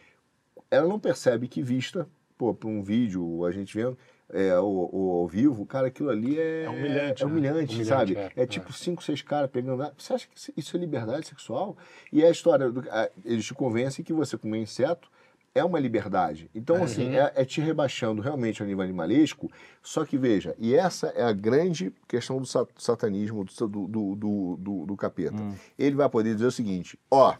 ela 0.69 0.87
não 0.87 0.99
percebe 0.99 1.47
que 1.47 1.61
vista, 1.61 2.07
pô, 2.37 2.53
por 2.53 2.67
um 2.67 2.81
vídeo, 2.81 3.45
a 3.45 3.51
gente 3.51 3.75
vendo, 3.75 3.97
é, 4.29 4.57
ou, 4.57 4.89
ou 4.93 5.21
ao 5.21 5.27
vivo, 5.27 5.65
cara, 5.65 5.87
aquilo 5.87 6.09
ali 6.09 6.39
é, 6.39 6.63
É 6.63 6.69
humilhante, 6.69 7.21
é 7.21 7.25
né? 7.25 7.31
humilhante, 7.31 7.75
Humilhante, 7.75 7.85
sabe? 7.85 8.17
é, 8.17 8.31
É, 8.35 8.43
é. 8.43 8.45
tipo 8.47 8.73
cinco, 8.73 9.03
seis 9.03 9.21
caras 9.21 9.49
pegando. 9.51 9.77
Você 9.97 10.13
acha 10.13 10.27
que 10.27 10.33
isso 10.57 10.75
é 10.75 10.79
liberdade 10.79 11.27
sexual? 11.27 11.77
E 12.11 12.23
é 12.23 12.27
a 12.27 12.31
história, 12.31 12.71
do, 12.71 12.79
a- 12.89 13.09
eles 13.23 13.45
te 13.45 13.53
convencem 13.53 14.03
que 14.03 14.11
você 14.11 14.35
comer 14.37 14.57
inseto 14.59 15.07
é 15.55 15.63
uma 15.63 15.79
liberdade. 15.79 16.49
Então, 16.53 16.83
assim, 16.83 17.15
é, 17.15 17.31
é 17.33 17.45
te 17.45 17.61
rebaixando 17.61 18.21
realmente 18.21 18.61
ao 18.61 18.67
nível 18.67 18.83
animalesco. 18.83 19.49
Só 19.81 20.03
que, 20.05 20.17
veja, 20.17 20.53
e 20.59 20.75
essa 20.75 21.07
é 21.15 21.23
a 21.23 21.31
grande 21.31 21.93
questão 22.07 22.37
do 22.39 22.45
sa- 22.45 22.67
satanismo, 22.77 23.45
do, 23.45 23.67
do, 23.67 23.87
do, 23.87 24.15
do, 24.15 24.57
do- 24.59 24.85
do 24.85 24.97
capeta. 24.97 25.41
Ele 25.79 25.95
vai 25.95 26.09
poder 26.09 26.33
dizer 26.35 26.47
o 26.47 26.51
seguinte: 26.51 26.99
ó, 27.09 27.35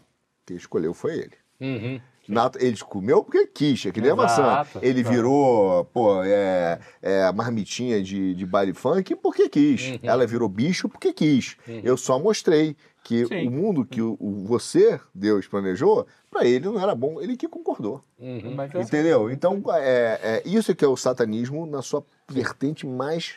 quem 0.46 0.56
escolheu 0.56 0.94
foi 0.94 1.18
ele. 1.18 1.34
Uhum. 1.60 2.00
Nat- 2.28 2.56
Ele 2.60 2.76
comeu 2.78 3.22
porque 3.24 3.46
quis, 3.46 3.86
é 3.86 3.90
que 3.92 4.00
nem 4.00 4.10
a 4.10 4.16
maçã. 4.16 4.64
Ele 4.82 5.02
virou, 5.02 5.84
pô, 5.86 6.22
é, 6.24 6.78
é, 7.02 7.32
marmitinha 7.32 8.02
de, 8.02 8.34
de 8.34 8.46
baile 8.46 8.72
funk 8.74 9.14
porque 9.16 9.48
quis. 9.48 9.90
Uhum. 9.92 9.98
Ela 10.02 10.26
virou 10.26 10.48
bicho 10.48 10.88
porque 10.88 11.12
quis. 11.12 11.56
Eu 11.84 11.96
só 11.96 12.18
mostrei 12.18 12.76
que 13.04 13.24
Sim. 13.26 13.46
o 13.46 13.50
mundo 13.52 13.84
que 13.84 14.02
o, 14.02 14.16
o- 14.18 14.44
você, 14.46 14.98
Deus, 15.14 15.46
planejou, 15.46 16.06
para 16.30 16.44
ele 16.44 16.64
não 16.66 16.80
era 16.80 16.94
bom. 16.94 17.20
Ele 17.20 17.36
que 17.36 17.46
concordou. 17.48 18.02
Uhum. 18.18 18.56
É- 18.74 18.80
Entendeu? 18.82 19.30
Então, 19.30 19.62
é, 19.74 20.20
é, 20.22 20.42
isso 20.44 20.74
que 20.74 20.84
é 20.84 20.88
o 20.88 20.96
satanismo 20.96 21.64
na 21.66 21.82
sua 21.82 22.04
vertente 22.28 22.84
mais 22.86 23.34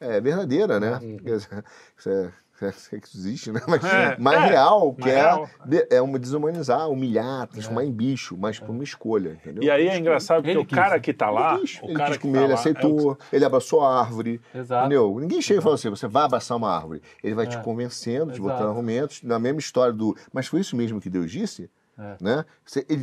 é, 0.00 0.20
verdadeira, 0.20 0.80
né? 0.80 0.98
Quer 1.22 1.62
Isso 2.70 2.94
é, 2.94 2.98
é 2.98 3.00
que 3.00 3.08
existe, 3.16 3.52
né? 3.52 3.60
Mas 3.66 3.84
É, 3.84 4.16
mais 4.18 4.42
é, 4.44 4.46
real, 4.46 4.94
que 4.94 5.10
é, 5.10 5.88
é 5.90 6.00
uma 6.00 6.18
desumanizar, 6.18 6.88
humilhar, 6.88 7.46
transformar 7.48 7.84
em 7.84 7.92
bicho, 7.92 8.36
mas 8.38 8.58
por 8.58 8.70
uma 8.70 8.84
escolha, 8.84 9.30
entendeu? 9.30 9.62
E 9.64 9.70
aí 9.70 9.88
é 9.88 9.98
engraçado 9.98 10.38
porque 10.38 10.50
Ele 10.50 10.58
o 10.58 10.64
quis, 10.64 10.76
cara 10.78 11.00
que 11.00 11.12
tá 11.12 11.30
lá, 11.30 11.56
ele 11.56 11.64
o 11.82 11.86
ele 11.86 11.94
cara 11.94 12.08
quis 12.10 12.16
que 12.18 12.22
comer, 12.22 12.38
tá 12.38 12.44
ele 12.44 12.52
lá 12.52 12.52
é 12.52 12.56
o 12.56 12.60
aceitou, 12.60 13.18
ele 13.32 13.44
abraçou 13.44 13.80
a 13.80 14.00
árvore, 14.00 14.40
Exato. 14.54 14.86
entendeu? 14.86 15.18
Ninguém 15.20 15.42
chega 15.42 15.60
e 15.60 15.62
fala 15.62 15.74
assim, 15.74 15.90
você 15.90 16.06
vai 16.06 16.24
abraçar 16.24 16.56
uma 16.56 16.70
árvore. 16.70 17.02
Ele 17.22 17.34
vai 17.34 17.46
te 17.46 17.56
É. 17.56 17.60
convencendo, 17.60 18.26
te 18.32 18.40
Exato. 18.40 18.42
botando 18.42 18.68
argumentos, 18.68 19.22
na 19.22 19.38
mesma 19.38 19.58
história 19.60 19.92
do, 19.92 20.16
mas 20.32 20.46
foi 20.46 20.60
isso 20.60 20.76
mesmo 20.76 21.00
que 21.00 21.10
Deus 21.10 21.30
disse? 21.30 21.68
É. 21.98 22.16
Né? 22.20 22.44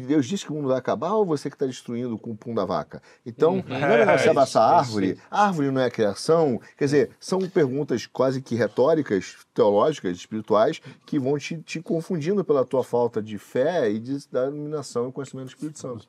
Deus 0.08 0.26
disse 0.26 0.46
que 0.46 0.52
o 0.52 0.56
mundo 0.56 0.68
vai 0.68 0.78
acabar 0.78 1.14
ou 1.14 1.26
você 1.26 1.50
que 1.50 1.56
está 1.56 1.66
destruindo 1.66 2.18
com 2.18 2.32
o 2.32 2.36
pum 2.36 2.54
da 2.54 2.66
vaca? 2.66 3.02
Então, 3.26 3.64
não 3.68 3.76
é 3.76 3.80
melhor 3.80 4.10
É, 4.10 4.18
você 4.18 4.30
abraçar 4.30 4.64
a 4.64 4.82
isso, 4.82 4.92
árvore? 4.98 5.18
A 5.30 5.46
árvore 5.46 5.72
não 5.72 5.82
é 5.82 5.90
criação? 5.90 6.60
Quer 6.78 6.86
dizer, 6.86 7.10
são 7.20 7.40
perguntas 7.40 8.06
quase 8.06 8.42
que 8.42 8.56
retóricas, 8.56 9.38
teológicas, 9.54 10.18
espirituais, 10.18 10.82
que 11.06 11.18
vão 11.18 11.38
te, 11.38 11.58
te 11.62 11.82
confundindo 11.82 12.44
pela 12.44 12.66
tua 12.66 12.84
falta 12.84 13.22
de 13.22 13.38
fé 13.38 13.90
e 13.90 14.00
de, 14.00 14.28
da 14.30 14.48
iluminação 14.48 15.08
e 15.08 15.12
conhecimento 15.12 15.46
do 15.46 15.52
Espírito 15.52 15.80
Santo. 15.80 16.08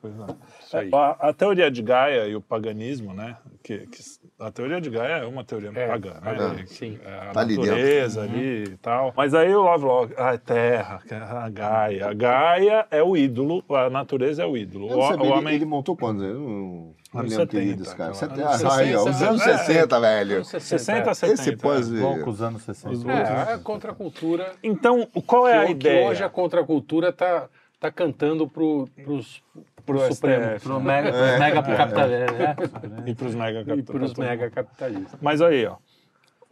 Aí. 0.73 0.89
A, 0.93 1.29
a 1.29 1.33
teoria 1.33 1.71
de 1.71 1.81
Gaia 1.81 2.27
e 2.27 2.35
o 2.35 2.41
paganismo, 2.41 3.13
né? 3.13 3.37
Que, 3.61 3.87
que 3.87 4.01
a 4.39 4.51
teoria 4.51 4.81
de 4.81 4.89
Gaia 4.89 5.23
é 5.23 5.25
uma 5.25 5.43
teoria 5.43 5.71
É, 5.73 5.87
pagã, 5.87 6.19
né? 6.21 6.65
sim. 6.67 6.99
É 7.03 7.29
a 7.29 7.31
Tá 7.31 7.39
ali 7.41 7.55
natureza 7.57 8.23
ali 8.23 8.63
e 8.63 8.77
tal. 8.77 9.13
Mas 9.15 9.33
aí 9.33 9.53
o 9.55 9.61
Lovelock, 9.61 10.13
é 10.17 10.37
terra, 10.37 11.01
é 11.09 11.15
a 11.15 11.49
Gaia. 11.49 12.09
A 12.09 12.13
Gaia 12.13 12.72
é 12.91 13.03
o 13.03 13.15
ídolo, 13.17 13.63
a 13.69 13.89
natureza 13.89 14.43
é 14.43 14.45
o 14.45 14.55
ídolo. 14.57 14.89
Eu 14.89 14.99
O, 14.99 15.07
sabia, 15.07 15.23
o 15.23 15.25
ele- 15.27 15.33
homem... 15.33 15.55
ele, 15.55 15.65
montou 15.65 15.95
quantos 15.95 16.21
anos? 16.23 16.35
Eu 16.35 16.39
não, 16.47 16.95
não 17.13 17.21
lembro 17.21 17.47
que 17.47 17.57
ele 17.57 17.65
70, 17.71 17.83
desse 17.83 17.95
cara. 17.95 18.11
aquela- 18.11 18.29
70, 18.29 18.49
anos 18.49 18.65
ah, 18.65 18.77
aí, 18.77 18.95
ó, 18.95 19.03
60, 19.03 19.09
os 19.15 19.21
anos 19.21 19.41
é. 19.47 19.57
60, 19.57 19.99
velho. 19.99 20.35
Anos 20.37 20.47
60, 20.47 21.13
70. 21.13 21.33
Esse 21.41 21.57
pós... 21.57 21.89
Loucos 21.89 22.41
anos 22.41 22.61
60. 22.63 23.11
É, 23.11 23.53
a 23.53 23.57
contracultura. 23.59 24.53
Então, 24.63 25.07
o- 25.13 25.21
qual 25.21 25.47
é 25.47 25.57
a 25.57 25.69
ideia? 25.69 26.07
hoje 26.07 26.23
a 26.23 26.29
contracultura 26.29 27.11
tá, 27.13 27.47
tá 27.79 27.91
cantando 27.91 28.47
pro, 28.47 28.87
pros, 29.03 29.43
pro, 29.85 29.99
Pro 29.99 30.13
Supremo. 30.13 30.59
Pro 30.61 30.79
mega, 30.79 31.11
pros 31.11 31.39
mega 31.39 31.61
capitalistas. 31.61 33.07
E 33.07 33.15
para 33.15 33.27
os 33.27 33.35
mega 33.35 33.59
E 33.59 33.63
pros 33.63 33.75
capitalistas. 33.85 34.17
mega 34.17 34.49
capitalistas. 34.49 35.19
Mas 35.21 35.41
aí, 35.41 35.65
ó. 35.65 35.75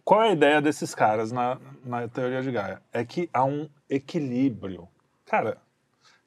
Qual 0.03 0.21
é 0.23 0.29
a 0.29 0.33
ideia 0.33 0.59
desses 0.61 0.93
caras 0.95 1.31
na, 1.31 1.57
na 1.85 2.07
teoria 2.07 2.41
de 2.41 2.51
Gaia? 2.51 2.81
É 2.91 3.05
que 3.05 3.29
há 3.31 3.45
um 3.45 3.69
equilíbrio. 3.89 4.87
Cara, 5.25 5.57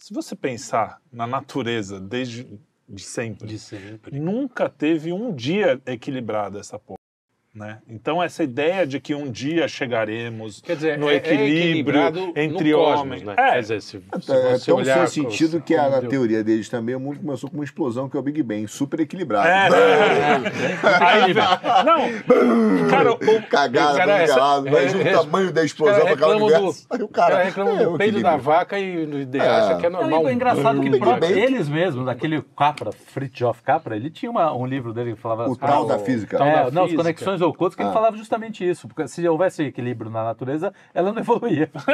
se 0.05 0.13
você 0.13 0.37
pensar 0.37 1.01
na 1.11 1.27
natureza 1.27 1.99
desde 1.99 2.61
de 2.87 3.03
sempre, 3.03 3.49
De 3.49 3.59
sempre. 3.59 4.21
nunca 4.21 4.69
teve 4.69 5.11
um 5.15 5.35
dia 5.35 5.81
equilibrado 5.87 6.59
essa 6.59 6.79
porra. 6.79 6.99
Né? 7.55 7.79
Então, 7.89 8.21
essa 8.21 8.43
ideia 8.43 8.85
de 8.85 8.99
que 8.99 9.15
um 9.15 9.31
dia 9.31 9.69
chegaremos 9.69 10.61
Quer 10.61 10.75
dizer, 10.75 10.99
no 10.99 11.09
é- 11.09 11.15
é 11.15 11.17
equilíbrio 11.19 11.57
equilibrado 12.01 12.33
entre 12.35 12.73
no 12.73 12.79
cosmos, 12.79 13.01
homens. 13.01 13.23
Né? 13.23 13.35
É, 13.39 13.51
Quer 13.53 13.61
dizer, 13.61 13.81
se, 13.83 14.03
se 14.59 14.71
É, 14.71 14.75
olhar 14.75 15.07
sentido 15.07 15.61
que 15.61 15.73
a, 15.77 15.89
Deus- 16.01 16.09
teoria 16.11 16.43
deles 16.43 16.69
também 16.69 16.97
o 16.97 17.01
mundo 17.01 17.21
começou 17.21 17.49
com 17.49 17.57
uma 17.59 17.65
explosão 17.65 18.09
que 18.09 18.17
é 18.17 18.21
o 18.21 18.23
Big 18.25 18.43
Bang, 18.43 18.67
super 18.67 18.99
equilibrado. 18.99 19.47
É, 19.47 19.69
não, 21.85 22.89
cara, 22.91 23.13
o, 23.13 23.43
Cagada, 23.49 23.93
O 23.93 23.97
cara 23.97 24.15
pra 24.15 24.23
é- 24.25 24.27
lado, 24.37 24.69
imagina 24.69 25.03
é- 25.11 25.17
o 25.17 25.23
tamanho 25.23 25.53
da 25.53 25.61
Os 25.61 25.67
explosão 25.67 26.01
para 26.03 26.13
aquela 26.13 26.37
universo. 26.37 26.89
do, 26.89 26.95
Aí 26.95 27.03
o 27.03 27.09
cara, 27.09 27.43
reclamam 27.45 27.79
é, 27.79 27.85
do 27.85 27.95
o 27.95 27.99
peido 27.99 28.21
da 28.23 28.37
vaca 28.37 28.79
e 28.79 29.25
de- 29.27 29.41
acha 29.41 29.77
que 29.79 29.87
é 29.87 29.91
normal. 29.91 30.11
Não, 30.11 30.29
e 30.29 30.33
é 30.33 30.35
engraçado 30.35 30.81
que 30.81 30.89
eles 31.39 31.69
mesmos, 31.69 32.05
daquele 32.07 32.43
Capra, 32.57 32.91
Fritjof 32.93 33.63
Capra, 33.63 33.97
ele 33.97 34.11
tinha 34.11 34.31
uma- 34.31 34.53
um 34.55 34.67
livro 34.67 34.93
dele 34.93 35.15
que 35.15 35.21
falava... 35.21 35.49
O 35.49 35.57
tal 35.57 35.87
da 35.87 35.99
física. 35.99 36.37
É, 36.43 36.71
não, 36.71 36.85
as 36.85 36.93
conexões 36.93 37.41
ocultas, 37.45 37.75
que 37.77 37.83
ele 37.83 37.91
Ah. 37.91 37.93
falava 37.93 38.17
justamente 38.17 38.69
isso. 38.69 38.89
Porque 38.89 39.07
se 39.09 39.27
houvesse 39.29 39.63
equilíbrio 39.65 40.11
na 40.11 40.25
natureza, 40.25 40.73
ela 40.95 41.13
não 41.13 41.21
evoluía. 41.21 41.71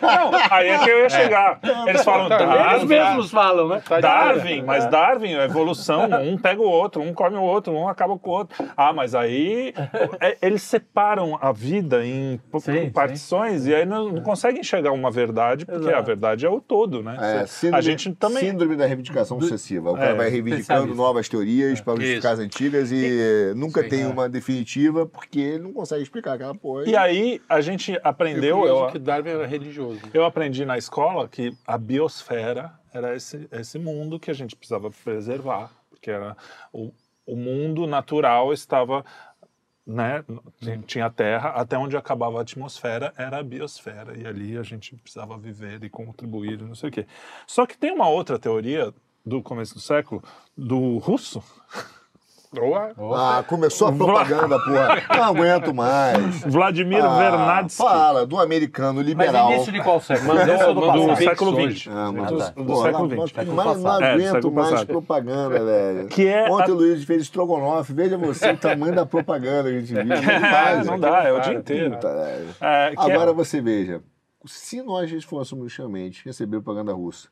não, 0.00 0.30
aí 0.50 0.68
é 0.68 0.78
que 0.78 0.90
eu 0.90 0.98
ia 1.00 1.08
chegar. 1.08 1.60
Eles 1.86 2.04
falam, 2.04 2.28
Tá, 2.28 2.38
Darwin, 2.38 2.74
Eles 2.76 2.84
mesmos 2.84 3.30
falam, 3.30 3.68
né? 3.68 3.82
Darwin, 4.00 4.62
mas 4.62 4.86
Darwin, 4.90 5.34
a 5.36 5.44
evolução, 5.44 6.08
um 6.22 6.36
pega 6.38 6.60
o 6.60 6.64
outro, 6.68 7.02
um 7.02 7.12
come 7.14 7.36
o 7.36 7.42
outro, 7.42 7.72
um 7.72 7.88
acaba 7.88 8.18
com 8.18 8.30
o 8.30 8.32
outro. 8.32 8.64
Ah, 8.76 8.92
mas 8.92 9.14
aí 9.14 9.72
é, 10.20 10.36
eles 10.42 10.62
separam 10.62 11.38
a 11.40 11.52
vida 11.52 12.04
em 12.04 12.40
Sim, 12.60 12.90
partições 12.90 13.66
e 13.66 13.74
aí 13.74 13.86
não, 13.86 14.08
não 14.10 14.22
conseguem 14.22 14.60
enxergar 14.60 14.92
uma 14.92 15.10
verdade, 15.10 15.64
porque 15.64 15.80
Exato. 15.82 15.96
a 15.98 16.00
verdade 16.02 16.46
é 16.46 16.50
o 16.50 16.60
todo, 16.60 17.02
né? 17.02 17.16
É, 17.20 17.40
a 17.40 17.46
síndrome, 17.46 17.82
gente 17.82 18.12
também. 18.14 18.38
síndrome 18.50 18.76
da 18.76 18.86
reivindicação 18.86 19.36
obsessiva. 19.36 19.90
O 19.90 19.94
cara 19.94 20.10
É, 20.10 20.14
vai 20.14 20.28
reivindicando 20.28 20.94
novas 20.94 21.28
teorias 21.28 21.80
para 21.80 21.94
justificar 21.96 22.32
as 22.34 22.38
antigas 22.38 22.90
e, 22.92 23.52
nunca 23.56 23.82
Sim, 23.82 23.88
tem 23.88 24.02
é. 24.02 24.06
uma 24.06 24.28
definitiva 24.28 24.87
porque 25.06 25.38
ele 25.40 25.62
não 25.64 25.72
consegue 25.72 26.02
explicar 26.02 26.34
aquela 26.34 26.54
porra. 26.54 26.84
E 26.88 26.96
aí 26.96 27.40
a 27.48 27.60
gente 27.60 27.92
Eu 27.92 28.00
aprendeu, 28.04 28.66
eu, 28.66 28.86
que 28.90 28.98
Darwin 28.98 29.30
era 29.30 29.46
religioso. 29.46 30.00
eu 30.12 30.24
aprendi 30.24 30.64
na 30.64 30.76
escola 30.78 31.28
que 31.28 31.52
a 31.66 31.76
biosfera 31.78 32.72
era 32.92 33.14
esse, 33.14 33.48
esse 33.52 33.78
mundo 33.78 34.18
que 34.18 34.30
a 34.30 34.34
gente 34.34 34.56
precisava 34.56 34.90
preservar, 34.90 35.70
porque 35.90 36.10
era 36.10 36.36
o, 36.72 36.92
o 37.26 37.36
mundo 37.36 37.86
natural 37.86 38.52
estava 38.52 39.04
né, 39.86 40.22
tinha- 40.60 40.78
tinha 40.86 41.06
a 41.06 41.10
Terra, 41.10 41.48
até 41.50 41.78
onde 41.78 41.96
acabava 41.96 42.38
a 42.38 42.42
atmosfera 42.42 43.12
era 43.16 43.38
a 43.38 43.42
biosfera, 43.42 44.16
e 44.18 44.26
ali 44.26 44.56
a 44.58 44.62
gente 44.62 44.94
precisava 44.96 45.38
viver 45.38 45.82
e 45.82 45.88
contribuir, 45.88 46.60
não 46.60 46.74
sei 46.74 46.90
o 46.90 46.92
quê. 46.92 47.06
Só 47.46 47.64
que 47.64 47.76
tem 47.78 47.90
uma 47.92 48.06
outra 48.08 48.38
teoria 48.38 48.92
do 49.24 49.42
começo 49.42 49.72
do 49.74 49.80
século, 49.80 50.22
do 50.56 50.98
russo, 50.98 51.42
Boa. 52.54 52.92
Ah, 53.14 53.44
começou 53.46 53.88
a 53.88 53.92
propaganda, 53.92 54.58
porra. 54.58 55.02
Não 55.16 55.24
aguento 55.24 55.74
mais. 55.74 56.40
Vladimir 56.46 57.04
Ah, 57.04 57.18
Vernadsky. 57.18 57.76
Fala, 57.82 58.26
do 58.26 58.38
americano 58.38 58.94
Mas 59.00 59.06
liberal. 59.06 59.52
início 59.52 59.72
de 59.72 59.82
qual 59.82 60.00
século? 60.00 60.28
Mandou- 60.34 60.54
é 60.54 60.58
do 60.74 60.80
mandou 60.80 61.08
do 61.08 61.16
século. 61.16 61.70
XX. 61.70 61.88
Ah, 61.92 62.12
mas, 62.12 62.50
do 62.50 62.64
pô, 62.64 62.82
século 62.82 63.10
XX. 63.28 63.48
Mas 63.54 63.82
não. 63.82 64.02
É, 64.02 64.12
aguento 64.14 64.32
século 64.32 64.54
mais 64.54 64.70
passado. 64.70 64.86
propaganda, 64.86 65.64
velho. 65.64 66.08
Que 66.08 66.26
é 66.26 66.50
Ontem 66.50 66.70
a- 66.70 66.74
o 66.74 66.78
Luiz 66.78 67.04
fez 67.04 67.22
estrogonofe. 67.22 67.92
Veja 67.92 68.16
você 68.16 68.50
o 68.50 68.56
tamanho 68.56 68.94
da 68.94 69.04
propaganda 69.04 69.70
que 69.70 69.76
a 69.76 69.80
gente 69.80 69.92
viu. 69.94 70.04
Não 70.08 70.14
É, 70.14 70.84
não 70.84 70.98
dá, 70.98 71.24
é 71.24 71.32
o 71.32 71.40
dia 71.40 71.54
inteiro. 71.54 71.90
Puta. 71.92 72.08
É, 72.08 72.46
é- 72.90 72.94
Agora 72.96 73.32
você 73.32 73.60
veja, 73.60 74.00
se 74.46 74.82
nós 74.82 75.10
fôssemos 75.24 75.76
realmente 75.76 76.24
receber 76.24 76.60
propaganda 76.60 76.92
russa, 76.92 77.28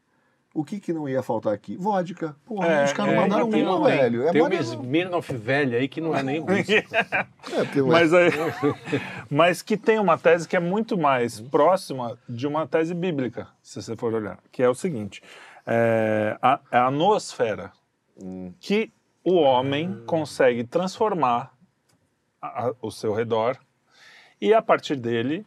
o 0.58 0.64
que, 0.64 0.80
que 0.80 0.92
não 0.92 1.08
ia 1.08 1.22
faltar 1.22 1.52
aqui? 1.52 1.76
Vodka. 1.76 2.34
Porra, 2.44 2.66
É, 2.66 2.84
os 2.84 2.92
caras 2.92 3.12
é, 3.12 3.16
mandaram 3.20 3.50
tem- 3.50 3.62
uma, 3.66 3.86
tem- 3.88 3.96
velho. 3.98 4.28
É 4.28 4.32
Tem 4.32 4.40
uma 4.42 4.54
Smirnoff 4.54 5.32
velha 5.36 5.78
aí 5.78 5.86
que 5.88 6.00
não 6.00 6.14
é 6.16 6.22
nem 6.22 6.38
é, 6.48 6.78
é- 6.78 7.82
Mas, 7.82 8.14
aí, 8.14 8.30
mas 9.30 9.62
que 9.62 9.76
tem 9.76 9.98
uma 9.98 10.16
tese 10.16 10.48
que 10.48 10.56
é 10.56 10.60
muito 10.60 10.96
mais 10.96 11.40
próxima 11.40 12.18
de 12.28 12.46
uma 12.46 12.66
tese 12.66 12.94
bíblica, 12.94 13.48
se 13.62 13.80
você 13.82 13.94
for 13.96 14.14
olhar, 14.14 14.38
que 14.50 14.62
é 14.62 14.68
o 14.68 14.74
seguinte: 14.74 15.22
é 15.66 16.36
a, 16.40 16.60
é 16.72 16.78
a 16.78 16.90
noosfera, 16.90 17.72
que 18.60 18.90
o 19.24 19.34
homem 19.34 20.02
consegue 20.06 20.64
transformar 20.64 21.52
a- 22.40 22.68
a- 22.68 22.74
o 22.80 22.90
seu 22.90 23.12
redor 23.12 23.58
e 24.40 24.54
a 24.54 24.62
partir 24.62 24.96
dele 24.96 25.44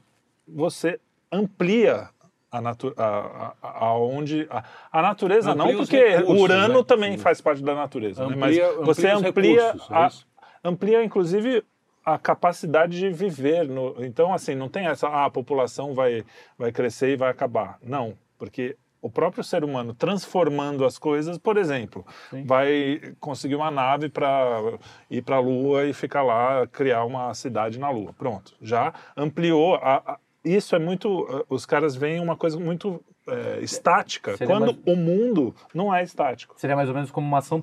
você 0.47 0.99
amplia 1.31 2.09
a, 2.51 2.61
natu 2.61 2.93
a, 2.97 3.53
a, 3.61 3.85
aonde 3.85 4.47
a, 4.49 4.63
a 4.91 5.01
natureza 5.01 5.51
Amplia 5.51 5.71
não 5.73 5.77
porque 5.77 5.97
recursos, 6.09 6.35
o 6.39 6.43
Urano 6.43 6.77
né? 6.79 6.83
também 6.83 7.17
faz 7.17 7.39
parte 7.41 7.61
da 7.63 7.75
natureza 7.75 8.25
né? 8.27 8.35
mas 8.35 8.57
Amplia- 8.57 8.85
você 8.85 9.07
amplia 9.07 9.15
os 9.15 9.23
amplia 9.29 9.65
recursos, 9.67 9.91
é 9.91 9.95
a, 9.95 10.07
isso? 10.07 10.27
amplia 10.63 11.03
inclusive 11.03 11.63
a 12.05 12.17
capacidade 12.17 12.97
de 12.97 13.09
viver 13.09 13.67
no, 13.67 13.95
então 14.03 14.33
assim 14.33 14.55
não 14.55 14.67
tem 14.69 14.87
essa 14.87 15.07
ah, 15.07 15.25
a 15.25 15.29
população 15.29 15.93
vai 15.93 16.23
vai 16.57 16.71
crescer 16.71 17.11
e 17.11 17.15
vai 17.17 17.29
acabar 17.29 17.77
não 17.83 18.13
porque 18.37 18.75
o 19.01 19.09
próprio 19.09 19.43
ser 19.45 19.63
humano 19.63 19.93
transformando 19.93 20.83
as 20.83 20.97
coisas, 20.99 21.37
por 21.37 21.55
exemplo, 21.55 22.05
Sim. 22.29 22.43
vai 22.43 22.99
conseguir 23.21 23.55
uma 23.55 23.71
nave 23.71 24.09
para 24.09 24.61
ir 25.09 25.21
para 25.21 25.37
a 25.37 25.39
Lua 25.39 25.85
e 25.85 25.93
ficar 25.93 26.21
lá, 26.21 26.67
criar 26.67 27.05
uma 27.05 27.33
cidade 27.33 27.79
na 27.79 27.89
Lua. 27.89 28.11
Pronto, 28.11 28.53
já 28.61 28.93
ampliou. 29.15 29.75
A, 29.75 30.03
a- 30.05 30.17
isso 30.43 30.75
é 30.75 30.79
muito. 30.79 31.27
eh, 31.29 31.45
Os 31.49 31.65
caras 31.65 31.95
veem 31.95 32.19
uma 32.19 32.35
coisa 32.35 32.59
muito 32.59 33.03
eh, 33.27 33.59
estática, 33.61 34.35
Seria 34.37 34.55
quando 34.55 34.73
mais- 34.73 34.77
o 34.87 34.95
mundo 34.95 35.53
não 35.73 35.93
é 35.93 36.01
estático. 36.03 36.55
Seria 36.57 36.75
mais 36.75 36.89
ou 36.89 36.95
menos 36.95 37.11
como 37.11 37.27
uma 37.27 37.37
ação 37.37 37.61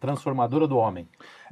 transformadora 0.00 0.66
do 0.66 0.76
homem. 0.78 1.06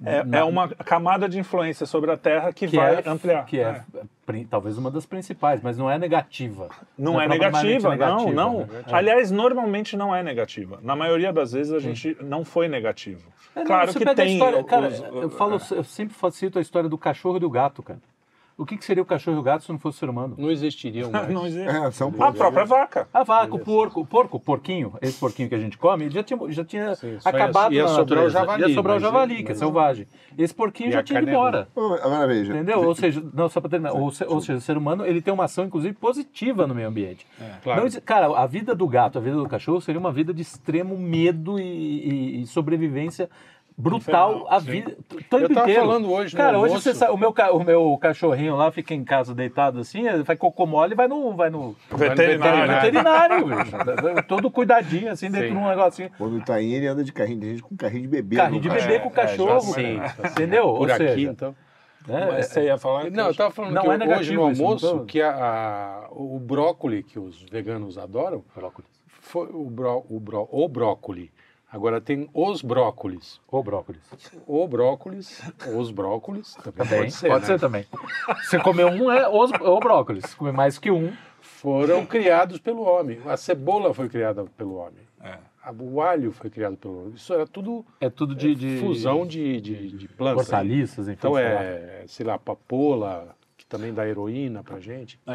É, 0.05 0.25
Na- 0.25 0.39
é 0.39 0.45
uma 0.45 0.69
camada 0.69 1.29
de 1.29 1.39
influência 1.39 1.87
sobre 1.87 2.11
a 2.11 2.17
Terra 2.17 2.53
que, 2.53 2.67
que 2.67 2.77
vai 2.77 2.95
é, 2.97 3.03
ampliar. 3.09 3.45
Que 3.47 3.61
é, 3.61 3.85
pri- 4.25 4.45
talvez 4.47 4.79
uma 4.79 4.91
das 4.91 5.05
principais, 5.07 5.61
mas 5.63 5.77
não 5.77 5.91
é 5.91 5.99
negativa. 5.99 6.69
Não, 6.99 7.21
é 7.21 7.27
propriamente 7.29 7.67
negativa, 7.87 7.97
não, 7.97 8.31
não. 8.33 8.59
né? 8.61 8.85
Aliás, 8.91 9.31
normalmente 9.31 9.97
não 9.97 10.15
é 10.15 10.23
negativa. 10.23 10.79
Na 10.83 10.97
maioria 10.97 11.33
das 11.33 11.53
vezes 11.53 11.73
a 11.73 11.79
gente 11.79 12.17
não 12.23 12.45
foi 12.45 12.67
negativo. 12.67 13.29
É, 13.55 13.61
não, 13.61 13.67
claro 13.67 13.93
que 13.95 14.15
tem. 14.15 14.33
história- 14.33 14.65
cara, 14.65 14.89
os- 14.89 15.01
eu, 15.01 15.31
falo, 15.31 15.61
eu 15.73 15.85
sempre 15.85 16.17
cito 16.33 16.59
a 16.59 16.63
história 16.63 16.89
do 16.89 16.97
cachorro 16.99 17.37
e 17.37 17.41
do 17.41 17.51
gato, 17.51 17.83
cara. 17.83 18.01
O 18.57 18.65
que, 18.65 18.77
que 18.77 18.85
seria 18.85 19.03
o 19.03 19.07
cachorro 19.07 19.37
e 19.37 19.41
o 19.41 19.43
gato 19.43 19.65
se 19.65 19.73
não 19.73 19.79
fosse 19.81 19.97
o 19.97 20.01
ser 20.01 20.09
humano? 20.09 20.37
Não 20.39 20.49
existiriam 20.51 21.11
mais. 21.13 21.29
Não 21.29 21.45
existe. 21.47 21.69
É, 21.69 21.91
são 21.91 22.13
A 22.21 22.33
própria 22.33 22.65
vaca. 22.65 23.09
A 23.13 23.25
vaca, 23.25 23.55
o 23.55 23.59
porco, 23.59 24.01
o 24.01 24.07
porco, 24.07 24.37
o 24.37 24.41
porquinho, 24.41 24.93
esse 25.03 25.19
porquinho 25.19 25.49
que 25.49 25.55
a 25.55 25.59
gente 25.59 25.77
come, 25.77 26.05
ele 26.05 26.15
já 26.15 26.23
tinha, 26.23 26.39
já 26.53 26.65
tinha 26.65 26.95
Sim, 26.95 27.09
ia- 27.15 27.19
acabado 27.25 27.73
ia 27.75 27.83
na 27.83 27.89
sobrar 27.89 28.25
o 28.25 28.31
javali, 28.31 28.63
Ia 28.63 28.75
sobrar 28.75 28.97
o 28.97 29.01
mas- 29.01 29.03
javali, 29.03 29.37
que 29.37 29.43
é 29.43 29.49
mas- 29.49 29.59
selvagem. 29.59 30.07
Esse 30.39 30.55
porquinho 30.55 30.93
já 30.93 31.01
a 31.01 31.03
tinha 31.03 31.21
ido 31.21 31.29
é 31.29 31.33
embora. 31.33 31.69
Agora 31.77 32.27
veja. 32.29 32.53
Entendeu? 32.55 32.85
Ou 32.85 32.95
seja, 32.95 33.23
não, 33.35 33.49
só 33.49 33.61
para 33.61 33.71
terminar, 33.71 33.93
ou, 33.93 34.11
se- 34.13 34.25
ou 34.25 34.41
seja, 34.41 34.59
o 34.59 34.61
ser 34.61 34.77
humano 34.77 35.05
ele 35.05 35.21
tem 35.21 35.35
uma 35.35 35.45
ação, 35.45 35.65
inclusive, 35.65 35.95
positiva 35.95 36.67
no 36.67 36.75
meio 36.75 36.89
ambiente. 36.89 37.27
Claro. 37.63 37.83
Não 37.83 38.01
cara, 38.03 38.27
a 38.39 38.47
vida 38.47 38.75
do 38.75 38.87
gato, 38.87 39.19
a 39.19 39.21
vida 39.21 39.37
do 39.37 39.49
cachorro 39.49 39.81
seria 39.81 39.99
uma 40.01 40.13
vida 40.13 40.33
de 40.33 40.43
extremo 40.43 40.97
medo 40.97 41.59
e, 41.59 41.63
e- 41.65 42.43
e 42.43 42.47
sobrevivência 42.47 43.29
brutal 43.77 44.31
Infernal, 44.31 44.47
a 44.53 44.59
vida 44.61 44.91
tempo 45.09 45.37
Eu 45.37 45.49
tava 45.49 45.63
inteiro. 45.69 45.81
falando 45.87 46.13
hoje 46.13 46.35
no 46.35 46.39
Cara, 46.41 46.59
hoje 46.59 46.75
você 46.75 46.95
sabe, 46.95 47.13
o 47.13 47.17
meu, 47.17 47.33
ca- 47.33 47.51
o 47.53 47.65
meu 47.65 47.99
cachorrinho 48.01 48.55
lá 48.57 48.71
fica 48.71 48.95
em 48.95 49.03
casa 49.05 49.35
deitado 49.35 49.81
assim, 49.81 50.07
ele 50.07 50.25
faz 50.25 50.39
cocô 50.39 50.65
mole 50.65 50.93
e 50.93 50.97
vai 50.97 51.09
no, 51.09 51.35
vai 51.35 51.51
no 51.51 51.75
Veterinário. 51.91 52.39
Vai 52.39 52.67
no 52.69 52.75
veterinário. 52.75 54.25
Todo 54.29 54.51
cuidadinho, 54.51 55.11
assim, 55.11 55.31
dentro 55.31 55.49
Sim. 55.49 55.55
de 55.55 55.59
um 55.61 55.69
negocinho. 55.69 56.11
Quando 56.17 56.45
tá 56.45 56.55
aí, 56.55 56.73
ele 56.73 56.87
anda 56.87 57.03
de 57.03 57.13
carrinho. 57.13 57.41
Tem 57.41 57.51
gente 57.51 57.63
com 57.63 57.77
carrinho 57.77 58.03
de 58.03 58.09
bebê. 58.09 58.37
Carrinho 58.37 58.61
de 58.63 58.69
bebê 58.69 59.01
com 59.01 59.09
o 59.09 59.13
cachorro, 59.13 59.55
tá 59.61 59.61
certo. 59.73 60.27
entendeu? 60.29 60.63
Por 60.65 60.89
Ou 60.89 60.95
aqui, 60.95 60.97
seja, 61.09 61.31
então. 61.31 61.55
né, 62.07 62.29
Mas 62.31 62.47
você 62.47 62.65
ia 62.65 62.79
falar. 62.79 63.05
que 63.05 63.11
Não, 63.11 63.25
eu 63.25 63.31
estava 63.33 63.51
falando 63.51 63.75
Não 63.75 63.83
que 63.83 63.89
é 63.89 64.19
hoje 64.19 64.35
no 64.35 64.51
isso, 64.53 64.63
almoço, 64.63 64.99
tô- 64.99 65.05
que 65.05 65.21
a, 65.21 65.31
a- 65.35 66.09
o 66.13 66.39
brócoli 66.39 67.03
que 67.03 67.19
os 67.19 67.45
veganos 67.51 67.99
adoram, 67.99 68.45
brócolis. 68.55 68.89
foi 69.21 69.49
o, 69.53 69.65
bró, 69.69 70.03
o, 70.09 70.21
bró, 70.21 70.47
o 70.51 70.69
brócoli. 70.69 71.31
Agora 71.75 72.01
tem 72.01 72.31
os 72.33 72.63
brócolis. 72.63 73.41
Ou 73.51 73.61
brócolis. 73.61 74.01
O 74.47 74.69
brócolis, 74.69 75.43
os 75.77 75.91
brócolis, 75.91 76.55
também 76.55 76.73
Também, 76.87 76.99
pode 77.01 77.13
ser, 77.13 77.29
pode 77.29 77.41
né? 77.41 77.47
ser 77.49 77.59
também. 77.59 77.85
Você 78.45 78.61
comer 78.61 78.85
um 78.85 79.11
é 79.11 79.29
os, 79.29 79.51
ou 79.61 79.81
brócolis. 79.81 80.25
Se 80.25 80.37
comer 80.37 80.53
mais 80.53 80.79
que 80.79 80.93
um, 80.93 81.13
Foram 81.41 82.07
criados 82.07 82.61
pelo 82.61 82.83
homem. 82.83 83.19
A 83.27 83.37
cebola 83.37 83.93
foi 83.93 84.09
criada 84.09 84.45
pelo 84.57 84.77
homem. 84.77 85.03
É. 85.21 85.37
O 85.77 86.01
alho 86.01 86.31
foi 86.31 86.49
criado 86.49 86.77
pelo 86.77 87.01
homem. 87.01 87.15
Isso 87.17 87.35
era 87.35 87.45
tudo 87.45 87.85
é 88.01 88.09
tudo 88.09 88.37
de, 88.37 88.55
de 88.55 88.79
fusão 88.79 89.27
de, 89.27 89.61
de, 89.61 89.97
de 89.97 90.07
plantas. 90.09 90.45
hortaliças, 90.47 91.09
enfim. 91.09 91.17
Então 91.19 91.37
é, 91.37 92.05
sei 92.07 92.25
lá, 92.25 92.39
papoula, 92.39 93.35
que 93.41 93.44
também 93.75 93.93
dá 93.93 94.07
heroína 94.07 94.63
pra 94.63 94.79
gente. 94.79 95.19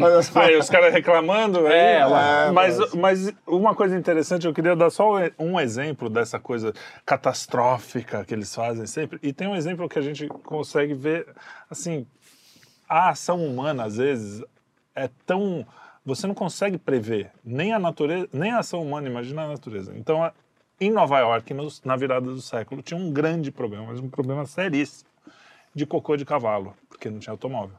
Olha 0.00 0.22
só. 0.22 0.40
Aí 0.40 0.56
os 0.56 0.70
caras 0.70 0.92
reclamando, 0.92 1.66
É, 1.66 2.02
aí, 2.02 2.10
lá. 2.10 2.52
mas, 2.52 2.94
mas 2.94 3.32
uma 3.46 3.74
coisa 3.74 3.96
interessante, 3.96 4.46
eu 4.46 4.54
queria 4.54 4.76
dar 4.76 4.90
só 4.90 5.14
um 5.38 5.58
exemplo 5.58 6.08
dessa 6.08 6.38
coisa 6.38 6.72
catastrófica 7.04 8.24
que 8.24 8.32
eles 8.32 8.54
fazem 8.54 8.86
sempre. 8.86 9.18
E 9.22 9.32
tem 9.32 9.48
um 9.48 9.56
exemplo 9.56 9.88
que 9.88 9.98
a 9.98 10.02
gente 10.02 10.28
consegue 10.28 10.94
ver, 10.94 11.26
assim, 11.68 12.06
a 12.88 13.10
ação 13.10 13.44
humana, 13.44 13.84
às 13.84 13.96
vezes, 13.96 14.44
é 14.94 15.08
tão. 15.26 15.66
Você 16.04 16.26
não 16.28 16.34
consegue 16.34 16.78
prever 16.78 17.32
nem 17.44 17.72
a 17.72 17.78
natureza, 17.80 18.28
nem 18.32 18.52
a 18.52 18.58
ação 18.60 18.80
humana, 18.82 19.08
imagina 19.08 19.42
a 19.42 19.48
natureza. 19.48 19.92
Então, 19.96 20.30
em 20.80 20.90
Nova 20.92 21.18
York, 21.18 21.52
nos- 21.52 21.82
na 21.82 21.96
virada 21.96 22.26
do 22.26 22.40
século, 22.40 22.82
tinha 22.82 22.98
um 23.00 23.10
grande 23.10 23.50
problema, 23.50 23.86
mas 23.88 23.98
um 23.98 24.08
problema 24.08 24.46
seríssimo, 24.46 25.08
de 25.76 25.84
cocô 25.84 26.16
de 26.16 26.24
cavalo, 26.24 26.74
porque 26.88 27.10
não 27.10 27.18
tinha 27.18 27.32
automóvel. 27.32 27.76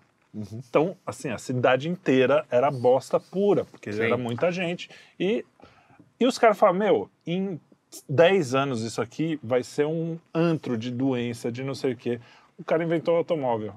Então, 0.53 0.95
assim, 1.03 1.29
a 1.29 1.39
cidade 1.39 1.89
inteira 1.89 2.45
era 2.51 2.69
bosta 2.69 3.19
pura, 3.19 3.65
porque 3.65 3.91
Sim. 3.91 4.03
era 4.03 4.15
muita 4.15 4.51
gente. 4.51 4.87
E, 5.19 5.43
e 6.19 6.27
os 6.27 6.37
caras 6.37 6.59
falam, 6.59 6.75
meu, 6.75 7.09
em 7.25 7.59
10 8.07 8.53
anos 8.53 8.83
isso 8.83 9.01
aqui 9.01 9.39
vai 9.41 9.63
ser 9.63 9.87
um 9.87 10.19
antro 10.31 10.77
de 10.77 10.91
doença, 10.91 11.51
de 11.51 11.63
não 11.63 11.73
sei 11.73 11.93
o 11.93 11.97
quê. 11.97 12.19
O 12.55 12.63
cara 12.63 12.83
inventou 12.83 13.15
o 13.15 13.17
automóvel. 13.17 13.73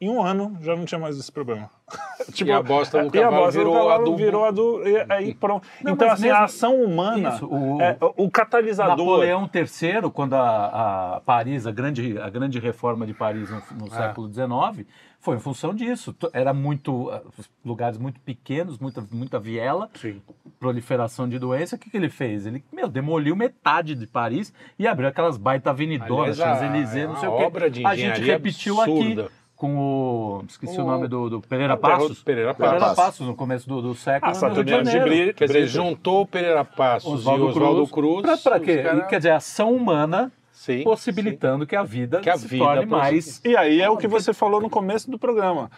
Em 0.00 0.08
um 0.08 0.22
ano 0.22 0.56
já 0.62 0.74
não 0.74 0.84
tinha 0.86 0.98
mais 0.98 1.18
esse 1.18 1.30
problema. 1.30 1.68
Tipo, 2.32 2.50
E 2.50 2.52
a 2.52 2.62
bosta 2.62 3.02
do 3.02 3.16
e 3.16 3.18
a 3.18 3.22
cavalo 3.22 3.44
bosta 3.44 3.58
do 3.58 3.64
virou 3.64 3.74
cavalo 3.74 4.02
adubo. 4.02 4.16
virou 4.16 4.44
adubo, 4.44 4.88
e 4.88 5.06
aí 5.08 5.34
pronto. 5.34 5.66
Não, 5.82 5.92
então, 5.94 6.08
assim, 6.10 6.28
a 6.28 6.44
ação 6.44 6.80
humana, 6.80 7.30
Isso, 7.30 7.46
o- 7.46 7.80
é, 7.82 7.96
o 8.00 8.30
catalisador... 8.30 8.96
Napoleão 8.96 9.50
III, 9.52 10.10
quando 10.12 10.34
a, 10.34 11.16
a 11.16 11.20
Paris, 11.22 11.66
a 11.66 11.72
grande, 11.72 12.18
a 12.20 12.28
grande 12.30 12.58
reforma 12.60 13.06
de 13.06 13.14
Paris 13.14 13.50
no, 13.50 13.62
no 13.78 13.90
século 13.90 14.30
XIX, 14.32 14.86
foi 15.18 15.36
em 15.36 15.40
função 15.40 15.74
disso. 15.74 16.14
Era 16.32 16.52
muito 16.54 17.10
ah, 17.10 17.22
lugares 17.64 17.98
muito 17.98 18.20
pequenos, 18.20 18.78
muita, 18.78 19.02
muita 19.10 19.40
viela, 19.40 19.88
Sim. 19.94 20.20
proliferação 20.60 21.28
de 21.28 21.38
doença. 21.38 21.74
O 21.74 21.78
que, 21.78 21.90
que 21.90 21.96
ele 21.96 22.10
fez? 22.10 22.46
Ele 22.46 22.62
meu, 22.72 22.86
demoliu 22.88 23.34
metade 23.34 23.94
de 23.94 24.06
Paris 24.06 24.52
e 24.78 24.86
abriu 24.86 25.08
aquelas 25.08 25.36
baita 25.36 25.70
avenidonas, 25.70 26.38
Aliás, 26.38 26.58
a- 26.62 26.66
Champs-Élysées, 26.66 27.08
não 27.08 27.16
sei 27.16 27.28
o 27.28 27.36
quê. 27.38 27.42
obra 27.44 27.70
de 27.70 27.84
a 27.84 27.94
gente 27.94 28.02
engenharia 28.12 28.32
repetiu 28.34 28.80
absurda. 28.80 29.22
aqui 29.24 29.32
com 29.60 29.76
o. 29.78 30.44
Esqueci 30.48 30.80
o, 30.80 30.84
O- 30.84 30.86
nome 30.86 31.06
do, 31.06 31.28
do 31.28 31.40
Pereira 31.42 31.76
Passos. 31.76 32.22
Pereira 32.22 32.54
Pereira 32.54 32.78
Passos. 32.80 32.96
Passos, 32.96 33.26
no 33.26 33.36
começo 33.36 33.68
do, 33.68 33.82
do 33.82 33.94
século. 33.94 34.32
Ah, 34.32 34.34
Rio 34.34 34.34
de 34.34 34.40
Saturnino 34.40 34.82
de 34.84 34.90
Janeiro. 34.90 35.10
Bri- 35.26 35.34
Quer 35.34 35.44
dizer, 35.48 35.58
Brito. 35.60 35.72
juntou 35.72 36.22
o 36.22 36.26
Pereira 36.26 36.64
Passos 36.64 37.24
e 37.26 37.28
Oswaldo 37.28 37.86
Cruz. 37.88 38.22
Pra 38.42 38.56
os 38.56 38.64
quê? 38.64 38.82
cara- 38.82 39.02
Quer 39.02 39.16
dizer, 39.18 39.30
a 39.32 39.36
ação 39.36 39.74
humana 39.74 40.32
Sim, 40.50 40.82
possibilitando 40.82 41.66
que 41.66 41.76
a 41.76 41.82
vida 41.82 42.20
Que 42.20 42.30
a 42.30 42.38
se 42.38 42.48
vida 42.48 42.64
torne 42.64 42.86
mais. 42.86 43.40
E 43.44 43.54
aí 43.54 43.82
é 43.82 43.90
o 43.90 43.98
que 43.98 44.08
você 44.08 44.32
falou 44.32 44.62
no 44.62 44.70
começo 44.70 45.10
do 45.10 45.18
programa. 45.18 45.70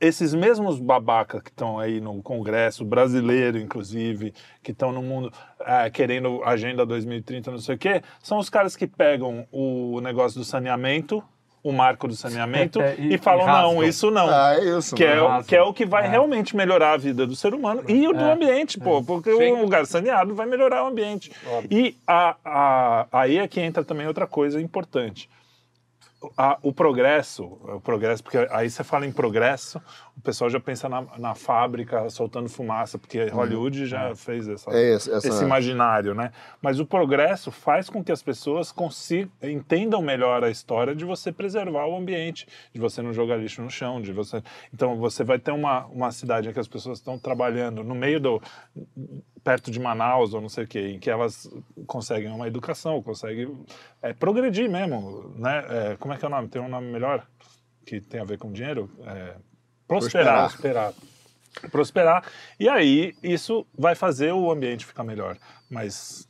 Esses 0.00 0.32
mesmos 0.32 0.78
babacas 0.78 1.42
que 1.42 1.50
estão 1.50 1.78
aí 1.78 2.00
no 2.00 2.22
Congresso 2.22 2.84
brasileiro, 2.84 3.58
inclusive, 3.58 4.32
que 4.62 4.70
estão 4.70 4.92
no 4.92 5.02
mundo 5.02 5.30
ah, 5.60 5.90
querendo 5.90 6.40
Agenda 6.44 6.86
2030, 6.86 7.50
não 7.50 7.58
sei 7.58 7.74
o 7.74 7.78
quê, 7.78 8.00
são 8.22 8.38
os 8.38 8.48
caras 8.48 8.76
que 8.76 8.86
pegam 8.86 9.44
o 9.50 10.00
negócio 10.00 10.38
do 10.38 10.44
saneamento, 10.44 11.22
o 11.68 11.72
marco 11.72 12.08
do 12.08 12.14
saneamento, 12.16 12.80
É, 12.80 12.94
e, 12.98 13.14
e- 13.14 13.18
falam: 13.18 13.44
e 13.44 13.46
não, 13.46 13.84
isso 13.84 14.10
não. 14.10 14.28
Ah, 14.28 14.54
é 14.56 14.78
isso. 14.78 14.94
Que 14.94 15.04
é, 15.04 15.20
o- 15.20 15.42
que 15.44 15.56
é 15.56 15.62
o 15.62 15.72
que 15.72 15.84
vai 15.84 16.06
É. 16.06 16.08
realmente 16.08 16.56
melhorar 16.56 16.92
a 16.92 16.96
vida 16.96 17.26
do 17.26 17.36
ser 17.36 17.52
humano 17.54 17.82
e 17.88 18.06
o 18.08 18.12
do 18.12 18.20
É. 18.24 18.32
ambiente, 18.32 18.78
pô, 18.78 19.02
porque 19.02 19.34
Sim. 19.36 19.52
um 19.52 19.62
lugar 19.62 19.86
saneado 19.86 20.34
vai 20.34 20.46
melhorar 20.46 20.84
o 20.84 20.86
ambiente. 20.88 21.30
Óbvio. 21.46 21.68
E 21.70 21.96
a, 22.06 22.36
a- 22.44 23.06
aí 23.12 23.38
é 23.38 23.46
que 23.48 23.60
entra 23.60 23.84
também 23.84 24.06
outra 24.06 24.26
coisa 24.26 24.60
importante. 24.60 25.28
A- 26.36 26.58
o 26.62 26.72
progresso, 26.72 27.44
o 27.44 27.80
progresso, 27.80 28.24
porque 28.24 28.38
aí 28.50 28.68
você 28.68 28.82
fala 28.82 29.06
em 29.06 29.12
progresso, 29.12 29.80
o 30.18 30.20
pessoal 30.20 30.50
já 30.50 30.58
pensa 30.58 30.88
na, 30.88 31.06
na 31.16 31.34
fábrica 31.34 32.10
soltando 32.10 32.48
fumaça, 32.48 32.98
porque 32.98 33.24
Hollywood 33.28 33.86
já 33.86 34.14
fez 34.16 34.48
essa, 34.48 34.70
É 34.72 34.94
esse- 34.94 35.10
essa- 35.12 35.28
esse 35.28 35.44
imaginário, 35.44 36.12
né? 36.14 36.32
Mas 36.60 36.80
o 36.80 36.84
progresso 36.84 37.52
faz 37.52 37.88
com 37.88 38.02
que 38.02 38.10
as 38.10 38.20
pessoas 38.22 38.72
consigam, 38.72 39.30
entendam 39.42 40.02
melhor 40.02 40.42
a 40.42 40.50
história 40.50 40.94
de 40.94 41.04
você 41.04 41.30
preservar 41.30 41.86
o 41.86 41.96
ambiente, 41.96 42.46
de 42.74 42.80
você 42.80 43.00
não 43.00 43.12
jogar 43.12 43.36
lixo 43.36 43.62
no 43.62 43.70
chão, 43.70 44.02
de 44.02 44.12
você. 44.12 44.42
Então 44.74 44.96
você 44.96 45.22
vai 45.22 45.38
ter 45.38 45.52
uma, 45.52 45.86
uma 45.86 46.10
cidade 46.10 46.48
em 46.48 46.52
que 46.52 46.58
as 46.60 46.68
pessoas 46.68 46.98
estão 46.98 47.18
trabalhando 47.18 47.84
no 47.84 47.94
meio 47.94 48.18
do 48.20 48.42
perto 49.44 49.70
de 49.70 49.78
Manaus 49.80 50.34
ou 50.34 50.40
não 50.40 50.48
sei 50.48 50.64
o 50.64 50.66
quê, 50.68 50.88
em 50.94 50.98
que 50.98 51.08
elas 51.08 51.48
conseguem 51.86 52.30
uma 52.30 52.46
educação, 52.48 53.00
conseguem 53.02 53.56
é, 54.02 54.12
progredir 54.12 54.68
mesmo, 54.68 55.32
né? 55.36 55.64
É, 55.92 55.96
como 55.96 56.12
é 56.12 56.16
que 56.16 56.24
é 56.24 56.28
o 56.28 56.30
nome? 56.30 56.48
Tem 56.48 56.60
um 56.60 56.68
nome 56.68 56.90
melhor 56.90 57.24
que 57.86 58.00
tem 58.00 58.20
a 58.20 58.24
ver 58.24 58.36
com 58.36 58.52
dinheiro? 58.52 58.90
É, 59.06 59.34
prosperar 59.88 60.48
Prosperar. 60.50 60.92
prosperar. 61.72 62.24
E 62.60 62.68
aí 62.68 63.16
isso 63.22 63.66
vai 63.76 63.94
fazer 63.96 64.32
o 64.32 64.50
ambiente 64.52 64.86
ficar 64.86 65.02
melhor. 65.02 65.36
Mas 65.68 66.28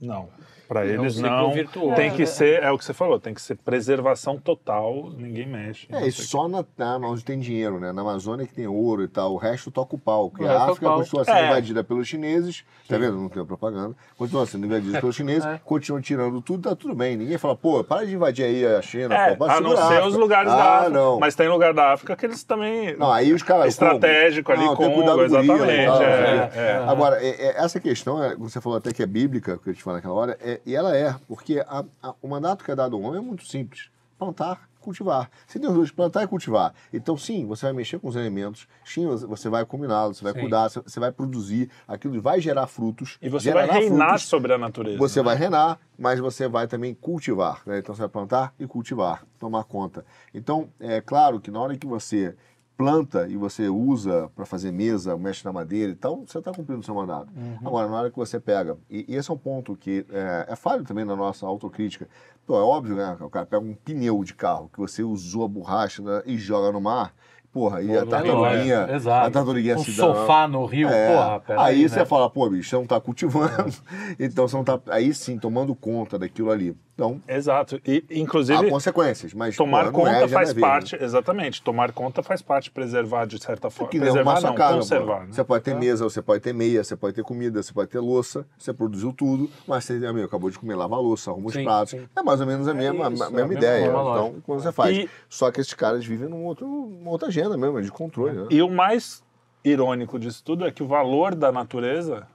Não. 0.00 0.28
Para 0.68 0.86
É 0.86 0.98
um 0.98 1.02
eles 1.02 1.18
não. 1.18 1.50
virtuoso. 1.52 1.94
Tem 1.96 2.10
que 2.10 2.26
ser, 2.26 2.62
é 2.62 2.70
o 2.70 2.76
que 2.76 2.84
você 2.84 2.92
falou, 2.92 3.18
tem 3.18 3.32
que 3.32 3.40
ser 3.40 3.56
preservação 3.56 4.36
total, 4.36 5.10
ninguém 5.16 5.46
mexe. 5.46 5.86
É, 5.90 6.06
e 6.06 6.12
só 6.12 6.46
na, 6.46 6.62
na 6.76 6.98
onde 7.08 7.24
tem 7.24 7.38
dinheiro, 7.38 7.80
né? 7.80 7.90
Na 7.90 8.02
Amazônia 8.02 8.46
que 8.46 8.52
tem 8.52 8.66
ouro 8.66 9.02
e 9.02 9.08
tal, 9.08 9.32
o 9.32 9.36
resto 9.38 9.70
toca 9.70 9.96
o 9.96 9.98
pau. 9.98 10.28
Porque 10.28 10.44
O 10.44 10.50
a 10.50 10.64
África 10.68 10.90
continua 10.90 11.24
sendo 11.24 11.36
É. 11.38 11.46
invadida 11.46 11.82
pelos 11.82 12.06
chineses, 12.06 12.64
tá 12.86 12.98
vendo? 12.98 13.16
Não 13.16 13.28
tem 13.30 13.42
propaganda. 13.46 13.94
Continua 14.18 14.44
sendo 14.44 14.66
invadida 14.66 15.00
pelos 15.00 15.16
chineses, 15.16 15.46
É. 15.46 15.58
continuam 15.64 16.02
tirando 16.02 16.42
tudo, 16.42 16.68
tá 16.68 16.76
tudo 16.76 16.94
bem. 16.94 17.16
Ninguém 17.16 17.38
fala, 17.38 17.56
pô, 17.56 17.82
para 17.82 18.04
de 18.04 18.14
invadir 18.14 18.44
aí 18.44 18.66
a 18.66 18.82
China, 18.82 19.14
É, 19.14 19.34
pô, 19.36 19.44
a 19.44 19.60
não 19.62 19.72
a 19.72 19.88
ser 19.88 20.02
os 20.02 20.14
lugares 20.16 20.52
ah, 20.52 20.56
da 20.56 20.74
África. 20.80 20.90
não. 20.90 21.18
Mas 21.18 21.34
tem 21.34 21.48
lugar 21.48 21.72
da 21.72 21.92
África 21.94 22.14
que 22.14 22.26
eles 22.26 22.44
também. 22.44 22.94
Não, 22.96 23.10
aí 23.10 23.32
os 23.32 23.42
caras. 23.42 23.68
Estratégico 23.68 24.52
ali, 24.52 24.64
não, 24.66 24.76
tem 24.76 24.88
que 24.90 24.94
Congo, 24.94 25.06
cuidar 25.06 25.22
do 25.24 25.28
gorila 25.30 25.72
e 25.72 25.80
exatamente, 25.80 25.86
tal, 25.86 26.02
é, 26.02 26.36
né? 26.36 26.50
é. 26.54 26.84
Agora, 26.86 27.18
essa 27.24 27.80
questão, 27.80 28.22
é, 28.22 28.36
você 28.36 28.60
falou 28.60 28.76
até 28.76 28.92
que 28.92 29.02
é 29.02 29.06
bíblica, 29.06 29.56
que 29.58 29.70
eu 29.70 29.74
te 29.74 29.82
falei 29.82 29.96
naquela 29.98 30.14
hora, 30.14 30.36
é- 30.42 30.57
e 30.66 30.74
ela 30.74 30.96
é, 30.96 31.14
porque 31.26 31.60
a- 31.66 31.84
a- 32.02 32.14
o 32.22 32.28
mandato 32.28 32.64
que 32.64 32.70
é 32.70 32.74
dado 32.76 32.96
ao 32.96 33.02
homem 33.02 33.18
é 33.18 33.22
muito 33.22 33.46
simples: 33.46 33.88
plantar, 34.18 34.68
cultivar. 34.80 35.30
Você 35.46 35.58
tem 35.58 35.68
os 35.68 35.74
dois, 35.74 35.90
plantar 35.90 36.22
e 36.22 36.26
cultivar. 36.26 36.72
Então, 36.92 37.16
sim, 37.16 37.44
você 37.46 37.66
vai 37.66 37.72
mexer 37.74 37.98
com 37.98 38.08
os 38.08 38.16
elementos, 38.16 38.66
sim, 38.84 39.06
você- 39.06 39.48
vai 39.50 39.64
combiná-los, 39.66 40.16
você 40.18 40.24
vai 40.24 40.32
Sim. 40.32 40.40
cuidar, 40.40 40.68
você- 40.70 41.00
vai 41.00 41.12
produzir, 41.12 41.68
aquilo 41.86 42.20
vai 42.22 42.40
gerar 42.40 42.66
frutos. 42.66 43.18
E 43.20 43.28
você 43.28 43.52
vai 43.52 43.66
reinar 43.68 44.08
frutos, 44.08 44.24
sobre 44.26 44.52
a 44.54 44.58
natureza. 44.58 44.96
você 44.98 45.20
né? 45.20 45.24
vai 45.24 45.36
reinar, 45.36 45.78
mas 45.98 46.18
você 46.20 46.48
vai 46.48 46.66
também 46.66 46.94
cultivar. 46.94 47.60
né? 47.66 47.78
Então 47.78 47.94
você 47.94 48.00
vai 48.00 48.08
plantar 48.08 48.54
e 48.58 48.66
cultivar, 48.66 49.24
tomar 49.38 49.64
conta. 49.64 50.06
Então, 50.32 50.68
é 50.80 51.00
claro 51.00 51.38
que 51.40 51.50
na 51.50 51.60
hora 51.60 51.76
que 51.76 51.86
você 51.86 52.34
planta 52.82 53.26
e 53.28 53.36
você 53.36 53.68
usa 53.68 54.30
para 54.36 54.46
fazer 54.46 54.70
mesa, 54.70 55.16
mexe 55.18 55.44
na 55.44 55.52
madeira 55.52 55.90
e 55.90 55.96
tal, 55.96 56.24
você 56.24 56.38
está 56.38 56.52
cumprindo 56.52 56.80
o 56.80 56.84
seu 56.84 56.94
mandato. 56.94 57.28
Agora, 57.64 57.88
na 57.88 57.96
hora 57.98 58.10
que 58.10 58.16
você 58.16 58.38
pega, 58.38 58.78
e, 58.88 59.04
e 59.08 59.16
esse 59.16 59.28
é 59.28 59.34
um 59.34 59.36
ponto 59.36 59.74
que 59.76 60.06
é, 60.10 60.46
é 60.48 60.56
falho 60.56 60.84
também 60.84 61.04
na 61.04 61.16
nossa 61.16 61.44
autocrítica. 61.44 62.08
Pô, 62.46 62.56
é 62.56 62.62
óbvio, 62.62 62.94
né? 62.94 63.16
O 63.20 63.28
cara 63.28 63.44
pega 63.44 63.62
um 63.62 63.74
pneu 63.74 64.22
de 64.22 64.32
carro 64.32 64.70
que 64.72 64.78
você 64.78 65.02
usou 65.02 65.44
a 65.44 65.48
borracha 65.48 66.00
né, 66.02 66.22
e 66.24 66.38
joga 66.38 66.70
no 66.70 66.80
mar, 66.80 67.12
porra, 67.52 67.82
e 67.82 67.90
a 67.98 68.06
tartaruguinha, 68.06 68.86
É, 68.88 68.94
Exato. 68.94 69.26
a 69.26 69.30
tartaruguinha 69.30 69.74
Um 69.76 69.82
se 69.82 69.90
dá- 69.90 70.04
sofá 70.04 70.46
no 70.46 70.64
rio, 70.64 70.88
é, 70.88 71.12
porra, 71.16 71.40
peraí, 71.40 71.64
aí 71.66 71.82
né? 71.82 71.88
você 71.88 72.06
fala, 72.06 72.30
pô, 72.30 72.48
bicho, 72.48 72.70
você 72.70 72.76
não 72.76 72.86
tá 72.86 73.00
cultivando, 73.00 73.74
então 74.20 74.46
você 74.46 74.56
não 74.56 74.62
tá, 74.62 74.80
aí 74.86 75.12
sim, 75.12 75.36
tomando 75.36 75.74
conta 75.74 76.16
daquilo 76.16 76.52
ali. 76.52 76.76
Então, 76.98 77.22
Exato. 77.28 77.80
E, 77.86 78.04
há 78.10 78.14
inclusive, 78.18 78.68
consequências, 78.70 79.32
mas 79.32 79.56
tomar 79.56 79.84
não 79.84 79.88
é 79.90 79.92
conta 79.92 80.10
agenda 80.10 80.28
faz 80.30 80.48
verde. 80.52 80.60
parte, 80.60 80.96
exatamente, 81.00 81.62
tomar 81.62 81.92
conta 81.92 82.24
faz 82.24 82.42
parte, 82.42 82.72
preservar 82.72 83.24
de 83.24 83.40
certa 83.40 83.68
É 83.68 83.70
forma. 83.70 83.88
que 83.92 83.98
uma 83.98 84.06
preservar 84.06 84.34
não, 84.34 84.40
sacada, 84.40 84.72
pô. 84.72 84.78
conservar. 84.80 85.20
né? 85.20 85.26
Você 85.30 85.44
pode 85.44 85.62
ter 85.62 85.74
mesa, 85.76 86.02
você 86.02 86.20
pode 86.20 86.42
ter 86.42 86.52
meia, 86.52 86.82
você 86.82 86.96
pode 86.96 87.14
ter 87.14 87.22
comida, 87.22 87.62
você 87.62 87.72
pode 87.72 87.88
ter 87.88 88.00
louça, 88.00 88.44
você 88.58 88.72
produziu 88.74 89.12
tudo, 89.12 89.48
mas 89.64 89.84
você 89.84 90.04
amigo, 90.04 90.26
acabou 90.26 90.50
de 90.50 90.58
comer, 90.58 90.74
lava 90.74 90.96
a 90.96 90.98
louça, 90.98 91.30
arruma 91.30 91.46
os 91.46 91.52
Sim, 91.52 91.62
pratos. 91.62 91.90
sim. 91.92 92.08
É 92.16 92.20
mais 92.20 92.40
ou 92.40 92.46
menos 92.48 92.66
a 92.66 92.74
mesma, 92.74 93.12
isso, 93.12 93.22
a 93.22 93.26
é 93.26 93.28
a 93.28 93.30
mesma 93.32 93.54
ideia. 93.54 93.86
Então, 93.86 94.34
quando 94.44 94.60
você 94.60 94.72
faz. 94.72 94.96
E- 94.96 95.08
Só 95.28 95.52
que 95.52 95.60
esses 95.60 95.74
caras 95.74 96.04
vivem 96.04 96.28
num 96.28 96.44
outro, 96.46 96.66
numa 96.66 97.12
outra 97.12 97.28
agenda 97.28 97.56
mesmo, 97.56 97.80
de 97.80 97.92
controle. 97.92 98.36
Né? 98.36 98.46
E 98.50 98.60
o 98.60 98.68
mais 98.68 99.22
irônico 99.64 100.18
disso 100.18 100.42
tudo 100.44 100.66
é 100.66 100.72
que 100.72 100.82
o 100.82 100.86
valor 100.88 101.36
da 101.36 101.52
natureza 101.52 102.26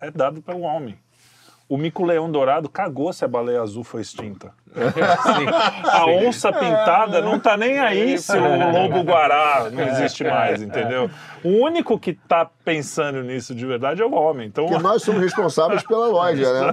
é 0.00 0.10
dado 0.10 0.42
pelo 0.42 0.62
homem. 0.62 0.98
O 1.68 1.76
mico-leão 1.76 2.30
dourado 2.30 2.66
cagou 2.68 3.12
se 3.12 3.24
a 3.24 3.28
baleia 3.28 3.60
azul 3.60 3.84
foi 3.84 4.00
extinta. 4.00 4.52
A 5.84 6.06
onça 6.06 6.52
pintada 6.52 7.20
não 7.20 7.38
tá 7.38 7.56
nem 7.56 7.78
aí 7.78 8.18
se 8.18 8.36
o 8.36 8.70
lobo-guará 8.72 9.68
não 9.72 9.82
existe 9.82 10.22
mais, 10.24 10.62
entendeu? 10.62 11.10
O 11.42 11.48
único 11.64 11.98
que 11.98 12.12
tá 12.12 12.48
pensando 12.64 13.22
nisso 13.22 13.54
de 13.54 13.66
verdade 13.66 14.00
é 14.02 14.04
o 14.04 14.12
homem. 14.12 14.46
Então, 14.46 14.66
Porque 14.66 14.82
nós 14.82 15.02
somos 15.02 15.20
responsáveis 15.22 15.82
pela 15.82 16.06
loja, 16.08 16.72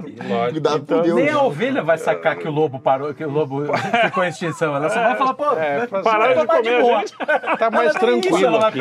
Cuidado 0.50 0.76
Então, 0.78 0.98
por 0.98 1.02
Deus. 1.02 1.16
Nem 1.16 1.30
a 1.30 1.42
ovelha 1.42 1.82
vai 1.82 1.98
sacar 1.98 2.36
que 2.36 2.46
o 2.46 2.50
lobo 2.50 2.78
parou, 2.78 3.12
que 3.14 3.24
o 3.24 3.30
lobo 3.30 3.64
ficou 4.04 4.24
em 4.24 4.28
extinção. 4.28 4.76
Ela 4.76 4.88
só 4.90 5.00
vai 5.02 5.16
falar, 5.16 5.34
pô, 5.34 5.52
É, 5.54 5.86
pararam 5.86 6.34
de 6.40 6.46
tomar 6.46 6.62
de 6.62 6.68
comer 6.68 6.76
a 6.76 6.80
boa. 6.80 6.98
gente. 7.00 7.16
Tá 7.58 7.70
mais 7.70 7.90
Ela 7.90 7.98
tranquilo 7.98 8.56
aqui. 8.64 8.80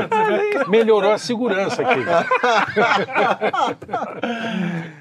Melhorou 0.69 1.11
a 1.13 1.17
segurança 1.17 1.81
aqui. 1.81 1.99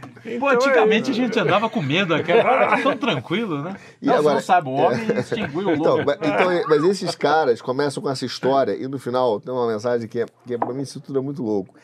Pô, 0.41 0.49
antigamente 0.49 1.11
a 1.11 1.15
gente 1.15 1.39
andava 1.39 1.69
com 1.69 1.83
medo, 1.83 2.15
aqui, 2.15 2.33
agora 2.33 2.69
tá 2.69 2.83
tão 2.83 2.97
tranquilo, 2.97 3.63
né? 3.63 3.77
E 4.01 4.07
não, 4.07 4.15
agora- 4.15 4.35
você 4.35 4.35
não 4.35 4.43
sabe, 4.43 4.69
o 4.69 4.73
homem 4.73 5.19
extinguiu 5.19 5.69
o 5.69 5.73
Então, 5.75 5.97
lobo. 5.99 6.05
mas, 6.07 6.17
então, 6.23 6.69
mas 6.69 6.85
esses 6.85 7.15
caras 7.15 7.61
começam 7.63 8.03
com 8.03 8.11
essa 8.11 8.25
história 8.25 8.73
e 8.75 8.87
no 8.89 8.99
final 8.99 9.41
tem 9.41 9.53
uma 9.53 9.67
mensagem 9.67 10.09
que, 10.09 10.21
é, 10.21 10.27
que 10.47 10.55
é, 10.55 10.59
pra 10.59 10.73
mim 10.73 10.83
isso 10.83 11.01
tudo 11.01 11.19
é 11.19 11.23
muito 11.23 11.43
louco. 11.43 11.75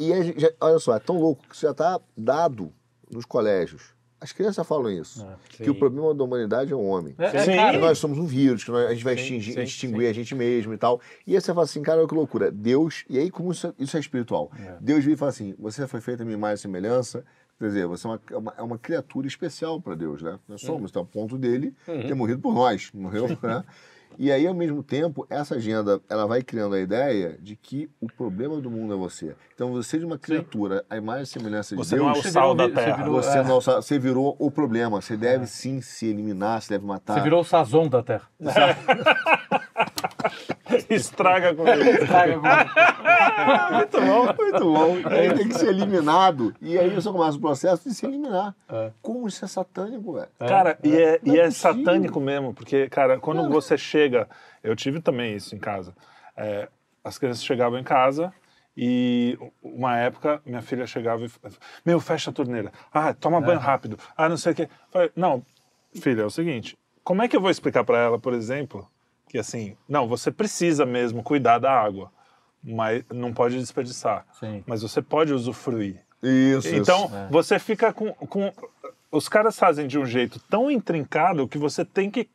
E 0.00 0.12
a 0.12 0.22
gente 0.22 0.40
já- 0.40 0.50
olha 0.60 0.78
só, 0.78 0.94
é 0.94 0.98
tão 0.98 1.18
louco 1.18 1.42
que 1.48 1.54
isso 1.54 1.62
já 1.62 1.70
está 1.72 2.00
dado 2.16 2.72
nos 3.10 3.24
colégios. 3.24 3.94
As 4.18 4.32
crianças 4.32 4.66
falam 4.66 4.90
isso. 4.90 5.26
que 5.50 5.64
Sim. 5.64 5.70
o 5.70 5.74
problema 5.74 6.14
da 6.14 6.24
humanidade 6.24 6.72
é 6.72 6.74
o 6.76 6.82
homem. 6.82 7.14
É, 7.18 7.24
é, 7.26 7.38
Sim. 7.44 7.50
Que 7.50 7.56
cara, 7.56 7.78
nós 7.78 7.98
somos 7.98 8.18
um 8.18 8.24
vírus, 8.26 8.64
que 8.64 8.70
nós- 8.70 8.86
a 8.86 8.92
gente 8.94 9.04
vai 9.04 9.14
Sim, 9.14 9.22
extingir, 9.22 9.52
sim, 9.52 9.60
extinguir 9.62 10.06
a 10.08 10.12
gente 10.12 10.34
mesmo 10.34 10.72
e 10.72 10.78
tal. 10.78 11.00
E 11.26 11.34
aí 11.34 11.40
você 11.40 11.52
fala 11.52 11.64
assim, 11.64 11.82
cara, 11.82 11.98
olha 11.98 12.08
que 12.08 12.14
loucura. 12.14 12.50
Deus, 12.50 13.04
e 13.10 13.18
aí 13.18 13.30
como 13.30 13.52
isso, 13.52 13.66
é- 13.66 13.72
isso 13.78 13.94
é 13.96 14.00
espiritual? 14.00 14.50
Deus 14.80 15.04
vem 15.04 15.12
e 15.14 15.16
fala 15.18 15.28
assim, 15.30 15.54
você 15.58 15.86
foi 15.86 16.00
feito 16.00 16.22
a 16.22 16.24
minha 16.24 16.36
imagem 16.36 16.54
e 16.56 16.58
semelhança, 16.58 17.24
quer 17.58 17.66
dizer, 17.66 17.86
você 17.86 18.06
é 18.06 18.10
uma, 18.10 18.20
é 18.30 18.36
uma, 18.36 18.54
é 18.58 18.62
uma 18.62 18.78
criatura 18.78 19.26
especial 19.26 19.80
para 19.80 19.94
Deus, 19.94 20.22
né? 20.22 20.38
Nós 20.48 20.60
somos, 20.60 20.90
então, 20.90 21.02
a 21.02 21.06
ponto 21.06 21.36
dele 21.38 21.74
ter 21.86 22.14
morrido 22.14 22.40
por 22.40 22.54
nós, 22.54 22.90
morreu, 22.94 23.28
né? 23.42 23.64
E 24.18 24.32
aí, 24.32 24.46
ao 24.46 24.54
mesmo 24.54 24.82
tempo, 24.82 25.26
essa 25.28 25.56
agenda, 25.56 26.00
ela 26.08 26.26
vai 26.26 26.42
criando 26.42 26.74
a 26.74 26.80
ideia 26.80 27.36
de 27.38 27.54
que 27.54 27.90
o 28.00 28.06
problema 28.06 28.58
do 28.62 28.70
mundo 28.70 28.94
é 28.94 28.96
você. 28.96 29.36
Então, 29.54 29.72
você 29.72 29.98
de 29.98 30.06
uma 30.06 30.16
criatura, 30.16 30.82
a 30.88 30.96
imagem 30.96 31.24
e 31.24 31.26
semelhança 31.26 31.76
de 31.76 31.84
Você 31.84 31.96
Deus... 31.96 32.06
não 32.06 32.14
é 32.14 32.18
o 32.18 32.22
Você 32.22 32.30
sal 32.30 32.54
da 32.54 32.64
você 32.66 32.74
terra. 32.74 32.96
virou- 32.96 33.22
Você, 33.22 33.38
É. 33.38 33.42
não, 33.44 33.60
você 33.60 33.98
virou 33.98 34.34
o 34.38 34.50
problema. 34.50 35.02
Você 35.02 35.18
deve 35.18 35.46
sim 35.46 35.82
se 35.82 36.06
eliminar, 36.06 36.62
você 36.62 36.74
deve 36.74 36.86
matar. 36.86 37.14
Você 37.14 37.20
virou 37.20 37.42
o 37.42 37.44
sazon 37.44 37.88
da 37.88 38.02
terra. 38.02 38.26
Estraga 40.90 41.54
comigo. 41.54 41.76
Muito 43.72 44.00
bom, 44.00 44.26
muito 44.42 44.72
bom. 44.72 44.98
E 44.98 45.14
aí 45.18 45.34
tem 45.34 45.48
que 45.48 45.54
ser 45.54 45.68
eliminado. 45.68 46.54
E 46.60 46.78
aí 46.78 46.88
você 46.90 47.10
começa 47.10 47.36
o 47.36 47.40
processo 47.40 47.88
de 47.88 47.94
se 47.94 48.06
eliminar. 48.06 48.54
É. 48.68 48.90
Como 49.02 49.26
isso 49.28 49.44
é 49.44 49.48
satânico, 49.48 50.14
velho? 50.14 50.28
Cara, 50.38 50.78
e 50.82 50.96
é, 50.96 51.20
Não 51.24 51.34
e 51.34 51.38
é 51.38 51.42
é 51.42 51.46
possível. 51.46 51.52
satânico 51.84 52.20
mesmo, 52.20 52.54
porque, 52.54 52.88
cara, 52.88 53.18
quando 53.18 53.48
você 53.48 53.76
chega. 53.76 54.28
Eu 54.62 54.74
tive 54.74 55.00
também 55.00 55.34
isso 55.36 55.54
em 55.54 55.58
casa. 55.58 55.94
É, 56.36 56.68
as 57.04 57.18
crianças 57.18 57.44
chegavam 57.44 57.78
em 57.78 57.84
casa 57.84 58.32
e 58.76 59.38
uma 59.62 59.96
época 59.96 60.42
minha 60.44 60.60
filha 60.62 60.86
chegava 60.86 61.24
e 61.24 61.28
falava: 61.28 61.58
Meu, 61.84 62.00
fecha 62.00 62.30
a 62.30 62.32
torneira. 62.32 62.72
Ah, 62.92 63.14
toma 63.14 63.40
banho 63.40 63.60
rápido. 63.60 63.98
Ah, 64.16 64.28
não 64.28 64.36
sei 64.36 64.52
o 64.52 64.54
quê. 64.54 64.68
Falei, 64.90 65.10
não, 65.14 65.42
filha, 65.94 66.22
é 66.22 66.26
o 66.26 66.30
seguinte: 66.30 66.76
como 67.04 67.22
é 67.22 67.28
que 67.28 67.36
eu 67.36 67.40
vou 67.40 67.50
explicar 67.50 67.84
para 67.84 67.98
ela, 67.98 68.18
por 68.18 68.34
exemplo, 68.34 68.88
que 69.36 69.40
assim, 69.40 69.76
não, 69.86 70.08
você 70.08 70.30
precisa 70.30 70.86
mesmo 70.86 71.22
cuidar 71.22 71.58
da 71.58 71.70
água, 71.70 72.10
mas 72.64 73.04
não 73.12 73.34
pode 73.34 73.58
desperdiçar. 73.58 74.24
Sim. 74.40 74.64
Mas 74.66 74.80
você 74.80 75.02
pode 75.02 75.32
usufruir. 75.32 76.02
Isso. 76.22 76.74
Então, 76.74 77.04
isso. 77.04 77.28
você 77.30 77.58
fica 77.58 77.92
com, 77.92 78.12
com. 78.14 78.50
Os 79.12 79.28
caras 79.28 79.58
fazem 79.58 79.86
de 79.86 79.98
um 79.98 80.06
jeito 80.06 80.40
tão 80.48 80.70
intrincado 80.70 81.46
que 81.46 81.58
você 81.58 81.84
tem 81.84 82.10
que 82.10 82.30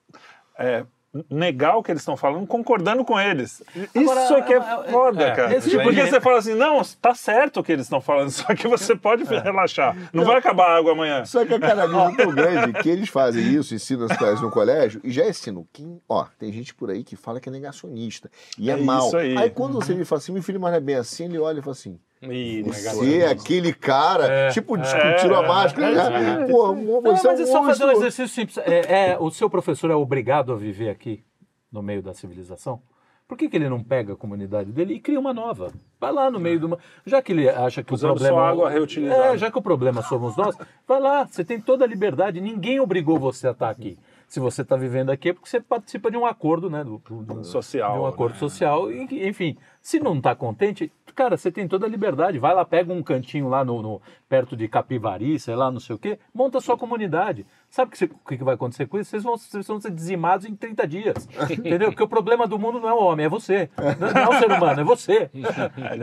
é, 0.60 0.86
negar 1.30 1.76
o 1.78 1.84
que 1.84 1.92
eles 1.92 2.02
estão 2.02 2.16
falando, 2.16 2.48
concordando 2.48 3.04
com 3.04 3.20
eles. 3.20 3.62
Agora, 3.96 4.24
Isso 4.24 4.34
é 4.36 4.42
que 4.44 4.54
é 4.54 4.58
é- 4.58 4.60
é- 4.60 4.92
foda, 4.92 5.24
é, 5.24 5.32
cara. 5.36 5.60
tipo 5.62 5.84
Porque 5.84 6.02
você 6.08 6.22
fala 6.22 6.38
assim, 6.38 6.54
não, 6.54 6.82
tá 7.02 7.14
certo 7.14 7.60
o 7.60 7.64
que 7.64 7.72
eles 7.72 7.86
estão 7.86 8.00
falando, 8.00 8.30
só 8.32 8.56
que 8.56 8.68
você 8.68 8.96
pode 8.96 9.24
relaxar. 9.26 9.96
Não, 10.14 10.24
vai 10.24 10.38
acabar 10.38 10.70
a 10.70 10.78
água 10.78 10.94
amanhã. 10.94 11.26
Só 11.26 11.46
que 11.46 11.54
a 11.54 11.60
caralhinha 11.60 12.12
é 12.14 12.16
tão 12.16 12.32
grande 12.34 12.74
que 12.82 12.90
eles 12.90 13.10
fazem 13.10 13.44
isso, 13.54 13.76
ensinam 13.76 14.06
as 14.06 14.16
coisas 14.18 14.40
no 14.42 14.50
colégio 14.50 15.02
e 15.04 15.12
já 15.12 15.28
ensinam. 15.28 15.68
Quem, 15.74 16.02
ó, 16.08 16.26
tem 16.40 16.52
gente 16.54 16.74
por 16.74 16.90
aí 16.90 17.04
que 17.04 17.16
fala 17.16 17.40
que 17.42 17.50
é 17.50 17.52
negacionista. 17.52 18.30
E 18.58 18.70
é, 18.70 18.74
É 18.74 18.78
mal. 18.78 19.08
isso 19.08 19.18
aí. 19.18 19.50
quando 19.50 19.74
você 19.74 19.94
me 19.94 20.06
fala 20.06 20.20
assim, 20.20 20.32
meu 20.32 20.42
filho, 20.44 20.60
mas 20.62 20.72
não 20.72 20.78
é 20.78 20.82
bem 20.82 20.96
assim, 20.96 21.26
ele 21.26 21.38
olha 21.40 21.60
e 21.60 21.62
fala 21.62 21.74
assim. 21.74 22.00
Ih, 22.22 22.61
Você 22.64 23.19
é 23.19 23.27
aquele 23.30 23.73
cara, 23.73 24.27
É, 24.27 24.49
tipo, 24.49 24.77
discutiram 24.77 25.38
a 25.38 25.48
máscara, 25.48 26.10
né? 26.10 26.48
Pô, 26.48 26.73
Não, 26.73 27.02
você 27.02 27.27
mas 27.27 27.39
é 27.39 27.43
é 27.43 27.45
um 27.45 27.48
só 27.48 27.64
fazer 27.65 27.85
um 27.85 27.91
exercício 27.91 28.27
simples. 28.27 28.57
É, 28.60 29.11
é, 29.11 29.18
o 29.19 29.31
seu 29.31 29.49
professor 29.49 29.89
é 29.89 29.95
obrigado 29.95 30.53
a 30.53 30.56
viver 30.56 30.89
aqui, 30.89 31.23
no 31.72 31.81
meio 31.81 32.03
da 32.03 32.14
civilização? 32.14 32.80
Por 33.27 33.38
que, 33.38 33.48
que 33.48 33.56
ele 33.56 33.69
não 33.69 33.81
pega 33.81 34.14
a 34.14 34.15
comunidade 34.15 34.72
dele 34.73 34.95
e 34.95 34.99
cria 34.99 35.18
uma 35.19 35.34
nova? 35.34 35.72
Vai 35.99 36.11
lá 36.11 36.30
no 36.30 36.38
meio 36.39 36.60
de 36.60 36.65
uma. 36.65 36.77
Já 37.06 37.22
que 37.22 37.31
ele 37.31 37.49
acha 37.49 37.81
que 37.81 37.93
Usando 37.93 38.11
o 38.11 38.14
problema. 38.15 38.38
só 38.38 38.43
água 38.43 38.69
reutilizada. 38.69 39.23
É, 39.34 39.38
já 39.38 39.49
que 39.49 39.57
o 39.57 39.61
problema 39.61 40.02
somos 40.03 40.35
nós, 40.35 40.56
vai 40.85 40.99
lá, 40.99 41.26
você 41.26 41.43
tem 41.43 41.60
toda 41.60 41.85
a 41.85 41.88
liberdade, 41.88 42.41
ninguém 42.41 42.81
obrigou 42.81 43.18
você 43.18 43.48
a 43.48 43.52
estar 43.52 43.69
aqui. 43.69 43.98
Se 44.32 44.40
você 44.40 44.62
está 44.62 44.78
vivendo 44.78 45.10
aqui 45.10 45.28
é 45.28 45.34
porque 45.34 45.49
você 45.49 45.60
participa 45.60 46.10
de 46.10 46.16
um 46.16 46.26
acordo, 46.26 46.70
né? 46.70 46.86
Do, 46.86 47.02
do- 47.06 47.22
do- 47.22 47.44
Social, 47.44 47.95
De 47.95 47.99
um 47.99 48.06
acordo 48.06 48.32
né? 48.36 48.40
social. 48.40 48.90
E, 48.90 49.28
enfim, 49.28 49.58
se 49.82 49.99
não 49.99 50.16
está 50.16 50.34
contente, 50.34 50.90
cara, 51.14 51.36
você 51.36 51.52
tem 51.52 51.68
toda 51.68 51.86
a 51.86 51.90
liberdade. 51.90 52.40
Vai 52.40 52.56
lá, 52.56 52.64
pega 52.64 52.94
um 52.94 53.03
cantinho 53.03 53.49
lá 53.49 53.66
no, 53.66 53.82
no- 53.82 54.02
perto 54.30 54.56
de 54.56 54.70
Capivari, 54.70 55.38
sei 55.38 55.53
lá, 55.53 55.70
não 55.70 55.82
sei 55.82 55.98
o 55.98 55.99
quê, 55.99 56.18
monta 56.34 56.60
a 56.60 56.62
sua 56.62 56.78
comunidade. 56.78 57.45
Sabe 57.70 57.90
o 57.90 57.91
que, 57.91 57.98
você- 57.98 58.08
que 58.08 58.38
que 58.38 58.44
vai 58.45 58.56
acontecer 58.56 58.86
com 58.86 58.98
isso? 58.98 59.10
Vocês 59.10 59.22
vão, 59.22 59.36
vocês 59.38 59.68
vão 59.68 59.82
ser 59.82 59.91
dizimados 59.91 60.45
em 60.45 60.56
30 60.56 60.88
dias. 60.88 61.28
Entendeu? 61.52 61.90
Porque 61.90 62.03
o 62.03 62.08
problema 62.08 62.48
do 62.48 62.58
mundo 62.58 62.80
não 62.80 62.88
é 62.88 62.94
o 62.94 63.03
homem, 63.03 63.26
é 63.26 63.30
você. 63.30 63.70
Não, 63.99 64.12
não 64.14 64.22
é 64.22 64.30
o 64.30 64.40
ser 64.40 64.49
humano, 64.49 64.80
é 64.80 64.84
você. 64.86 65.30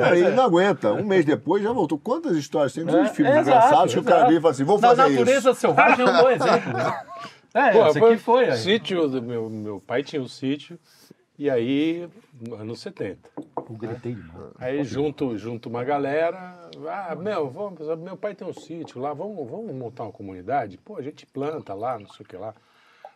Aí 0.04 0.34
não 0.34 0.44
aguenta. 0.44 0.92
Um 0.92 1.02
mês 1.04 1.24
depois 1.24 1.62
já 1.62 1.72
voltou. 1.72 1.98
Quantas 1.98 2.36
histórias 2.36 2.74
tem? 2.74 2.84
Quantos 2.84 3.10
É, 3.10 3.14
filmes 3.14 3.32
exato, 3.32 3.48
engraçados 3.48 3.94
que 3.94 4.00
o 4.00 4.04
cara 4.04 4.30
e 4.30 4.38
fala 4.38 4.50
assim: 4.52 4.64
vou 4.64 4.78
Na 4.78 4.88
fazer 4.88 5.08
natureza 5.08 5.50
isso. 5.50 5.60
selvagem 5.60 6.04
é 6.06 6.10
um 6.10 6.22
bom 6.22 6.28
exemplo. 6.30 6.72
É, 7.54 7.72
Pô, 7.72 7.86
esse 7.86 7.98
aqui 7.98 8.16
foi. 8.18 8.50
aí. 8.50 8.56
Sítio, 8.56 9.08
do 9.08 9.22
meu, 9.22 9.48
meu 9.48 9.80
pai 9.80 10.02
tinha 10.02 10.20
um 10.20 10.28
sítio, 10.28 10.78
e 11.38 11.48
aí, 11.48 12.08
anos 12.58 12.80
70. 12.80 13.18
Eu 13.56 13.76
gritei 13.76 14.14
demais. 14.14 14.52
Aí 14.58 14.84
junto, 14.84 15.36
junto 15.36 15.68
uma 15.68 15.84
galera, 15.84 16.68
ah, 16.88 17.14
meu, 17.14 17.48
vamos, 17.48 17.80
meu 17.98 18.16
pai 18.16 18.34
tem 18.34 18.46
um 18.46 18.52
sítio 18.52 19.00
lá, 19.00 19.12
vamos, 19.12 19.48
vamos 19.48 19.74
montar 19.74 20.04
uma 20.04 20.12
comunidade? 20.12 20.78
Pô, 20.78 20.96
a 20.96 21.02
gente 21.02 21.24
planta 21.26 21.74
lá, 21.74 21.98
não 21.98 22.08
sei 22.08 22.24
o 22.24 22.28
que 22.28 22.36
lá. 22.36 22.54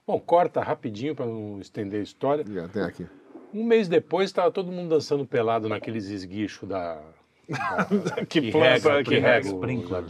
Bom, 0.06 0.18
corta 0.18 0.60
rapidinho 0.60 1.14
para 1.14 1.26
não 1.26 1.60
estender 1.60 2.00
a 2.00 2.02
história. 2.02 2.44
Já 2.46 2.68
Tem 2.68 2.82
aqui. 2.82 3.06
Um 3.54 3.64
mês 3.64 3.86
depois 3.86 4.30
estava 4.30 4.50
todo 4.50 4.72
mundo 4.72 4.88
dançando 4.88 5.26
pelado 5.26 5.68
naqueles 5.68 6.06
esguichos 6.06 6.68
da. 6.68 7.00
Que 8.28 8.40
que 8.40 8.52
planta, 8.52 8.92
rega, 8.92 9.04
que 9.04 9.18
rega. 9.18 9.46
Sprinkler. 9.48 10.04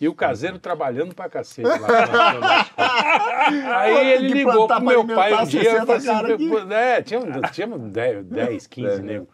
e 0.00 0.08
o 0.08 0.14
caseiro 0.14 0.58
trabalhando 0.58 1.14
pra 1.14 1.28
cacete 1.28 1.68
lá. 1.68 2.68
Aí 3.80 4.12
ele 4.12 4.28
que 4.28 4.34
ligou 4.34 4.66
pro 4.66 4.80
meu 4.80 5.06
pai 5.06 5.32
um 5.34 5.44
dia 5.46 5.62
60 5.62 5.82
e 5.82 5.86
falou 5.86 6.58
assim, 6.58 6.74
é, 6.74 7.02
tinha, 7.02 7.20
tinha 7.52 7.66
10, 7.66 8.24
10 8.26 8.66
15 8.66 8.88
É. 8.88 8.98
nego, 8.98 9.28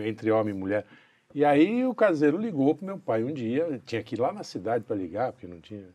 entre 0.00 0.30
homem 0.30 0.54
e 0.54 0.58
mulher. 0.58 0.84
E 1.34 1.44
aí 1.44 1.84
o 1.84 1.94
caseiro 1.94 2.38
ligou 2.38 2.74
pro 2.76 2.86
meu 2.86 2.98
pai 2.98 3.24
um 3.24 3.32
dia, 3.32 3.80
tinha 3.84 4.02
que 4.02 4.14
ir 4.14 4.20
lá 4.20 4.32
na 4.32 4.44
cidade 4.44 4.84
para 4.84 4.94
ligar, 4.94 5.32
porque 5.32 5.46
não 5.48 5.60
tinha. 5.60 5.88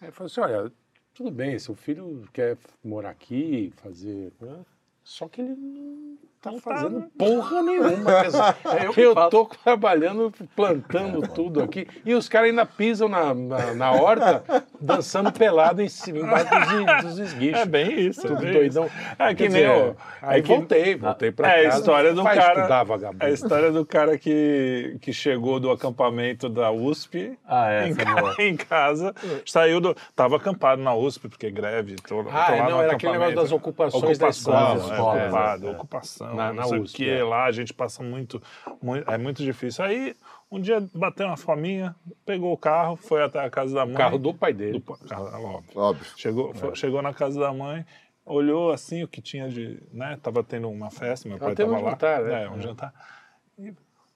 Aí 0.00 0.10
falou 0.10 0.26
assim, 0.26 0.40
olha, 0.40 0.70
tudo 1.14 1.30
bem, 1.30 1.58
seu 1.58 1.74
filho 1.74 2.28
quer 2.30 2.58
morar 2.84 3.10
aqui, 3.10 3.72
fazer... 3.76 4.32
né? 4.38 4.58
Só 5.02 5.28
que 5.28 5.40
ele 5.40 5.54
não 5.54 6.18
tá 6.52 6.60
fazendo 6.60 7.02
porra 7.18 7.62
nenhuma. 7.62 8.10
É 8.76 8.86
eu 8.86 8.92
eu 8.96 9.14
tô 9.30 9.46
trabalhando, 9.46 10.32
plantando 10.54 11.26
tudo 11.28 11.62
aqui. 11.62 11.86
E 12.04 12.14
os 12.14 12.28
caras 12.28 12.50
ainda 12.50 12.66
pisam 12.66 13.08
na, 13.08 13.32
na, 13.34 13.74
na 13.74 13.92
horta, 13.92 14.42
dançando 14.80 15.32
pelado 15.32 15.80
em 15.82 15.88
cima, 15.88 16.18
embaixo 16.20 16.46
dos, 16.50 17.04
dos 17.04 17.18
esguichos. 17.18 17.60
É 17.60 17.64
bem 17.64 18.00
isso. 18.00 18.22
Tudo 18.22 18.40
bem 18.40 18.52
doidão. 18.52 18.86
isso. 18.86 18.94
É 19.18 19.34
que 19.34 19.48
nem. 19.48 19.64
Aí 20.22 20.40
é 20.40 20.42
que- 20.42 20.48
voltei, 20.48 20.96
voltei 20.96 21.30
pra 21.32 21.48
É 21.48 21.60
a 21.60 21.64
casa. 21.64 21.78
história 21.78 22.14
do 22.14 22.22
cara. 22.24 22.52
estudar, 22.60 22.84
vagabundo. 22.84 23.24
É 23.24 23.26
a 23.26 23.30
história 23.30 23.70
do 23.72 23.84
cara 23.86 24.18
que, 24.18 24.96
que 25.00 25.12
chegou 25.12 25.60
do 25.60 25.70
acampamento 25.70 26.48
da 26.48 26.70
USP 26.70 27.36
Ah, 27.46 27.70
é, 27.70 27.88
em, 27.88 27.92
é 27.92 27.94
ca- 27.94 28.34
em 28.42 28.56
casa, 28.56 29.14
saiu 29.44 29.80
do. 29.80 29.96
Tava 30.14 30.36
acampado 30.36 30.82
na 30.82 30.94
USP, 30.94 31.28
porque 31.28 31.50
greve. 31.50 31.96
Tô, 31.96 32.22
tô 32.24 32.30
Ah, 32.30 32.48
lá 32.50 32.64
não, 32.70 32.76
no 32.78 32.82
era 32.82 32.92
aquele 32.94 33.12
negócio 33.12 33.36
das 33.36 33.52
ocupações 33.52 34.02
da 34.18 34.28
Ocupação, 34.28 34.52
escola. 34.54 34.74
Das 34.74 34.84
escolas, 34.90 35.16
é, 35.20 35.24
ocupado, 35.26 35.66
é. 35.66 35.70
ocupação. 35.70 36.34
Na- 36.36 36.52
na 36.52 36.62
não 36.62 36.68
sei 36.68 36.78
o 36.78 36.82
USP, 36.82 36.96
que, 36.96 37.10
é. 37.10 37.24
lá 37.24 37.44
a 37.44 37.52
gente 37.52 37.72
passa 37.74 38.02
muito, 38.02 38.40
muito. 38.82 39.10
É 39.10 39.16
muito 39.18 39.42
difícil. 39.42 39.84
Aí, 39.84 40.14
um 40.50 40.60
dia 40.60 40.80
bateu 40.94 41.26
uma 41.26 41.36
fominha, 41.36 41.94
pegou 42.24 42.52
o 42.52 42.56
carro, 42.56 42.96
foi 42.96 43.22
até 43.22 43.40
a 43.40 43.50
casa 43.50 43.74
da 43.74 43.84
mãe. 43.84 43.94
O 43.94 43.98
carro 43.98 44.18
do 44.18 44.32
pai 44.34 44.52
dele. 44.52 44.78
do 44.78 44.96
carro, 44.98 45.28
é 45.28 45.36
óbvio. 45.38 45.80
Óbvio. 45.80 46.06
Chegou, 46.16 46.54
foi- 46.54 46.74
chegou 46.74 47.02
na 47.02 47.12
casa 47.14 47.40
da 47.40 47.52
mãe, 47.52 47.84
olhou 48.24 48.70
assim 48.72 49.02
o 49.02 49.08
que 49.08 49.20
tinha 49.20 49.48
de. 49.48 49.82
né? 49.92 50.18
Tava 50.22 50.42
tendo 50.44 50.68
uma 50.70 50.90
festa, 50.90 51.28
meu 51.28 51.38
pai 51.38 51.54
teve 51.54 51.68
tava 51.70 51.80
um 51.80 51.84
lá. 51.84 51.90
jantar, 51.92 52.22
né? 52.22 52.44
É, 52.44 52.50
um 52.50 52.60
jantar. 52.60 52.92
E, 53.58 53.72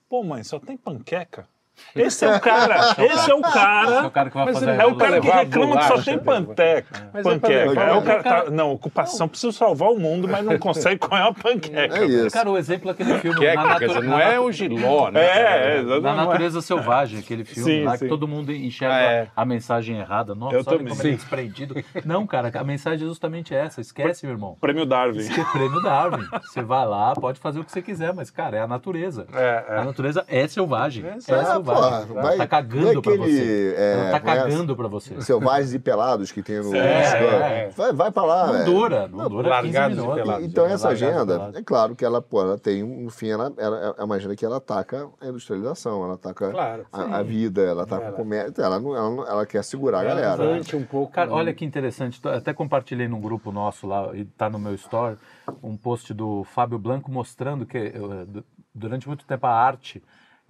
Pô, 0.09 0.23
mãe, 0.23 0.43
só 0.43 0.59
tem 0.59 0.75
panqueca? 0.75 1.47
Esse 1.95 2.25
é 2.25 2.35
o 2.35 2.39
cara, 2.39 2.75
esse 2.97 3.01
é 3.01 3.03
o 3.03 3.11
Esse 3.11 3.31
é 3.31 3.35
o 3.35 3.41
cara. 3.41 4.09
cara 4.09 4.29
que 4.29 4.35
vai 4.37 4.53
fazer 4.53 4.69
É 4.79 4.85
o 4.85 4.95
cara 4.95 5.19
que 5.21 5.27
reclama 5.29 5.77
que 5.77 5.83
só 5.87 6.01
tem 6.01 6.17
panteca. 6.19 7.09
É 7.13 7.21
pra 7.21 7.23
panqueca. 7.23 7.81
É 7.81 7.93
o 7.93 8.01
cara, 8.03 8.23
Cara- 8.23 8.41
tá- 8.45 8.51
não, 8.51 8.71
ocupação, 8.71 9.27
precisa 9.27 9.51
salvar 9.51 9.89
o 9.89 9.99
mundo, 9.99 10.27
mas 10.27 10.43
não 10.45 10.57
consegue 10.59 10.97
comer 10.99 11.21
uma 11.21 11.33
panqueca. 11.33 11.97
É 11.97 12.05
isso. 12.05 12.31
Cara, 12.31 12.49
o 12.49 12.57
exemplo 12.57 12.89
é 12.89 12.93
aquele 12.93 13.17
filme. 13.19 13.37
Que 13.39 13.45
é, 13.45 13.55
na 13.55 13.77
quer 13.77 13.87
dizer, 13.87 13.93
natu- 14.01 14.05
não 14.09 14.17
na 14.17 14.23
é 14.23 14.39
o 14.39 14.51
giló, 14.51 15.09
né? 15.11 15.21
É, 15.21 15.77
é, 15.79 15.99
Na 15.99 16.15
natureza 16.15 16.61
selvagem, 16.61 17.19
aquele 17.19 17.43
filme 17.43 17.71
Sim, 17.71 17.83
lá 17.83 17.97
sim. 17.97 18.05
que 18.05 18.09
todo 18.09 18.27
mundo 18.27 18.51
enxerga 18.51 18.95
É. 18.95 19.27
a 19.35 19.45
mensagem 19.45 19.97
errada. 19.97 20.33
Nossa, 20.35 20.55
Eu 20.55 20.59
olha 20.59 20.77
também. 20.77 20.95
como 20.95 21.07
é 21.07 21.11
desprendido. 21.11 21.75
Não, 22.05 22.25
cara, 22.25 22.51
a 22.53 22.63
mensagem 22.63 23.05
é 23.05 23.07
justamente 23.07 23.53
essa. 23.53 23.81
Esquece, 23.81 24.25
meu 24.25 24.35
irmão. 24.35 24.57
Prêmio 24.61 24.85
Darwin. 24.85 25.17
Isso 25.19 25.39
é 25.39 25.43
prêmio 25.45 25.81
Darwin. 25.81 26.25
Você 26.43 26.61
vai 26.61 26.85
lá, 26.87 27.13
pode 27.13 27.39
fazer 27.39 27.59
o 27.59 27.63
que 27.63 27.71
você 27.71 27.81
quiser, 27.81 28.13
mas, 28.13 28.29
cara, 28.29 28.57
é 28.57 28.61
a 28.61 28.67
natureza. 28.67 29.25
É, 29.33 29.65
é. 29.69 29.77
A 29.79 29.83
natureza 29.85 30.23
é 30.27 30.47
selvagem. 30.47 31.05
É, 31.05 31.15
Exato. 31.17 31.70
Selvagem. 31.75 32.07
pô, 32.07 32.13
Ela 32.13 32.21
vai- 32.21 32.37
tá 32.37 32.47
cagando 32.47 33.01
pra 33.01 33.13
aquele, 33.13 33.31
você. 33.31 33.75
é, 33.77 33.91
Ela 33.93 34.01
tá 34.01 34.05
é 34.05 34.09
essa? 34.09 34.19
cagando 34.49 34.75
pra 34.75 34.87
você. 34.87 35.21
Selvagens 35.21 35.73
e 35.73 35.79
pelados 35.79 36.31
que 36.31 36.41
tem 36.43 36.61
no. 36.61 36.75
É, 36.75 37.65
é. 37.65 37.69
Vai, 37.75 37.93
vai 37.93 38.11
pra 38.11 38.23
lá. 38.23 38.53
Não 38.53 38.65
dura, 38.65 39.07
não 39.07 39.29
dura 39.29 39.61
15 39.61 39.73
largados 39.77 39.97
e 39.97 40.07
pelados. 40.21 40.45
Então 40.45 40.65
essa 40.65 40.87
Largados 40.89 41.01
e 41.01 41.05
agenda, 41.05 41.51
é 41.59 41.63
claro 41.63 41.95
que 41.95 42.03
ela, 42.05 42.21
pô, 42.21 42.41
ela 42.41 42.57
tem, 42.57 42.83
um- 42.83 43.03
no 43.03 43.09
fim, 43.09 43.29
ela, 43.29 43.51
ela 43.57 43.95
é 43.97 44.03
uma 44.03 44.15
agenda 44.15 44.35
que 44.35 44.45
ela 44.45 44.57
ataca 44.57 45.07
a 45.21 45.27
industrialização, 45.27 46.03
ela 46.03 46.15
ataca 46.15 46.51
Claro, 46.51 46.85
a, 46.91 47.17
a 47.17 47.23
vida, 47.23 47.61
ela 47.61 47.83
ataca 47.83 48.03
Ela- 48.05 48.13
o 48.13 48.15
comércio, 48.15 48.63
ela, 48.63 48.79
não, 48.79 48.95
ela, 48.95 49.09
não- 49.09 49.27
ela 49.27 49.45
quer 49.45 49.63
segurar 49.63 50.01
a 50.01 50.03
galera. 50.03 50.37
Durante 50.37 50.75
um 50.75 50.83
pouco. 50.83 51.11
Cara, 51.13 51.31
olha 51.31 51.53
que 51.53 51.65
interessante. 51.65 52.19
Até 52.27 52.53
compartilhei 52.53 53.07
num 53.07 53.19
grupo 53.21 53.51
nosso 53.51 53.87
lá, 53.87 54.09
e 54.15 54.25
tá 54.25 54.49
no 54.49 54.59
meu 54.59 54.73
story, 54.75 55.17
um 55.63 55.75
post 55.77 56.13
do 56.13 56.43
Fábio 56.43 56.77
Blanco 56.79 57.11
mostrando 57.11 57.65
que 57.65 57.77
eh, 57.77 58.25
du- 58.27 58.43
durante 58.73 59.07
muito 59.07 59.25
tempo 59.25 59.45
a 59.45 59.51
arte 59.51 60.01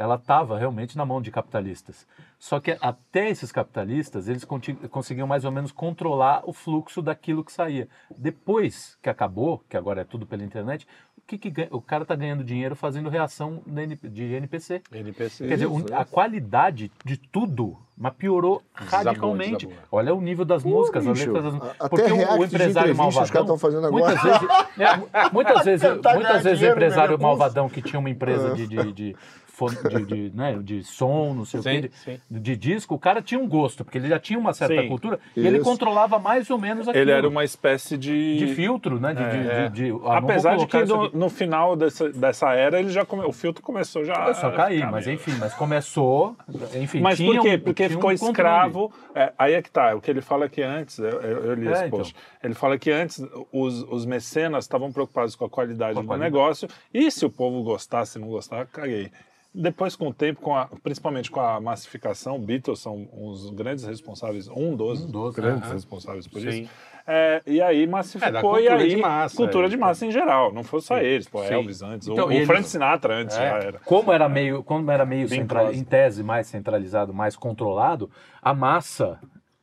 ela 0.01 0.15
estava 0.15 0.57
realmente 0.57 0.97
na 0.97 1.05
mão 1.05 1.21
de 1.21 1.29
capitalistas. 1.31 2.07
Só 2.39 2.59
que 2.59 2.75
até 2.81 3.29
esses 3.29 3.51
capitalistas, 3.51 4.27
eles 4.27 4.43
conseguiam 4.89 5.27
mais 5.27 5.45
ou 5.45 5.51
menos 5.51 5.71
controlar 5.71 6.41
o 6.43 6.51
fluxo 6.53 7.01
daquilo 7.01 7.43
que 7.43 7.51
saía. 7.51 7.87
Depois 8.17 8.97
que 9.01 9.09
acabou, 9.09 9.63
que 9.69 9.77
agora 9.77 10.01
é 10.01 10.03
tudo 10.03 10.25
pela 10.25 10.43
internet, 10.43 10.87
o, 11.17 11.21
que 11.21 11.37
que 11.37 11.67
o 11.71 11.79
cara 11.79 12.01
está 12.03 12.15
ganhando 12.15 12.43
dinheiro 12.43 12.75
fazendo 12.75 13.09
reação 13.09 13.61
de 13.65 14.23
NPC. 14.33 14.81
NPC. 14.91 15.47
Quer 15.47 15.53
dizer, 15.53 15.67
um- 15.67 15.85
a 15.93 16.03
qualidade 16.03 16.91
de 17.05 17.17
tudo 17.17 17.77
mas 17.97 18.13
piorou 18.15 18.63
radicalmente. 18.73 19.67
desabou. 19.67 19.87
Olha 19.91 20.15
o 20.15 20.19
nível 20.19 20.43
das 20.43 20.63
músicas, 20.63 21.05
as 21.05 21.19
letras 21.19 21.43
das 21.53 21.87
Porque 21.87 22.11
o- 22.11 22.39
o 22.39 22.43
empresário 22.43 22.91
os 22.93 22.97
malvadão. 22.97 23.45
tão 23.45 23.57
fazendo 23.59 23.85
agora. 23.85 24.05
Muitas 24.07 24.23
vezes, 24.23 24.41
é, 25.13 25.29
muitas 25.31 25.63
vezes, 25.65 25.89
muitas 26.15 26.43
vezes 26.43 26.61
o 26.63 26.65
empresário 26.71 27.19
malvadão 27.19 27.69
que 27.69 27.79
tinha 27.79 27.99
uma 27.99 28.09
empresa 28.09 28.55
de, 28.55 28.65
de, 28.65 28.91
de, 28.91 29.15
de, 29.69 30.05
de, 30.05 30.31
né, 30.35 30.57
de 30.63 30.83
som, 30.83 31.33
não 31.33 31.45
sei 31.45 31.59
o 31.59 31.63
Sim, 31.63 31.81
quê, 31.81 31.91
sim. 31.93 32.19
de, 32.29 32.39
de 32.39 32.55
disco, 32.55 32.95
o 32.95 32.99
cara 32.99 33.21
tinha 33.21 33.39
um 33.39 33.47
gosto, 33.47 33.83
porque 33.83 33.97
ele 33.97 34.07
já 34.07 34.19
tinha 34.19 34.39
uma 34.39 34.53
certa 34.53 34.81
Sim. 34.81 34.87
cultura 34.87 35.19
e 35.35 35.45
ele 35.45 35.57
Isso. 35.57 35.65
controlava 35.65 36.17
mais 36.19 36.49
ou 36.49 36.57
menos 36.57 36.87
aquilo. 36.87 37.03
Ele 37.03 37.11
era 37.11 37.27
uma 37.27 37.43
espécie 37.43 37.97
de. 37.97 38.37
de 38.37 38.55
filtro, 38.55 38.99
né? 38.99 39.13
De, 39.13 39.23
de- 39.29 39.49
É. 39.49 39.69
de- 39.69 39.91
ah, 40.05 40.17
Apesar 40.17 40.55
de 40.57 40.65
que 40.67 40.77
isso 40.81 40.95
no, 40.95 41.09
no 41.11 41.29
final 41.29 41.75
dessa, 41.75 42.09
dessa 42.09 42.53
era 42.53 42.79
ele 42.79 42.89
já 42.89 43.05
come- 43.05 43.23
o 43.25 43.31
filtro 43.31 43.61
começou 43.63 44.03
já 44.05 44.13
Começou 44.15 44.49
a 44.49 44.53
cair, 44.53 44.77
ficar 44.77 44.91
mas 44.91 45.05
meio- 45.05 45.15
enfim, 45.15 45.33
mas 45.39 45.53
começou, 45.53 46.35
enfim, 46.75 46.99
Mas 47.01 47.19
por 47.19 47.39
quê? 47.41 47.55
um- 47.55 47.59
Porque 47.59 47.85
um 47.85 47.89
ficou 47.89 48.01
controle. 48.09 48.29
escravo. 48.31 48.93
É, 49.13 49.33
aí 49.37 49.53
é 49.53 49.61
que 49.61 49.69
tá. 49.71 49.93
O 49.95 50.01
que 50.01 50.09
ele 50.09 50.21
fala 50.21 50.47
que 50.47 50.61
antes, 50.61 50.97
eu, 50.99 51.05
eu- 51.09 51.45
eu 51.45 51.53
li 51.53 51.67
É, 51.67 51.71
esse 51.71 51.85
então. 51.85 51.99
post. 51.99 52.15
Ele 52.43 52.53
fala 52.53 52.77
que 52.77 52.91
antes 52.91 53.23
os, 53.51 53.83
os 53.83 54.05
mecenas 54.05 54.63
estavam 54.65 54.91
preocupados 54.91 55.35
com 55.35 55.45
a 55.45 55.49
qualidade 55.49 55.93
Com 55.93 55.99
a 55.99 56.01
do 56.03 56.07
qualidade. 56.07 56.31
negócio 56.33 56.67
e 56.93 57.09
se 57.11 57.25
o 57.25 57.29
povo 57.29 57.61
gostasse, 57.63 58.17
não 58.19 58.27
gostar, 58.29 58.65
caguei. 58.67 59.11
Depois, 59.53 59.97
com 59.97 60.07
o 60.07 60.13
tempo, 60.13 60.39
com 60.39 60.55
a- 60.55 60.69
principalmente 60.81 61.29
com 61.29 61.41
a 61.41 61.59
massificação, 61.59 62.39
Beatles 62.39 62.79
são 62.79 63.09
os 63.11 63.49
grandes 63.49 63.83
responsáveis, 63.85 64.47
um 64.47 64.75
dos, 64.77 65.03
Um 65.03 65.11
dos, 65.11 65.35
grandes 65.35 65.63
aham. 65.65 65.73
responsáveis 65.73 66.25
por 66.25 66.39
Sim. 66.39 66.61
isso. 66.63 66.71
É, 67.05 67.41
e 67.45 67.61
aí 67.61 67.83
É, 67.83 67.85
da 67.85 67.91
massificou 67.91 68.41
cultura 68.41 68.61
e 68.63 68.83
aí 68.83 68.87
de 68.89 68.95
massa, 68.95 69.35
cultura 69.35 69.65
é. 69.65 69.69
de 69.69 69.75
massa 69.75 70.05
em 70.05 70.11
geral, 70.11 70.53
não 70.53 70.63
foi 70.63 70.79
só 70.79 70.99
eles, 70.99 71.27
pô, 71.27 71.43
Sim. 71.43 71.53
Elvis 71.55 71.81
antes, 71.81 72.07
Então, 72.07 72.27
o, 72.27 72.31
e 72.31 72.35
o 72.35 72.37
eles- 72.37 72.47
Frank 72.47 72.63
Sinatra 72.69 73.13
antes 73.15 73.35
já 73.35 73.43
É, 73.43 73.65
era. 73.65 73.79
Como 73.79 74.13
era 74.13 74.29
meio, 74.29 74.63
como 74.63 74.89
era 74.89 75.05
meio 75.05 75.27
Bing 75.27 75.35
centra- 75.41 75.61
Crosby. 75.63 75.79
em 75.79 75.83
tese 75.83 76.23
mais 76.23 76.47
centralizado, 76.47 77.13
mais 77.13 77.35
controlado, 77.35 78.09
a 78.41 78.53
massa, 78.53 79.19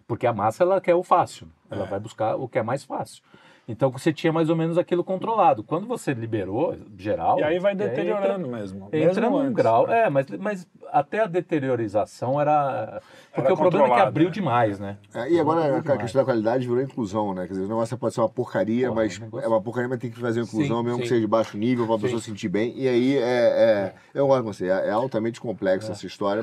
porque 0.06 0.26
a 0.26 0.34
massa 0.34 0.64
ela 0.64 0.80
quer 0.82 0.96
o 0.96 1.02
fácil, 1.02 1.48
ela 1.70 1.86
vai 1.86 1.98
buscar 1.98 2.36
o 2.36 2.46
que 2.46 2.58
é 2.58 2.62
mais 2.62 2.84
fácil. 2.84 3.22
Então 3.68 3.90
você 3.90 4.12
tinha 4.14 4.32
mais 4.32 4.48
ou 4.48 4.56
menos 4.56 4.78
aquilo 4.78 5.04
controlado. 5.04 5.62
Quando 5.62 5.86
você 5.86 6.14
liberou 6.14 6.74
geral, 6.96 7.38
E 7.38 7.42
aí 7.44 7.58
vai 7.58 7.74
entra- 7.74 7.88
deteriorando 7.88 8.48
mesmo. 8.48 8.88
Entra 8.90 9.20
mesmo 9.20 9.30
num 9.30 9.42
antes. 9.44 9.54
grau, 9.54 9.86
é, 9.90 10.08
mas, 10.08 10.26
mas 10.38 10.66
até 10.90 11.20
a 11.20 11.26
deteriorização 11.26 12.40
era. 12.40 13.02
Porque 13.34 13.46
Era 13.46 13.54
o 13.54 13.56
problema 13.58 13.86
é 13.86 13.94
que 13.94 14.00
abriu 14.00 14.28
né? 14.28 14.32
demais, 14.32 14.80
né? 14.80 14.96
É, 15.14 15.30
e 15.30 15.38
agora 15.38 15.76
a 15.76 15.80
demais. 15.80 16.00
questão 16.00 16.22
da 16.22 16.24
qualidade 16.24 16.66
virou 16.66 16.82
inclusão, 16.82 17.34
né? 17.34 17.42
Quer 17.46 17.52
dizer, 17.52 17.64
o 17.64 17.68
negócio 17.68 17.98
pode 17.98 18.14
ser 18.14 18.20
uma 18.22 18.28
porcaria, 18.28 18.88
Porra, 18.88 19.02
mas 19.02 19.18
negócio- 19.18 19.44
é 19.44 19.48
uma 19.48 19.60
porcaria, 19.60 19.88
mas 19.88 19.98
tem 19.98 20.10
que 20.10 20.18
fazer 20.18 20.40
inclusão, 20.40 20.78
Sim, 20.78 20.82
mesmo 20.84 20.96
sim. 20.96 21.02
que 21.02 21.08
seja 21.08 21.20
de 21.20 21.26
baixo 21.26 21.58
nível, 21.58 21.86
para 21.86 21.96
a 21.96 21.98
pessoa 21.98 22.20
se 22.20 22.26
sentir 22.26 22.48
bem. 22.48 22.72
E 22.74 22.88
aí 22.88 23.18
é, 23.18 23.22
é 23.22 23.94
eu 24.14 24.26
gosto 24.26 24.40
de 24.40 24.46
você, 24.46 24.64
é, 24.68 24.88
é 24.88 24.90
altamente 24.90 25.40
complexo 25.40 25.92
essa 25.92 26.06
história. 26.06 26.42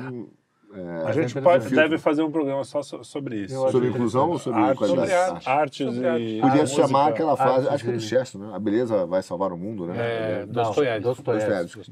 A 1.06 1.12
gente 1.12 1.40
pode, 1.40 1.68
deve 1.74 1.98
fazer 1.98 2.22
um 2.22 2.30
programa 2.30 2.64
só 2.64 2.82
so- 2.82 3.02
sobre 3.04 3.42
isso. 3.42 3.54
Eu 3.54 3.70
Sobre 3.70 3.88
inclusão 3.88 4.30
ou 4.30 4.38
sobre 4.38 4.60
Artes, 4.60 4.78
qualidade? 4.78 5.10
sobre 5.10 5.24
de 5.30 5.34
arte. 5.34 5.48
artes 5.48 5.86
Sobre 5.94 6.00
e. 6.00 6.08
arte. 6.08 6.40
Podia 6.40 6.62
a 6.62 6.66
se 6.66 6.74
chamar 6.74 6.88
música. 6.88 7.08
aquela 7.10 7.36
frase, 7.36 7.68
acho 7.68 7.84
que 7.84 7.90
é 7.90 7.92
do 7.94 8.00
Chesterton, 8.00 8.46
né? 8.48 8.54
A 8.56 8.58
beleza 8.58 9.06
vai 9.06 9.22
salvar 9.22 9.52
o 9.52 9.56
mundo, 9.56 9.86
né? 9.86 9.94
É, 9.96 10.46
Não, 10.46 10.52
Dostoiévski. 10.64 11.82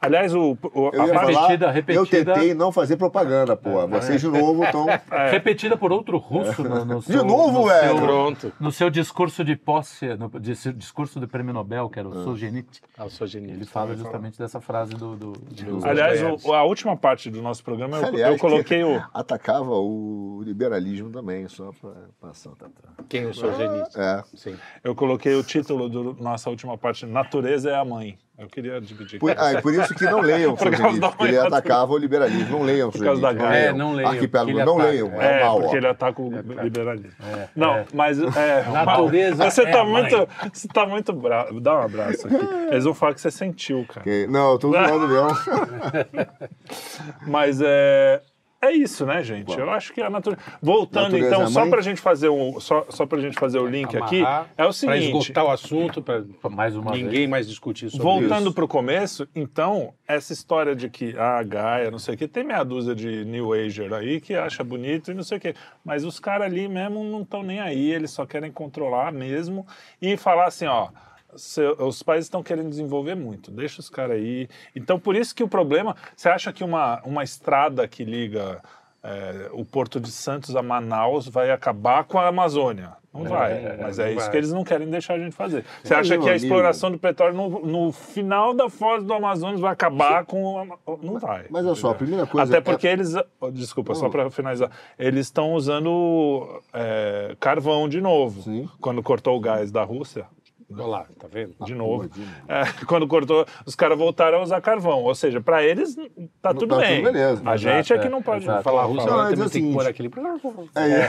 Aliás, 0.00 0.32
o, 0.34 0.56
o- 0.74 0.90
Eu 0.92 1.02
a 1.02 1.06
ia 1.06 1.12
parte- 1.14 1.32
falar, 1.32 1.48
Repetida, 1.48 1.70
repetida. 1.72 2.00
eu 2.00 2.06
tentei 2.06 2.54
não 2.54 2.70
fazer 2.70 2.96
propaganda, 2.96 3.56
pô. 3.56 3.86
Vocês 3.88 4.20
de 4.20 4.28
novo 4.28 4.62
estão... 4.64 4.86
Repetida 5.30 5.76
por 5.76 5.90
outro 5.92 6.18
russo 6.18 6.62
no, 6.62 6.84
no 6.84 7.00
De 7.00 7.06
seu, 7.06 7.24
novo, 7.24 7.50
no 7.62 7.66
velho? 7.66 7.88
seu- 7.88 8.06
Pronto. 8.06 8.52
no 8.60 8.70
seu 8.70 8.90
discurso 8.90 9.44
de 9.44 9.56
posse, 9.56 10.06
no 10.16 10.28
dis- 10.38 10.72
discurso 10.76 11.18
do 11.18 11.26
prêmio 11.26 11.52
Nobel, 11.52 11.88
que 11.88 11.98
era 11.98 12.08
o 12.08 12.22
Solzhenitsyn, 12.22 12.80
Ah, 12.96 13.08
sou 13.08 13.26
genial. 13.26 13.56
ele 13.56 13.64
fala 13.64 13.96
justamente 13.96 14.38
dessa 14.38 14.60
frase 14.60 14.94
do... 14.94 15.16
do, 15.16 15.32
do- 15.32 15.86
Aliás, 15.86 16.20
o- 16.44 16.52
a 16.54 16.62
última 16.62 16.96
parte 16.96 17.28
do 17.28 17.42
nosso 17.42 17.64
programa 17.64 17.77
eu, 17.86 18.06
Aliás, 18.06 18.32
eu 18.34 18.38
coloquei 18.38 18.82
o. 18.82 19.02
Atacava 19.12 19.70
o 19.70 20.42
liberalismo 20.44 21.10
também, 21.10 21.48
só 21.48 21.72
para 21.72 22.08
passar. 22.20 22.50
Tá, 22.56 22.68
tá. 22.68 23.04
Quem 23.08 23.22
eu 23.22 23.34
sou 23.34 23.52
genial. 23.54 23.88
É. 23.96 24.22
Sim. 24.34 24.56
Eu 24.82 24.94
coloquei 24.94 25.34
o 25.34 25.42
título 25.42 25.88
da 25.88 26.22
nossa 26.22 26.50
última 26.50 26.76
parte, 26.76 27.06
Natureza 27.06 27.70
é 27.70 27.74
a 27.74 27.84
Mãe. 27.84 28.18
Eu 28.38 28.46
queria 28.46 28.80
dividir. 28.80 29.18
Por, 29.18 29.34
ah, 29.36 29.54
e 29.54 29.60
por 29.60 29.74
isso 29.74 29.92
que 29.96 30.04
não 30.04 30.20
leiam 30.20 30.54
Por 30.56 30.64
causa 30.70 30.76
Solzhenitsyn, 30.76 31.00
da 31.00 31.08
porque 31.10 31.24
ele 31.24 31.38
atacava 31.38 31.92
o 31.92 31.98
liberalismo. 31.98 32.58
Não 32.58 32.62
leiam 32.64 32.90
Por 32.90 33.02
causa 33.02 33.20
da 33.20 33.32
Gaia. 33.32 33.56
É, 33.56 33.72
não 33.72 33.92
leiam, 33.94 34.10
Arquipélago, 34.12 34.58
não 34.64 34.74
ataca. 34.76 34.90
leiam. 34.90 35.20
É, 35.20 35.40
É, 35.40 35.44
mal, 35.44 35.60
porque 35.60 35.74
ó. 35.74 35.78
ele 35.78 35.86
ataca 35.88 36.22
o 36.22 36.30
liberalismo. 36.62 37.12
Não, 37.56 37.84
mas 37.92 38.20
é. 38.20 38.64
Natureza 38.70 39.50
Você 39.50 39.62
é 39.62 39.70
tá 39.72 39.84
muito. 39.84 40.28
Você 40.52 40.68
tá 40.68 40.86
muito 40.86 41.12
bravo. 41.12 41.60
Dá 41.60 41.74
um 41.80 41.82
abraço 41.82 42.28
aqui. 42.28 42.48
Eles 42.70 42.84
vão 42.84 42.94
falar 42.94 43.14
que 43.14 43.20
você 43.20 43.30
sentiu, 43.32 43.84
cara. 43.88 44.02
Que- 44.02 44.28
Não, 44.28 44.52
eu 44.52 44.58
tô 44.58 44.70
zoando 44.70 45.08
mesmo. 45.08 45.28
Mas 47.26 47.60
é. 47.60 48.20
É 48.60 48.72
isso, 48.72 49.06
né, 49.06 49.22
gente? 49.22 49.56
Eu 49.56 49.70
acho 49.70 49.92
que 49.92 50.00
a 50.02 50.10
natureza. 50.10 50.42
Voltando, 50.60 51.04
Natureza 51.12 51.28
então, 51.28 51.42
é 51.42 51.46
só 51.46 51.68
pra 51.68 51.80
gente 51.80 52.00
fazer 52.00 52.28
o. 52.28 52.58
Só, 52.58 52.84
só 52.88 53.06
pra 53.06 53.20
gente 53.20 53.38
fazer 53.38 53.60
o 53.60 53.66
link 53.66 53.96
aqui, 53.96 54.18
Amarrar, 54.20 54.48
é 54.56 54.62
o 54.62 54.66
Para 54.66 54.72
seguinte. 54.72 55.04
esgotar 55.06 55.44
o 55.44 55.50
assunto, 55.52 56.02
para 56.02 56.24
Mais 56.50 56.74
uma 56.74 56.90
ninguém 56.90 57.10
vez. 57.10 57.30
mais 57.30 57.48
discutir 57.48 57.88
sobre 57.88 58.02
Voltando 58.02 58.52
para 58.52 58.64
o 58.64 58.68
começo, 58.68 59.28
então, 59.32 59.94
essa 60.08 60.32
história 60.32 60.74
de 60.74 60.88
que 60.90 61.16
a 61.16 61.40
Gaia, 61.44 61.88
não 61.88 62.00
sei 62.00 62.16
o 62.16 62.18
que, 62.18 62.26
tem 62.26 62.42
meia 62.42 62.64
dúzia 62.64 62.96
de 62.96 63.24
New 63.24 63.52
Ager 63.52 63.92
aí 63.92 64.20
que 64.20 64.34
acha 64.34 64.64
bonito 64.64 65.12
e 65.12 65.14
não 65.14 65.22
sei 65.22 65.38
o 65.38 65.40
que. 65.40 65.54
Mas 65.84 66.04
os 66.04 66.18
caras 66.18 66.46
ali 66.48 66.66
mesmo 66.66 67.04
não 67.04 67.22
estão 67.22 67.44
nem 67.44 67.60
aí, 67.60 67.92
eles 67.92 68.10
só 68.10 68.26
querem 68.26 68.50
controlar 68.50 69.12
mesmo 69.12 69.64
e 70.02 70.16
falar 70.16 70.46
assim, 70.46 70.66
ó. 70.66 70.88
Seu- 71.36 71.74
os 71.86 72.02
países 72.02 72.26
estão 72.26 72.42
querendo 72.42 72.68
desenvolver 72.70 73.14
muito, 73.14 73.50
deixa 73.50 73.80
os 73.80 73.88
caras 73.90 74.16
aí. 74.16 74.48
Então, 74.74 74.98
por 74.98 75.14
isso 75.16 75.34
que 75.34 75.42
o 75.42 75.48
problema. 75.48 75.94
Você 76.16 76.28
acha 76.28 76.52
que 76.52 76.64
uma, 76.64 77.00
uma 77.04 77.22
estrada 77.24 77.86
que 77.86 78.04
liga 78.04 78.60
é, 79.02 79.48
o 79.52 79.64
Porto 79.64 80.00
de 80.00 80.10
Santos 80.10 80.56
a 80.56 80.62
Manaus 80.62 81.28
vai 81.28 81.50
acabar 81.50 82.04
com 82.04 82.18
a 82.18 82.26
Amazônia? 82.28 82.92
Não 83.14 83.24
vai, 83.24 83.76
mas 83.80 83.98
é 83.98 84.10
isso 84.12 84.20
vai. 84.20 84.30
que 84.30 84.36
eles 84.36 84.52
não 84.52 84.62
querem 84.62 84.88
deixar 84.88 85.14
a 85.14 85.18
gente 85.18 85.34
fazer. 85.34 85.64
Você 85.82 85.94
acha 85.94 86.10
que 86.18 86.28
a 86.28 86.30
amigo- 86.32 86.44
exploração 86.44 86.90
do 86.90 86.98
petróleo 86.98 87.34
no, 87.34 87.66
no 87.66 87.92
final 87.92 88.52
da 88.54 88.68
foz 88.68 89.02
do 89.02 89.12
Amazonas 89.12 89.58
vai 89.58 89.72
acabar 89.72 90.24
com. 90.24 90.58
a- 90.60 90.96
Não 91.02 91.18
vai. 91.18 91.46
Mas 91.50 91.64
olha 91.66 91.74
só, 91.74 91.90
a 91.90 91.94
primeira 91.94 92.26
coisa. 92.26 92.46
Até 92.52 92.58
é- 92.58 92.60
porque 92.60 92.86
eles. 92.86 93.14
Desculpa, 93.52 93.94
só 93.94 94.08
para 94.08 94.30
finalizar. 94.30 94.70
Eles 94.98 95.26
estão 95.26 95.54
usando 95.54 96.62
é, 96.72 97.34
carvão 97.40 97.88
de 97.88 98.00
novo. 98.00 98.42
Sim. 98.42 98.68
Quando 98.80 99.02
cortou 99.02 99.36
o 99.36 99.40
gás 99.40 99.70
da 99.72 99.82
Rússia. 99.82 100.26
Olha 100.70 100.84
lá, 100.86 101.06
tá 101.18 101.26
vendo? 101.32 101.54
De 101.64 101.74
novo. 101.74 102.10
É, 102.46 102.84
quando 102.86 103.08
cortou, 103.08 103.46
os 103.64 103.74
caras 103.74 103.96
voltaram 103.96 104.38
a 104.38 104.42
usar 104.42 104.60
carvão. 104.60 105.02
Ou 105.02 105.14
seja, 105.14 105.40
para 105.40 105.62
eles 105.64 105.96
tá 106.42 106.52
tudo 106.52 106.74
tá 106.76 106.82
bem. 106.82 106.96
tudo 107.02 107.12
beleza. 107.12 107.42
A 107.46 107.56
gente 107.56 107.90
é 107.92 107.98
que 107.98 108.08
não 108.08 108.20
pode 108.22 108.44
exato. 108.44 108.62
falar. 108.62 108.84
Rússia 108.84 109.08
Não, 109.10 109.16
mas 109.16 109.40
é 109.40 109.44
o 109.46 109.50
tem 109.50 109.66
que 109.66 109.72
pôr 109.72 109.82
seguinte. 109.84 110.08
aquele... 110.08 110.28
É. 110.74 111.08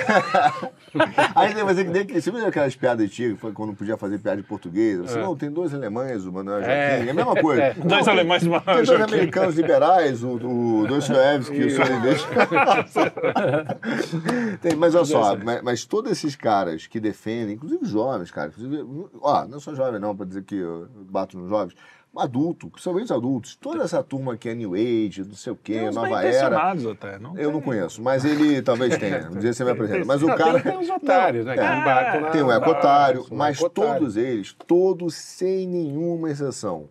Aí 1.35 1.53
tem- 1.53 1.63
é 1.67 1.73
que 1.75 1.83
nem 1.83 2.05
que- 2.05 2.21
você 2.21 2.31
viu 2.31 2.45
aquelas 2.47 2.73
piadas 2.75 3.05
antigas, 3.05 3.37
foi 3.37 3.51
quando 3.51 3.73
podia 3.73 3.97
fazer 3.97 4.17
piada 4.19 4.41
de 4.41 4.47
português? 4.47 4.97
Você, 4.99 5.19
É. 5.19 5.21
não, 5.21 5.35
tem 5.35 5.51
dois 5.51 5.73
alemães, 5.73 6.25
o 6.25 6.31
Manuel 6.31 6.59
Joaquim, 6.59 6.73
É. 6.73 7.05
é 7.07 7.09
a 7.09 7.13
mesma 7.13 7.35
coisa. 7.35 7.61
É. 7.69 7.73
Não, 7.75 7.85
Dois 7.87 8.05
tem- 8.05 8.13
alemães 8.13 8.41
de 8.43 8.49
Tem 8.49 8.75
dois 8.75 8.89
americanos 9.01 9.55
liberais, 9.55 10.23
o, 10.23 10.35
o 10.35 10.87
Dostoiévski 10.87 11.55
e 11.57 11.65
o 11.65 11.71
Solinvest. 11.75 12.27
Tem, 14.61 14.75
mas 14.75 14.95
olha 14.95 15.05
só, 15.05 15.35
mas, 15.37 15.61
mas 15.61 15.85
todos 15.85 16.11
esses 16.11 16.35
caras 16.35 16.87
que 16.87 16.99
defendem, 16.99 17.55
inclusive 17.55 17.85
jovens, 17.85 18.31
cara, 18.31 18.49
inclusive, 18.49 18.85
ó, 19.21 19.45
não 19.49 19.59
sou 19.59 19.75
jovem 19.75 19.99
não, 19.99 20.15
para 20.15 20.25
dizer 20.25 20.43
que 20.43 20.55
eu 20.55 20.87
bato 21.09 21.37
nos 21.37 21.49
jovens, 21.49 21.75
adulto, 22.15 22.69
principalmente 22.69 23.13
adultos, 23.13 23.55
toda 23.55 23.83
essa 23.83 24.01
turma 24.03 24.35
que 24.35 24.49
é 24.49 24.55
New 24.55 24.73
Age, 24.73 25.23
não 25.25 25.35
sei 25.35 25.53
o 25.53 25.55
quê, 25.55 25.73
Tem 25.79 25.91
Nova 25.91 26.23
Era. 26.23 26.71
até. 26.91 27.19
Não 27.19 27.37
Eu 27.37 27.51
não 27.51 27.59
tem- 27.59 27.69
conheço, 27.69 28.01
mas 28.01 28.25
ele 28.25 28.61
talvez 28.63 28.97
tenha. 28.97 29.29
Um 29.29 29.37
dia 29.37 29.53
você 29.53 29.63
me 29.63 29.71
apresenta. 29.71 30.05
Mas 30.05 30.21
o 30.23 30.27
Não, 30.27 30.35
cara. 30.35 30.59
tem, 30.61 30.71
tem 30.71 30.81
os 30.81 30.89
otários, 30.89 31.45
né? 31.45 31.53
Que 31.53 31.59
é. 31.59 32.31
Tem 32.31 32.43
um 32.43 32.51
ecotário, 32.51 33.25
mas 33.31 33.59
todos 33.59 34.17
eles, 34.17 34.55
todos 34.67 35.13
sem 35.15 35.67
nenhuma 35.67 36.29
exceção. 36.31 36.89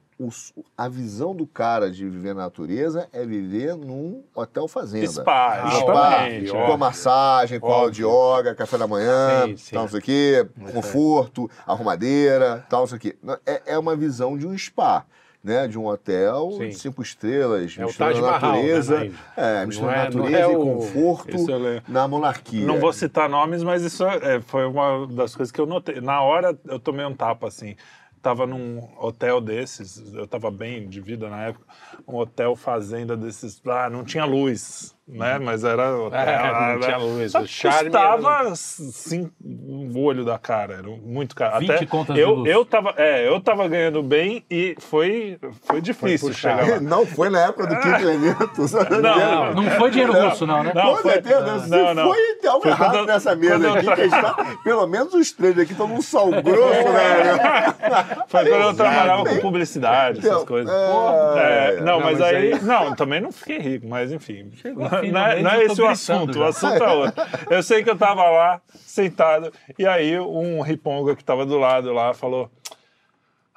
A 0.77 0.89
visão 0.89 1.35
do 1.35 1.47
cara 1.47 1.91
de 1.91 2.09
viver 2.09 2.35
na 2.35 2.43
natureza 2.43 3.09
é 3.13 3.25
viver 3.25 3.77
num 3.77 4.25
hotel 4.35 4.67
fazenda. 4.67 5.07
Spa, 5.07 5.71
Spa, 5.71 6.27
com 6.51 6.73
ó. 6.73 6.77
massagem, 6.77 7.61
com 7.61 7.73
aula 7.73 7.91
de 7.91 8.03
yoga, 8.05 8.55
café 8.55 8.77
da 8.77 8.87
manhã, 8.87 9.47
Sim, 9.47 9.57
sim. 9.57 9.75
tal, 9.75 9.83
não 9.85 9.91
sei 9.91 9.99
o 10.01 10.03
quê, 10.03 10.49
conforto, 10.73 11.49
arrumadeira, 11.67 12.67
tal, 12.69 12.81
não 12.81 12.87
sei 12.89 12.97
o 12.99 13.01
quê. 13.01 13.17
É, 13.47 13.63
é 13.75 13.79
uma 13.79 13.95
visão 13.97 14.37
de 14.37 14.47
um 14.47 14.57
spa. 14.59 15.05
Né, 15.41 15.69
de 15.69 15.79
um 15.79 15.87
hotel 15.87 16.51
Sim. 16.59 16.69
de 16.71 16.75
cinco 16.75 17.01
estrelas, 17.01 17.77
É 17.79 17.85
misturando 17.85 18.27
a 18.27 18.31
Mahal, 18.33 18.41
né, 18.55 18.57
natureza, 18.59 18.99
na 18.99 19.05
Índia. 19.07 19.19
é, 19.37 19.67
misturando 19.67 19.93
é- 19.95 20.05
natureza 20.05 20.37
é 20.37 20.53
e 20.53 20.57
o- 20.57 20.65
conforto 20.65 21.37
Isso 21.37 21.57
lembro. 21.57 21.83
na 21.87 22.09
monarquia. 22.09 22.67
Não 22.67 22.81
vou 22.81 22.93
citar 22.93 23.29
nomes, 23.29 23.63
mas 23.63 23.83
isso 23.85 24.05
é, 24.05 24.41
foi 24.41 24.67
uma 24.67 25.07
das 25.07 25.37
coisas 25.37 25.53
que 25.53 25.61
eu 25.61 25.65
notei. 25.65 26.01
Na 26.01 26.21
hora 26.23 26.59
eu 26.67 26.81
tomei 26.81 27.07
um 27.07 27.15
tapa 27.15 27.47
assim. 27.47 27.77
Tava 28.21 28.47
num 28.47 28.89
hotel 28.99 29.41
desses, 29.41 30.13
eu 30.13 30.27
tava 30.27 30.51
bem 30.51 30.89
de 30.89 31.01
vida 31.01 31.29
na 31.31 31.47
época, 31.47 31.65
um 32.07 32.17
hotel 32.17 32.57
fazenda 32.57 33.17
desses. 33.17 33.61
Ah, 33.67 33.89
não 33.89 34.05
tinha 34.05 34.25
luz, 34.25 34.97
né? 35.09 35.39
Mas 35.39 35.65
era 35.65 35.97
hotel. 35.97 36.21
É, 36.21 36.73
não 36.75 36.81
tinha 36.81 36.97
luz, 36.99 37.35
o 37.35 37.47
charme 37.47 37.85
custava 37.91 38.55
sim, 38.55 39.31
um 39.45 39.93
olho 39.99 40.25
da 40.25 40.39
cara, 40.39 40.75
era 40.75 40.89
muito 40.89 41.35
caro. 41.35 41.61
20 41.61 41.71
Até 41.73 41.87
contas 41.87 42.15
de 42.15 42.21
eu, 42.23 42.31
luz. 42.35 42.51
eu 42.51 42.65
tava, 42.65 42.95
é, 42.97 43.27
eu 43.27 43.41
tava 43.41 43.67
ganhando 43.69 44.03
bem 44.03 44.45
e 44.51 44.77
foi, 44.81 45.39
foi 45.63 45.81
difícil 45.81 46.29
puxado. 46.29 46.63
chegar 46.65 46.75
lá. 46.77 46.81
Não 46.89 47.07
foi 47.07 47.31
na 47.31 47.41
época 47.47 47.67
do 47.67 47.77
quinto 47.81 48.01
elemento. 48.01 48.69
só 48.69 48.79
Não, 48.89 49.01
não, 49.01 49.55
Não 49.63 49.71
foi 49.73 49.91
dinheiro 49.91 50.13
russo, 50.13 50.47
não, 50.47 50.63
né? 50.63 50.73
Não, 50.75 50.91
Com 50.97 51.03
foi- 51.03 51.13
certeza, 51.13 51.59
se 51.61 51.71
não, 51.71 51.95
não. 51.95 52.09
foi 52.13 52.49
algo 52.49 52.63
Foi 52.63 52.71
errado 52.71 52.91
quando 52.93 53.07
nessa 53.07 53.35
mesa 53.37 53.73
aqui, 53.73 53.85
tra- 53.87 53.95
que 53.95 54.01
a 54.01 54.05
gente 54.09 54.21
tá, 54.21 54.57
pelo 54.65 54.87
menos 54.87 55.15
os 55.15 55.33
três 55.33 55.59
aqui 55.59 55.73
estão 55.73 55.89
num 55.89 56.01
sal 56.03 56.31
grosso, 56.31 56.89
né? 56.93 57.75
Foi 58.29 58.47
quando 58.49 58.63
eu 58.63 58.75
trabalhava 58.75 59.25
com 59.25 59.39
publicidade, 59.39 60.19
essas 60.19 60.31
Então, 60.33 60.47
coisas. 60.47 60.73
é, 60.73 61.77
É, 61.77 61.81
não, 61.81 61.99
Não, 61.99 62.01
mas, 62.01 62.21
aí- 62.21 62.61
Não, 62.63 62.95
também 62.95 63.21
não 63.21 63.33
fiquei 63.33 63.59
rico, 63.59 63.87
mas 63.89 64.13
enfim. 64.13 64.51
Chegou 64.57 64.87
Não, 65.03 65.21
é, 65.27 65.43
não 65.43 65.51
é 65.51 65.65
esse 65.65 65.81
o 65.81 65.87
assunto, 65.87 66.35
já. 66.35 66.41
o 66.41 66.45
assunto 66.45 66.83
é 66.83 66.93
outro. 66.93 67.23
Eu 67.51 67.63
sei 67.63 67.83
que 67.83 67.91
eu 67.91 67.97
tava 67.97 68.23
lá, 68.29 68.61
sentado, 68.75 69.53
e 69.79 69.87
aí 69.87 70.19
um 70.19 70.61
riponga 70.61 71.15
que 71.15 71.25
tava 71.25 71.45
do 71.47 71.59
lado 71.59 71.93
lá 71.93 72.15
falou. 72.15 72.51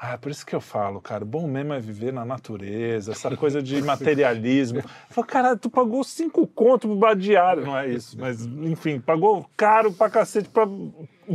Ah, 0.04 0.18
por 0.18 0.32
isso 0.32 0.44
que 0.44 0.56
eu 0.56 0.62
falo, 0.62 1.00
cara, 1.00 1.24
bom 1.24 1.48
mesmo 1.48 1.74
é 1.74 1.80
viver 1.80 2.12
na 2.12 2.26
natureza, 2.26 3.12
essa 3.12 3.38
coisa 3.38 3.62
de 3.62 3.80
materialismo. 3.86 4.80
Eu 4.80 4.84
falei, 5.10 5.30
cara, 5.30 5.56
tu 5.56 5.70
pagou 5.70 6.04
cinco 6.04 6.48
conto 6.48 6.88
pro 6.88 6.98
bar 6.98 7.16
diário, 7.16 7.64
não 7.64 7.78
é 7.78 7.88
isso, 7.88 8.18
mas 8.20 8.44
enfim, 8.44 9.00
pagou 9.00 9.48
caro 9.56 9.94
pra 9.94 10.10
cacete 10.10 10.50
pra 10.50 10.68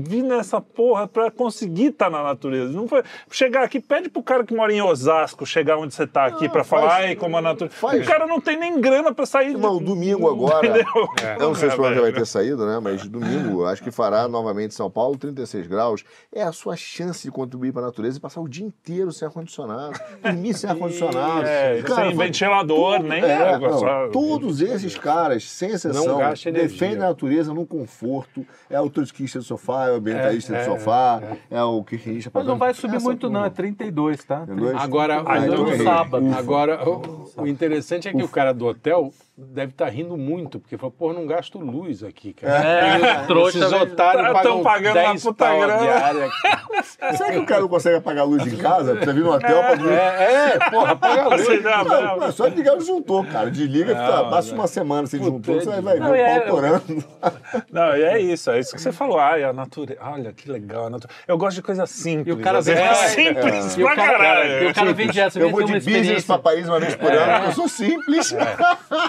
vir 0.01 0.23
nessa 0.23 0.61
porra 0.61 1.07
pra 1.09 1.31
conseguir 1.31 1.87
estar 1.87 2.11
na 2.11 2.23
natureza. 2.23 2.73
Não 2.73 2.87
foi 2.89 3.03
chegar 3.31 3.63
aqui, 3.65 3.81
pede 3.81 4.09
pro 4.09 4.23
cara 4.23 4.45
que 4.45 4.55
mora 4.55 4.73
em 4.73 4.81
Osasco 4.83 5.45
chegar 5.47 5.77
onde 5.79 5.95
você 5.95 6.07
tá 6.07 6.27
aqui 6.27 6.49
pra 6.49 6.63
faz- 6.65 6.83
falar, 6.83 6.95
ai, 6.97 7.17
como 7.17 7.37
a 7.37 7.43
natureza. 7.43 7.77
faz. 7.77 8.03
O 8.03 8.05
cara 8.07 8.27
não 8.27 8.41
tem 8.41 8.57
nem 8.59 8.81
grana 8.81 9.13
pra 9.15 9.25
sair. 9.27 9.51
Irmão, 9.53 9.79
domingo 9.83 10.29
agora. 10.29 10.67
Entendeu? 10.67 10.87
Eu 11.41 11.49
não 11.49 11.55
sei 11.55 11.69
se 11.69 11.75
o 11.75 11.79
programa 11.79 11.95
já 11.97 12.03
vai 12.03 12.13
ter 12.13 12.27
saído, 12.27 12.67
né? 12.67 12.79
Mas 12.83 13.07
domingo, 13.09 13.65
acho 13.67 13.83
que 13.83 13.91
fará 13.91 14.29
novamente 14.29 14.75
São 14.75 14.91
Paulo, 14.91 15.17
36 15.17 15.67
graus. 15.67 16.05
É 16.33 16.43
a 16.43 16.53
sua 16.53 16.77
chance 16.77 17.23
de 17.23 17.31
contribuir 17.31 17.73
para 17.73 17.83
a 17.83 17.87
natureza 17.87 18.19
e 18.19 18.21
passar 18.21 18.41
o 18.41 18.49
dia 18.49 18.65
inteiro 18.67 19.13
sem 19.13 19.27
ar-condicionado, 19.27 19.99
dormir 20.23 20.55
sem 20.55 20.69
ar-condicionado. 20.71 21.47
É, 21.47 21.83
Cara, 21.83 22.09
sem 22.09 22.17
ventilador, 22.17 23.03
nem 23.03 23.23
É, 23.23 23.55
água. 23.55 23.69
não, 23.71 23.79
só... 23.79 24.09
Todos 24.09 24.61
esses 24.61 24.97
caras, 24.97 25.45
sem 25.49 25.71
exceção, 25.71 26.19
Não 26.19 26.33
defendem 26.53 26.97
a 26.97 27.09
natureza 27.09 27.53
no 27.55 27.67
conforto. 27.67 28.45
É 28.69 28.81
o 28.81 28.91
trotskista 28.91 29.39
do 29.39 29.45
sofá, 29.45 29.86
é 29.89 29.93
o 29.93 29.97
ambientalista 29.97 30.55
É, 30.55 30.57
do 30.57 30.61
é, 30.63 30.65
sofá, 30.79 31.23
é, 31.51 31.63
o 31.63 31.83
kirchnerista 31.85 32.31
Mas 32.33 32.47
não 32.47 32.57
vai 32.57 32.75
subir 32.75 32.97
Essa 32.97 33.05
muito, 33.05 33.29
não. 33.31 33.41
É 33.41 33.51
turma. 33.51 33.57
32, 33.57 34.25
tá? 34.25 34.43
Entendeu? 34.43 34.79
Agora, 34.79 35.23
Ah, 35.27 35.39
então 35.39 35.85
sábado. 35.85 36.27
agora 36.37 36.89
o, 36.89 37.31
o 37.43 37.47
interessante 37.47 38.09
é 38.09 38.13
que 38.13 38.23
o 38.23 38.29
cara 38.29 38.53
do 38.53 38.67
hotel 38.67 39.13
deve 39.39 39.73
estar 39.73 39.87
rindo 39.89 40.17
muito, 40.17 40.59
porque 40.59 40.79
falou, 40.79 40.91
pô, 40.99 41.13
não 41.13 41.27
gasto 41.27 41.59
luz 41.59 42.03
aqui, 42.03 42.33
cara. 42.33 42.57
É, 42.67 43.25
trouxa, 43.27 43.59
Esses 43.59 43.73
otários 43.73 44.27
Tá- 44.29 44.33
pagam 44.33 44.63
pagando 44.63 44.97
uma 44.99 45.03
10 45.11 45.23
puta 45.23 45.45
pau 45.45 45.63
a 45.63 45.67
grana. 45.67 45.83
diária. 45.83 46.29
Será 47.17 47.31
que 47.33 47.39
o 47.39 47.47
cara 47.47 47.61
não 47.61 47.69
consegue 47.69 47.97
apagar 47.97 48.25
a 48.25 48.27
luz 48.27 48.47
em 48.51 48.57
casa? 48.57 48.93
Precisa 48.93 49.13
vir 49.13 49.23
no 49.25 49.33
hotel 49.33 49.63
pra 49.63 49.75
dormir. 49.75 49.93
É, 49.95 50.53
é, 50.55 50.71
porra, 50.71 50.97
paga 50.97 51.23
a 51.23 51.29
luz. 51.37 51.43
Você 51.47 51.61
Não, 51.61 52.23
é 52.25 52.33
só 52.33 52.47
ligar 52.47 52.75
o 52.75 52.79
disjuntor, 52.79 53.27
cara. 53.27 53.51
Desliga, 53.51 53.89
fica, 53.95 54.23
Não, 54.23 54.31
passa 54.31 54.49
não. 54.49 54.55
uma 54.59 54.67
semana 54.67 55.07
sem 55.07 55.21
Puta, 55.21 55.39
disjuntor, 55.39 55.63
você 55.65 55.79
é 55.79 55.83
vai 55.83 55.95
ver 55.95 56.01
Não, 56.01 56.11
o 56.11 56.15
é, 56.15 56.41
pau 56.41 56.57
torando. 56.57 57.05
Não, 57.71 57.97
e 57.97 58.03
é 58.03 58.19
isso, 58.21 58.51
é 58.51 58.59
isso 58.59 58.75
que 58.75 58.81
você 58.81 58.93
falou. 58.93 59.19
Ai, 59.19 59.45
a 59.45 59.53
natureza. 59.53 60.01
Olha 60.03 60.33
que 60.33 60.51
legal. 60.51 60.89
Eu 61.29 61.37
gosto 61.37 61.57
de 61.57 61.63
coisa 61.63 61.87
simples. 61.87 62.29
E 62.37 62.41
o 62.41 62.43
cara 62.43 62.61
vem- 62.63 62.75
é 62.75 62.87
é, 62.87 62.95
simples 62.95 63.77
o 63.77 63.81
pra 63.83 63.95
cara, 63.97 64.19
caralho. 64.19 64.65
e 64.65 64.67
o 64.71 64.75
cara 64.75 64.93
vem 64.93 65.09
de 65.11 65.21
essa, 65.21 65.39
Eu 65.39 65.47
vem 65.47 65.53
vou 65.53 65.63
de 65.65 65.73
business 65.75 66.25
pra 66.25 66.39
país 66.39 66.67
uma 66.69 66.81
vez 66.81 66.95
por 66.97 67.13
ano, 67.13 67.33
porque 67.35 67.49
eu 67.49 67.53
sou 67.53 67.69
simples. 67.69 68.35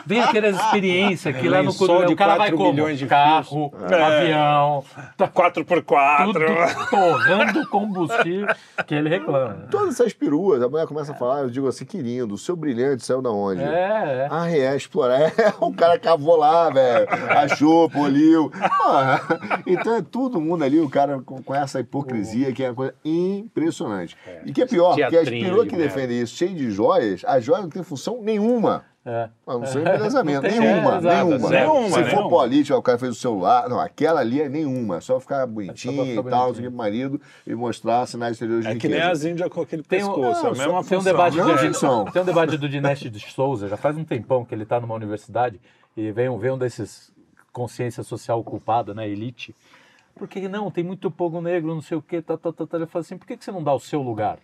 Vem 0.06 0.16
aquelas 0.22 0.56
experiências 0.56 1.35
que 1.35 1.48
lá 1.49 1.64
no 1.64 1.72
de 1.72 2.14
o 2.14 2.15
cara 2.15 2.35
vai 2.35 2.49
4 2.49 2.57
como? 2.57 2.72
milhões 2.72 2.99
de 2.99 3.06
Carro, 3.06 3.73
É. 3.89 4.02
avião, 4.02 4.84
tá 5.15 5.27
4x4. 5.27 6.34
tudo 6.34 6.89
torrando 6.89 7.68
combustível 7.69 8.48
que 8.85 8.95
ele 8.95 9.10
reclama. 9.10 9.68
Todas 9.69 9.89
essas 9.99 10.14
peruas, 10.14 10.61
a 10.61 10.69
mulher 10.69 10.88
começa 10.88 11.11
a 11.11 11.15
falar, 11.15 11.41
eu 11.41 11.49
digo 11.49 11.68
assim, 11.68 11.85
que 11.85 11.98
lindo, 11.98 12.34
o 12.34 12.38
seu 12.38 12.56
brilhante 12.56 13.06
saiu 13.06 13.22
da 13.22 13.31
onde? 13.31 13.61
É, 13.61 13.65
é. 13.65 14.27
Ah, 14.30 14.49
é, 14.52 14.76
explorar. 14.76 15.18
É, 15.38 15.53
o 15.60 15.72
cara 15.73 15.99
cavou 15.99 16.35
lá, 16.35 16.69
velho. 16.69 17.07
Achou, 17.30 17.89
poliu. 17.89 18.52
Ah, 18.84 19.19
então 19.65 19.95
é 19.95 20.02
todo 20.02 20.41
mundo 20.41 20.64
ali, 20.64 20.80
o 20.80 20.89
cara 20.89 21.19
com, 21.22 21.41
com 21.41 21.53
essa 21.56 21.80
hipocrisia, 21.80 22.52
que 22.52 22.64
é 22.64 22.69
uma 22.69 22.76
coisa 22.76 22.94
impressionante. 23.03 24.15
E 24.45 24.52
que 24.52 24.61
é 24.61 24.65
pior, 24.65 24.95
porque 24.95 25.15
as 25.18 25.30
peruas 25.30 25.68
que 25.68 25.76
defendem 25.76 26.22
isso, 26.22 26.35
cheio 26.35 26.56
de 26.56 26.69
joias, 26.72 27.22
as 27.26 27.44
joias 27.44 27.64
não 27.64 27.69
têm 27.69 27.84
função 27.84 28.19
nenhuma. 28.22 28.84
É. 29.08 29.30
Não 29.48 29.66
ser 29.66 29.80
embelezamento. 29.88 30.42
Não 30.44 30.50
tem, 30.50 30.60
nenhuma, 30.60 30.96
é, 30.96 30.98
exato, 30.98 31.26
nenhuma. 31.30 31.50
nenhuma, 31.50 31.90
Se 32.04 32.10
for 32.12 32.30
política, 32.30 32.78
o 32.78 32.82
cara 32.82 32.98
fez 32.98 33.12
o 33.14 33.20
celular. 33.20 33.70
Não, 33.70 33.80
aquela 33.80 34.20
ali 34.20 34.42
é 34.42 34.50
nenhuma. 34.50 34.98
É 34.98 35.02
só 35.02 35.20
ficar 35.20 35.48
bonitinho 35.48 36.06
ficar 36.06 36.28
e 36.28 36.30
tal, 36.30 36.48
não 36.50 36.56
sei 36.56 36.68
o 36.68 36.72
marido 36.72 37.22
e 37.46 37.56
mostrar 37.56 38.06
sinais 38.06 38.34
exteriores 38.34 38.66
de 38.66 38.72
É 38.72 38.76
que 38.76 38.88
nem 38.88 38.98
riqueza. 38.98 39.12
as 39.12 39.24
índias 39.24 39.50
com 39.50 39.62
aquele 39.62 39.84
Tem 39.84 40.04
um- 40.04 40.08
pescoço. 40.08 40.46
é 40.46 40.50
a 40.50 40.52
não, 40.52 40.58
mesma 40.58 40.84
Tem 40.84 40.98
um 40.98 41.04
debate, 41.04 41.38
Não, 41.38 41.48
do, 41.48 41.58
ficção. 41.58 42.06
tem 42.06 42.22
um 42.22 42.26
debate 42.26 42.58
do 42.58 42.68
Dinesh 42.70 43.00
de 43.10 43.20
Souza, 43.32 43.68
já 43.68 43.78
faz 43.78 43.98
um 43.98 44.04
tempão 44.04 44.44
que 44.44 44.54
ele 44.54 44.64
está 44.64 44.80
numa 44.80 44.94
universidade 44.96 45.60
e 45.96 46.12
vem, 46.12 46.28
um- 46.30 46.38
vem 46.38 46.52
um 46.52 46.58
desses 46.58 47.12
consciência 47.54 48.04
social 48.04 48.44
culpada, 48.44 48.94
né, 48.94 49.08
elite. 49.10 49.56
Por 50.16 50.28
que 50.28 50.48
não? 50.48 50.70
Tem 50.70 50.84
muito 50.84 51.10
povo 51.10 51.42
negro, 51.42 51.74
não 51.74 51.82
sei 51.82 51.98
o 51.98 52.02
quê, 52.02 52.22
tá, 52.22 52.36
tá, 52.38 52.52
tá, 52.52 52.66
tá. 52.68 52.78
Ele 52.78 52.86
fala 52.88 53.02
assim, 53.02 53.18
por 53.18 53.26
que, 53.28 53.38
que 53.38 53.44
você 53.46 53.52
não 53.52 53.64
dá 53.64 53.74
o 53.74 53.80
seu 53.80 54.02
lugar? 54.02 54.38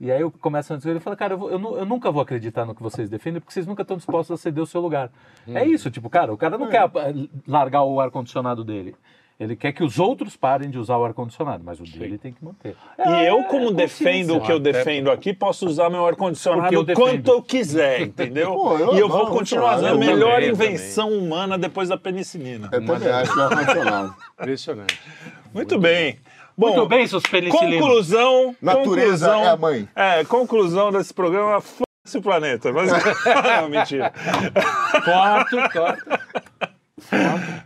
E 0.00 0.10
aí 0.10 0.20
eu 0.20 0.30
começo 0.30 0.72
a 0.72 0.76
dizer, 0.76 0.90
ele 0.90 1.00
fala, 1.00 1.14
cara, 1.16 1.34
eu, 1.34 1.38
vou- 1.38 1.50
eu 1.50 1.58
nu- 1.58 1.76
eu 1.76 1.84
nunca 1.86 2.10
vou 2.10 2.20
acreditar 2.20 2.64
no 2.64 2.74
que 2.74 2.82
vocês 2.82 3.08
defendem, 3.08 3.40
porque 3.40 3.52
vocês 3.52 3.66
nunca 3.66 3.82
estão 3.82 3.96
dispostos 3.96 4.38
a 4.38 4.42
ceder 4.42 4.62
o 4.62 4.66
seu 4.66 4.80
lugar. 4.80 5.10
É 5.48 5.64
isso, 5.64 5.90
tipo, 5.90 6.10
cara, 6.10 6.32
o 6.32 6.36
cara 6.36 6.58
não 6.58 6.68
quer 6.68 6.82
eh, 6.82 7.14
largar 7.46 7.84
o 7.84 8.00
ar-condicionado 8.00 8.64
dele. 8.64 8.94
Ele 9.38 9.56
quer 9.56 9.72
que 9.72 9.82
os 9.82 9.98
outros 9.98 10.36
parem 10.36 10.70
de 10.70 10.78
usar 10.78 10.96
o 10.96 11.04
ar-condicionado, 11.04 11.62
mas 11.64 11.80
o 11.80 11.82
dele 11.82 12.16
tem 12.18 12.32
que 12.32 12.44
manter. 12.44 12.76
E 12.98 13.24
eu, 13.26 13.42
como 13.44 13.70
É, 13.70 13.72
defendo 13.72 14.36
o 14.36 14.40
que 14.40 14.52
eu 14.52 14.60
defendo 14.60 15.10
aqui, 15.10 15.32
posso 15.34 15.66
usar 15.66 15.90
meu 15.90 16.06
ar-condicionado 16.06 16.72
eu 16.72 16.84
quanto 16.94 17.28
eu 17.32 17.42
quiser, 17.42 18.02
entendeu? 18.02 18.52
Pô, 18.54 18.78
eu 18.78 18.94
e 18.94 18.98
eu 19.00 19.08
vou 19.08 19.26
continuar 19.26 19.76
usando 19.78 19.94
a 19.94 19.98
melhor 19.98 20.34
também, 20.40 20.50
invenção 20.50 21.10
humana 21.10 21.58
depois 21.58 21.88
da 21.88 21.96
penicilina. 21.96 22.68
Eu 22.72 22.84
também 22.84 23.08
acho 23.10 23.32
que 23.32 23.40
é 23.40 23.42
ar-condicionado. 23.42 24.14
Impressionante. 24.38 25.00
Muito 25.52 25.78
bem. 25.80 26.18
Bom, 26.56 26.68
Muito 26.74 26.86
bem, 26.88 27.06
seus 27.06 27.22
penicilinos. 27.24 27.80
conclusão. 27.80 28.56
Natureza 28.62 29.26
conclusão, 29.26 29.44
é 29.44 29.48
a 29.48 29.56
mãe. 29.56 29.88
É, 29.94 30.24
conclusão 30.24 30.92
desse 30.92 31.12
programa. 31.12 31.56
F***se 31.58 32.18
o 32.18 32.22
planeta. 32.22 32.72
Mas... 32.72 32.90
Não, 33.60 33.68
mentira. 33.68 34.12
Corto, 35.04 35.56
corto. 35.72 36.04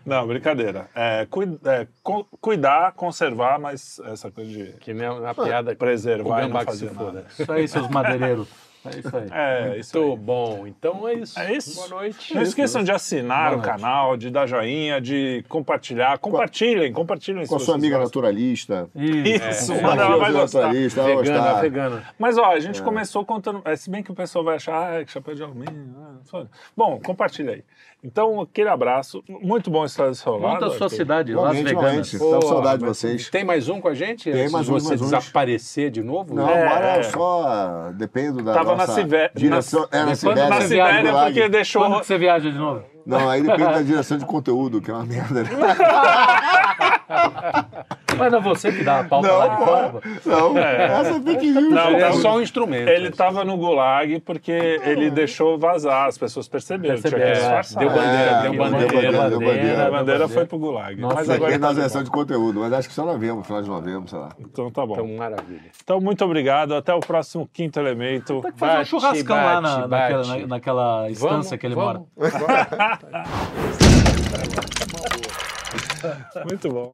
Não, 0.04 0.26
brincadeira. 0.26 0.88
É, 0.94 1.26
é, 1.66 1.86
co- 2.02 2.26
cuidar, 2.40 2.92
conservar, 2.92 3.58
mas 3.58 4.00
essa 4.06 4.30
coisa 4.30 4.50
de 4.50 4.72
Que 4.80 4.92
nem 4.94 5.06
a 5.06 5.34
piada 5.34 5.74
preservar 5.76 6.44
e 6.44 6.48
não 6.48 6.60
fazer 6.64 6.88
se 6.88 6.94
nada. 6.94 6.98
foda. 6.98 7.26
Isso 7.38 7.52
aí, 7.52 7.68
seus 7.68 7.88
madeireiros. 7.88 8.48
É 8.84 8.98
isso 8.98 9.16
aí. 9.16 9.26
É, 9.32 9.76
isso 9.78 9.98
Muito 9.98 10.12
aí. 10.12 10.18
bom. 10.24 10.66
Então 10.66 11.08
é 11.08 11.14
isso. 11.14 11.38
É 11.38 11.52
isso. 11.52 11.74
Boa 11.76 11.88
noite. 11.88 12.34
Não 12.34 12.42
esqueçam 12.42 12.82
de 12.82 12.92
assinar 12.92 13.54
o 13.54 13.60
canal, 13.60 14.16
de 14.16 14.30
dar 14.30 14.46
joinha, 14.46 15.00
de 15.00 15.44
compartilhar. 15.48 16.18
Compartilhem, 16.18 16.92
compartilhem. 16.92 17.46
Com 17.46 17.56
a 17.56 17.58
sua 17.58 17.74
amiga 17.74 17.98
gostam. 17.98 18.04
naturalista. 18.22 18.88
Isso, 18.94 19.72
É, 19.72 19.80
mano, 19.82 20.00
ela 20.02 20.16
vai 20.16 20.32
gostar. 20.32 20.58
naturalista, 20.60 21.00
ela 21.00 21.08
Vegana, 21.22 21.38
gostar. 21.38 21.60
vegana. 21.60 22.02
Mas 22.18 22.38
ó, 22.38 22.44
a 22.52 22.60
gente 22.60 22.82
começou 22.82 23.24
contando. 23.24 23.60
é, 23.64 23.74
Se 23.76 23.90
bem 23.90 24.02
que 24.02 24.10
o 24.12 24.14
pessoal 24.14 24.44
vai 24.44 24.56
achar, 24.56 25.00
ah, 25.00 25.04
que 25.04 25.10
chapéu 25.10 25.34
de 25.34 25.42
alumínio. 25.42 25.94
ah. 26.32 26.46
Bom, 26.76 27.00
compartilha 27.04 27.52
aí. 27.54 27.64
Então, 28.02 28.40
aquele 28.40 28.68
abraço. 28.68 29.22
Muito 29.28 29.70
bom 29.70 29.84
estar 29.84 30.14
seu 30.14 30.36
lado. 30.38 30.54
Monta 30.54 30.66
a 30.66 30.70
sua 30.78 30.88
cidade, 30.88 31.34
Las. 31.34 31.60
Tava 31.60 32.18
Pô, 32.18 32.40
saudade 32.42 32.78
de 32.80 32.86
vocês. 32.88 33.28
Tem 33.28 33.44
mais 33.44 33.68
um 33.68 33.80
com 33.80 33.88
a 33.88 33.94
gente? 33.94 34.30
Tem 34.30 34.48
mais 34.48 34.68
uns, 34.68 34.84
você 34.84 34.96
desaparecer 34.96 35.90
de 35.90 36.02
novo? 36.02 36.32
Não, 36.32 36.48
É, 36.48 36.66
agora 36.68 36.86
é. 36.98 37.02
só 37.02 37.90
dependo 37.94 38.42
da 38.42 38.54
Tava 38.54 38.70
na 38.76 38.86
nossa 38.86 38.92
Sivé- 38.94 39.30
direção. 39.34 39.80
na- 39.90 39.98
é, 39.98 40.00
na 40.00 40.04
Quando 40.06 40.16
Sibéria. 40.16 40.48
Na 40.48 40.56
Você 40.60 40.68
Sibéria, 40.68 41.12
porque 41.24 41.48
deixou. 41.48 41.82
Quando 41.82 42.04
você 42.04 42.16
viaja 42.18 42.50
de 42.50 42.58
novo? 42.58 42.84
Não, 43.04 43.28
aí 43.28 43.42
depende 43.42 43.64
da 43.72 43.82
direção 43.82 44.16
de 44.16 44.26
conteúdo, 44.26 44.80
que 44.80 44.90
é 44.90 44.94
uma 44.94 45.04
merda. 45.04 45.42
né? 45.42 45.48
Mas 48.18 48.32
não 48.32 48.38
é 48.38 48.42
você 48.42 48.72
que 48.72 48.82
dá 48.84 49.00
a 49.00 49.04
pauta 49.04 49.28
Não, 49.28 49.38
lá 49.38 49.48
de 49.48 49.56
pô. 49.56 49.64
fora? 49.64 49.92
Não, 50.26 50.58
essa 50.58 51.10
é 51.16 51.20
fake 51.20 51.46
news. 51.50 51.70
Não, 51.70 51.88
é 51.90 52.00
tá- 52.00 52.12
só 52.14 52.36
um 52.36 52.40
instrumento. 52.40 52.88
Ele 52.88 53.10
tava 53.10 53.44
no 53.44 53.56
gulag 53.56 54.20
porque 54.20 54.52
ele 54.52 55.10
deixou 55.10 55.58
vazar, 55.58 56.06
as 56.08 56.18
pessoas 56.18 56.48
perceberam. 56.48 56.96
Tinha 56.96 57.10
que 57.10 57.16
Perceberam, 57.18 57.58
é. 57.58 57.62
Deu 57.78 57.90
bandeira, 57.90 58.18
É, 58.18 58.42
deu 58.42 58.50
deu 58.50 58.58
bandeira. 58.58 58.58
bandeira, 58.58 59.12
deu 59.12 59.20
A 59.20 59.30
bandeira. 59.40 59.90
bandeira 59.90 60.28
foi 60.28 60.46
pro 60.46 60.58
gulag. 60.58 61.00
Nossa, 61.00 61.14
Mas 61.16 61.30
agora 61.30 61.52
tá 61.52 61.58
da 61.58 61.68
de 61.68 61.74
direção 61.76 62.02
volta. 62.02 62.04
de 62.04 62.10
conteúdo, 62.10 62.60
mas 62.60 62.72
acho 62.72 62.88
que 62.88 62.94
só 62.94 63.04
novembro, 63.04 63.44
final 63.44 63.62
de 63.62 63.68
novembro, 63.68 64.08
sei 64.08 64.18
lá. 64.18 64.30
Então 64.38 64.70
tá 64.70 64.86
bom. 64.86 64.94
Então, 64.94 65.06
maravilha. 65.16 65.70
Então, 65.82 66.00
muito 66.00 66.24
obrigado. 66.24 66.74
Até 66.74 66.94
o 66.94 67.00
próximo 67.00 67.48
quinto 67.52 67.78
elemento. 67.78 68.40
Tem 68.42 68.52
que 68.52 68.58
fazer 68.58 68.72
um 68.72 68.76
Bate, 68.78 68.90
churrascão 68.90 69.36
lá 69.36 69.60
na, 69.60 69.86
bate, 69.86 70.12
naquela, 70.14 70.36
na- 70.38 70.46
naquela 70.46 71.10
estância 71.10 71.58
que 71.58 71.66
ele 71.66 71.74
mora. 71.74 72.02
Muito 76.48 76.68
bom. 76.70 76.92